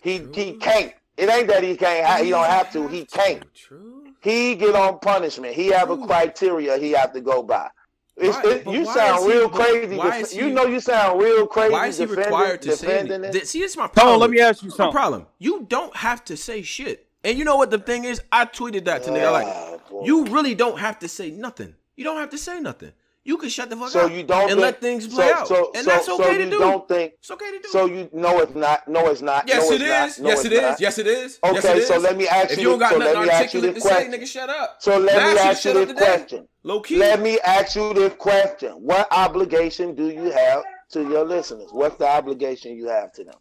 [0.00, 0.92] he he can't.
[1.16, 2.20] It ain't that he can't.
[2.20, 2.86] He, he don't have to.
[2.86, 3.44] He can't.
[3.52, 4.04] True.
[4.22, 5.54] He get on punishment.
[5.54, 7.68] He have a criteria he have to go by.
[8.14, 9.96] Why, it, you sound real crazy.
[9.96, 11.72] Def- he, you know you sound real crazy.
[11.72, 13.46] Why is he required to say it?
[13.48, 14.20] See, it's my problem.
[14.20, 14.86] Let me ask you something.
[14.86, 15.26] My problem.
[15.40, 17.08] You don't have to say shit.
[17.24, 18.20] And you know what the thing is?
[18.30, 19.71] I tweeted that to Uh, like ah.
[20.04, 21.74] You really don't have to say nothing.
[21.96, 22.92] You don't have to say nothing.
[23.24, 25.34] You can shut the fuck so up you don't and think, let things play so,
[25.34, 25.46] out.
[25.46, 26.58] So, and that's okay so to do.
[26.58, 27.68] Don't think, it's okay to do.
[27.68, 28.88] So you no it's not.
[28.88, 29.46] No it's not.
[29.46, 30.18] Yes no, it is.
[30.18, 30.62] No, yes it is.
[30.62, 30.80] Not.
[30.80, 31.38] Yes it is.
[31.44, 31.86] Okay, yes, it is.
[31.86, 32.54] so let me ask you.
[32.54, 34.12] If you don't got so nothing articulate to question.
[34.12, 34.76] say, nigga, shut up.
[34.80, 36.48] So let now me ask you this question.
[36.64, 36.96] Low key.
[36.96, 38.72] Let me ask you this question.
[38.72, 41.68] What obligation do you have to your listeners?
[41.70, 43.34] What's the obligation you have to them?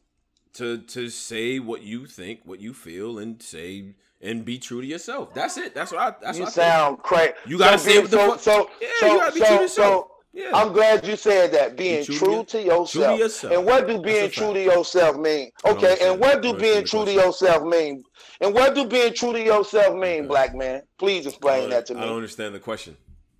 [0.53, 4.87] To to say what you think, what you feel, and say and be true to
[4.87, 5.33] yourself.
[5.33, 5.73] That's it.
[5.73, 6.15] That's what I.
[6.21, 7.33] That's you what sound crazy.
[7.45, 9.55] You gotta so say what the so, so, yeah, so, you gotta be so, true
[9.55, 10.07] to yourself.
[10.33, 10.51] Yeah.
[10.53, 11.75] I'm glad you said that.
[11.75, 12.89] Being true, true, to, yourself.
[12.89, 13.53] true to, yourself.
[13.53, 15.51] And what do being true to yourself mean?
[15.65, 15.97] Okay.
[16.01, 18.03] And what do being true to yourself mean?
[18.39, 20.83] And what do being true to yourself mean, black man?
[20.97, 22.01] Please explain uh, that to me.
[22.01, 22.95] I don't understand the question.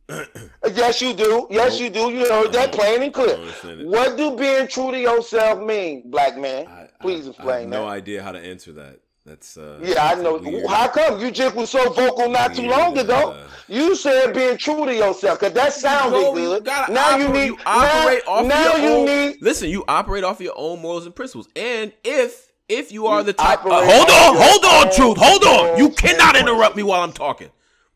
[0.09, 0.25] Uh,
[0.73, 1.47] yes, you do.
[1.49, 1.81] Yes, nope.
[1.81, 2.11] you do.
[2.11, 3.37] You heard that plain and clear.
[3.85, 6.67] What do being true to yourself mean, black man?
[6.67, 7.77] I, Please explain I have that.
[7.77, 8.99] No idea how to answer that.
[9.31, 10.39] That's uh, yeah, I know.
[10.39, 10.67] Weird.
[10.67, 13.31] How come you just was so vocal not too long ago?
[13.31, 16.67] Uh, you said being true to yourself because that sounded no, good.
[16.67, 19.41] You now you need you operate now, off now your you own, need.
[19.41, 23.27] Listen, you operate off your own morals and principles, and if if you are you
[23.27, 25.77] the type, uh, hold on, hold on, truth, hold on.
[25.77, 27.51] You cannot interrupt me while I'm talking.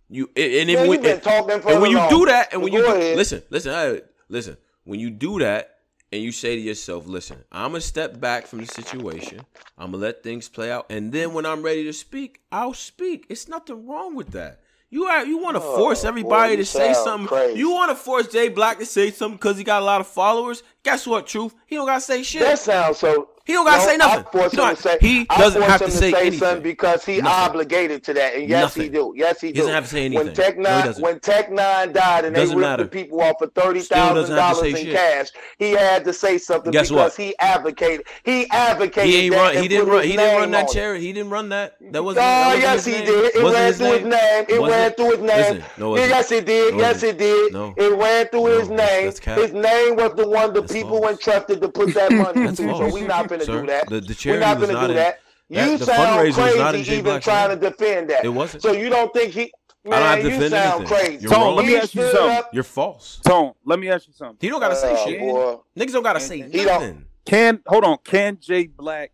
[0.09, 2.93] You and, and, yeah, when, and, and when you do that, and when you do,
[3.17, 4.55] listen, listen, I, listen,
[4.85, 5.74] when you do that,
[6.11, 9.41] and you say to yourself, listen, I'm going to step back from the situation.
[9.77, 10.85] I'm going to let things play out.
[10.89, 13.25] And then when I'm ready to speak, I'll speak.
[13.29, 14.61] It's nothing wrong with that.
[14.89, 17.27] You are, you want to oh, force everybody boy, to say something.
[17.27, 17.59] Crazy.
[17.59, 20.07] You want to force Jay Black to say something because he got a lot of
[20.07, 20.63] followers.
[20.83, 21.53] Guess what, Truth?
[21.65, 22.43] He don't got to say shit.
[22.43, 23.29] That sounds so.
[23.45, 24.25] He don't gotta no, say nothing.
[24.25, 27.21] I force he, him to say, he doesn't have to, to say, anything because he
[27.21, 27.27] nothing.
[27.27, 28.33] obligated to that.
[28.33, 28.83] And yes, nothing.
[28.83, 29.13] he do.
[29.15, 30.25] Yes, he, he doesn't have to say anything.
[30.25, 32.83] When Tech Nine, no, when Tech Nine died and doesn't they ripped matter.
[32.85, 34.95] the people off for thirty thousand dollars in shit.
[34.95, 35.27] cash,
[35.59, 37.23] he had to say something Guess because what?
[37.23, 38.07] he advocated.
[38.23, 39.09] He advocated.
[39.09, 40.03] He, ain't run, he didn't run.
[40.03, 41.05] He didn't run that charity.
[41.05, 41.75] He didn't run that.
[41.91, 42.25] That wasn't.
[42.25, 43.35] Oh yes, he did.
[43.35, 44.45] It ran through his name.
[44.49, 45.63] It ran through his name.
[45.77, 46.75] Yes, it did.
[46.75, 47.53] Yes, it did.
[47.77, 49.05] It ran through his name.
[49.05, 52.47] His name was the one the people entrusted to put that money.
[52.47, 52.63] into.
[52.75, 53.89] So we not finna do that.
[53.89, 55.19] The, the charity We're not going to do in, that.
[55.49, 55.69] that.
[55.69, 57.59] You sound crazy even Black trying Black.
[57.59, 58.25] to defend that.
[58.25, 58.63] It wasn't.
[58.63, 59.51] So you don't think he?
[59.83, 60.87] Man, I don't have to defend anything.
[60.87, 61.17] Crazy.
[61.21, 62.37] You're Tone, let me ask you something.
[62.37, 62.49] Up.
[62.53, 63.19] You're false.
[63.23, 64.37] Tone, let me ask you something.
[64.41, 65.19] He don't gotta say uh, shit.
[65.19, 65.57] Boy.
[65.77, 66.65] Niggas don't gotta say nothing.
[66.65, 67.05] Don't.
[67.25, 67.97] Can hold on?
[68.03, 69.11] Can Jay Black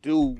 [0.00, 0.38] do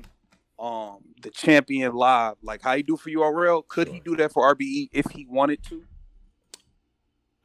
[0.57, 3.67] um the champion live like how he do for URL?
[3.67, 3.93] Could sure.
[3.93, 5.83] he do that for RBE if he wanted to?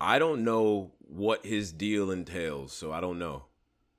[0.01, 3.45] I don't know what his deal entails, so I don't know.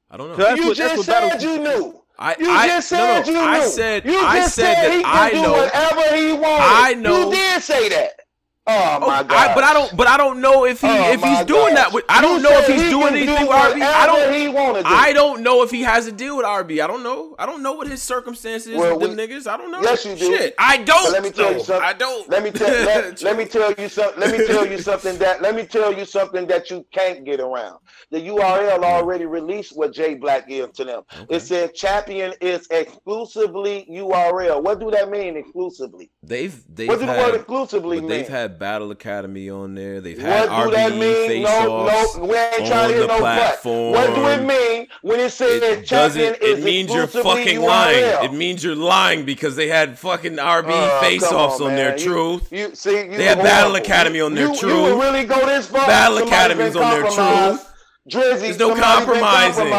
[0.10, 0.56] I don't know.
[0.56, 1.50] You just said battle...
[1.50, 2.02] you knew.
[2.18, 3.40] I, just said no, you knew.
[3.40, 5.52] I said, you just said, that he can I do know.
[5.52, 6.64] whatever he wanted.
[6.64, 7.26] I know.
[7.26, 8.25] You did say that.
[8.68, 9.54] Oh my oh, god!
[9.54, 9.96] but I don't.
[9.96, 11.86] But I don't know if he oh if he's doing gosh.
[11.86, 11.94] that.
[11.94, 13.82] With, I don't you know if he's he doing anything do with RB.
[13.82, 14.84] I don't.
[14.84, 14.84] Do.
[14.84, 16.84] I don't know if he has a deal with RB.
[16.84, 17.36] I don't know.
[17.38, 19.46] I don't know what his circumstances well, with we, them niggas.
[19.46, 19.84] I don't know.
[19.84, 20.26] Yes, you do.
[20.36, 21.04] Shit, I don't.
[21.04, 21.58] But let me tell know.
[21.58, 21.86] you something.
[21.86, 22.28] I don't.
[22.28, 22.68] Let me tell.
[22.68, 24.20] let, let, me tell you something.
[24.20, 25.44] Let me tell you something that.
[25.44, 27.78] Let me tell you something that you can't get around.
[28.10, 31.04] The URL already released what Jay Black gave to them.
[31.16, 31.36] Okay.
[31.36, 34.64] It said champion is exclusively URL.
[34.64, 35.38] What do that mean?
[35.38, 36.10] Exclusively.
[36.24, 36.64] They've.
[36.76, 38.10] they've what do the word exclusively mean?
[38.10, 40.02] They've had Battle Academy on there.
[40.02, 41.44] They've had what RBE do that mean?
[41.44, 43.92] No, no, we ain't trying no platform.
[43.92, 44.10] What.
[44.10, 46.38] what do it mean when it says it doesn't?
[46.42, 47.68] It means you're fucking URL.
[47.68, 48.26] lying.
[48.26, 51.98] It means you're lying because they had fucking RBE uh, oh, face-offs on, on their
[51.98, 52.52] truth.
[52.52, 54.64] You, you, see, you, they had Battle Academy on their truth.
[54.64, 55.86] You would really go this far?
[55.86, 57.72] Battle Academy's on their truth.
[58.10, 59.70] Drizzy, there's no compromising.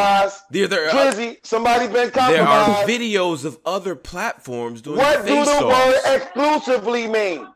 [0.50, 2.34] There, there, uh, Drizzy, somebody been compromised.
[2.34, 4.96] There are videos of other platforms doing.
[4.96, 7.46] What do the word exclusively mean?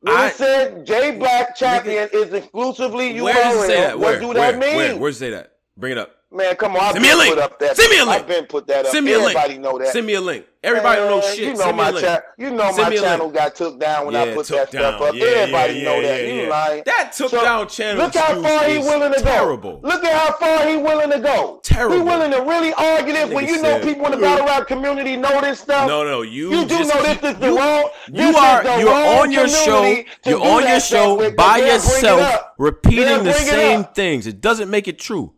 [0.00, 4.58] When I, it said J Black champion is exclusively URL, where, what do that where,
[4.58, 4.76] mean?
[4.76, 5.52] Where, where'd you say that?
[5.76, 6.12] Bring it up.
[6.30, 6.82] Man, come on.
[6.82, 7.38] I've Send me a link.
[7.74, 8.20] Send me a link.
[8.20, 8.92] I've been put that up.
[8.92, 9.62] Send me a Everybody link.
[9.62, 9.88] know that.
[9.88, 10.44] Send me a link.
[10.66, 11.38] Everybody don't know shit.
[11.38, 12.22] You know my channel.
[12.36, 14.94] You know Send my channel got took down when yeah, I put that down.
[14.96, 15.14] stuff up.
[15.14, 16.34] Yeah, Everybody yeah, know that.
[16.34, 16.82] You lying?
[16.84, 18.04] That took so down channel.
[18.04, 19.78] Look how far he willing to terrible.
[19.78, 19.88] go.
[19.88, 21.60] Look at how far he willing to go.
[21.62, 21.96] Terrible.
[21.96, 25.16] He willing to really argue this when you know people in the battle rap community
[25.16, 25.86] know this stuff.
[25.86, 26.50] No, no, you.
[26.50, 27.88] You do just, know this is the you, wrong.
[28.12, 30.02] You are you're on your show.
[30.24, 34.26] You're on your show by yourself, repeating the same things.
[34.26, 35.32] It doesn't make it true.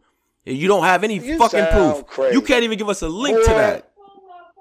[0.44, 2.06] You don't have any you fucking proof.
[2.06, 2.34] Crazy.
[2.34, 3.87] You can't even give us a link to that.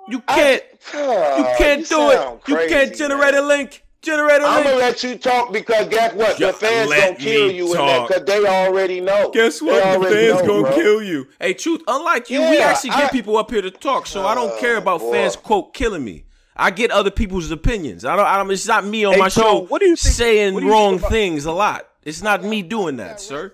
[0.09, 0.63] You can't.
[0.93, 2.47] I, You can't do sound it.
[2.49, 3.83] You can't crazy, generate a link.
[4.01, 4.57] Generate a I'm link.
[4.57, 6.37] I'm gonna let you talk because guess what?
[6.37, 9.31] Just the fans let gonna kill me you in that because they already know.
[9.33, 9.99] Guess They what?
[10.01, 10.75] The fans know, gonna bro.
[10.75, 11.27] kill you.
[11.41, 11.81] Hey, truth.
[11.87, 14.75] Unlike you, we Yeah, actually get people up here to talk, so I don't care
[14.75, 15.11] oh, about boy.
[15.11, 16.23] fans quote killing me.
[16.55, 18.05] I get other people's opinions.
[18.05, 18.25] I don't.
[18.25, 18.49] I don't.
[18.49, 20.65] It's not me on Hey, my Tone, show what do you think- saying what do
[20.67, 21.87] you wrong about- things a lot.
[22.03, 23.53] It's not me doing that, sir.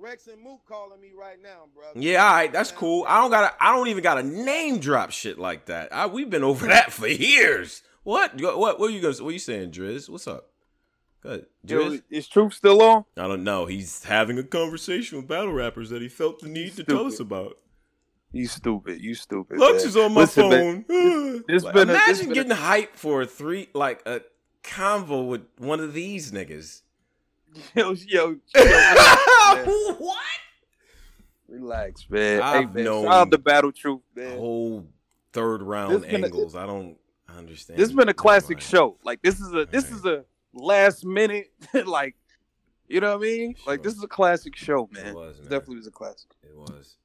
[0.00, 1.84] Rex and Mook calling me right now, bro.
[1.94, 3.04] Yeah, all right, that's cool.
[3.08, 5.92] I don't got I don't even got to name drop shit like that.
[5.92, 7.82] I, we've been over that for years.
[8.04, 8.40] What?
[8.40, 8.78] What?
[8.78, 9.22] What are you gonna?
[9.22, 10.08] What you saying, Driz?
[10.08, 10.50] What's up?
[11.20, 11.46] Good.
[11.66, 12.02] Yo, Driz?
[12.10, 13.04] is Truth still on?
[13.16, 13.66] I don't know.
[13.66, 17.18] He's having a conversation with battle rappers that he felt the need to tell us
[17.18, 17.58] about.
[18.30, 19.00] You stupid.
[19.00, 19.58] You stupid.
[19.58, 19.88] Lux man.
[19.88, 21.44] is on my Listen, man, phone.
[21.48, 24.20] This Like, been a, imagine this been a- getting hyped for a three like a
[24.62, 26.82] convo with one of these niggas.
[27.74, 30.16] Yo, yo, yo, what?
[31.48, 32.42] Relax, man.
[32.42, 34.36] I've hey, man, known shout out to Battle Truth, man.
[34.38, 34.86] Whole
[35.32, 36.54] third round This been a- angles.
[36.54, 36.96] I don't
[37.28, 37.78] understand.
[37.78, 38.98] This has been a classic show.
[39.02, 41.50] Like this is a this is a last minute
[41.86, 42.16] like
[42.86, 43.54] you know what I mean?
[43.66, 45.14] Like this is a classic show, man.
[45.14, 45.50] was, It man.
[45.50, 46.30] definitely was a classic.
[46.42, 46.96] It was.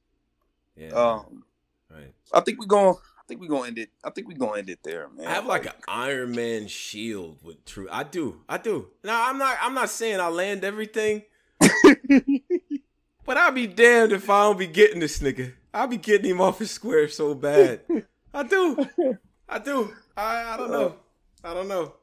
[0.76, 0.88] Yeah.
[0.88, 1.44] Um
[1.90, 2.12] right.
[2.32, 3.88] I think we're going I think we're gonna end it.
[4.04, 5.26] I think we're gonna end it there, man.
[5.26, 7.88] I have like an Iron Man shield with true.
[7.90, 8.42] I do.
[8.46, 8.88] I do.
[9.02, 9.56] Now I'm not.
[9.62, 11.22] I'm not saying I land everything,
[11.58, 15.54] but I'll be damned if I don't be getting this nigga.
[15.72, 17.80] I'll be getting him off his square so bad.
[18.34, 18.86] I do.
[19.48, 19.94] I do.
[20.14, 20.52] I.
[20.52, 20.96] I don't know.
[21.42, 21.94] I don't know.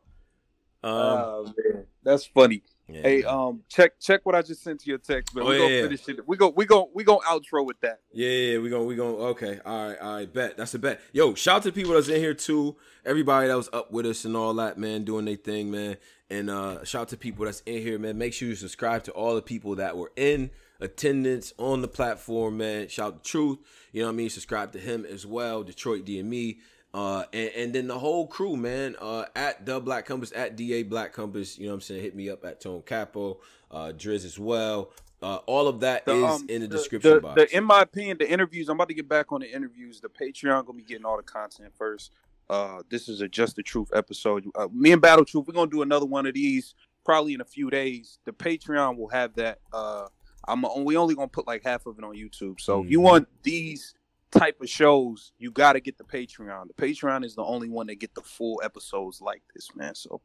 [0.83, 0.91] Um.
[0.91, 2.63] oh man, that's funny.
[2.93, 5.45] Yeah, hey, um, check check what I just sent to your text, man.
[5.45, 5.81] Oh, we yeah, gonna yeah.
[5.83, 6.27] finish it.
[6.27, 7.99] We go we go we gonna outro with that.
[8.11, 9.59] Yeah, yeah, we gonna we gonna okay.
[9.65, 10.57] All right, all right, bet.
[10.57, 11.01] That's a bet.
[11.13, 12.75] Yo, shout out to the people that's in here too.
[13.05, 15.97] Everybody that was up with us and all that, man, doing their thing, man.
[16.29, 18.17] And uh shout out to people that's in here, man.
[18.17, 22.57] Make sure you subscribe to all the people that were in attendance on the platform,
[22.57, 22.87] man.
[22.87, 23.59] Shout out to Truth.
[23.91, 24.29] You know what I mean?
[24.29, 26.57] Subscribe to him as well, Detroit DME.
[26.93, 30.83] Uh and, and then the whole crew, man, uh at the Black Compass, at DA
[30.83, 32.01] Black Compass, you know what I'm saying?
[32.01, 33.39] Hit me up at Tone Capo,
[33.71, 34.91] uh Driz as well.
[35.21, 37.41] Uh all of that is The, um, in the the- description the, box.
[37.41, 38.67] the- in my opinion, the interviews.
[38.67, 40.01] I'm about to get back on the interviews.
[40.01, 42.11] The Patreon gonna be getting all the content first.
[42.49, 44.45] Uh, this is a just the truth episode.
[44.55, 47.45] Uh, me and Battle Truth, we're gonna do another one of these probably in a
[47.45, 48.19] few days.
[48.25, 49.59] The Patreon will have that.
[49.71, 50.07] Uh,
[50.47, 52.59] I'm we only gonna put like half of it on YouTube.
[52.59, 53.03] So if you Mhm.
[53.03, 53.93] want these
[54.31, 56.67] type of shows, you got to get the Patreon.
[56.67, 59.93] The Patreon is the only one that get the full episodes like this, man.
[59.95, 60.21] So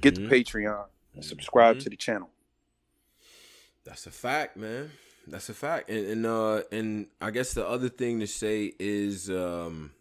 [0.00, 0.28] get the Mhm.
[0.30, 1.82] Patreon and subscribe Mhm.
[1.84, 2.30] to the channel.
[3.84, 4.90] That's a fact, man.
[5.26, 5.88] That's a fact.
[5.90, 9.92] And, and uh and I guess the other thing to say is um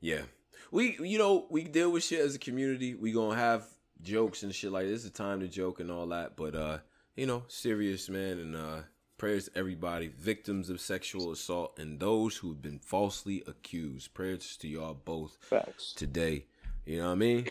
[0.00, 0.22] yeah.
[0.70, 2.94] We you know, we deal with shit as a community.
[2.94, 3.66] We going to have
[4.02, 5.04] jokes and shit like this.
[5.04, 6.78] It's a time to joke and all that, but uh
[7.16, 8.80] you know, serious man and uh
[9.22, 14.12] prayers to everybody victims of sexual assault and those who've been falsely accused.
[14.14, 15.92] Prayers to y'all both Facts.
[15.92, 16.44] today.
[16.84, 17.46] You know what I mean?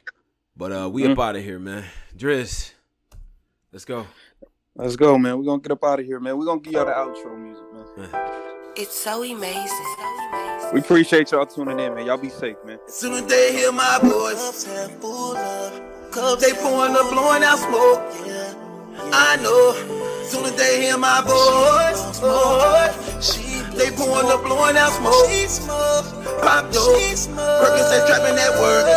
[0.57, 1.13] But uh we Mhm.
[1.13, 1.85] up out of here, man.
[2.17, 2.71] Driz.
[3.71, 4.05] Let's go.
[4.75, 5.37] Let's go, man.
[5.37, 6.37] We're gonna get up out of here, man.
[6.37, 8.09] We're gonna give y'all the outro music, man.
[8.75, 9.85] It's so amazing.
[10.73, 12.05] We appreciate y'all tuning in, man.
[12.05, 12.79] Y'all be safe, man.
[12.87, 18.01] Soon as they hear my voice, they pouring up, blowing out smoke.
[19.13, 20.10] I know.
[20.31, 21.99] Soon as they hear my voice,
[23.75, 25.27] they pouring up, blowing out smoke.
[26.39, 26.95] Pop dope,
[27.35, 28.87] Perkins they trapping that word.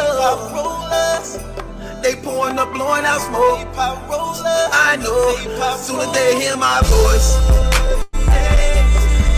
[2.04, 3.66] They pouring up, blowing out smoke.
[3.74, 5.34] I know.
[5.74, 7.34] Soon as they hear my voice,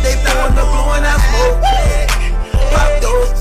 [0.04, 1.64] they pouring up, blowing out smoke.
[2.76, 3.32] Pop dope,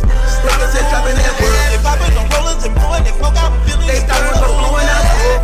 [0.48, 1.60] Perkins trapping that word.
[1.76, 3.36] They popping the rollers and blowing they smoke.
[3.36, 3.52] I'm
[3.84, 5.44] they pouring up, blowing out smoke.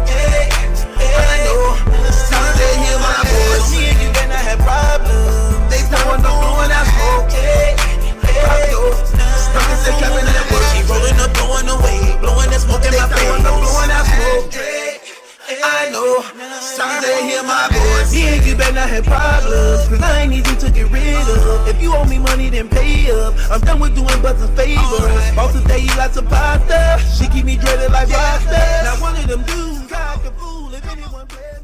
[1.12, 1.76] I know.
[3.22, 5.70] Soon as they hear my voice, me and you better not have problems.
[5.70, 7.30] They pouring up, blowing out smoke.
[8.42, 8.98] Pop dope,
[9.54, 10.66] Perkins they trapping that word.
[10.74, 13.30] She rolling up, blowing away, blowing that smoke in my face.
[13.42, 14.50] Blowing out smoke.
[15.64, 20.02] I know, as they hear my voice, me and you better not have problems, cause
[20.02, 21.68] I ain't easy to get rid of.
[21.68, 23.36] If you owe me money, then pay up.
[23.52, 25.36] I'm done with doing butts and favors.
[25.36, 26.98] Boss today, lots of pasta.
[27.14, 28.64] She keep me dreaded like Rasta.
[28.84, 30.74] Now one of them dudes, cock a fool.
[30.74, 31.61] If anyone play